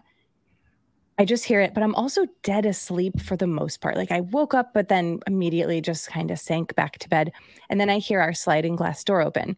I 1.21 1.25
just 1.25 1.45
hear 1.45 1.61
it, 1.61 1.75
but 1.75 1.83
I'm 1.83 1.93
also 1.93 2.25
dead 2.41 2.65
asleep 2.65 3.21
for 3.21 3.37
the 3.37 3.45
most 3.45 3.79
part. 3.79 3.95
Like 3.95 4.11
I 4.11 4.21
woke 4.21 4.55
up, 4.55 4.73
but 4.73 4.87
then 4.87 5.19
immediately 5.27 5.79
just 5.79 6.07
kind 6.07 6.31
of 6.31 6.39
sank 6.39 6.73
back 6.73 6.97
to 6.97 7.09
bed. 7.09 7.31
And 7.69 7.79
then 7.79 7.91
I 7.91 7.99
hear 7.99 8.19
our 8.19 8.33
sliding 8.33 8.75
glass 8.75 9.03
door 9.03 9.21
open. 9.21 9.55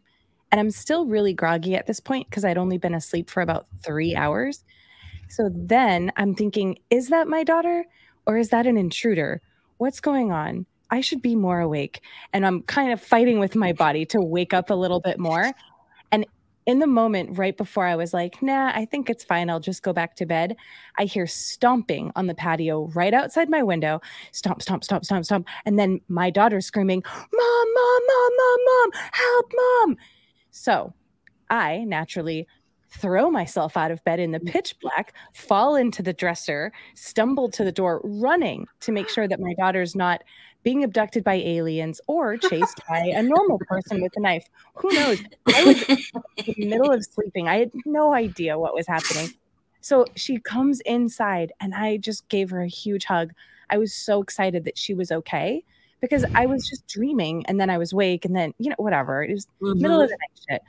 And 0.52 0.60
I'm 0.60 0.70
still 0.70 1.06
really 1.06 1.32
groggy 1.32 1.74
at 1.74 1.86
this 1.86 2.00
point 2.00 2.28
because 2.28 2.44
I'd 2.44 2.58
only 2.58 2.76
been 2.76 2.92
asleep 2.92 3.30
for 3.30 3.40
about 3.40 3.66
three 3.82 4.14
hours. 4.14 4.62
So 5.30 5.48
then 5.54 6.12
I'm 6.16 6.34
thinking, 6.34 6.76
is 6.90 7.08
that 7.08 7.28
my 7.28 7.44
daughter? 7.44 7.86
or 8.26 8.36
is 8.36 8.50
that 8.50 8.66
an 8.66 8.76
intruder? 8.76 9.40
What's 9.78 10.00
going 10.00 10.32
on? 10.32 10.66
I 10.90 11.00
should 11.00 11.22
be 11.22 11.34
more 11.34 11.60
awake. 11.60 12.00
And 12.32 12.46
I'm 12.46 12.62
kind 12.62 12.92
of 12.92 13.00
fighting 13.00 13.38
with 13.38 13.56
my 13.56 13.72
body 13.72 14.04
to 14.06 14.20
wake 14.20 14.54
up 14.54 14.70
a 14.70 14.74
little 14.74 15.00
bit 15.00 15.18
more. 15.18 15.52
In 16.66 16.78
the 16.78 16.86
moment, 16.86 17.36
right 17.36 17.56
before 17.56 17.84
I 17.84 17.94
was 17.94 18.14
like, 18.14 18.40
nah, 18.40 18.72
I 18.74 18.86
think 18.86 19.10
it's 19.10 19.22
fine. 19.22 19.50
I'll 19.50 19.60
just 19.60 19.82
go 19.82 19.92
back 19.92 20.16
to 20.16 20.26
bed. 20.26 20.56
I 20.98 21.04
hear 21.04 21.26
stomping 21.26 22.10
on 22.16 22.26
the 22.26 22.34
patio 22.34 22.86
right 22.94 23.12
outside 23.12 23.50
my 23.50 23.62
window 23.62 24.00
stomp, 24.32 24.62
stomp, 24.62 24.82
stomp, 24.82 25.04
stomp, 25.04 25.24
stomp. 25.26 25.46
And 25.66 25.78
then 25.78 26.00
my 26.08 26.30
daughter 26.30 26.60
screaming, 26.60 27.02
Mom, 27.04 27.66
Mom, 27.74 28.02
Mom, 28.06 28.30
Mom, 28.36 28.58
Mom, 28.64 28.90
help, 29.12 29.52
Mom. 29.54 29.96
So 30.50 30.94
I 31.50 31.84
naturally 31.84 32.46
throw 32.90 33.30
myself 33.30 33.76
out 33.76 33.90
of 33.90 34.02
bed 34.04 34.20
in 34.20 34.30
the 34.30 34.40
mm. 34.40 34.48
pitch 34.48 34.76
black, 34.80 35.14
fall 35.34 35.74
into 35.74 36.02
the 36.02 36.12
dresser, 36.12 36.72
stumble 36.94 37.50
to 37.50 37.64
the 37.64 37.72
door, 37.72 38.00
running 38.04 38.66
to 38.80 38.92
make 38.92 39.08
sure 39.08 39.26
that 39.28 39.40
my 39.40 39.54
daughter's 39.58 39.94
not 39.94 40.22
being 40.64 40.82
abducted 40.82 41.22
by 41.22 41.34
aliens 41.34 42.00
or 42.08 42.36
chased 42.36 42.80
by 42.88 43.00
a 43.14 43.22
normal 43.22 43.58
person 43.68 44.00
with 44.02 44.12
a 44.16 44.20
knife. 44.20 44.46
Who 44.76 44.92
knows? 44.92 45.18
I 45.54 45.64
was 45.64 45.82
in 45.82 46.54
the 46.58 46.66
middle 46.66 46.90
of 46.90 47.04
sleeping. 47.04 47.46
I 47.48 47.58
had 47.58 47.70
no 47.84 48.14
idea 48.14 48.58
what 48.58 48.74
was 48.74 48.86
happening. 48.86 49.32
So 49.82 50.06
she 50.16 50.38
comes 50.38 50.80
inside 50.80 51.52
and 51.60 51.74
I 51.74 51.98
just 51.98 52.26
gave 52.28 52.50
her 52.50 52.62
a 52.62 52.68
huge 52.68 53.04
hug. 53.04 53.32
I 53.70 53.76
was 53.78 53.92
so 53.94 54.22
excited 54.22 54.64
that 54.64 54.78
she 54.78 54.94
was 54.94 55.12
okay 55.12 55.62
because 56.00 56.24
I 56.34 56.46
was 56.46 56.66
just 56.66 56.86
dreaming 56.86 57.44
and 57.46 57.60
then 57.60 57.68
I 57.70 57.78
was 57.78 57.92
awake 57.92 58.24
and 58.24 58.34
then, 58.34 58.54
you 58.58 58.70
know, 58.70 58.76
whatever. 58.78 59.22
It 59.22 59.32
was 59.32 59.46
middle 59.60 59.98
Mhm. 59.98 60.04
of 60.04 60.08
the 60.10 60.16
night 60.16 60.40
shit. 60.48 60.62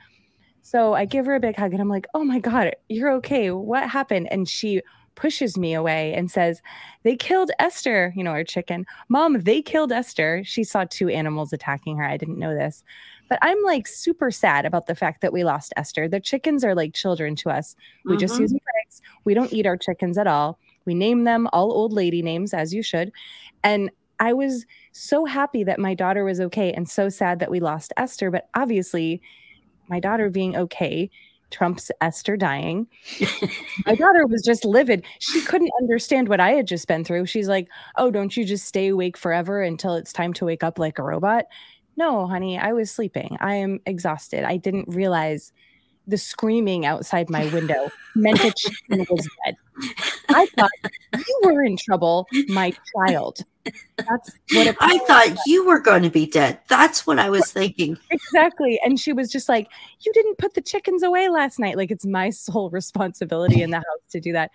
So 0.60 0.92
I 0.94 1.06
give 1.06 1.24
her 1.26 1.34
a 1.34 1.40
big 1.40 1.56
hug 1.56 1.72
and 1.72 1.80
I'm 1.80 1.88
like, 1.88 2.06
oh 2.12 2.24
my 2.24 2.38
God, 2.38 2.74
you're 2.88 3.12
okay. 3.12 3.50
What 3.50 3.88
happened? 3.88 4.28
And 4.30 4.48
she 4.48 4.82
pushes 5.16 5.58
me 5.58 5.74
away 5.74 6.14
and 6.14 6.30
says, 6.30 6.62
they 7.02 7.16
killed 7.16 7.50
Esther, 7.58 8.12
you 8.14 8.22
know, 8.22 8.30
our 8.30 8.44
chicken. 8.44 8.84
Mom, 9.08 9.40
they 9.40 9.60
killed 9.62 9.90
Esther. 9.90 10.42
She 10.44 10.62
saw 10.62 10.84
two 10.88 11.08
animals 11.08 11.52
attacking 11.52 11.96
her. 11.96 12.04
I 12.04 12.16
didn't 12.16 12.38
know 12.38 12.54
this. 12.54 12.84
But 13.28 13.38
I'm 13.42 13.60
like 13.64 13.88
super 13.88 14.30
sad 14.30 14.64
about 14.64 14.86
the 14.86 14.94
fact 14.94 15.20
that 15.22 15.32
we 15.32 15.42
lost 15.42 15.72
Esther. 15.76 16.06
The 16.08 16.20
chickens 16.20 16.64
are 16.64 16.74
like 16.76 16.94
children 16.94 17.34
to 17.36 17.50
us. 17.50 17.74
We 18.04 18.16
just 18.16 18.36
Mhm. 18.36 18.40
use 18.40 18.50
them 18.52 18.60
for 18.60 18.72
eggs. 18.84 19.02
We 19.24 19.34
don't 19.34 19.52
eat 19.52 19.66
our 19.66 19.76
chickens 19.76 20.16
at 20.16 20.28
all. 20.28 20.58
We 20.84 20.94
name 20.94 21.24
them 21.24 21.48
all 21.52 21.72
old 21.72 21.92
lady 21.92 22.22
names, 22.22 22.54
as 22.54 22.72
you 22.72 22.82
should. 22.82 23.10
And 23.64 23.90
I 24.20 24.32
was 24.32 24.64
so 24.92 25.24
happy 25.24 25.64
that 25.64 25.80
my 25.80 25.94
daughter 25.94 26.24
was 26.24 26.40
okay 26.40 26.72
and 26.72 26.88
so 26.88 27.08
sad 27.08 27.40
that 27.40 27.50
we 27.50 27.60
lost 27.60 27.92
Esther. 27.96 28.30
But 28.30 28.48
obviously, 28.54 29.20
my 29.88 30.00
daughter 30.00 30.30
being 30.30 30.56
okay 30.56 31.10
trumps 31.50 31.90
Esther 32.00 32.36
dying. 32.36 32.86
my 33.86 33.94
daughter 33.94 34.26
was 34.26 34.42
just 34.42 34.64
livid. 34.64 35.04
She 35.20 35.40
couldn't 35.42 35.70
understand 35.80 36.28
what 36.28 36.40
I 36.40 36.52
had 36.52 36.66
just 36.66 36.88
been 36.88 37.04
through. 37.04 37.26
She's 37.26 37.48
like, 37.48 37.68
Oh, 37.96 38.10
don't 38.10 38.36
you 38.36 38.44
just 38.44 38.66
stay 38.66 38.88
awake 38.88 39.16
forever 39.16 39.62
until 39.62 39.94
it's 39.94 40.12
time 40.12 40.32
to 40.34 40.44
wake 40.44 40.64
up 40.64 40.78
like 40.78 40.98
a 40.98 41.02
robot? 41.02 41.46
No, 41.96 42.26
honey, 42.26 42.58
I 42.58 42.72
was 42.72 42.90
sleeping. 42.90 43.36
I 43.40 43.54
am 43.54 43.80
exhausted. 43.86 44.44
I 44.44 44.58
didn't 44.58 44.88
realize 44.88 45.52
the 46.06 46.18
screaming 46.18 46.86
outside 46.86 47.28
my 47.28 47.46
window 47.52 47.90
meant 48.14 48.42
a 48.44 48.52
chicken 48.52 49.06
was 49.10 49.28
dead. 49.44 49.56
I 50.28 50.46
thought 50.56 50.70
you 51.14 51.40
were 51.42 51.64
in 51.64 51.76
trouble, 51.76 52.26
my 52.48 52.72
child. 52.94 53.40
That's 53.96 54.32
what 54.52 54.76
I 54.80 54.98
thought 54.98 55.36
you 55.46 55.66
were 55.66 55.80
going 55.80 56.02
to 56.04 56.10
be 56.10 56.26
dead. 56.26 56.60
That's 56.68 57.06
what 57.06 57.18
I 57.18 57.28
was 57.30 57.50
thinking. 57.52 57.98
exactly. 58.10 58.78
And 58.84 58.98
she 58.98 59.12
was 59.12 59.30
just 59.30 59.48
like, 59.48 59.68
You 60.00 60.12
didn't 60.12 60.38
put 60.38 60.54
the 60.54 60.60
chickens 60.60 61.02
away 61.02 61.28
last 61.28 61.58
night. 61.58 61.76
Like 61.76 61.90
it's 61.90 62.06
my 62.06 62.30
sole 62.30 62.70
responsibility 62.72 63.62
in 63.62 63.70
the 63.70 63.78
house 63.78 64.10
to 64.10 64.20
do 64.20 64.32
that. 64.32 64.50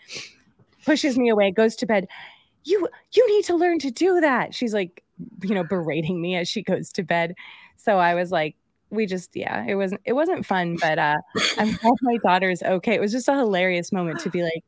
Pushes 0.86 1.18
me 1.18 1.30
away, 1.30 1.52
goes 1.52 1.76
to 1.78 1.86
bed. 1.86 2.08
You 2.64 2.88
you 3.12 3.36
need 3.36 3.46
to 3.46 3.56
learn 3.56 3.80
to 3.80 3.92
do 3.92 4.22
that. 4.22 4.56
She's 4.56 4.74
like, 4.74 5.04
you 5.44 5.54
know, 5.54 5.64
berating 5.64 6.22
me 6.22 6.36
as 6.36 6.48
she 6.48 6.64
goes 6.64 6.92
to 6.94 7.04
bed. 7.04 7.36
So 7.76 7.98
I 7.98 8.14
was 8.14 8.32
like, 8.32 8.56
we 8.92 9.06
just 9.06 9.36
yeah 9.36 9.66
it 9.68 9.76
wasn't 9.76 10.02
it 10.06 10.14
wasn't 10.14 10.46
fun 10.46 10.78
but 10.82 11.00
uh 11.00 11.18
i'm 11.58 11.72
glad 11.74 11.94
my 12.02 12.18
daughter's 12.18 12.62
okay. 12.62 12.94
It 12.94 13.02
was 13.02 13.12
just 13.12 13.28
a 13.30 13.36
hilarious 13.36 13.92
moment 13.92 14.20
to 14.20 14.30
be 14.30 14.44
like 14.44 14.64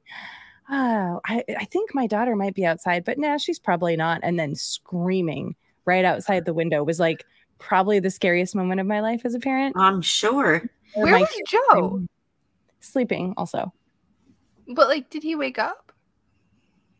oh 0.69 1.19
I, 1.27 1.43
I 1.59 1.65
think 1.65 1.93
my 1.93 2.07
daughter 2.07 2.35
might 2.35 2.55
be 2.55 2.65
outside 2.65 3.03
but 3.03 3.17
nah 3.17 3.37
she's 3.37 3.59
probably 3.59 3.95
not 3.95 4.21
and 4.23 4.39
then 4.39 4.55
screaming 4.55 5.55
right 5.85 6.05
outside 6.05 6.45
the 6.45 6.53
window 6.53 6.83
was 6.83 6.99
like 6.99 7.25
probably 7.59 7.99
the 7.99 8.09
scariest 8.09 8.55
moment 8.55 8.79
of 8.79 8.87
my 8.87 8.99
life 8.99 9.21
as 9.23 9.35
a 9.35 9.39
parent. 9.39 9.75
I'm 9.77 10.01
sure. 10.01 10.69
Where 10.95 11.11
my 11.11 11.21
was 11.21 11.29
joe? 11.47 12.03
sleeping 12.81 13.33
also. 13.37 13.73
But 14.67 14.87
like 14.87 15.09
did 15.09 15.23
he 15.23 15.35
wake 15.35 15.59
up? 15.59 15.91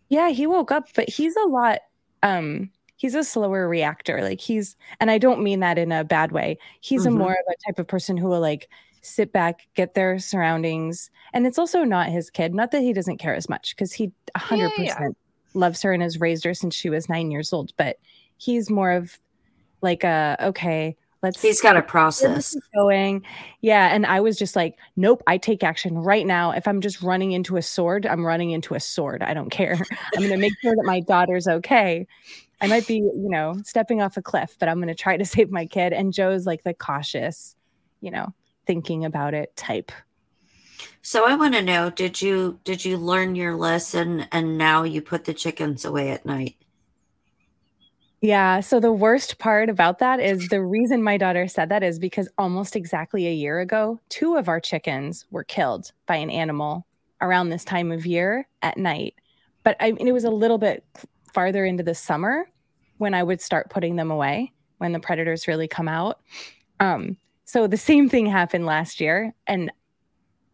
Yeah 0.09 0.29
he 0.29 0.47
woke 0.47 0.71
up 0.71 0.87
but 0.95 1.09
he's 1.09 1.35
a 1.35 1.47
lot 1.47 1.79
um 2.21 2.69
he's 3.03 3.15
a 3.15 3.23
slower 3.25 3.67
reactor. 3.67 4.21
Like 4.21 4.39
he's, 4.39 4.77
and 5.01 5.11
I 5.11 5.17
don't 5.17 5.43
mean 5.43 5.59
that 5.59 5.77
in 5.77 5.91
a 5.91 6.05
bad 6.05 6.31
way. 6.31 6.57
He's 6.80 7.01
mm-hmm. 7.01 7.17
a 7.17 7.19
more 7.19 7.34
of 7.34 7.45
a 7.49 7.55
type 7.67 7.77
of 7.77 7.85
person 7.85 8.15
who 8.15 8.30
will 8.30 8.39
like 8.39 8.69
sit 9.01 9.34
back, 9.34 9.67
get 9.75 9.93
their 9.93 10.19
surroundings. 10.19 11.11
And 11.34 11.45
it's 11.45 11.59
also 11.59 11.84
not 11.84 12.07
his 12.07 12.30
kid. 12.30 12.55
Not 12.55 12.71
that 12.71 12.80
he 12.80 12.93
doesn't 12.93 13.17
care 13.17 13.35
as 13.35 13.49
much 13.49 13.75
because 13.75 13.91
he 13.91 14.13
100% 14.38 14.69
yeah, 14.77 14.84
yeah. 14.85 15.07
loves 15.53 15.81
her 15.81 15.91
and 15.91 16.01
has 16.01 16.21
raised 16.21 16.45
her 16.45 16.53
since 16.53 16.75
she 16.75 16.89
was 16.89 17.09
nine 17.09 17.30
years 17.30 17.51
old. 17.51 17.73
But 17.75 17.97
he's 18.38 18.69
more 18.69 18.91
of 18.91 19.19
like 19.81 20.05
a, 20.05 20.38
okay, 20.39 20.95
let's. 21.21 21.41
He's 21.41 21.59
got 21.59 21.75
a 21.75 21.81
process 21.81 22.55
going. 22.73 23.21
Yeah. 23.59 23.93
And 23.93 24.05
I 24.05 24.21
was 24.21 24.38
just 24.38 24.55
like, 24.55 24.77
nope, 24.95 25.21
I 25.27 25.38
take 25.38 25.61
action 25.61 25.97
right 25.97 26.25
now. 26.25 26.51
If 26.51 26.69
I'm 26.69 26.80
just 26.80 27.01
running 27.01 27.34
into 27.34 27.57
a 27.57 27.61
sword, 27.61 28.05
I'm 28.05 28.25
running 28.25 28.51
into 28.51 28.75
a 28.75 28.80
sword. 28.80 29.23
I 29.23 29.34
don't 29.34 29.49
care. 29.49 29.73
I'm 30.15 30.21
going 30.21 30.30
to 30.30 30.38
make 30.38 30.53
sure 30.61 30.73
that 30.73 30.85
my 30.85 31.01
daughter's 31.01 31.49
okay. 31.49 32.07
I 32.64 32.68
might 32.68 32.88
be, 32.88 32.95
you 32.95 33.30
know, 33.30 33.56
stepping 33.65 34.02
off 34.02 34.15
a 34.15 34.22
cliff, 34.22 34.56
but 34.57 34.69
I'm 34.69 34.77
going 34.77 34.88
to 34.88 34.95
try 34.95 35.18
to 35.18 35.26
save 35.34 35.52
my 35.52 35.65
kid. 35.65 35.91
And 35.91 36.14
Joe's 36.14 36.45
like 36.45 36.64
the 36.64 36.73
cautious, 36.73 37.56
you 37.99 38.10
know, 38.10 38.34
thinking 38.65 39.03
about 39.03 39.34
it 39.34 39.56
type. 39.56 39.91
So 41.02 41.27
I 41.27 41.35
want 41.35 41.53
to 41.56 41.61
know, 41.61 41.90
did 41.90 42.22
you 42.22 42.60
did 42.64 42.85
you 42.85 42.98
learn 42.98 43.35
your 43.35 43.56
lesson 43.56 44.27
and 44.31 44.57
now 44.57 44.84
you 44.84 45.02
put 45.02 45.26
the 45.26 45.34
chickens 45.34 45.84
away 45.84 46.10
at 46.11 46.26
night? 46.26 46.56
Yeah, 48.22 48.61
so 48.61 48.80
the 48.80 48.94
worst 48.94 49.38
part 49.38 49.69
about 49.69 49.99
that 49.99 50.22
is 50.22 50.48
the 50.48 50.64
reason 50.64 51.03
my 51.03 51.18
daughter 51.18 51.45
said 51.49 51.68
that 51.68 51.84
is 51.84 51.99
because 51.99 52.30
almost 52.38 52.77
exactly 52.77 53.27
a 53.27 53.34
year 53.34 53.60
ago, 53.60 53.99
two 54.07 54.38
of 54.38 54.48
our 54.48 54.61
chickens 54.61 55.26
were 55.30 55.44
killed 55.44 55.91
by 56.06 56.15
an 56.15 56.30
animal 56.30 56.88
around 57.19 57.49
this 57.49 57.65
time 57.65 57.91
of 57.91 58.06
year 58.06 58.48
at 58.61 58.77
night. 58.77 59.15
But 59.64 59.76
I 59.81 59.91
mean, 59.91 60.07
it 60.07 60.14
was 60.14 60.23
a 60.23 60.31
little 60.31 60.57
bit 60.57 60.85
farther 61.34 61.65
into 61.65 61.84
the 61.84 61.95
summer 61.95 62.48
when 62.98 63.14
I 63.14 63.24
would 63.24 63.41
start 63.41 63.70
putting 63.70 63.95
them 63.95 64.11
away 64.11 64.52
when 64.78 64.91
the 64.91 64.99
predators 64.99 65.48
really 65.48 65.68
come 65.68 65.88
out. 65.88 66.20
Um, 66.80 67.18
so 67.45 67.68
the 67.68 67.78
same 67.78 68.10
thing 68.10 68.26
happened 68.26 68.65
last 68.65 68.99
year, 68.99 69.34
and 69.48 69.72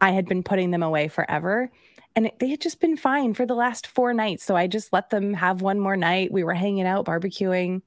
I 0.00 0.10
had 0.10 0.26
been 0.26 0.42
putting 0.42 0.70
them 0.70 0.82
away 0.82 1.08
forever. 1.08 1.70
And 2.16 2.26
it, 2.26 2.38
they 2.38 2.48
had 2.48 2.60
just 2.60 2.80
been 2.80 2.96
fine 2.96 3.34
for 3.34 3.46
the 3.46 3.54
last 3.54 3.86
four 3.86 4.12
nights. 4.12 4.44
So 4.44 4.56
I 4.56 4.66
just 4.66 4.92
let 4.92 5.10
them 5.10 5.32
have 5.34 5.62
one 5.62 5.78
more 5.78 5.96
night. 5.96 6.32
We 6.32 6.44
were 6.44 6.54
hanging 6.54 6.86
out, 6.86 7.06
barbecuing. 7.06 7.82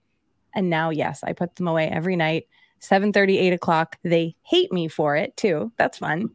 And 0.56 0.70
now, 0.70 0.90
yes, 0.90 1.24
I 1.24 1.34
put 1.34 1.56
them 1.56 1.68
away 1.68 1.88
every 1.88 2.16
night, 2.16 2.48
7 2.80 3.12
30, 3.12 3.38
8 3.38 3.54
o'clock. 3.54 3.98
They 4.04 4.36
hate 4.44 4.72
me 4.72 4.88
for 4.88 5.16
it 5.16 5.36
too. 5.36 5.72
That's 5.78 5.98
fun. 5.98 6.30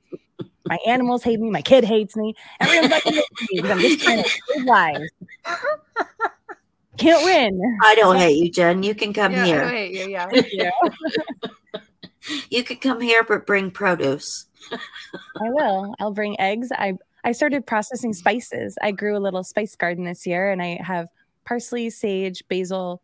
My 0.66 0.78
animals 0.86 1.22
hate 1.22 1.40
me. 1.40 1.50
My 1.50 1.62
kid 1.62 1.84
hates 1.84 2.14
me. 2.14 2.34
Everyone's 2.60 2.90
like, 2.90 3.06
I'm 3.06 3.78
just 3.78 4.00
trying 4.00 4.22
to 4.22 4.30
live 4.56 4.64
lives. 4.66 5.10
Can't 6.98 7.24
win. 7.24 7.78
I 7.84 7.94
don't 7.94 8.16
hate 8.16 8.36
you, 8.36 8.50
Jen. 8.50 8.82
You 8.82 8.94
can 8.94 9.12
come 9.12 9.32
yeah, 9.32 9.44
here. 9.44 9.62
I 9.62 9.70
hate 9.70 9.94
you. 9.94 10.08
Yeah. 10.08 10.28
Yeah. 10.52 11.80
you 12.50 12.62
could 12.64 12.80
come 12.80 13.00
here, 13.00 13.22
but 13.22 13.46
bring 13.46 13.70
produce. 13.70 14.46
I 14.72 14.78
will. 15.50 15.94
I'll 16.00 16.12
bring 16.12 16.38
eggs. 16.40 16.70
I 16.72 16.94
I 17.24 17.32
started 17.32 17.66
processing 17.66 18.12
spices. 18.12 18.76
I 18.82 18.90
grew 18.90 19.16
a 19.16 19.20
little 19.20 19.44
spice 19.44 19.76
garden 19.76 20.04
this 20.04 20.26
year, 20.26 20.50
and 20.50 20.60
I 20.60 20.80
have 20.82 21.08
parsley, 21.44 21.90
sage, 21.90 22.42
basil, 22.48 23.02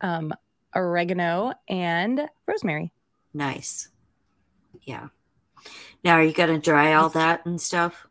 um, 0.00 0.32
oregano, 0.74 1.52
and 1.68 2.28
rosemary. 2.46 2.92
Nice. 3.34 3.88
Yeah. 4.82 5.08
Now, 6.04 6.16
are 6.16 6.22
you 6.22 6.32
going 6.32 6.54
to 6.54 6.58
dry 6.58 6.94
all 6.94 7.08
that 7.10 7.44
and 7.46 7.60
stuff? 7.60 8.06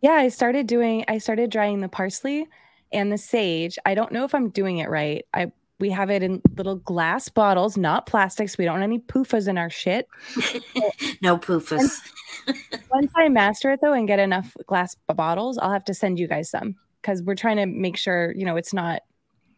Yeah, 0.00 0.12
I 0.12 0.28
started 0.28 0.66
doing. 0.66 1.04
I 1.08 1.18
started 1.18 1.50
drying 1.50 1.80
the 1.80 1.88
parsley 1.88 2.48
and 2.92 3.12
the 3.12 3.18
sage. 3.18 3.78
I 3.84 3.94
don't 3.94 4.12
know 4.12 4.24
if 4.24 4.34
I'm 4.34 4.50
doing 4.50 4.78
it 4.78 4.88
right. 4.88 5.24
I 5.34 5.52
we 5.80 5.90
have 5.90 6.10
it 6.10 6.22
in 6.22 6.42
little 6.56 6.76
glass 6.76 7.28
bottles, 7.30 7.78
not 7.78 8.06
plastics. 8.06 8.58
We 8.58 8.66
don't 8.66 8.74
want 8.74 8.84
any 8.84 8.98
poofas 8.98 9.48
in 9.48 9.56
our 9.56 9.70
shit. 9.70 10.06
no 11.22 11.38
poofas. 11.38 11.98
Once 12.90 13.12
I 13.16 13.28
master 13.30 13.70
it 13.72 13.80
though 13.80 13.94
and 13.94 14.06
get 14.06 14.18
enough 14.18 14.54
glass 14.66 14.94
bottles, 15.08 15.58
I'll 15.58 15.72
have 15.72 15.84
to 15.86 15.94
send 15.94 16.18
you 16.18 16.28
guys 16.28 16.50
some 16.50 16.76
because 17.00 17.22
we're 17.22 17.34
trying 17.34 17.56
to 17.56 17.66
make 17.66 17.96
sure, 17.96 18.32
you 18.36 18.44
know, 18.44 18.56
it's 18.56 18.74
not 18.74 19.00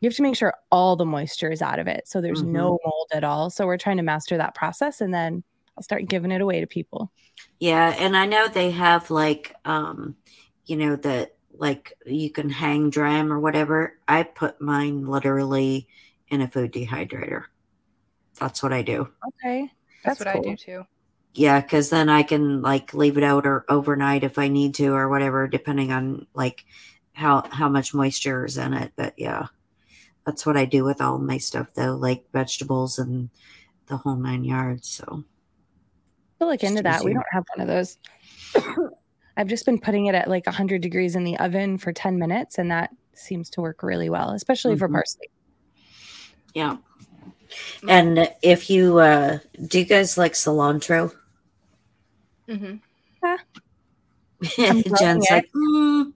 you 0.00 0.09
have 0.09 0.16
to 0.16 0.22
make 0.22 0.36
sure 0.36 0.54
all 0.70 0.96
the 0.96 1.04
moisture 1.04 1.52
is 1.52 1.62
out 1.62 1.78
of 1.78 1.86
it. 1.86 2.09
So 2.09 2.20
there's 2.20 2.42
mm-hmm. 2.42 2.52
no 2.52 2.78
mold 2.84 3.09
at 3.12 3.22
all. 3.22 3.50
So 3.50 3.66
we're 3.66 3.76
trying 3.76 3.98
to 3.98 4.02
master 4.02 4.36
that 4.36 4.54
process 4.54 5.00
and 5.00 5.12
then 5.12 5.44
I'll 5.76 5.82
start 5.82 6.06
giving 6.06 6.32
it 6.32 6.40
away 6.40 6.60
to 6.60 6.66
people. 6.66 7.12
Yeah, 7.59 7.94
and 7.98 8.16
I 8.16 8.26
know 8.26 8.48
they 8.48 8.70
have 8.70 9.10
like 9.10 9.54
um 9.64 10.16
you 10.66 10.76
know 10.76 10.96
that 10.96 11.34
like 11.55 11.95
you 12.07 12.31
can 12.31 12.51
hang 12.51 12.91
dry 12.91 13.15
them 13.15 13.33
or 13.33 13.41
whatever. 13.41 13.99
I 14.09 14.23
put 14.23 14.61
mine 14.61 15.07
literally 15.07 15.89
in 16.29 16.41
a 16.41 16.49
food 16.49 16.73
dehydrator. 16.73 17.45
That's 18.39 18.62
what 18.62 18.73
I 18.73 18.83
do. 18.83 19.09
Okay. 19.29 19.70
That's, 20.05 20.19
That's 20.19 20.35
what 20.35 20.43
cool. 20.43 20.51
I 20.53 20.55
do 20.55 20.57
too. 20.57 20.87
Yeah, 21.35 21.61
because 21.61 21.91
then 21.91 22.09
I 22.09 22.23
can 22.23 22.61
like 22.61 22.93
leave 22.93 23.16
it 23.16 23.24
out 23.24 23.47
or 23.47 23.65
overnight 23.69 24.24
if 24.24 24.39
I 24.39 24.49
need 24.49 24.74
to 24.77 24.89
or 24.95 25.09
whatever, 25.09 25.49
depending 25.49 25.93
on 25.93 26.27
like 26.35 26.65
how 27.12 27.47
how 27.51 27.69
much 27.69 27.95
moisture 27.95 28.45
is 28.45 28.59
in 28.59 28.74
it. 28.74 28.93
But 28.97 29.15
yeah, 29.16 29.47
that's 30.27 30.45
what 30.45 30.57
I 30.57 30.65
do 30.65 30.85
with 30.85 31.01
all 31.01 31.19
my 31.19 31.39
stuff 31.39 31.69
though, 31.74 31.95
like 31.95 32.24
vegetables 32.33 32.99
and 32.99 33.31
the 33.87 33.97
whole 33.97 34.16
nine 34.16 34.45
yards. 34.45 34.89
So 34.89 35.24
I'll 36.41 36.49
look 36.49 36.65
into 36.65 36.83
that. 36.83 37.05
We 37.05 37.15
don't 37.15 37.24
have 37.31 37.45
one 37.55 37.62
of 37.62 37.69
those. 37.69 37.99
I've 39.36 39.48
just 39.48 39.64
been 39.64 39.78
putting 39.78 40.06
it 40.06 40.14
at 40.14 40.28
like 40.28 40.46
100 40.46 40.80
degrees 40.80 41.16
in 41.16 41.24
the 41.24 41.38
oven 41.38 41.78
for 41.78 41.92
10 41.92 42.18
minutes, 42.18 42.59
and 42.59 42.70
that 42.70 42.90
seems 43.14 43.50
to 43.50 43.60
work 43.60 43.82
really 43.82 44.10
well, 44.10 44.30
especially 44.30 44.72
mm-hmm. 44.72 44.80
for 44.80 44.88
parsley. 44.88 45.30
Yeah. 46.54 46.76
And 47.86 48.32
if 48.42 48.70
you 48.70 48.98
uh 48.98 49.38
do 49.66 49.78
you 49.78 49.84
guys 49.84 50.16
like 50.16 50.32
cilantro? 50.32 51.14
Mm-hmm. 52.48 52.76
Yeah. 53.22 53.36
Jen's 54.98 55.30
like, 55.30 55.50
mm. 55.52 56.12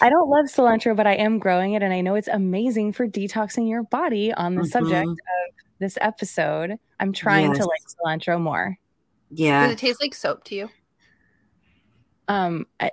I 0.00 0.08
don't 0.08 0.30
love 0.30 0.46
cilantro, 0.46 0.96
but 0.96 1.06
I 1.06 1.14
am 1.14 1.38
growing 1.38 1.74
it, 1.74 1.82
and 1.82 1.92
I 1.92 2.00
know 2.00 2.14
it's 2.14 2.28
amazing 2.28 2.92
for 2.92 3.06
detoxing 3.06 3.68
your 3.68 3.82
body. 3.82 4.32
On 4.32 4.54
the 4.54 4.62
mm-hmm. 4.62 4.70
subject 4.70 5.10
of 5.10 5.54
this 5.78 5.98
episode, 6.00 6.78
I'm 7.00 7.12
trying 7.12 7.54
yes. 7.54 7.58
to 7.58 7.64
like 7.64 7.80
cilantro 8.20 8.40
more. 8.40 8.78
Yeah. 9.30 9.64
Does 9.64 9.72
it 9.72 9.78
taste 9.78 10.00
like 10.00 10.14
soap 10.14 10.44
to 10.44 10.54
you? 10.54 10.70
Um, 12.28 12.66
I, 12.80 12.90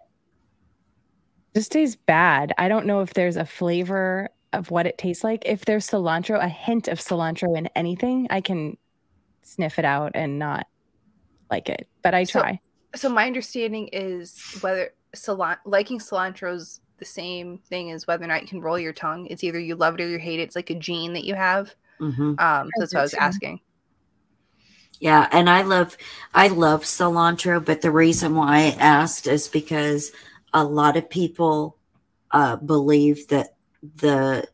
just 1.55 1.71
tastes 1.71 1.95
bad. 1.95 2.53
I 2.57 2.67
don't 2.67 2.85
know 2.85 3.01
if 3.01 3.13
there's 3.13 3.37
a 3.37 3.45
flavor 3.45 4.29
of 4.53 4.71
what 4.71 4.85
it 4.85 4.97
tastes 4.97 5.23
like. 5.23 5.43
If 5.45 5.65
there's 5.65 5.87
cilantro, 5.87 6.41
a 6.41 6.49
hint 6.49 6.87
of 6.87 6.99
cilantro 6.99 7.57
in 7.57 7.67
anything, 7.75 8.27
I 8.29 8.41
can 8.41 8.77
sniff 9.41 9.79
it 9.79 9.85
out 9.85 10.11
and 10.15 10.39
not 10.39 10.67
like 11.49 11.69
it. 11.69 11.87
But 12.01 12.13
I 12.13 12.25
try. 12.25 12.59
So, 12.93 13.07
so 13.07 13.13
my 13.13 13.25
understanding 13.25 13.89
is 13.93 14.57
whether 14.61 14.93
cilantro, 15.15 15.57
liking 15.65 15.99
cilantro 15.99 16.55
is 16.55 16.81
the 16.97 17.05
same 17.05 17.57
thing 17.69 17.91
as 17.91 18.07
whether 18.07 18.23
or 18.23 18.27
not 18.27 18.41
you 18.41 18.47
can 18.47 18.61
roll 18.61 18.79
your 18.79 18.93
tongue. 18.93 19.27
It's 19.27 19.43
either 19.43 19.59
you 19.59 19.75
love 19.75 19.95
it 19.95 20.01
or 20.01 20.07
you 20.07 20.19
hate 20.19 20.39
it. 20.39 20.43
It's 20.43 20.55
like 20.55 20.69
a 20.69 20.75
gene 20.75 21.13
that 21.13 21.25
you 21.25 21.35
have. 21.35 21.73
Mm-hmm. 21.99 22.35
Um, 22.39 22.69
so 22.75 22.79
that's 22.79 22.93
what 22.93 22.99
I 22.99 23.03
was 23.03 23.13
asking. 23.13 23.59
Yeah, 24.99 25.27
and 25.31 25.49
I 25.49 25.63
love 25.63 25.97
I 26.33 26.47
love 26.47 26.83
cilantro, 26.83 27.63
but 27.63 27.81
the 27.81 27.91
reason 27.91 28.35
why 28.35 28.57
I 28.57 28.77
asked 28.79 29.27
is 29.27 29.47
because 29.47 30.11
a 30.53 30.63
lot 30.63 30.97
of 30.97 31.09
people 31.09 31.77
uh, 32.31 32.55
believe 32.55 33.27
that 33.27 33.55
the 33.81 34.47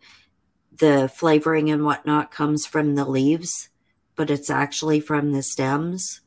the 0.77 1.11
flavoring 1.13 1.69
and 1.69 1.85
whatnot 1.85 2.31
comes 2.31 2.65
from 2.65 2.95
the 2.95 3.05
leaves, 3.05 3.69
but 4.15 4.31
it's 4.31 4.49
actually 4.49 4.99
from 4.99 5.31
the 5.31 5.43
stems. 5.43 6.21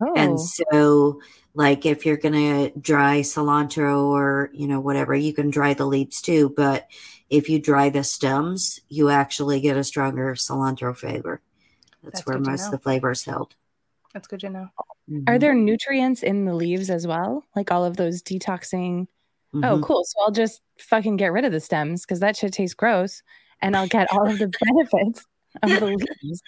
Oh. 0.00 0.14
And 0.16 0.40
so 0.40 1.20
like 1.54 1.84
if 1.84 2.06
you're 2.06 2.16
going 2.16 2.34
to 2.34 2.78
dry 2.78 3.20
cilantro 3.20 4.04
or, 4.04 4.50
you 4.52 4.68
know, 4.68 4.80
whatever, 4.80 5.14
you 5.14 5.32
can 5.32 5.50
dry 5.50 5.74
the 5.74 5.86
leaves 5.86 6.22
too. 6.22 6.52
But 6.56 6.88
if 7.28 7.48
you 7.48 7.60
dry 7.60 7.90
the 7.90 8.04
stems, 8.04 8.80
you 8.88 9.10
actually 9.10 9.60
get 9.60 9.76
a 9.76 9.84
stronger 9.84 10.34
cilantro 10.34 10.96
flavor. 10.96 11.40
That's, 12.02 12.18
That's 12.20 12.26
where 12.26 12.38
most 12.38 12.66
of 12.66 12.70
the 12.72 12.78
flavor 12.78 13.10
is 13.10 13.24
held. 13.24 13.54
That's 14.14 14.26
good 14.26 14.40
to 14.40 14.50
know. 14.50 14.68
Are 15.26 15.36
Mhm. 15.36 15.40
there 15.40 15.54
nutrients 15.54 16.22
in 16.22 16.44
the 16.44 16.54
leaves 16.54 16.90
as 16.90 17.06
well? 17.06 17.44
Like 17.54 17.70
all 17.70 17.84
of 17.84 17.96
those 17.96 18.22
detoxing. 18.22 19.06
Oh, 19.54 19.58
Mhm. 19.78 19.82
cool. 19.82 20.04
So 20.04 20.14
I'll 20.22 20.30
just 20.32 20.62
fucking 20.78 21.16
get 21.16 21.32
rid 21.32 21.44
of 21.44 21.52
the 21.52 21.60
stems 21.60 22.02
because 22.04 22.20
that 22.20 22.36
shit 22.36 22.52
tastes 22.52 22.74
gross 22.74 23.22
and 23.60 23.76
I'll 23.76 23.86
get 23.88 24.08
all 24.12 24.28
of 24.28 24.38
the 24.38 24.48
benefits 24.60 25.26
of 25.62 25.70
the 25.70 25.86
leaves. 25.86 26.42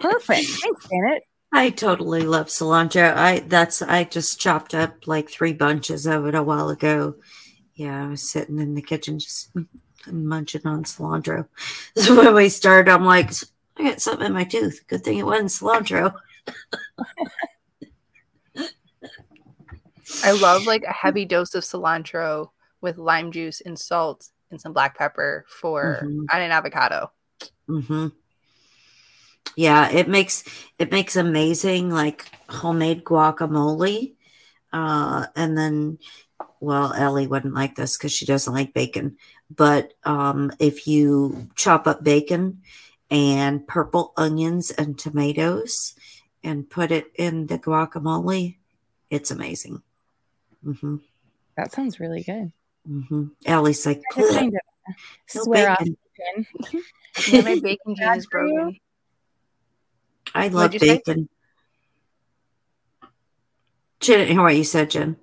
Perfect. 0.00 0.46
Thanks, 0.62 0.88
Janet. 0.88 1.22
I 1.52 1.70
totally 1.70 2.22
love 2.22 2.48
cilantro. 2.48 3.14
I 3.14 3.38
that's 3.40 3.80
I 3.82 4.04
just 4.04 4.38
chopped 4.40 4.74
up 4.74 5.06
like 5.06 5.30
three 5.30 5.52
bunches 5.54 6.06
of 6.06 6.26
it 6.26 6.34
a 6.34 6.42
while 6.42 6.68
ago. 6.68 7.14
Yeah, 7.74 8.04
I 8.06 8.08
was 8.08 8.28
sitting 8.28 8.58
in 8.58 8.74
the 8.74 8.82
kitchen 8.82 9.18
just 9.18 9.50
munching 10.10 10.66
on 10.66 10.84
cilantro. 10.84 11.48
So 11.96 12.16
when 12.16 12.34
we 12.34 12.48
started, 12.48 12.90
I'm 12.92 13.04
like, 13.04 13.30
I 13.78 13.82
got 13.82 14.00
something 14.00 14.26
in 14.26 14.32
my 14.32 14.44
tooth. 14.44 14.84
Good 14.86 15.04
thing 15.04 15.18
it 15.18 15.26
wasn't 15.26 15.50
cilantro. 15.50 16.14
I 20.24 20.32
love 20.32 20.66
like 20.66 20.84
a 20.84 20.92
heavy 20.92 21.24
dose 21.24 21.54
of 21.54 21.62
cilantro 21.62 22.50
with 22.80 22.96
lime 22.96 23.32
juice 23.32 23.60
and 23.60 23.78
salt 23.78 24.30
and 24.50 24.60
some 24.60 24.72
black 24.72 24.96
pepper 24.96 25.44
for 25.48 26.00
Mhm. 26.02 26.26
on 26.32 26.40
an 26.40 26.50
avocado. 26.52 27.10
hmm 27.66 28.08
Yeah, 29.56 29.88
it 29.90 30.08
makes 30.08 30.44
it 30.78 30.90
makes 30.90 31.16
amazing 31.16 31.90
like 31.90 32.30
homemade 32.48 33.04
guacamole. 33.04 34.14
Uh, 34.72 35.26
and 35.34 35.56
then, 35.56 35.98
well, 36.60 36.92
Ellie 36.92 37.26
wouldn't 37.26 37.54
like 37.54 37.74
this 37.76 37.96
because 37.96 38.12
she 38.12 38.26
doesn't 38.26 38.52
like 38.52 38.74
bacon. 38.74 39.16
But 39.54 39.94
um, 40.04 40.52
if 40.58 40.86
you 40.86 41.48
chop 41.54 41.86
up 41.86 42.02
bacon 42.04 42.62
and 43.10 43.66
purple 43.66 44.12
onions 44.16 44.70
and 44.70 44.98
tomatoes 44.98 45.94
and 46.42 46.68
put 46.68 46.90
it 46.92 47.10
in 47.16 47.46
the 47.46 47.58
guacamole, 47.58 48.56
it's 49.10 49.30
amazing. 49.30 49.82
hmm 50.64 50.96
That 51.56 51.72
sounds 51.72 52.00
really 52.00 52.22
good. 52.22 52.52
hmm 52.86 53.26
Ellie's 53.44 53.86
like, 53.86 54.02
I 54.16 54.22
kind 54.22 54.54
of 54.54 54.60
no 55.34 55.42
swear 55.44 55.70
off. 55.70 55.78
bacon." 55.78 55.96
bacon. 56.44 56.82
Yeah, 57.28 57.40
my 57.40 57.54
bacon 57.62 57.94
gene 57.96 58.16
is 58.16 58.26
broken. 58.26 58.78
I 60.34 60.48
love 60.48 60.74
you 60.74 60.78
say? 60.80 60.96
bacon. 60.98 61.28
She 64.02 64.12
didn't 64.12 64.32
hear 64.32 64.42
what 64.42 64.54
you 64.56 64.64
said, 64.64 64.90
Jen. 64.90 65.16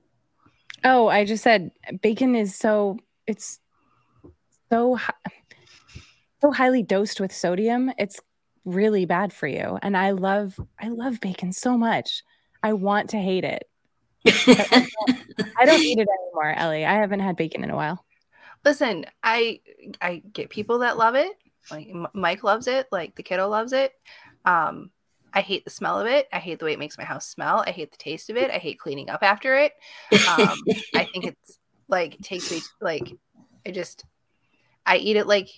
Oh, 0.84 1.08
I 1.08 1.24
just 1.24 1.44
said 1.44 1.72
bacon 2.02 2.36
is 2.36 2.56
so 2.56 2.98
it's 3.28 3.60
so 4.72 4.96
hi- 4.96 5.14
so 6.44 6.52
highly 6.52 6.84
dosed 6.84 7.22
with 7.22 7.34
sodium. 7.34 7.92
It's 7.98 8.20
really 8.66 9.06
bad 9.06 9.32
for 9.32 9.48
you. 9.48 9.80
And 9.82 9.96
I 9.96 10.12
love 10.12 10.60
I 10.80 10.90
love 10.90 11.20
bacon 11.22 11.54
so 11.54 11.78
much. 11.78 12.24
I 12.62 12.74
want 12.74 13.12
to 13.12 13.18
hate 13.18 13.46
it. 13.46 13.64
I 14.28 15.66
don't 15.66 15.82
eat 15.82 16.00
it 16.00 16.08
anymore, 16.08 16.54
Ellie. 16.56 16.86
I 16.86 16.96
haven't 16.96 17.22
had 17.22 17.36
bacon 17.36 17.64
in 17.64 17.70
a 17.70 17.76
while. 17.76 18.06
Listen, 18.66 19.06
I 19.24 19.62
I 20.02 20.22
get 20.32 20.50
people 20.50 20.80
that 20.80 20.98
love 20.98 21.16
it. 21.16 21.32
Like 21.72 21.90
Mike 22.14 22.44
loves 22.44 22.68
it. 22.68 22.88
Like 22.92 23.16
the 23.16 23.24
kiddo 23.24 23.48
loves 23.48 23.72
it. 23.72 23.94
Um, 24.46 24.92
I 25.34 25.42
hate 25.42 25.64
the 25.64 25.72
smell 25.72 26.00
of 26.00 26.08
it. 26.08 26.28
I 26.32 26.40
hate 26.40 26.60
the 26.60 26.66
way 26.66 26.74
it 26.74 26.80
makes 26.80 26.98
my 26.98 27.06
house 27.06 27.28
smell. 27.28 27.64
I 27.66 27.72
hate 27.72 27.92
the 27.92 27.98
taste 27.98 28.30
of 28.30 28.38
it. 28.38 28.52
I 28.52 28.58
hate 28.58 28.80
cleaning 28.80 29.10
up 29.10 29.24
after 29.24 29.56
it. 29.56 29.74
Um, 30.28 30.58
I 30.94 31.06
think 31.06 31.26
it's 31.26 31.58
like 31.88 32.20
takes 32.20 32.52
me 32.52 32.60
like 32.82 33.14
I 33.66 33.72
just 33.72 34.04
I 34.86 34.98
eat 34.98 35.16
it 35.16 35.28
like 35.28 35.50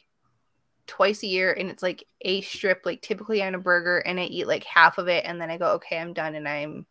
twice 0.88 1.24
a 1.24 1.28
year 1.28 1.52
and 1.52 1.70
it's 1.70 1.84
like 1.84 2.04
a 2.22 2.42
strip 2.42 2.82
like 2.86 3.02
typically 3.02 3.42
on 3.42 3.56
a 3.56 3.60
burger 3.60 3.98
and 3.98 4.20
I 4.20 4.24
eat 4.24 4.48
like 4.48 4.64
half 4.64 4.98
of 4.98 5.08
it 5.08 5.26
and 5.26 5.42
then 5.42 5.50
I 5.50 5.58
go 5.58 5.74
okay 5.74 5.98
I'm 5.98 6.14
done 6.14 6.36
and 6.36 6.48
I'm 6.48 6.86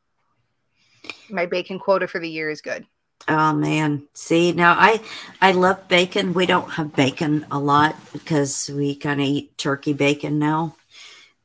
my 1.31 1.47
bacon 1.47 1.79
quota 1.79 2.07
for 2.07 2.19
the 2.19 2.29
year 2.29 2.51
is 2.51 2.61
good. 2.61 2.87
Oh 3.27 3.55
man. 3.55 4.07
See, 4.13 4.53
now 4.53 4.75
I 4.79 5.01
I 5.41 5.53
love 5.53 5.89
bacon. 5.89 6.35
We 6.35 6.47
don't 6.47 6.71
have 6.73 6.95
bacon 6.95 7.47
a 7.51 7.59
lot 7.59 7.97
because 8.13 8.69
we 8.69 8.95
kind 8.95 9.21
of 9.21 9.27
eat 9.27 9.57
turkey 9.57 9.93
bacon 9.93 10.39
now. 10.39 10.77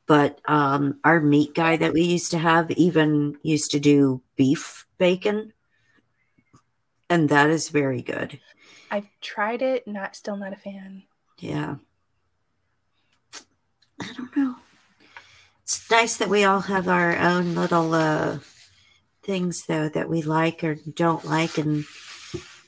But 0.06 0.40
um 0.46 0.98
our 1.04 1.20
meat 1.20 1.54
guy 1.54 1.76
that 1.76 1.92
we 1.92 2.02
used 2.02 2.32
to 2.32 2.38
have 2.38 2.70
even 2.72 3.38
used 3.42 3.70
to 3.70 3.80
do 3.80 4.22
beef 4.36 4.86
bacon. 4.98 5.52
And 7.08 7.28
that 7.30 7.50
is 7.50 7.70
very 7.70 8.02
good. 8.02 8.38
I've 8.90 9.08
tried 9.20 9.62
it, 9.62 9.86
not 9.86 10.16
still 10.16 10.36
not 10.36 10.52
a 10.52 10.56
fan. 10.56 11.04
Yeah. 11.38 11.76
I 14.00 14.12
don't 14.16 14.36
know. 14.36 14.56
It's 15.62 15.90
nice 15.90 16.16
that 16.16 16.28
we 16.28 16.44
all 16.44 16.60
have 16.60 16.88
our 16.88 17.16
own 17.16 17.54
little 17.54 17.94
uh 17.94 18.38
things 19.22 19.66
though 19.66 19.88
that 19.90 20.08
we 20.08 20.22
like 20.22 20.64
or 20.64 20.74
don't 20.74 21.24
like 21.24 21.58
and 21.58 21.84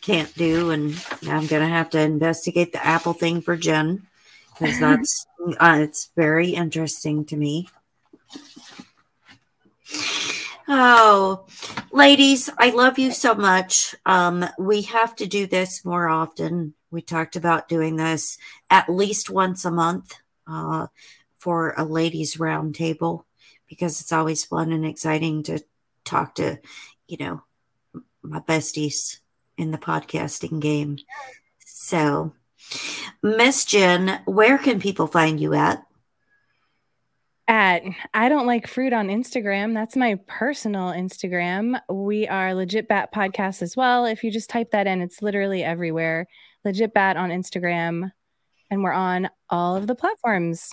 can't 0.02 0.32
do 0.34 0.70
and 0.70 0.94
I'm 1.22 1.46
going 1.46 1.62
to 1.62 1.68
have 1.68 1.90
to 1.90 2.00
investigate 2.00 2.72
the 2.72 2.84
apple 2.84 3.14
thing 3.14 3.40
for 3.40 3.56
Jen 3.56 4.06
because 4.52 4.78
that's 4.80 5.26
uh, 5.59 5.78
it's 5.80 6.10
very 6.14 6.50
interesting 6.50 7.24
to 7.26 7.36
me. 7.36 7.68
Oh, 10.68 11.44
ladies, 11.90 12.48
I 12.59 12.70
love 12.70 12.98
you 12.98 13.10
so 13.12 13.34
much. 13.34 13.94
Um, 14.06 14.44
we 14.59 14.82
have 14.82 15.16
to 15.16 15.26
do 15.26 15.46
this 15.46 15.84
more 15.84 16.09
often. 16.09 16.74
We 16.90 17.02
talked 17.02 17.36
about 17.36 17.68
doing 17.68 17.96
this 17.96 18.38
at 18.70 18.88
least 18.88 19.28
once 19.28 19.64
a 19.64 19.70
month 19.70 20.14
uh, 20.46 20.86
for 21.43 21.74
a 21.77 21.85
ladies' 21.85 22.36
roundtable 22.36 23.24
because 23.69 24.01
it's 24.01 24.12
always 24.12 24.44
fun 24.44 24.70
and 24.70 24.86
exciting 24.86 25.43
to 25.43 25.59
talk 26.05 26.36
to, 26.36 26.56
you 27.09 27.16
know, 27.16 27.43
my 28.23 28.39
besties 28.39 29.19
in 29.59 29.73
the 29.73 29.78
podcasting 29.78 30.60
game. 30.60 30.98
So, 31.66 32.32
Miss 33.24 33.64
Jen, 33.64 34.23
where 34.24 34.56
can 34.56 34.78
people 34.78 35.09
find 35.09 35.40
you 35.40 35.52
at? 35.55 35.82
At 37.48 37.82
I 38.14 38.28
don't 38.28 38.47
like 38.47 38.69
fruit 38.69 38.93
on 38.93 39.09
Instagram. 39.09 39.74
That's 39.74 39.97
my 39.97 40.20
personal 40.28 40.90
Instagram. 40.93 41.81
We 41.90 42.28
are 42.28 42.55
Legit 42.55 42.86
Bat 42.86 43.12
Podcast 43.12 43.62
as 43.62 43.77
well. 43.77 44.06
If 44.06 44.23
you 44.23 44.31
just 44.31 44.48
type 44.48 44.70
that 44.70 44.86
in, 44.86 45.02
it's 45.02 45.23
literally 45.23 45.64
everywhere. 45.64 46.28
Legit 46.64 46.94
Bat 46.94 47.16
on 47.16 47.31
Instagram. 47.31 48.12
And 48.70 48.85
we're 48.85 48.93
on 48.93 49.28
all 49.51 49.74
of 49.74 49.89
the 49.89 49.97
platforms 49.97 50.70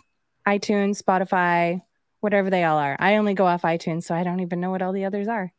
iTunes, 0.58 1.02
Spotify, 1.02 1.82
whatever 2.22 2.50
they 2.50 2.64
all 2.64 2.78
are. 2.78 2.96
I 3.00 3.16
only 3.18 3.34
go 3.34 3.46
off 3.46 3.62
iTunes, 3.62 4.04
so 4.04 4.16
I 4.16 4.24
don't 4.24 4.40
even 4.40 4.60
know 4.60 4.72
what 4.72 4.82
all 4.82 4.94
the 4.94 5.06
others 5.06 5.28
are. 5.28 5.54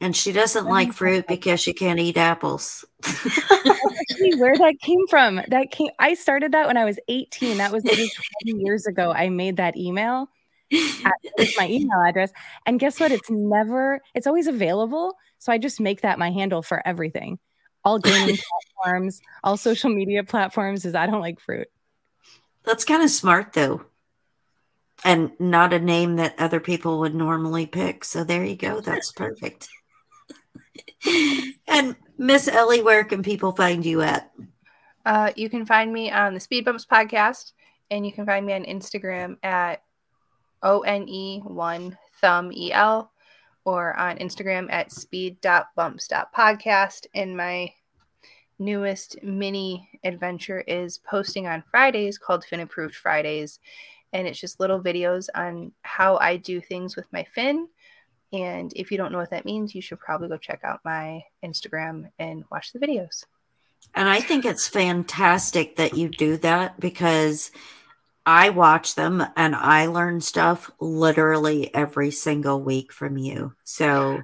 And 0.00 0.14
she 0.14 0.32
doesn't 0.32 0.66
like 0.66 0.92
fruit 0.92 1.26
because 1.26 1.60
she 1.60 1.72
can't 1.72 1.98
eat 1.98 2.18
apples. 2.18 2.84
Where 4.36 4.56
that 4.56 4.76
came 4.82 5.06
from. 5.08 5.40
That 5.48 5.70
came 5.70 5.88
I 5.98 6.14
started 6.14 6.52
that 6.52 6.66
when 6.66 6.76
I 6.76 6.84
was 6.84 6.98
18. 7.08 7.56
That 7.58 7.72
was 7.72 7.82
maybe 7.82 8.10
20 8.44 8.62
years 8.62 8.86
ago. 8.86 9.12
I 9.12 9.30
made 9.30 9.56
that 9.56 9.76
email 9.76 10.28
at 10.72 11.12
with 11.38 11.54
my 11.56 11.68
email 11.68 12.02
address. 12.06 12.30
And 12.66 12.78
guess 12.78 13.00
what? 13.00 13.10
It's 13.10 13.30
never, 13.30 14.02
it's 14.14 14.26
always 14.26 14.46
available. 14.46 15.16
So 15.38 15.50
I 15.50 15.56
just 15.58 15.80
make 15.80 16.02
that 16.02 16.18
my 16.18 16.30
handle 16.30 16.62
for 16.62 16.86
everything. 16.86 17.38
All 17.84 17.98
gaming 17.98 18.36
platforms, 18.82 19.20
all 19.44 19.56
social 19.56 19.90
media 19.90 20.24
platforms 20.24 20.84
is 20.84 20.94
I 20.94 21.06
don't 21.06 21.20
like 21.20 21.40
fruit. 21.40 21.68
That's 22.64 22.84
kind 22.84 23.02
of 23.02 23.10
smart 23.10 23.54
though. 23.54 23.82
And 25.04 25.32
not 25.38 25.72
a 25.72 25.78
name 25.78 26.16
that 26.16 26.34
other 26.38 26.58
people 26.58 26.98
would 27.00 27.14
normally 27.14 27.66
pick. 27.66 28.04
So 28.04 28.24
there 28.24 28.44
you 28.44 28.56
go. 28.56 28.80
That's 28.80 29.12
perfect. 29.12 29.68
and 31.68 31.96
Miss 32.18 32.48
Ellie, 32.48 32.82
where 32.82 33.04
can 33.04 33.22
people 33.22 33.52
find 33.52 33.84
you 33.84 34.00
at? 34.02 34.32
Uh, 35.04 35.30
you 35.36 35.48
can 35.48 35.64
find 35.66 35.92
me 35.92 36.10
on 36.10 36.34
the 36.34 36.40
Speed 36.40 36.64
Bumps 36.64 36.84
podcast, 36.84 37.52
and 37.90 38.04
you 38.04 38.10
can 38.12 38.26
find 38.26 38.44
me 38.44 38.54
on 38.54 38.64
Instagram 38.64 39.36
at 39.42 39.82
one 40.60 41.42
one 41.44 41.96
thumb 42.20 42.52
el, 42.72 43.12
or 43.64 43.96
on 43.96 44.18
Instagram 44.18 44.66
at 44.72 44.90
speed.bumps.podcast. 44.90 47.06
And 47.14 47.36
my 47.36 47.72
newest 48.58 49.22
mini 49.22 49.88
adventure 50.02 50.62
is 50.62 50.98
posting 50.98 51.46
on 51.46 51.62
Fridays 51.70 52.18
called 52.18 52.44
Fin 52.44 52.58
Approved 52.60 52.96
Fridays, 52.96 53.60
and 54.16 54.26
it's 54.26 54.40
just 54.40 54.58
little 54.58 54.80
videos 54.80 55.28
on 55.34 55.72
how 55.82 56.16
I 56.16 56.38
do 56.38 56.60
things 56.60 56.96
with 56.96 57.04
my 57.12 57.24
fin. 57.34 57.68
And 58.32 58.72
if 58.74 58.90
you 58.90 58.96
don't 58.96 59.12
know 59.12 59.18
what 59.18 59.30
that 59.30 59.44
means, 59.44 59.74
you 59.74 59.82
should 59.82 60.00
probably 60.00 60.28
go 60.28 60.38
check 60.38 60.60
out 60.64 60.80
my 60.84 61.22
Instagram 61.44 62.10
and 62.18 62.44
watch 62.50 62.72
the 62.72 62.78
videos. 62.78 63.24
And 63.94 64.08
I 64.08 64.20
think 64.20 64.46
it's 64.46 64.66
fantastic 64.66 65.76
that 65.76 65.96
you 65.96 66.08
do 66.08 66.38
that 66.38 66.80
because 66.80 67.50
I 68.24 68.48
watch 68.48 68.94
them 68.94 69.22
and 69.36 69.54
I 69.54 69.86
learn 69.86 70.22
stuff 70.22 70.70
literally 70.80 71.72
every 71.74 72.10
single 72.10 72.60
week 72.60 72.92
from 72.92 73.18
you. 73.18 73.52
So 73.64 74.22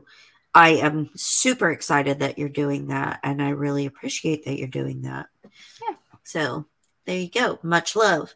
I 0.55 0.71
am 0.71 1.11
super 1.17 1.71
excited 1.71 2.21
that 2.21 2.39
you're 2.39 2.49
doing 2.49 2.89
that, 2.89 3.21
and 3.23 3.43
I 3.43 3.51
really 3.51 3.87
appreciate 3.87 4.47
that 4.47 4.59
you're 4.59 4.69
doing 4.69 5.03
that. 5.03 5.27
Yeah. 5.45 5.97
So 6.25 6.67
there 7.05 7.19
you 7.19 7.31
go. 7.31 7.59
Much 7.63 7.97
love. 7.97 8.35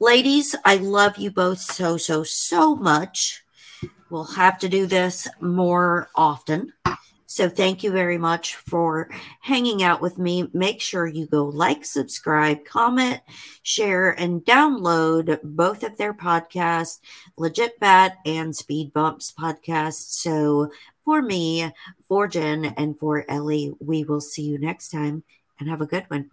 Ladies, 0.00 0.54
I 0.64 0.76
love 0.76 1.18
you 1.18 1.30
both 1.30 1.58
so, 1.58 1.96
so, 1.96 2.22
so 2.22 2.74
much. 2.74 3.44
We'll 4.08 4.24
have 4.24 4.58
to 4.60 4.68
do 4.68 4.86
this 4.86 5.28
more 5.40 6.08
often. 6.14 6.72
So 7.28 7.48
thank 7.48 7.82
you 7.82 7.90
very 7.90 8.18
much 8.18 8.54
for 8.54 9.10
hanging 9.40 9.82
out 9.82 10.00
with 10.00 10.16
me. 10.16 10.48
Make 10.54 10.80
sure 10.80 11.06
you 11.06 11.26
go 11.26 11.44
like, 11.44 11.84
subscribe, 11.84 12.64
comment, 12.64 13.20
share, 13.62 14.12
and 14.12 14.44
download 14.44 15.40
both 15.42 15.82
of 15.82 15.98
their 15.98 16.14
podcasts, 16.14 17.00
Legit 17.36 17.80
Bat 17.80 18.18
and 18.24 18.54
Speed 18.54 18.92
Bumps 18.92 19.34
podcast. 19.38 20.12
So 20.12 20.70
for 21.04 21.20
me, 21.20 21.72
for 22.08 22.28
Jen, 22.28 22.64
and 22.76 22.98
for 22.98 23.28
Ellie, 23.28 23.74
we 23.80 24.04
will 24.04 24.20
see 24.20 24.42
you 24.42 24.58
next 24.58 24.90
time 24.90 25.24
and 25.58 25.68
have 25.68 25.80
a 25.80 25.86
good 25.86 26.04
one. 26.08 26.30